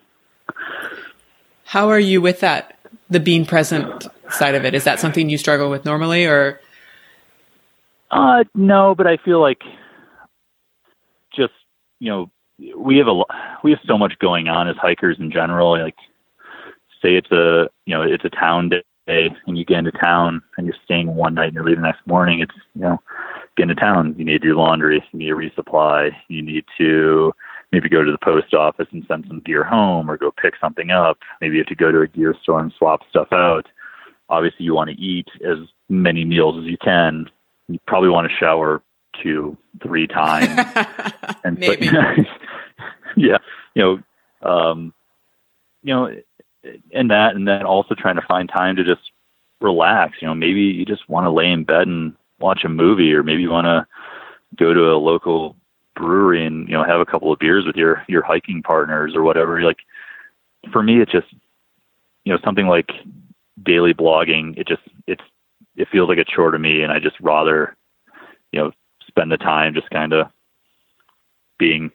How 1.65 1.89
are 1.89 1.99
you 1.99 2.21
with 2.21 2.39
that? 2.41 2.74
The 3.09 3.19
being 3.19 3.45
present 3.45 4.07
side 4.29 4.55
of 4.55 4.65
it. 4.65 4.73
Is 4.73 4.83
that 4.83 4.99
something 4.99 5.29
you 5.29 5.37
struggle 5.37 5.69
with 5.69 5.85
normally 5.85 6.25
or 6.25 6.59
Uh 8.11 8.43
no, 8.53 8.95
but 8.95 9.07
I 9.07 9.17
feel 9.17 9.41
like 9.41 9.61
just, 11.35 11.53
you 11.99 12.09
know, 12.11 12.31
we 12.77 12.97
have 12.97 13.07
a 13.07 13.21
we 13.63 13.71
have 13.71 13.79
so 13.85 13.97
much 13.97 14.13
going 14.19 14.47
on 14.47 14.67
as 14.67 14.75
hikers 14.77 15.17
in 15.19 15.31
general. 15.31 15.79
Like 15.79 15.95
say 17.01 17.15
it's 17.15 17.31
a, 17.31 17.69
you 17.85 17.95
know, 17.95 18.01
it's 18.01 18.25
a 18.25 18.29
town 18.29 18.69
day 18.69 19.29
and 19.45 19.57
you 19.57 19.65
get 19.65 19.79
into 19.79 19.91
town 19.91 20.41
and 20.57 20.65
you're 20.65 20.75
staying 20.83 21.13
one 21.13 21.35
night 21.35 21.45
and 21.47 21.53
you're 21.53 21.63
leaving 21.63 21.81
the 21.81 21.87
next 21.87 22.05
morning, 22.07 22.39
it's, 22.39 22.55
you 22.73 22.81
know, 22.81 22.99
get 23.55 23.63
into 23.63 23.75
town, 23.75 24.15
you 24.17 24.25
need 24.25 24.41
to 24.41 24.47
do 24.47 24.57
laundry, 24.57 25.03
you 25.11 25.19
need 25.19 25.29
to 25.29 25.61
resupply, 25.61 26.11
you 26.27 26.41
need 26.41 26.65
to 26.77 27.31
maybe 27.71 27.89
go 27.89 28.03
to 28.03 28.11
the 28.11 28.17
post 28.17 28.53
office 28.53 28.87
and 28.91 29.05
send 29.07 29.25
some 29.27 29.41
gear 29.41 29.63
home 29.63 30.09
or 30.09 30.17
go 30.17 30.31
pick 30.31 30.53
something 30.59 30.91
up. 30.91 31.17
Maybe 31.41 31.55
you 31.55 31.61
have 31.61 31.67
to 31.67 31.75
go 31.75 31.91
to 31.91 32.01
a 32.01 32.07
gear 32.07 32.35
store 32.41 32.59
and 32.59 32.73
swap 32.77 33.01
stuff 33.09 33.27
out. 33.31 33.67
Obviously, 34.29 34.65
you 34.65 34.73
want 34.73 34.89
to 34.89 34.95
eat 34.95 35.27
as 35.47 35.57
many 35.89 36.25
meals 36.25 36.57
as 36.57 36.65
you 36.65 36.77
can. 36.77 37.29
You 37.67 37.79
probably 37.87 38.09
want 38.09 38.29
to 38.29 38.37
shower 38.37 38.81
two, 39.21 39.57
three 39.81 40.07
times. 40.07 40.47
and 41.43 41.59
but- 41.59 41.79
maybe? 41.79 41.87
yeah, 43.15 43.37
you 43.75 43.81
know, 44.41 44.49
um, 44.49 44.93
you 45.83 45.93
know, 45.93 46.15
and 46.93 47.11
that, 47.11 47.35
and 47.35 47.47
then 47.47 47.63
also 47.63 47.95
trying 47.95 48.15
to 48.15 48.25
find 48.27 48.49
time 48.49 48.75
to 48.75 48.83
just 48.83 49.11
relax. 49.61 50.17
You 50.21 50.27
know, 50.27 50.35
maybe 50.35 50.61
you 50.61 50.85
just 50.85 51.07
want 51.09 51.25
to 51.25 51.31
lay 51.31 51.51
in 51.51 51.63
bed 51.63 51.87
and 51.87 52.13
watch 52.39 52.63
a 52.63 52.69
movie, 52.69 53.13
or 53.13 53.23
maybe 53.23 53.41
you 53.41 53.51
want 53.51 53.65
to 53.65 53.85
go 54.57 54.73
to 54.73 54.91
a 54.91 54.97
local 54.97 55.55
brewery 55.95 56.45
and 56.45 56.67
you 56.67 56.73
know 56.73 56.83
have 56.83 56.99
a 56.99 57.05
couple 57.05 57.31
of 57.31 57.39
beers 57.39 57.65
with 57.65 57.75
your 57.75 58.03
your 58.07 58.21
hiking 58.21 58.61
partners 58.61 59.13
or 59.15 59.23
whatever. 59.23 59.61
Like 59.61 59.79
for 60.71 60.83
me, 60.83 61.01
it's 61.01 61.11
just 61.11 61.27
you 62.23 62.33
know 62.33 62.39
something 62.43 62.67
like 62.67 62.91
daily 63.63 63.93
blogging. 63.93 64.57
It 64.57 64.67
just 64.67 64.81
it's 65.07 65.23
it 65.75 65.87
feels 65.91 66.09
like 66.09 66.17
a 66.17 66.25
chore 66.25 66.51
to 66.51 66.59
me, 66.59 66.81
and 66.81 66.91
I 66.91 66.99
just 66.99 67.19
rather 67.19 67.75
you 68.51 68.59
know 68.59 68.71
spend 69.07 69.31
the 69.31 69.37
time 69.37 69.73
just 69.73 69.89
kind 69.89 70.13
of 70.13 70.27
being 71.57 71.91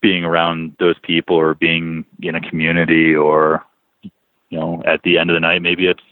being 0.00 0.24
around 0.24 0.76
those 0.78 0.96
people 1.02 1.36
or 1.36 1.54
being 1.54 2.04
in 2.20 2.34
a 2.34 2.48
community 2.48 3.14
or 3.14 3.64
you 4.02 4.58
know 4.58 4.82
at 4.86 5.02
the 5.02 5.18
end 5.18 5.30
of 5.30 5.34
the 5.34 5.40
night 5.40 5.62
maybe 5.62 5.86
it's 5.86 6.02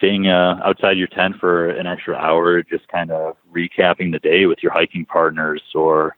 staying 0.00 0.28
uh, 0.28 0.58
outside 0.64 0.96
your 0.96 1.08
tent 1.08 1.36
for 1.38 1.68
an 1.68 1.86
extra 1.86 2.14
hour 2.14 2.62
just 2.62 2.88
kind 2.88 3.10
of 3.10 3.36
recapping 3.54 4.10
the 4.10 4.18
day 4.18 4.46
with 4.46 4.58
your 4.62 4.72
hiking 4.72 5.04
partners 5.04 5.62
or 5.74 6.16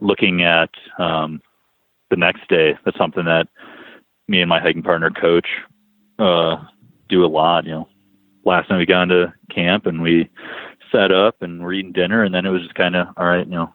looking 0.00 0.42
at 0.42 0.68
um, 0.98 1.40
the 2.10 2.16
next 2.16 2.46
day. 2.50 2.76
That's 2.84 2.98
something 2.98 3.24
that 3.24 3.48
me 4.28 4.42
and 4.42 4.50
my 4.50 4.60
hiking 4.60 4.82
partner 4.82 5.10
coach 5.10 5.46
uh, 6.18 6.56
do 7.08 7.24
a 7.24 7.26
lot 7.26 7.64
you 7.64 7.70
know. 7.70 7.88
Last 8.44 8.68
time 8.68 8.78
we 8.78 8.86
got 8.86 9.04
into 9.04 9.32
camp 9.50 9.86
and 9.86 10.02
we 10.02 10.28
set 10.90 11.10
up 11.10 11.40
and 11.40 11.62
we're 11.62 11.72
eating 11.72 11.92
dinner 11.92 12.24
and 12.24 12.34
then 12.34 12.44
it 12.44 12.50
was 12.50 12.62
just 12.62 12.74
kind 12.74 12.96
of 12.96 13.06
all 13.16 13.24
right 13.24 13.46
you 13.46 13.52
know 13.52 13.72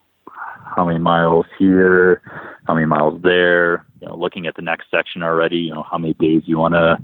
how 0.75 0.85
many 0.85 0.99
miles 0.99 1.45
here, 1.57 2.21
how 2.65 2.75
many 2.75 2.85
miles 2.85 3.19
there, 3.23 3.85
you 4.01 4.07
know, 4.07 4.15
looking 4.15 4.45
at 4.45 4.55
the 4.55 4.61
next 4.61 4.91
section 4.91 5.23
already, 5.23 5.57
you 5.57 5.73
know, 5.73 5.83
how 5.89 5.97
many 5.97 6.13
days 6.15 6.43
you 6.45 6.57
want 6.57 6.73
to 6.73 6.97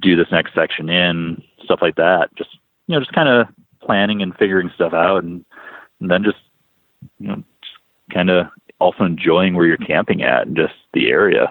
do 0.00 0.16
this 0.16 0.30
next 0.30 0.54
section 0.54 0.88
in, 0.88 1.42
stuff 1.64 1.80
like 1.82 1.96
that. 1.96 2.34
Just, 2.36 2.50
you 2.86 2.94
know, 2.94 3.00
just 3.00 3.12
kind 3.12 3.28
of 3.28 3.46
planning 3.82 4.22
and 4.22 4.36
figuring 4.36 4.70
stuff 4.74 4.92
out 4.92 5.24
and, 5.24 5.44
and 6.00 6.10
then 6.10 6.24
just, 6.24 6.38
you 7.18 7.28
know, 7.28 7.36
just 7.62 7.74
kind 8.12 8.30
of 8.30 8.46
also 8.78 9.04
enjoying 9.04 9.54
where 9.54 9.66
you're 9.66 9.76
camping 9.76 10.22
at 10.22 10.46
and 10.46 10.56
just 10.56 10.74
the 10.92 11.08
area. 11.10 11.48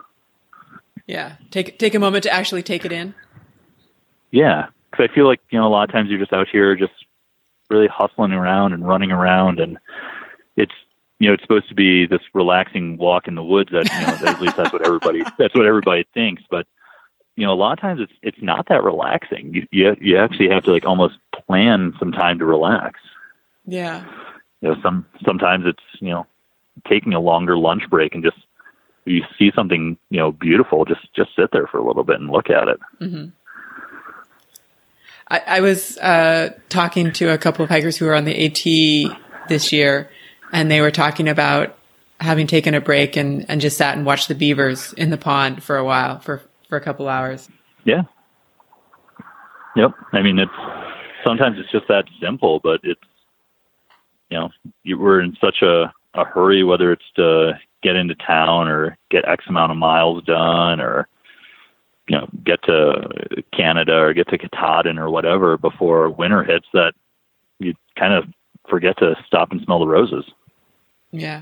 yeah. 1.07 1.35
Take 1.51 1.80
take 1.80 1.95
a 1.95 1.99
moment 1.99 2.23
to 2.23 2.31
actually 2.34 2.63
take 2.63 2.85
it 2.85 2.91
in. 2.91 3.13
Yeah. 4.31 4.67
Cause 4.91 5.07
I 5.09 5.13
feel 5.13 5.27
like, 5.27 5.39
you 5.49 5.59
know, 5.59 5.67
a 5.67 5.69
lot 5.69 5.88
of 5.88 5.91
times 5.91 6.09
you're 6.09 6.19
just 6.19 6.34
out 6.34 6.47
here 6.51 6.76
just 6.76 6.93
really 7.69 7.88
hustling 7.88 8.31
around 8.31 8.73
and 8.73 8.88
running 8.88 9.11
around 9.11 9.59
and 9.59 9.77
it's, 10.55 10.73
you 11.19 11.27
know, 11.27 11.34
it's 11.34 11.43
supposed 11.43 11.69
to 11.69 11.76
be 11.76 12.05
this 12.05 12.21
relaxing 12.34 12.97
walk 12.97 13.27
in 13.27 13.35
the 13.35 13.43
woods. 13.43 13.71
That 13.71 13.85
you 13.85 14.26
know, 14.26 14.31
at 14.31 14.41
least 14.41 14.57
that's 14.57 14.71
what 14.71 14.85
everybody 14.85 15.21
that's 15.38 15.53
what 15.53 15.65
everybody 15.65 16.05
thinks. 16.13 16.43
But 16.49 16.65
you 17.40 17.45
know, 17.45 17.53
a 17.53 17.56
lot 17.56 17.72
of 17.72 17.80
times 17.80 18.02
it's 18.02 18.11
it's 18.22 18.41
not 18.41 18.68
that 18.68 18.84
relaxing. 18.84 19.53
You 19.53 19.68
you 19.72 19.95
you 20.02 20.18
actually 20.18 20.49
have 20.49 20.64
to 20.66 20.72
like 20.72 20.86
almost 20.86 21.16
plan 21.48 21.94
some 21.98 22.11
time 22.11 22.38
to 22.40 22.45
relax. 22.45 22.99
Yeah. 23.66 24.06
You 24.60 24.70
know, 24.70 24.76
some 24.84 25.06
sometimes 25.26 25.66
it's 25.66 25.84
you 26.02 26.10
know 26.10 26.28
taking 26.88 27.14
a 27.14 27.20
longer 27.20 27.57
lunch 27.57 27.84
break 27.90 28.14
and 28.14 28.24
just 28.24 28.38
you 29.06 29.24
see 29.38 29.52
something 29.56 29.98
you 30.10 30.20
know 30.20 30.34
beautiful, 30.34 30.84
just 30.84 31.02
just 31.16 31.30
sit 31.34 31.52
there 31.53 31.66
for 31.68 31.78
a 31.78 31.88
little 31.88 32.03
bit 32.03 32.20
and 32.20 32.30
look 32.30 32.49
at 32.49 32.68
it. 32.68 32.80
I, 35.30 35.41
I 35.48 35.61
was 35.61 35.98
uh, 35.99 36.49
talking 36.68 37.14
to 37.14 37.32
a 37.32 37.38
couple 37.38 37.64
of 37.64 37.70
hikers 37.70 37.95
who 37.95 38.06
were 38.06 38.16
on 38.16 38.26
the 38.26 38.45
AT 38.45 39.48
this 39.48 39.72
year, 39.72 40.10
and 40.52 40.70
they 40.70 40.82
were 40.82 40.91
talking 40.91 41.30
about 41.30 41.78
having 42.20 42.48
taken 42.48 42.74
a 42.74 42.82
break 42.82 43.16
and, 43.16 43.45
and 43.49 43.61
just 43.61 43.78
sat 43.78 43.95
and 43.95 44.06
watched 44.06 44.28
the 44.28 44.36
beavers 44.36 44.91
in 44.94 45.10
the 45.10 45.18
pond 45.18 45.64
for 45.64 45.78
a 45.78 45.86
while, 45.86 46.20
for, 46.20 46.41
for 46.69 46.77
a 46.77 46.81
couple 46.81 47.09
hours. 47.09 47.49
Yeah. 47.83 48.03
Yep. 49.75 49.91
I 50.13 50.21
mean, 50.21 50.39
it's 50.39 50.51
sometimes 51.25 51.57
it's 51.59 51.71
just 51.71 51.87
that 51.89 52.05
simple, 52.21 52.59
but 52.63 52.79
it's 52.83 53.01
you 54.29 54.39
know 54.39 54.49
you, 54.83 54.97
we're 54.97 55.19
in 55.19 55.35
such 55.41 55.61
a 55.61 55.91
a 56.13 56.23
hurry, 56.23 56.63
whether 56.63 56.91
it's 56.91 57.11
to 57.15 57.53
get 57.83 57.95
into 57.95 58.15
town 58.15 58.67
or 58.67 58.97
get 59.11 59.27
X 59.27 59.45
amount 59.47 59.71
of 59.71 59.77
miles 59.77 60.23
done, 60.23 60.79
or 60.79 61.07
you 62.07 62.17
know 62.17 62.27
get 62.45 62.61
to 62.63 63.43
Canada 63.53 63.95
or 63.95 64.13
get 64.13 64.27
to 64.29 64.37
Katahdin 64.37 64.97
or 64.97 65.09
whatever 65.09 65.57
before 65.57 66.09
winter 66.09 66.43
hits, 66.43 66.67
that 66.73 66.93
you 67.59 67.73
kind 67.97 68.13
of 68.13 68.25
forget 68.69 68.97
to 68.99 69.15
stop 69.25 69.51
and 69.51 69.61
smell 69.61 69.79
the 69.79 69.87
roses. 69.87 70.25
Yeah. 71.11 71.41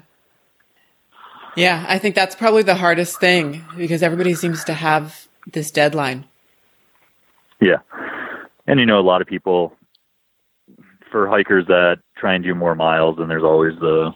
Yeah, 1.57 1.83
I 1.89 1.97
think 1.97 2.13
that's 2.13 2.35
probably 2.35 2.61
the 2.61 2.75
hardest 2.75 3.19
thing 3.19 3.65
because 3.75 4.03
everybody 4.03 4.35
seems 4.35 4.63
to 4.65 4.73
have 4.73 5.27
this 5.51 5.71
deadline. 5.71 6.25
Yeah. 7.59 7.77
And 8.67 8.79
you 8.79 8.85
know, 8.85 8.99
a 8.99 9.01
lot 9.01 9.23
of 9.23 9.27
people 9.27 9.75
for 11.11 11.27
hikers 11.27 11.65
that 11.65 11.97
try 12.15 12.35
and 12.35 12.43
do 12.43 12.53
more 12.53 12.75
miles 12.75 13.17
and 13.17 13.27
there's 13.27 13.43
always 13.43 13.73
the 13.79 14.11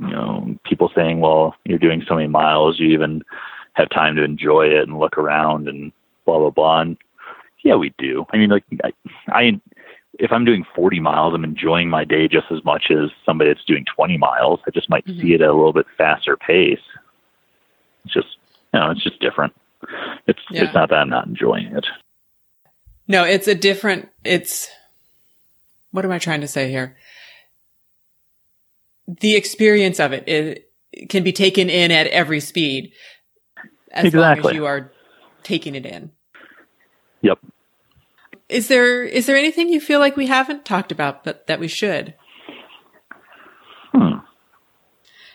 you 0.00 0.10
know, 0.10 0.56
people 0.64 0.90
saying, 0.96 1.20
Well, 1.20 1.54
you're 1.64 1.78
doing 1.78 2.02
so 2.08 2.16
many 2.16 2.26
miles, 2.26 2.80
you 2.80 2.88
even 2.88 3.22
have 3.74 3.88
time 3.90 4.16
to 4.16 4.24
enjoy 4.24 4.66
it 4.66 4.88
and 4.88 4.98
look 4.98 5.16
around 5.16 5.68
and 5.68 5.92
blah 6.26 6.38
blah 6.38 6.50
blah. 6.50 6.80
And 6.80 6.96
yeah, 7.62 7.76
we 7.76 7.94
do. 7.98 8.26
I 8.32 8.36
mean 8.36 8.50
like 8.50 8.64
I, 8.82 8.92
I 9.28 9.60
if 10.18 10.32
I'm 10.32 10.44
doing 10.44 10.64
40 10.74 11.00
miles, 11.00 11.34
I'm 11.34 11.44
enjoying 11.44 11.88
my 11.90 12.04
day 12.04 12.28
just 12.28 12.46
as 12.50 12.64
much 12.64 12.90
as 12.90 13.10
somebody 13.24 13.50
that's 13.50 13.64
doing 13.64 13.84
20 13.96 14.18
miles. 14.18 14.60
I 14.66 14.70
just 14.70 14.88
might 14.88 15.06
mm-hmm. 15.06 15.20
see 15.20 15.34
it 15.34 15.40
at 15.40 15.48
a 15.48 15.52
little 15.52 15.72
bit 15.72 15.86
faster 15.96 16.36
pace. 16.36 16.78
It's 18.04 18.14
just, 18.14 18.28
you 18.72 18.80
know, 18.80 18.90
it's 18.90 19.02
just 19.02 19.20
different. 19.20 19.54
It's 20.26 20.40
Yeah. 20.50 20.64
it's 20.64 20.74
not 20.74 20.90
that 20.90 20.96
I'm 20.96 21.08
not 21.08 21.26
enjoying 21.26 21.66
it. 21.76 21.86
No, 23.06 23.24
it's 23.24 23.48
a 23.48 23.54
different, 23.54 24.08
it's, 24.24 24.68
what 25.90 26.04
am 26.04 26.12
I 26.12 26.18
trying 26.18 26.40
to 26.40 26.48
say 26.48 26.70
here? 26.70 26.96
The 29.06 29.36
experience 29.36 30.00
of 30.00 30.12
it, 30.12 30.28
it, 30.28 30.70
can 31.08 31.24
be 31.24 31.32
taken 31.32 31.68
in 31.68 31.90
at 31.90 32.06
every 32.06 32.38
speed 32.38 32.92
as 33.90 34.14
long 34.14 34.38
as 34.38 34.52
you 34.54 34.64
are 34.64 34.92
taking 35.42 35.74
it 35.74 35.84
in. 35.84 36.12
Yep. 37.22 37.38
Is 38.48 38.68
there, 38.68 39.02
is 39.02 39.26
there 39.26 39.36
anything 39.36 39.68
you 39.68 39.80
feel 39.80 40.00
like 40.00 40.16
we 40.16 40.26
haven't 40.26 40.64
talked 40.64 40.92
about, 40.92 41.24
but 41.24 41.46
that 41.46 41.60
we 41.60 41.68
should? 41.68 42.14
Hmm. 43.92 44.18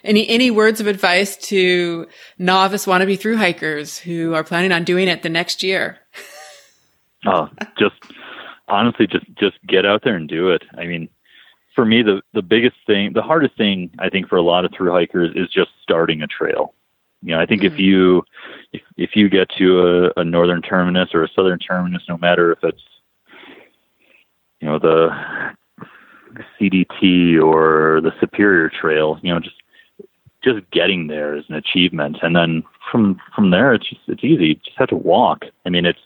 Any, 0.03 0.27
any 0.30 0.52
words 0.52 0.80
of 0.80 0.88
advice 0.88 1.36
to 1.48 2.07
novice 2.38 2.86
wannabe 2.86 3.19
through 3.19 3.38
hikers 3.38 3.98
who 3.98 4.34
are 4.34 4.44
planning 4.44 4.72
on 4.72 4.84
doing 4.84 5.07
it 5.07 5.23
the 5.23 5.30
next 5.30 5.64
year? 5.64 5.99
Oh, 7.26 7.49
just 7.77 7.95
honestly, 8.69 9.07
just 9.07 9.26
just 9.38 9.57
get 9.68 9.86
out 9.86 10.03
there 10.03 10.15
and 10.15 10.27
do 10.30 10.49
it. 10.49 10.64
I 10.77 10.86
mean, 10.86 11.10
for 11.76 11.86
me, 11.86 12.02
the 12.02 12.22
the 12.34 12.41
biggest 12.41 12.77
thing, 12.88 13.14
the 13.14 13.22
hardest 13.22 13.57
thing, 13.57 13.91
I 13.99 14.10
think, 14.10 14.30
for 14.30 14.38
a 14.38 14.41
lot 14.41 14.65
of 14.65 14.72
through 14.73 14.91
hikers 14.91 15.31
is 15.36 15.49
just 15.49 15.72
starting 15.84 16.22
a 16.22 16.27
trail. 16.27 16.73
You 17.22 17.36
know, 17.36 17.41
I 17.41 17.45
think 17.45 17.64
if 17.64 17.77
you 17.77 18.23
if 18.72 18.81
if 18.95 19.15
you 19.15 19.30
get 19.30 19.49
to 19.57 20.11
a, 20.15 20.22
a 20.22 20.23
northern 20.23 20.61
terminus 20.61 21.10
or 21.14 21.23
a 21.23 21.30
southern 21.36 21.60
terminus, 21.60 22.03
no 22.07 22.18
matter 22.18 22.52
if 22.53 22.60
it's 22.64 22.81
you 24.60 24.68
know 24.68 24.80
the 24.80 25.10
CDT 26.60 27.41
or 27.41 28.02
the 28.02 28.11
Superior 28.19 28.69
Trail, 28.69 29.19
you 29.22 29.34
know, 29.34 29.40
just 29.40 29.56
just 30.44 30.60
getting 30.72 31.07
there 31.07 31.36
is 31.36 31.44
an 31.49 31.56
achievement, 31.56 32.18
and 32.22 32.36
then 32.36 32.64
from 32.91 33.19
from 33.36 33.52
there, 33.52 33.73
it's 33.73 33.90
just 33.90 34.02
it's 34.07 34.23
easy. 34.23 34.48
You 34.48 34.56
just 34.56 34.77
have 34.77 34.90
to 34.90 34.95
walk. 34.95 35.45
I 35.65 35.69
mean, 35.69 35.86
it's 35.86 35.99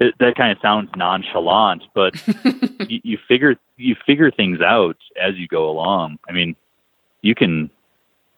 it, 0.00 0.14
that 0.20 0.36
kind 0.36 0.52
of 0.52 0.58
sounds 0.60 0.90
nonchalant, 0.96 1.84
but 1.94 2.14
you, 2.88 3.00
you 3.02 3.18
figure 3.26 3.56
you 3.76 3.96
figure 4.06 4.30
things 4.30 4.60
out 4.60 4.96
as 5.20 5.36
you 5.36 5.48
go 5.48 5.70
along. 5.70 6.18
I 6.28 6.32
mean, 6.32 6.54
you 7.22 7.34
can 7.34 7.70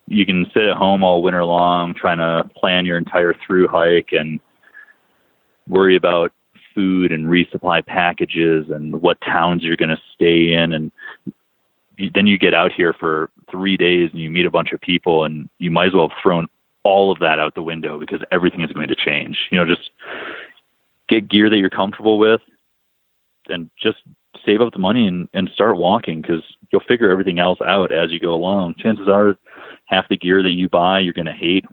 you 0.06 0.26
can 0.26 0.47
sit 0.52 0.64
at 0.64 0.76
home 0.76 1.05
all 1.05 1.22
winter 1.22 1.44
long 1.44 1.94
trying 1.94 2.18
to 2.18 2.48
plan 2.56 2.86
your 2.86 2.98
entire 2.98 3.34
through 3.47 3.68
hike 3.68 4.10
and 4.12 4.40
worry 5.68 5.97
about 5.97 6.32
food 6.74 7.12
and 7.12 7.26
resupply 7.26 7.84
packages 7.84 8.70
and 8.70 9.01
what 9.01 9.20
towns 9.20 9.62
you're 9.62 9.76
going 9.76 9.90
to 9.90 10.01
stay 10.14 10.52
in. 10.52 10.72
And 10.72 10.92
then 12.14 12.26
you 12.26 12.38
get 12.38 12.55
out 12.55 12.72
here 12.72 12.92
for 12.92 13.30
three 13.51 13.76
days 13.76 14.10
and 14.12 14.20
you 14.20 14.30
meet 14.30 14.47
a 14.47 14.51
bunch 14.51 14.72
of 14.72 14.80
people 14.80 15.24
and 15.24 15.48
you 15.59 15.70
might 15.70 15.88
as 15.88 15.94
well 15.94 16.09
have 16.09 16.18
thrown 16.22 16.47
all 16.82 17.12
of 17.12 17.18
that 17.18 17.38
out 17.38 17.55
the 17.55 17.62
window 17.62 17.98
because 17.98 18.20
everything 18.32 18.62
is 18.62 18.72
going 18.72 18.88
to 18.88 18.97
change. 18.97 19.38
You 19.51 19.59
know 19.59 19.66
just 19.66 19.90
get 21.09 21.28
gear 21.28 21.51
that 21.51 21.59
you're 21.59 21.70
comfortable 21.70 22.18
with 22.18 22.40
and 23.48 23.70
just 23.80 23.98
save 24.47 24.60
up 24.60 24.72
the 24.72 24.78
money 24.78 25.06
and, 25.06 25.28
and 25.34 25.51
start 25.52 25.76
walking 25.76 26.22
because 26.22 26.42
you'll 26.70 26.82
figure 26.86 27.10
everything 27.10 27.38
else 27.38 27.59
out 27.66 27.92
as 27.92 28.10
you 28.10 28.20
go 28.20 28.32
along. 28.32 28.74
Chances 28.78 29.09
are 29.09 29.36
half 29.86 30.09
the 30.09 30.16
gear 30.16 30.42
that 30.42 30.51
you 30.51 30.68
buy 30.68 31.01
you're 31.01 31.12
going 31.12 31.26
to 31.26 31.32
hate 31.32 31.64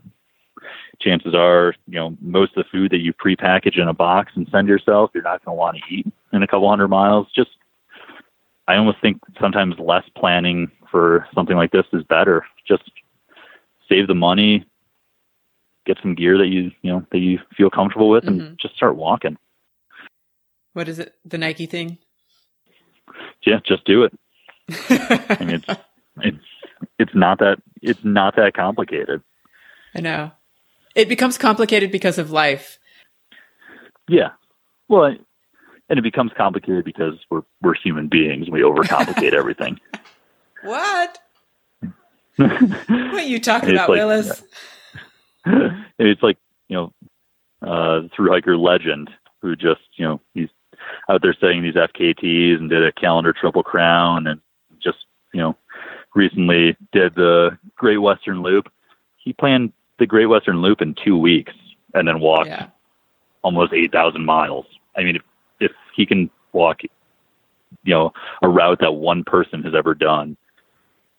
chances 1.00 1.34
are, 1.34 1.74
you 1.86 1.94
know, 1.94 2.16
most 2.20 2.56
of 2.56 2.64
the 2.64 2.70
food 2.70 2.90
that 2.90 2.98
you 2.98 3.12
prepackage 3.12 3.80
in 3.80 3.88
a 3.88 3.94
box 3.94 4.32
and 4.34 4.48
send 4.50 4.68
yourself, 4.68 5.10
you're 5.14 5.22
not 5.22 5.44
going 5.44 5.54
to 5.54 5.58
want 5.58 5.76
to 5.76 5.94
eat 5.94 6.06
in 6.32 6.42
a 6.42 6.46
couple 6.46 6.68
hundred 6.68 6.88
miles. 6.88 7.26
Just, 7.34 7.50
I 8.66 8.76
almost 8.76 9.00
think 9.00 9.20
sometimes 9.40 9.76
less 9.78 10.04
planning 10.16 10.70
for 10.90 11.26
something 11.34 11.56
like 11.56 11.70
this 11.70 11.86
is 11.92 12.02
better. 12.04 12.46
Just 12.66 12.90
save 13.88 14.06
the 14.08 14.14
money, 14.14 14.64
get 15.86 15.98
some 16.02 16.14
gear 16.14 16.36
that 16.38 16.48
you, 16.48 16.70
you 16.82 16.92
know, 16.92 17.06
that 17.12 17.18
you 17.18 17.38
feel 17.56 17.70
comfortable 17.70 18.08
with, 18.08 18.24
and 18.24 18.42
Mhm. 18.42 18.58
just 18.58 18.74
start 18.76 18.96
walking. 18.96 19.38
What 20.72 20.88
is 20.88 20.98
it? 20.98 21.14
The 21.24 21.38
Nike 21.38 21.66
thing? 21.66 21.98
Yeah, 23.42 23.60
just 23.64 23.84
do 23.84 24.04
it. 24.04 24.12
I 25.40 25.44
mean, 25.44 25.50
it's 25.50 25.80
it's 26.18 26.44
it's 26.98 27.14
not 27.14 27.38
that 27.38 27.56
it's 27.80 28.04
not 28.04 28.36
that 28.36 28.54
complicated. 28.54 29.22
I 29.94 30.00
know. 30.00 30.30
It 30.98 31.08
becomes 31.08 31.38
complicated 31.38 31.92
because 31.92 32.18
of 32.18 32.32
life. 32.32 32.80
Yeah. 34.08 34.30
Well, 34.88 35.04
and 35.04 35.98
it 35.98 36.02
becomes 36.02 36.32
complicated 36.36 36.84
because 36.84 37.14
we're 37.30 37.42
we're 37.62 37.74
human 37.74 38.08
beings 38.08 38.46
and 38.46 38.52
we 38.52 38.62
overcomplicate 38.62 39.32
everything. 39.38 39.78
What? 40.62 41.20
What 42.36 42.50
are 42.90 43.20
you 43.20 43.38
talking 43.38 43.70
about, 43.70 43.88
like- 43.88 43.96
Willis? 43.98 44.42
it's 46.00 46.22
like 46.22 46.36
you 46.66 46.76
know, 46.76 46.92
uh, 47.62 48.08
through 48.14 48.32
hiker 48.32 48.56
legend 48.56 49.08
who 49.40 49.54
just 49.54 49.82
you 49.94 50.04
know 50.04 50.20
he's 50.34 50.48
out 51.08 51.22
there 51.22 51.34
setting 51.40 51.62
these 51.62 51.74
FKTs 51.74 52.56
and 52.56 52.68
did 52.68 52.84
a 52.84 52.90
calendar 52.90 53.32
triple 53.32 53.62
crown 53.62 54.26
and 54.26 54.40
just 54.82 54.98
you 55.32 55.40
know 55.40 55.56
recently 56.16 56.76
did 56.90 57.14
the 57.14 57.56
Great 57.76 57.98
Western 57.98 58.42
Loop. 58.42 58.68
He 59.16 59.32
planned 59.32 59.72
the 59.98 60.06
Great 60.06 60.26
Western 60.26 60.62
Loop 60.62 60.80
in 60.80 60.94
two 61.04 61.16
weeks 61.18 61.52
and 61.94 62.06
then 62.06 62.20
walked 62.20 62.48
Yeah. 62.48 62.66
almost 63.42 63.72
8,000 63.72 64.24
miles. 64.24 64.66
I 64.96 65.02
mean, 65.02 65.16
if, 65.16 65.22
if 65.60 65.72
he 65.94 66.06
can 66.06 66.30
walk, 66.52 66.82
you 66.82 67.94
know, 67.94 68.12
a 68.42 68.48
route 68.48 68.78
that 68.80 68.92
one 68.92 69.24
person 69.24 69.62
has 69.62 69.74
ever 69.74 69.94
done 69.94 70.36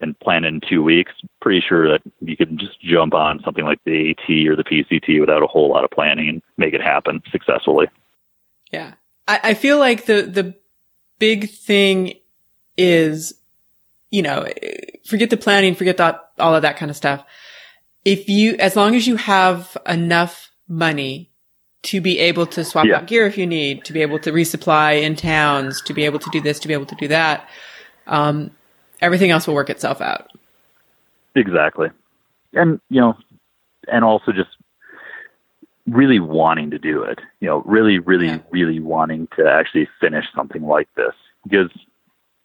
and 0.01 0.17
plan 0.19 0.45
in 0.45 0.61
two 0.61 0.81
weeks, 0.81 1.11
pretty 1.41 1.61
sure 1.67 1.89
that 1.91 2.01
you 2.21 2.37
can 2.37 2.57
just 2.57 2.79
jump 2.81 3.13
on 3.13 3.41
something 3.43 3.65
like 3.65 3.79
the 3.85 4.11
AT 4.11 4.29
or 4.47 4.55
the 4.55 4.63
PCT 4.63 5.19
without 5.19 5.43
a 5.43 5.47
whole 5.47 5.69
lot 5.69 5.83
of 5.83 5.91
planning 5.91 6.29
and 6.29 6.41
make 6.57 6.73
it 6.73 6.81
happen 6.81 7.21
successfully. 7.31 7.87
Yeah. 8.71 8.93
I, 9.27 9.39
I 9.43 9.53
feel 9.53 9.77
like 9.77 10.05
the, 10.05 10.21
the 10.21 10.55
big 11.19 11.49
thing 11.49 12.13
is, 12.77 13.33
you 14.09 14.21
know, 14.21 14.47
forget 15.05 15.29
the 15.29 15.37
planning, 15.37 15.75
forget 15.75 15.97
that, 15.97 16.29
all 16.39 16.55
of 16.55 16.61
that 16.61 16.77
kind 16.77 16.89
of 16.89 16.95
stuff. 16.95 17.25
If 18.09 18.27
you, 18.27 18.55
as 18.57 18.75
long 18.75 18.95
as 18.95 19.05
you 19.05 19.17
have 19.17 19.77
enough 19.85 20.51
money 20.67 21.29
to 21.83 22.01
be 22.01 22.17
able 22.17 22.47
to 22.47 22.65
swap 22.65 22.85
Yeah. 22.87 22.97
out 22.97 23.05
gear 23.07 23.27
if 23.27 23.37
you 23.37 23.45
need, 23.45 23.85
to 23.85 23.93
be 23.93 24.01
able 24.01 24.17
to 24.19 24.31
resupply 24.31 25.03
in 25.03 25.15
towns, 25.15 25.79
to 25.83 25.93
be 25.93 26.05
able 26.05 26.17
to 26.17 26.29
do 26.31 26.41
this, 26.41 26.57
to 26.61 26.67
be 26.67 26.73
able 26.73 26.87
to 26.87 26.95
do 26.95 27.07
that, 27.07 27.47
um, 28.07 28.49
everything 28.99 29.29
else 29.29 29.45
will 29.45 29.53
work 29.53 29.69
itself 29.69 30.01
out. 30.01 30.31
Exactly. 31.35 31.89
And, 32.53 32.81
you 32.89 32.99
know, 32.99 33.15
and 33.87 34.03
also 34.03 34.31
just 34.31 34.49
really 35.85 36.19
wanting 36.19 36.71
to 36.71 36.79
do 36.79 37.03
it, 37.03 37.19
you 37.41 37.47
know, 37.47 37.61
really, 37.61 37.99
really, 37.99 38.27
Yeah. 38.27 38.39
really 38.49 38.79
wanting 38.79 39.27
to 39.37 39.47
actually 39.47 39.87
finish 40.01 40.25
something 40.35 40.63
like 40.63 40.89
this 40.95 41.13
because, 41.43 41.69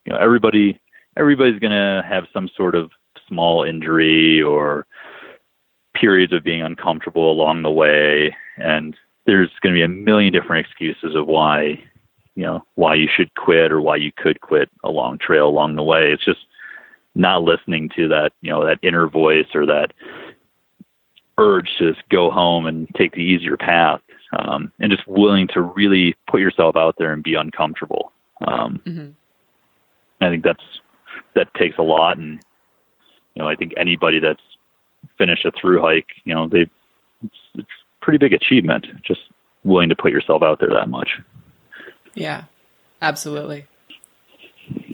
you 0.04 0.12
know, 0.12 0.18
everybody, 0.18 0.78
everybody's 1.16 1.58
going 1.58 1.72
to 1.72 2.04
have 2.06 2.26
some 2.34 2.48
sort 2.54 2.74
of 2.74 2.90
small 3.26 3.64
injury 3.64 4.42
or 4.42 4.86
periods 5.94 6.32
of 6.32 6.44
being 6.44 6.62
uncomfortable 6.62 7.30
along 7.30 7.62
the 7.62 7.70
way. 7.70 8.36
And 8.56 8.96
there's 9.26 9.50
going 9.60 9.74
to 9.74 9.78
be 9.78 9.82
a 9.82 9.88
million 9.88 10.32
different 10.32 10.66
excuses 10.66 11.14
of 11.14 11.26
why, 11.26 11.82
you 12.34 12.42
know, 12.42 12.64
why 12.74 12.94
you 12.94 13.08
should 13.14 13.34
quit 13.34 13.72
or 13.72 13.80
why 13.80 13.96
you 13.96 14.12
could 14.16 14.40
quit 14.40 14.70
a 14.82 14.90
long 14.90 15.18
trail 15.18 15.48
along 15.48 15.76
the 15.76 15.82
way. 15.82 16.12
It's 16.12 16.24
just, 16.24 16.46
not 17.14 17.42
listening 17.42 17.88
to 17.96 18.08
that, 18.08 18.32
you 18.40 18.50
know, 18.50 18.66
that 18.66 18.78
inner 18.82 19.06
voice 19.06 19.46
or 19.54 19.64
that 19.66 19.92
urge 21.38 21.68
to 21.78 21.92
just 21.92 22.08
go 22.08 22.30
home 22.30 22.66
and 22.66 22.88
take 22.96 23.12
the 23.12 23.22
easier 23.22 23.56
path, 23.56 24.00
um, 24.36 24.72
and 24.80 24.90
just 24.90 25.06
willing 25.06 25.46
to 25.48 25.60
really 25.60 26.16
put 26.28 26.40
yourself 26.40 26.76
out 26.76 26.96
there 26.98 27.12
and 27.12 27.22
be 27.22 27.34
uncomfortable. 27.34 28.12
Um, 28.46 28.80
hmm 28.84 29.10
I 30.20 30.30
think 30.30 30.42
that's 30.42 30.64
that 31.34 31.52
takes 31.54 31.76
a 31.78 31.82
lot, 31.82 32.16
and 32.18 32.40
you 33.34 33.42
know, 33.42 33.48
I 33.48 33.56
think 33.56 33.74
anybody 33.76 34.20
that's 34.20 34.42
finished 35.18 35.44
a 35.44 35.52
through 35.60 35.80
hike, 35.82 36.08
you 36.24 36.34
know, 36.34 36.48
they 36.48 36.66
it's, 37.22 37.34
it's 37.54 37.68
pretty 38.00 38.18
big 38.18 38.32
achievement. 38.32 38.86
Just 39.06 39.20
willing 39.64 39.88
to 39.88 39.96
put 39.96 40.12
yourself 40.12 40.42
out 40.42 40.60
there 40.60 40.70
that 40.70 40.88
much. 40.88 41.08
Yeah, 42.14 42.44
absolutely. 43.00 43.66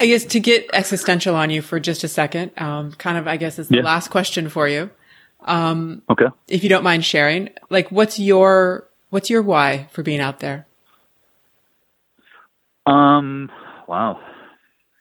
I 0.01 0.07
guess 0.07 0.25
to 0.27 0.41
get 0.41 0.69
existential 0.73 1.35
on 1.37 1.51
you 1.51 1.63
for 1.63 1.79
just 1.81 2.03
a 2.05 2.09
second, 2.09 2.51
um, 2.57 2.93
kind 2.93 3.17
of, 3.19 3.29
I 3.29 3.37
guess 3.37 3.59
is 3.59 3.69
the 3.69 3.77
Yeah. 3.79 3.83
last 3.83 4.09
question 4.11 4.49
for 4.49 4.67
you. 4.69 4.91
Um, 5.45 6.03
Okay. 6.11 6.27
if 6.49 6.63
you 6.63 6.69
don't 6.69 6.83
mind 6.85 7.05
sharing, 7.05 7.51
like, 7.69 7.91
what's 7.91 8.19
your, 8.19 8.89
what's 9.11 9.31
your 9.31 9.43
why 9.43 9.87
for 9.93 10.03
being 10.03 10.21
out 10.21 10.41
there? 10.41 10.67
Um. 12.87 13.51
Wow. 13.87 14.21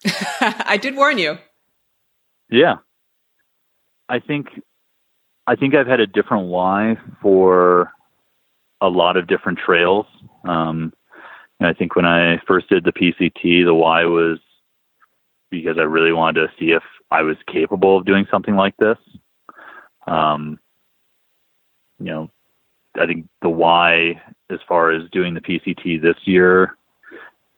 I 0.41 0.77
did 0.81 0.95
warn 0.95 1.17
you. 1.17 1.37
Yeah. 2.49 2.77
I 4.07 4.19
think 4.19 4.47
I 5.49 5.55
think 5.55 5.73
I've 5.73 5.87
had 5.87 5.99
a 5.99 6.05
different 6.05 6.45
why 6.45 6.95
for 7.23 7.91
a 8.81 8.87
lot 8.87 9.17
of 9.17 9.25
different 9.25 9.57
trails. 9.57 10.05
Um, 10.43 10.93
and 11.59 11.67
I 11.67 11.73
think 11.73 11.95
when 11.95 12.05
I 12.05 12.37
first 12.47 12.69
did 12.69 12.83
the 12.83 12.91
PCT, 12.91 13.65
the 13.65 13.73
why 13.73 14.05
was 14.05 14.37
because 15.49 15.79
I 15.79 15.85
really 15.85 16.13
wanted 16.13 16.41
to 16.41 16.53
see 16.59 16.69
if 16.69 16.83
I 17.09 17.23
was 17.23 17.35
capable 17.51 17.97
of 17.97 18.05
doing 18.05 18.27
something 18.29 18.55
like 18.55 18.77
this. 18.77 18.99
Um, 20.05 20.59
you 21.97 22.05
know, 22.05 22.29
I 22.93 23.07
think 23.07 23.27
the 23.41 23.49
why 23.49 24.21
as 24.51 24.59
far 24.67 24.91
as 24.91 25.09
doing 25.09 25.33
the 25.33 25.41
PCT 25.41 25.99
this 25.99 26.17
year 26.25 26.77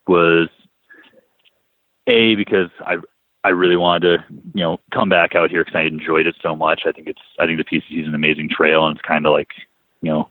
was 0.07 0.47
a 2.07 2.35
because 2.35 2.69
I 2.79 2.99
I 3.43 3.49
really 3.49 3.77
wanted 3.77 4.01
to 4.01 4.25
you 4.53 4.63
know 4.63 4.79
come 4.91 5.09
back 5.09 5.35
out 5.35 5.49
here 5.49 5.63
because 5.63 5.77
I 5.77 5.83
enjoyed 5.83 6.27
it 6.27 6.35
so 6.41 6.55
much. 6.55 6.83
I 6.85 6.91
think 6.91 7.07
it's 7.07 7.21
I 7.39 7.45
think 7.45 7.57
the 7.57 7.63
PCT 7.63 8.01
is 8.01 8.07
an 8.07 8.15
amazing 8.15 8.49
trail 8.49 8.85
and 8.85 8.97
it's 8.97 9.07
kind 9.07 9.25
of 9.25 9.33
like 9.33 9.49
you 10.01 10.11
know 10.11 10.29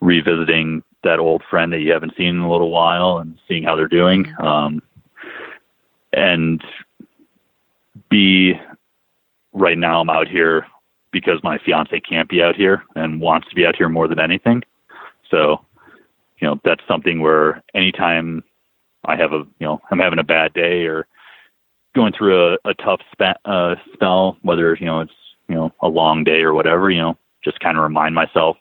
revisiting 0.00 0.82
that 1.04 1.18
old 1.18 1.42
friend 1.48 1.72
that 1.72 1.80
you 1.80 1.92
haven't 1.92 2.16
seen 2.16 2.28
in 2.28 2.40
a 2.40 2.50
little 2.50 2.70
while 2.70 3.18
and 3.18 3.38
seeing 3.48 3.62
how 3.62 3.76
they're 3.76 3.88
doing. 3.88 4.32
Um, 4.38 4.82
and 6.12 6.62
B, 8.08 8.54
right 9.52 9.78
now 9.78 10.00
I'm 10.00 10.10
out 10.10 10.28
here 10.28 10.66
because 11.10 11.42
my 11.42 11.58
fiance 11.58 11.98
can't 12.00 12.28
be 12.28 12.42
out 12.42 12.56
here 12.56 12.82
and 12.94 13.20
wants 13.20 13.48
to 13.48 13.54
be 13.54 13.66
out 13.66 13.76
here 13.76 13.88
more 13.88 14.08
than 14.08 14.20
anything. 14.20 14.62
So, 15.30 15.64
you 16.38 16.48
know, 16.48 16.60
that's 16.64 16.82
something 16.86 17.20
where 17.20 17.62
anytime 17.74 18.44
I 19.04 19.16
have 19.16 19.32
a, 19.32 19.38
you 19.58 19.66
know, 19.66 19.80
I'm 19.90 19.98
having 19.98 20.18
a 20.18 20.24
bad 20.24 20.52
day 20.54 20.86
or 20.86 21.06
going 21.94 22.12
through 22.12 22.54
a, 22.54 22.70
a 22.70 22.74
tough 22.74 23.00
spa- 23.12 23.34
uh, 23.44 23.74
spell, 23.92 24.36
whether, 24.42 24.74
you 24.78 24.86
know, 24.86 25.00
it's, 25.00 25.12
you 25.48 25.54
know, 25.54 25.72
a 25.80 25.88
long 25.88 26.24
day 26.24 26.42
or 26.42 26.54
whatever, 26.54 26.90
you 26.90 27.00
know, 27.00 27.16
just 27.44 27.60
kind 27.60 27.76
of 27.76 27.82
remind 27.82 28.14
myself 28.14 28.56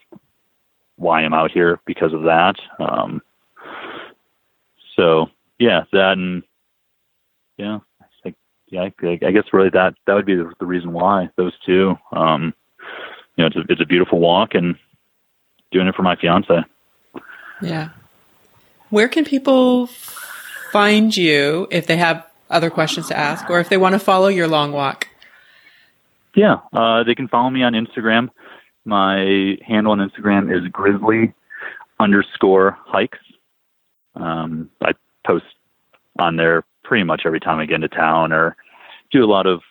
why 0.98 1.22
I'm 1.22 1.34
out 1.34 1.52
here 1.52 1.80
because 1.86 2.14
of 2.14 2.24
that. 2.24 2.56
Um, 2.80 3.22
so 4.96 5.28
yeah, 5.60 5.84
that 5.94 6.14
and 6.14 6.44
yeah, 7.58 7.80
I 8.02 8.06
think, 8.24 8.36
yeah, 8.68 8.82
I, 8.82 9.20
I 9.26 9.32
guess 9.32 9.46
really 9.54 9.70
that, 9.70 9.96
that 10.06 10.14
would 10.14 10.26
be 10.26 10.36
the, 10.36 10.52
the 10.60 10.66
reason 10.66 10.92
why 10.92 11.30
those 11.38 11.54
two, 11.66 11.96
um, 12.12 12.54
you 13.36 13.44
know, 13.44 13.48
it's 13.48 13.56
a, 13.56 13.64
it's 13.70 13.82
a 13.82 13.86
beautiful 13.86 14.20
walk 14.20 14.56
and 14.56 14.76
doing 15.72 15.88
it 15.88 15.96
for 15.96 16.04
my 16.04 16.16
fiance. 16.16 16.54
Yeah. 17.62 17.90
Where 18.90 19.08
can 19.08 19.24
people 19.24 19.88
find 20.72 21.16
you 21.16 21.68
if 21.72 21.88
they 21.88 21.98
have 21.98 22.26
other 22.52 22.70
questions 22.70 23.08
to 23.08 23.18
ask 23.18 23.50
or 23.50 23.60
if 23.60 23.70
they 23.70 23.78
want 23.78 23.94
to 23.94 24.00
follow 24.00 24.28
your 24.28 24.48
long 24.48 24.72
walk? 24.72 25.08
Yeah, 26.36 26.58
uh, 26.74 27.04
they 27.04 27.16
can 27.16 27.28
follow 27.28 27.50
me 27.50 27.64
on 27.64 27.74
Instagram. 27.74 28.30
My 28.86 29.58
handle 29.66 29.92
on 29.92 30.00
Instagram 30.00 30.56
is 30.56 30.68
grizzly 30.72 31.34
underscore 32.00 32.78
hikes. 32.86 33.20
Um, 34.16 34.70
I 34.82 34.94
post 35.26 35.46
on 36.20 36.36
there 36.36 36.64
pretty 36.84 37.04
much 37.04 37.24
every 37.26 37.40
time 37.40 37.60
I 37.60 37.66
get 37.66 37.76
into 37.76 37.90
town 37.90 38.34
or 38.34 38.56
do 39.12 39.24
a 39.24 39.26
lot 39.26 39.46
of 39.46 39.62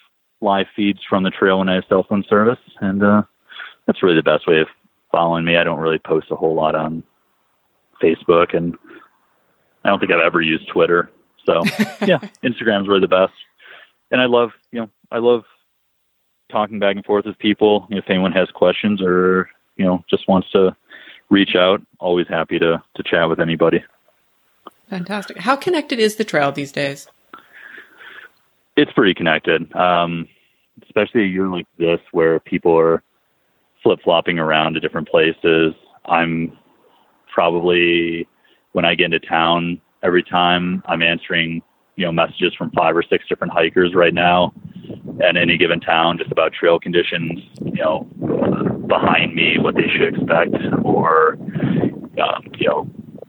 live 0.41 0.67
feeds 0.75 1.01
from 1.09 1.23
the 1.23 1.31
trail 1.31 1.59
when 1.59 1.69
I 1.69 1.75
have 1.77 1.85
cell 1.89 2.07
phone 2.09 2.25
service. 2.29 2.59
And 2.81 3.03
uh, 3.03 3.23
that's 3.87 4.03
really 4.03 4.17
the 4.17 4.23
best 4.23 4.47
way 4.47 4.61
of 4.61 4.69
following 5.11 5.45
me. 5.45 5.57
I 5.57 5.65
don't 5.65 5.81
really 5.81 5.99
post 5.99 6.29
a 6.31 6.37
whole 6.37 6.55
lot 6.55 6.75
on 6.75 7.03
Facebook, 8.03 8.57
and 8.57 8.77
I 9.85 9.89
don't 9.89 9.99
think 9.99 10.13
I've 10.13 10.25
ever 10.25 10.41
used 10.41 10.69
Twitter. 10.69 11.11
So 11.47 11.63
yeah, 12.07 12.19
Instagram's 12.43 12.89
really 12.89 13.01
the 13.01 13.09
best. 13.09 13.33
And 14.11 14.21
I 14.21 14.27
love, 14.27 14.51
you 14.73 14.81
know, 14.81 14.91
I 15.11 15.19
love 15.19 15.45
talking 16.51 16.79
back 16.79 16.97
and 16.97 17.05
forth 17.05 17.27
with 17.27 17.39
people. 17.39 17.87
If 17.91 18.05
anyone 18.09 18.33
has 18.33 18.51
questions 18.51 19.01
or 19.03 19.49
you 19.77 19.85
know 19.85 20.05
just 20.11 20.29
wants 20.29 20.51
to 20.53 20.77
reach 21.31 21.55
out, 21.57 21.81
always 21.99 22.27
happy 22.29 22.59
to 22.59 22.83
to 22.97 23.03
chat 23.03 23.29
with 23.29 23.41
anybody. 23.41 23.83
Fantastic. 24.89 25.39
How 25.39 25.57
connected 25.57 26.01
is 26.01 26.17
the 26.17 26.25
trail 26.25 26.51
these 26.51 26.73
days? 26.73 27.07
It's 28.77 28.93
pretty 28.93 29.15
connected, 29.15 29.73
um, 29.77 30.27
especially 30.83 31.23
a 31.23 31.27
year 31.27 31.47
like 31.49 31.67
this 31.79 32.01
where 32.13 32.41
people 32.41 32.77
are 32.77 33.03
flip 33.83 34.01
flopping 34.03 34.39
around 34.39 34.75
to 34.75 34.81
different 34.81 35.09
places. 35.09 35.75
I'm 36.07 36.59
probably 37.33 38.27
when 38.73 38.85
I 38.85 38.95
get 38.95 39.07
into 39.07 39.21
town 39.21 39.81
every 40.03 40.23
time 40.23 40.83
I'm 40.87 41.03
answering 41.03 41.63
you 41.97 42.07
know 42.07 42.13
messages 42.13 42.55
from 42.57 42.71
five 42.71 42.97
or 42.97 43.03
six 43.03 43.27
different 43.29 43.53
hikers 43.53 43.95
right 43.95 44.15
now 44.15 44.53
at 45.23 45.37
any 45.37 45.59
given 45.59 45.81
town 45.81 46.19
just 46.19 46.33
about 46.33 46.53
trail 46.53 46.79
conditions 46.79 47.41
you 47.65 47.83
know 47.83 48.05
behind 48.87 49.35
me 49.35 49.59
what 49.59 49.75
they 49.75 49.89
should 49.89 50.15
expect 50.15 50.55
or 50.83 51.35
um, 52.23 52.43
you 52.59 52.69
know 52.69 52.89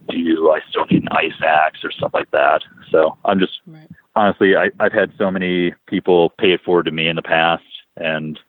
do 0.10 0.52
I 0.52 0.60
still 0.69 0.85
need 0.89 1.03
an 1.03 1.10
ice 1.11 1.39
axe 1.45 1.80
or 1.84 1.91
stuff 1.91 2.11
like 2.14 2.31
that 2.31 2.61
so 2.91 3.18
I'm 3.26 3.39
just 3.39 3.60
Right. 3.65 3.89
honestly 4.15 4.56
I, 4.56 4.69
I've 4.80 4.93
had 4.93 5.11
so 5.18 5.30
many 5.30 5.73
people 5.88 6.30
pay 6.39 6.53
it 6.53 6.61
forward 6.64 6.85
to 6.85 6.91
me 6.91 7.07
in 7.07 7.15
the 7.15 7.22
past 7.22 7.64
and 7.98 8.39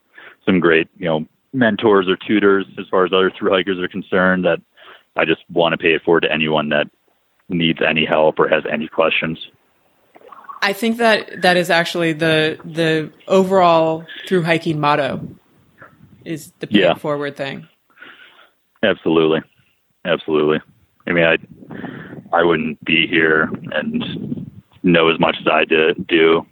some 0.46 0.60
great 0.60 0.88
you 0.98 1.06
know 1.06 1.26
mentors 1.52 2.08
or 2.08 2.16
tutors 2.16 2.66
as 2.78 2.86
far 2.90 3.04
as 3.04 3.12
other 3.12 3.30
through 3.30 3.50
hikers 3.50 3.78
are 3.78 3.88
concerned 3.88 4.44
that 4.44 4.58
I 5.16 5.24
just 5.24 5.42
want 5.50 5.72
to 5.72 5.78
pay 5.78 5.94
it 5.94 6.02
forward 6.02 6.22
to 6.22 6.32
anyone 6.32 6.68
that 6.70 6.88
needs 7.52 7.80
any 7.86 8.04
help 8.04 8.38
or 8.38 8.48
has 8.48 8.64
any 8.70 8.88
questions. 8.88 9.38
I 10.60 10.72
think 10.72 10.98
that 10.98 11.42
that 11.42 11.56
is 11.56 11.70
actually 11.70 12.12
the 12.12 12.58
the 12.64 13.12
overall 13.26 14.06
through 14.28 14.42
hiking 14.42 14.78
motto 14.80 15.26
is 16.24 16.52
the 16.60 16.68
Yeah. 16.70 16.94
forward 16.94 17.36
thing. 17.36 17.66
Absolutely. 18.82 19.40
Absolutely. 20.04 20.60
I 21.06 21.12
mean, 21.12 21.24
I, 21.24 21.36
I 22.36 22.42
wouldn't 22.44 22.84
be 22.84 23.06
here 23.08 23.50
and 23.72 24.50
know 24.84 25.08
as 25.08 25.18
much 25.18 25.36
as 25.40 25.46
I 25.50 25.64
did, 25.64 26.06
do 26.06 26.46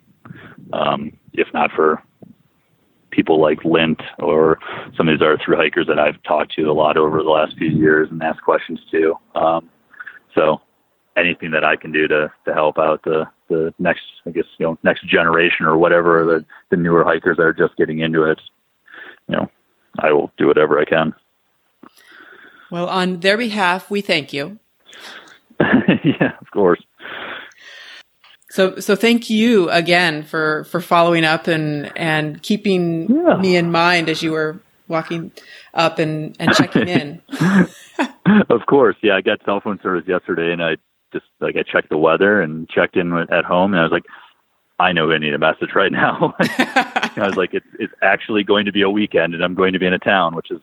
um, 0.72 1.12
if 1.32 1.46
not 1.54 1.70
for 1.72 2.02
people 3.10 3.40
like 3.40 3.64
Lint 3.64 4.00
or 4.18 4.58
some 4.96 5.08
of 5.08 5.14
these 5.18 5.22
other 5.24 5.38
through 5.44 5.56
hikers 5.56 5.86
that 5.88 5.98
I've 5.98 6.20
talked 6.22 6.52
to 6.54 6.62
a 6.70 6.72
lot 6.72 6.96
over 6.96 7.22
the 7.22 7.30
last 7.30 7.56
few 7.56 7.68
years 7.68 8.08
and 8.10 8.22
asked 8.22 8.42
questions 8.42 8.80
to. 8.92 9.14
Um, 9.34 9.68
so 10.34 10.60
anything 11.16 11.50
that 11.52 11.64
I 11.64 11.76
can 11.76 11.92
do 11.92 12.06
to, 12.08 12.32
to 12.46 12.54
help 12.54 12.78
out 12.78 13.02
the, 13.04 13.24
the 13.48 13.74
next, 13.78 14.02
I 14.26 14.30
guess, 14.30 14.44
you 14.58 14.66
know, 14.66 14.78
next 14.82 15.06
generation 15.06 15.66
or 15.66 15.76
whatever, 15.76 16.24
the, 16.24 16.44
the 16.70 16.80
newer 16.80 17.04
hikers 17.04 17.36
that 17.36 17.42
are 17.42 17.52
just 17.52 17.76
getting 17.76 17.98
into 18.00 18.24
it, 18.24 18.40
you 19.28 19.36
know, 19.36 19.50
I 19.98 20.12
will 20.12 20.30
do 20.38 20.46
whatever 20.46 20.78
I 20.78 20.84
can. 20.84 21.14
Well, 22.70 22.86
on 22.88 23.20
their 23.20 23.36
behalf, 23.36 23.90
we 23.90 24.00
thank 24.00 24.32
you. 24.32 24.58
yeah, 25.60 26.32
of 26.40 26.50
course. 26.52 26.82
So 28.50 28.80
so 28.80 28.96
thank 28.96 29.30
you 29.30 29.70
again 29.70 30.24
for 30.24 30.64
for 30.64 30.80
following 30.80 31.24
up 31.24 31.46
and 31.46 31.96
and 31.96 32.42
keeping 32.42 33.08
Yeah. 33.08 33.36
me 33.36 33.56
in 33.56 33.70
mind 33.70 34.08
as 34.08 34.22
you 34.22 34.32
were 34.32 34.60
walking 34.88 35.30
up 35.72 35.98
and 36.00 36.34
and 36.40 36.52
checking 36.54 36.88
in. 36.88 37.22
of 38.50 38.66
course. 38.66 38.96
Yeah, 39.02 39.14
I 39.16 39.20
got 39.20 39.40
cell 39.44 39.60
phone 39.60 39.78
service 39.82 40.04
yesterday, 40.08 40.52
and 40.52 40.62
I 40.62 40.76
just 41.12 41.26
like 41.40 41.56
I 41.56 41.62
checked 41.62 41.90
the 41.90 41.96
weather 41.96 42.40
and 42.40 42.68
checked 42.68 42.96
in 42.96 43.12
at 43.30 43.44
home, 43.44 43.72
and 43.72 43.80
I 43.80 43.82
was 43.82 43.92
like, 43.92 44.06
I 44.78 44.92
know 44.92 45.10
I 45.10 45.18
need 45.18 45.34
a 45.34 45.38
message 45.38 45.70
right 45.74 45.92
now. 45.92 46.34
I 46.40 47.12
was 47.26 47.36
like, 47.36 47.54
it's 47.54 47.66
it's 47.78 47.92
actually 48.02 48.44
going 48.44 48.66
to 48.66 48.72
be 48.72 48.82
a 48.82 48.90
weekend, 48.90 49.34
and 49.34 49.44
I'm 49.44 49.54
going 49.54 49.72
to 49.72 49.78
be 49.78 49.86
in 49.86 49.92
a 49.92 49.98
town, 49.98 50.34
which 50.34 50.50
is 50.50 50.60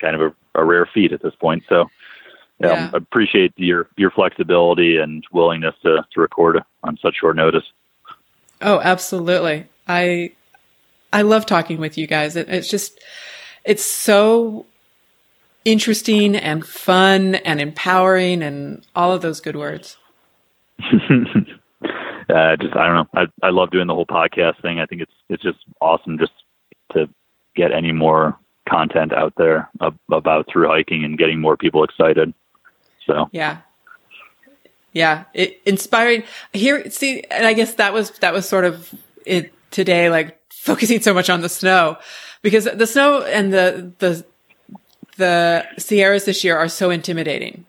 kind 0.00 0.14
of 0.14 0.20
a, 0.20 0.60
a 0.60 0.64
rare 0.64 0.88
feat 0.92 1.12
at 1.12 1.22
this 1.22 1.34
point. 1.34 1.64
So. 1.68 1.86
Yeah. 2.58 2.88
I 2.90 2.96
appreciate 2.96 3.52
your 3.56 3.86
your 3.98 4.10
flexibility 4.10 4.96
and 4.96 5.22
willingness 5.30 5.74
to, 5.82 6.06
to 6.14 6.20
record 6.22 6.58
on 6.84 6.96
such 7.02 7.16
short 7.20 7.36
notice. 7.36 7.64
Oh, 8.62 8.80
absolutely. 8.80 9.66
I 9.86 10.32
I 11.12 11.22
love 11.22 11.46
talking 11.46 11.78
with 11.78 11.98
you 11.98 12.06
guys. 12.06 12.36
It, 12.36 12.48
it's 12.48 12.68
just 12.68 12.98
it's 13.64 13.84
so 13.84 14.66
interesting 15.66 16.36
and 16.36 16.64
fun 16.64 17.34
and 17.34 17.60
empowering 17.60 18.40
and 18.42 18.86
all 18.94 19.12
of 19.12 19.20
those 19.20 19.40
good 19.40 19.56
words. 19.56 19.98
uh, 20.80 22.56
just 22.56 22.76
I 22.76 22.86
don't 22.86 22.94
know. 22.94 23.08
I 23.14 23.26
I 23.42 23.50
love 23.50 23.70
doing 23.70 23.88
the 23.88 23.94
whole 23.94 24.06
podcast 24.06 24.62
thing. 24.62 24.78
I 24.78 24.86
think 24.86 25.02
it's 25.02 25.12
it's 25.28 25.42
just 25.42 25.58
awesome 25.80 26.18
just 26.18 26.32
to 26.92 27.08
get 27.56 27.72
any 27.72 27.92
more 27.92 28.38
content 28.68 29.12
out 29.12 29.34
there 29.36 29.68
ab- 29.80 29.98
about 30.10 30.46
through 30.50 30.68
hiking 30.68 31.04
and 31.04 31.18
getting 31.18 31.40
more 31.40 31.56
people 31.56 31.84
excited. 31.84 32.32
So 33.04 33.28
Yeah. 33.32 33.58
Yeah. 34.92 35.24
It 35.34 35.60
inspiring 35.66 36.22
here 36.52 36.88
see 36.90 37.22
and 37.30 37.44
I 37.44 37.52
guess 37.52 37.74
that 37.74 37.92
was 37.92 38.10
that 38.20 38.32
was 38.32 38.48
sort 38.48 38.64
of 38.64 38.94
it 39.24 39.52
today, 39.72 40.10
like 40.10 40.40
focusing 40.50 41.00
so 41.00 41.12
much 41.12 41.28
on 41.28 41.40
the 41.40 41.48
snow. 41.48 41.98
Because 42.42 42.64
the 42.64 42.86
snow 42.86 43.22
and 43.22 43.52
the 43.52 43.92
the 43.98 44.24
the 45.16 45.66
Sierras 45.78 46.24
this 46.24 46.44
year 46.44 46.56
are 46.56 46.68
so 46.68 46.90
intimidating. 46.90 47.64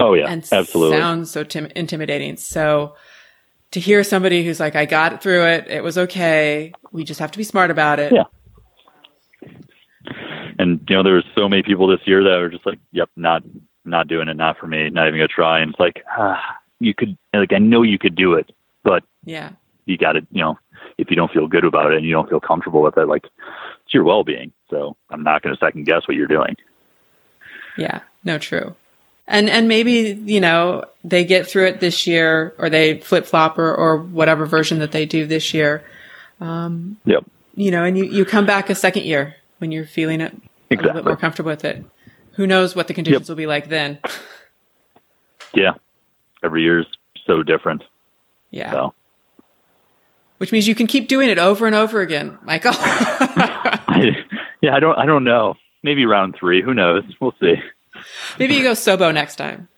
oh 0.00 0.14
yeah, 0.14 0.26
and 0.28 0.46
absolutely. 0.52 0.98
sounds 0.98 1.30
so 1.30 1.44
tim- 1.44 1.70
intimidating. 1.76 2.36
So 2.36 2.94
to 3.72 3.80
hear 3.80 4.04
somebody 4.04 4.44
who's 4.44 4.60
like, 4.60 4.76
I 4.76 4.84
got 4.86 5.22
through 5.22 5.44
it. 5.46 5.66
It 5.68 5.82
was 5.82 5.98
okay. 5.98 6.72
We 6.92 7.02
just 7.04 7.18
have 7.20 7.32
to 7.32 7.38
be 7.38 7.44
smart 7.44 7.70
about 7.70 7.98
it. 7.98 8.12
Yeah. 8.12 8.24
and 10.58 10.80
you 10.88 10.96
know 10.96 11.02
there 11.02 11.14
was 11.14 11.24
so 11.36 11.48
many 11.48 11.62
people 11.62 11.86
this 11.86 12.00
year 12.06 12.22
that 12.22 12.38
were 12.38 12.48
just 12.48 12.66
like, 12.66 12.78
"Yep, 12.92 13.10
not 13.16 13.42
not 13.84 14.08
doing 14.08 14.28
it, 14.28 14.36
not 14.36 14.58
for 14.58 14.66
me, 14.66 14.90
not 14.90 15.08
even 15.08 15.18
gonna 15.18 15.28
try." 15.28 15.60
And 15.60 15.70
it's 15.70 15.80
like, 15.80 16.02
ah, 16.16 16.40
you 16.80 16.94
could 16.94 17.16
like 17.34 17.52
I 17.52 17.58
know 17.58 17.82
you 17.82 17.98
could 17.98 18.14
do 18.14 18.34
it, 18.34 18.50
but 18.82 19.02
Yeah. 19.24 19.50
you 19.86 19.98
got 19.98 20.12
to, 20.12 20.26
you 20.30 20.40
know, 20.42 20.58
if 20.98 21.10
you 21.10 21.16
don't 21.16 21.30
feel 21.32 21.46
good 21.46 21.64
about 21.64 21.92
it 21.92 21.96
and 21.96 22.06
you 22.06 22.12
don't 22.12 22.28
feel 22.28 22.40
comfortable 22.40 22.82
with 22.82 22.96
it, 22.96 23.06
like 23.06 23.24
it's 23.24 23.94
your 23.94 24.04
well 24.04 24.24
being. 24.24 24.52
So 24.70 24.96
I'm 25.10 25.22
not 25.22 25.42
going 25.42 25.54
to 25.54 25.58
second 25.58 25.84
guess 25.84 26.06
what 26.06 26.16
you're 26.16 26.26
doing. 26.26 26.56
Yeah. 27.76 28.00
No, 28.24 28.38
true. 28.38 28.74
And, 29.26 29.48
and 29.48 29.68
maybe, 29.68 30.20
you 30.24 30.40
know, 30.40 30.84
they 31.02 31.24
get 31.24 31.46
through 31.46 31.66
it 31.66 31.80
this 31.80 32.06
year 32.06 32.54
or 32.58 32.68
they 32.68 32.98
flip 32.98 33.26
flop 33.26 33.58
or, 33.58 33.74
or 33.74 33.96
whatever 33.96 34.46
version 34.46 34.78
that 34.80 34.92
they 34.92 35.06
do 35.06 35.26
this 35.26 35.54
year. 35.54 35.82
Um, 36.40 36.98
yep. 37.04 37.24
You 37.54 37.70
know, 37.70 37.84
and 37.84 37.96
you, 37.96 38.04
you 38.04 38.24
come 38.24 38.46
back 38.46 38.68
a 38.68 38.74
second 38.74 39.04
year 39.04 39.36
when 39.58 39.72
you're 39.72 39.86
feeling 39.86 40.20
it 40.20 40.34
a 40.70 40.76
little 40.76 40.92
bit 40.92 41.04
more 41.04 41.16
comfortable 41.16 41.50
with 41.50 41.64
it. 41.64 41.84
Who 42.32 42.46
knows 42.46 42.74
what 42.74 42.88
the 42.88 42.94
conditions 42.94 43.28
will 43.28 43.36
be 43.36 43.46
like 43.46 43.68
then? 43.68 43.98
Yeah. 45.54 45.74
Every 46.42 46.62
year's 46.62 46.86
so 47.26 47.42
different. 47.42 47.84
Yeah. 48.50 48.70
So 48.70 48.94
Which 50.44 50.52
means 50.52 50.68
you 50.68 50.74
can 50.74 50.86
keep 50.86 51.08
doing 51.08 51.30
it 51.30 51.38
over 51.38 51.64
and 51.64 51.74
over 51.74 52.02
again, 52.02 52.36
Michael. 52.42 52.72
yeah, 54.60 54.74
I 54.74 54.78
don't, 54.78 54.98
I 54.98 55.06
don't 55.06 55.24
know. 55.24 55.54
Maybe 55.82 56.04
round 56.04 56.36
three. 56.38 56.60
Who 56.60 56.74
knows? 56.74 57.02
We'll 57.18 57.32
see. 57.40 57.54
maybe 58.38 58.52
you 58.52 58.62
go 58.62 58.72
Sobo 58.72 59.14
next 59.14 59.36
time. 59.36 59.68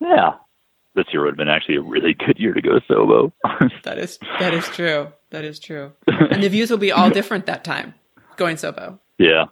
Yeah. 0.00 0.36
This 0.94 1.04
year 1.12 1.20
would 1.20 1.32
have 1.32 1.36
been 1.36 1.50
actually 1.50 1.76
a 1.76 1.82
really 1.82 2.14
good 2.14 2.38
year 2.38 2.54
to 2.54 2.62
go 2.62 2.80
Sobo. 2.88 3.30
That 3.82 3.98
is 3.98 4.18
that 4.38 4.54
is 4.54 4.66
true. 4.68 5.08
That 5.28 5.44
is 5.44 5.58
true. 5.58 5.92
And 6.06 6.42
the 6.42 6.48
views 6.48 6.70
will 6.70 6.78
be 6.78 6.90
all 6.92 7.10
different 7.10 7.44
that 7.44 7.62
time. 7.62 7.92
Going 8.36 8.56
Sobo. 8.56 8.98
yeah. 9.18 9.44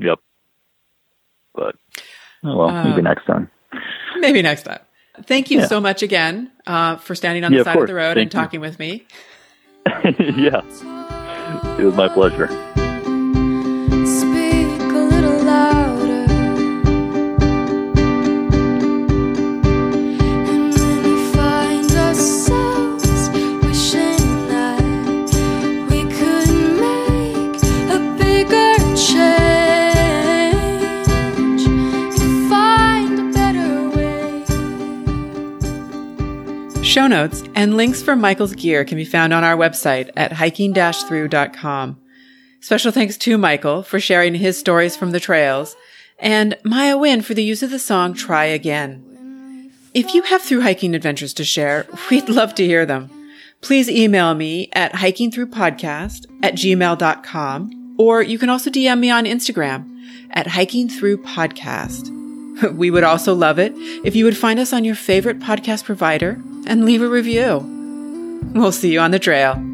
Yep. 0.00 0.18
But 1.54 1.76
oh 2.44 2.56
well, 2.58 2.84
maybe 2.84 2.98
Um, 2.98 3.04
next 3.04 3.24
time. 3.24 3.50
Maybe 4.18 4.42
next 4.42 4.64
time. 4.64 4.80
Thank 5.24 5.50
you 5.50 5.60
Yeah. 5.60 5.66
so 5.66 5.80
much 5.80 6.02
again 6.02 6.52
uh, 6.68 6.96
for 6.96 7.14
standing 7.14 7.44
on 7.44 7.52
Yeah, 7.52 7.58
the 7.58 7.64
side 7.64 7.70
of, 7.72 7.78
course. 7.78 7.88
the 7.88 7.94
road 7.94 8.14
Thank 8.16 8.32
and 8.32 8.34
you. 8.34 8.40
talking 8.40 8.60
with 8.60 8.78
me. 8.78 9.06
yeah. 9.86 10.60
It 11.78 11.84
was 11.84 11.94
my 11.96 12.08
pleasure. 12.08 12.46
Notes 37.06 37.44
and 37.54 37.76
links 37.76 38.02
for 38.02 38.16
Michael's 38.16 38.54
gear 38.54 38.84
can 38.84 38.96
be 38.96 39.04
found 39.04 39.32
on 39.32 39.44
our 39.44 39.56
website 39.56 40.10
at 40.16 40.32
hiking-through.com. 40.32 42.00
Special 42.60 42.90
thanks 42.90 43.16
to 43.18 43.38
Michael 43.38 43.82
for 43.82 44.00
sharing 44.00 44.34
his 44.34 44.58
stories 44.58 44.96
from 44.96 45.12
the 45.12 45.20
trails 45.20 45.76
and 46.18 46.56
Maya 46.64 46.96
Wynn 46.96 47.22
for 47.22 47.34
the 47.34 47.44
use 47.44 47.62
of 47.62 47.70
the 47.70 47.78
song 47.78 48.14
Try 48.14 48.46
Again. 48.46 49.70
If 49.94 50.14
you 50.14 50.22
have 50.22 50.42
through 50.42 50.62
hiking 50.62 50.94
adventures 50.94 51.34
to 51.34 51.44
share, 51.44 51.86
we'd 52.10 52.28
love 52.28 52.54
to 52.56 52.64
hear 52.64 52.84
them. 52.84 53.10
Please 53.60 53.88
email 53.88 54.34
me 54.34 54.68
at 54.72 54.92
hikingthroughpodcast 54.94 56.26
at 56.42 56.54
gmail.com 56.54 57.94
or 57.98 58.22
you 58.22 58.38
can 58.38 58.48
also 58.48 58.70
DM 58.70 58.98
me 58.98 59.10
on 59.10 59.24
Instagram 59.24 59.88
at 60.30 60.46
hikingthroughpodcast. 60.46 62.14
We 62.72 62.90
would 62.90 63.04
also 63.04 63.34
love 63.34 63.60
it 63.60 63.72
if 64.04 64.16
you 64.16 64.24
would 64.24 64.36
find 64.36 64.58
us 64.58 64.72
on 64.72 64.84
your 64.84 64.96
favorite 64.96 65.38
podcast 65.38 65.84
provider 65.84 66.42
and 66.68 66.84
leave 66.84 67.02
a 67.02 67.08
review. 67.08 67.58
We'll 68.54 68.70
see 68.70 68.92
you 68.92 69.00
on 69.00 69.10
the 69.10 69.18
trail. 69.18 69.67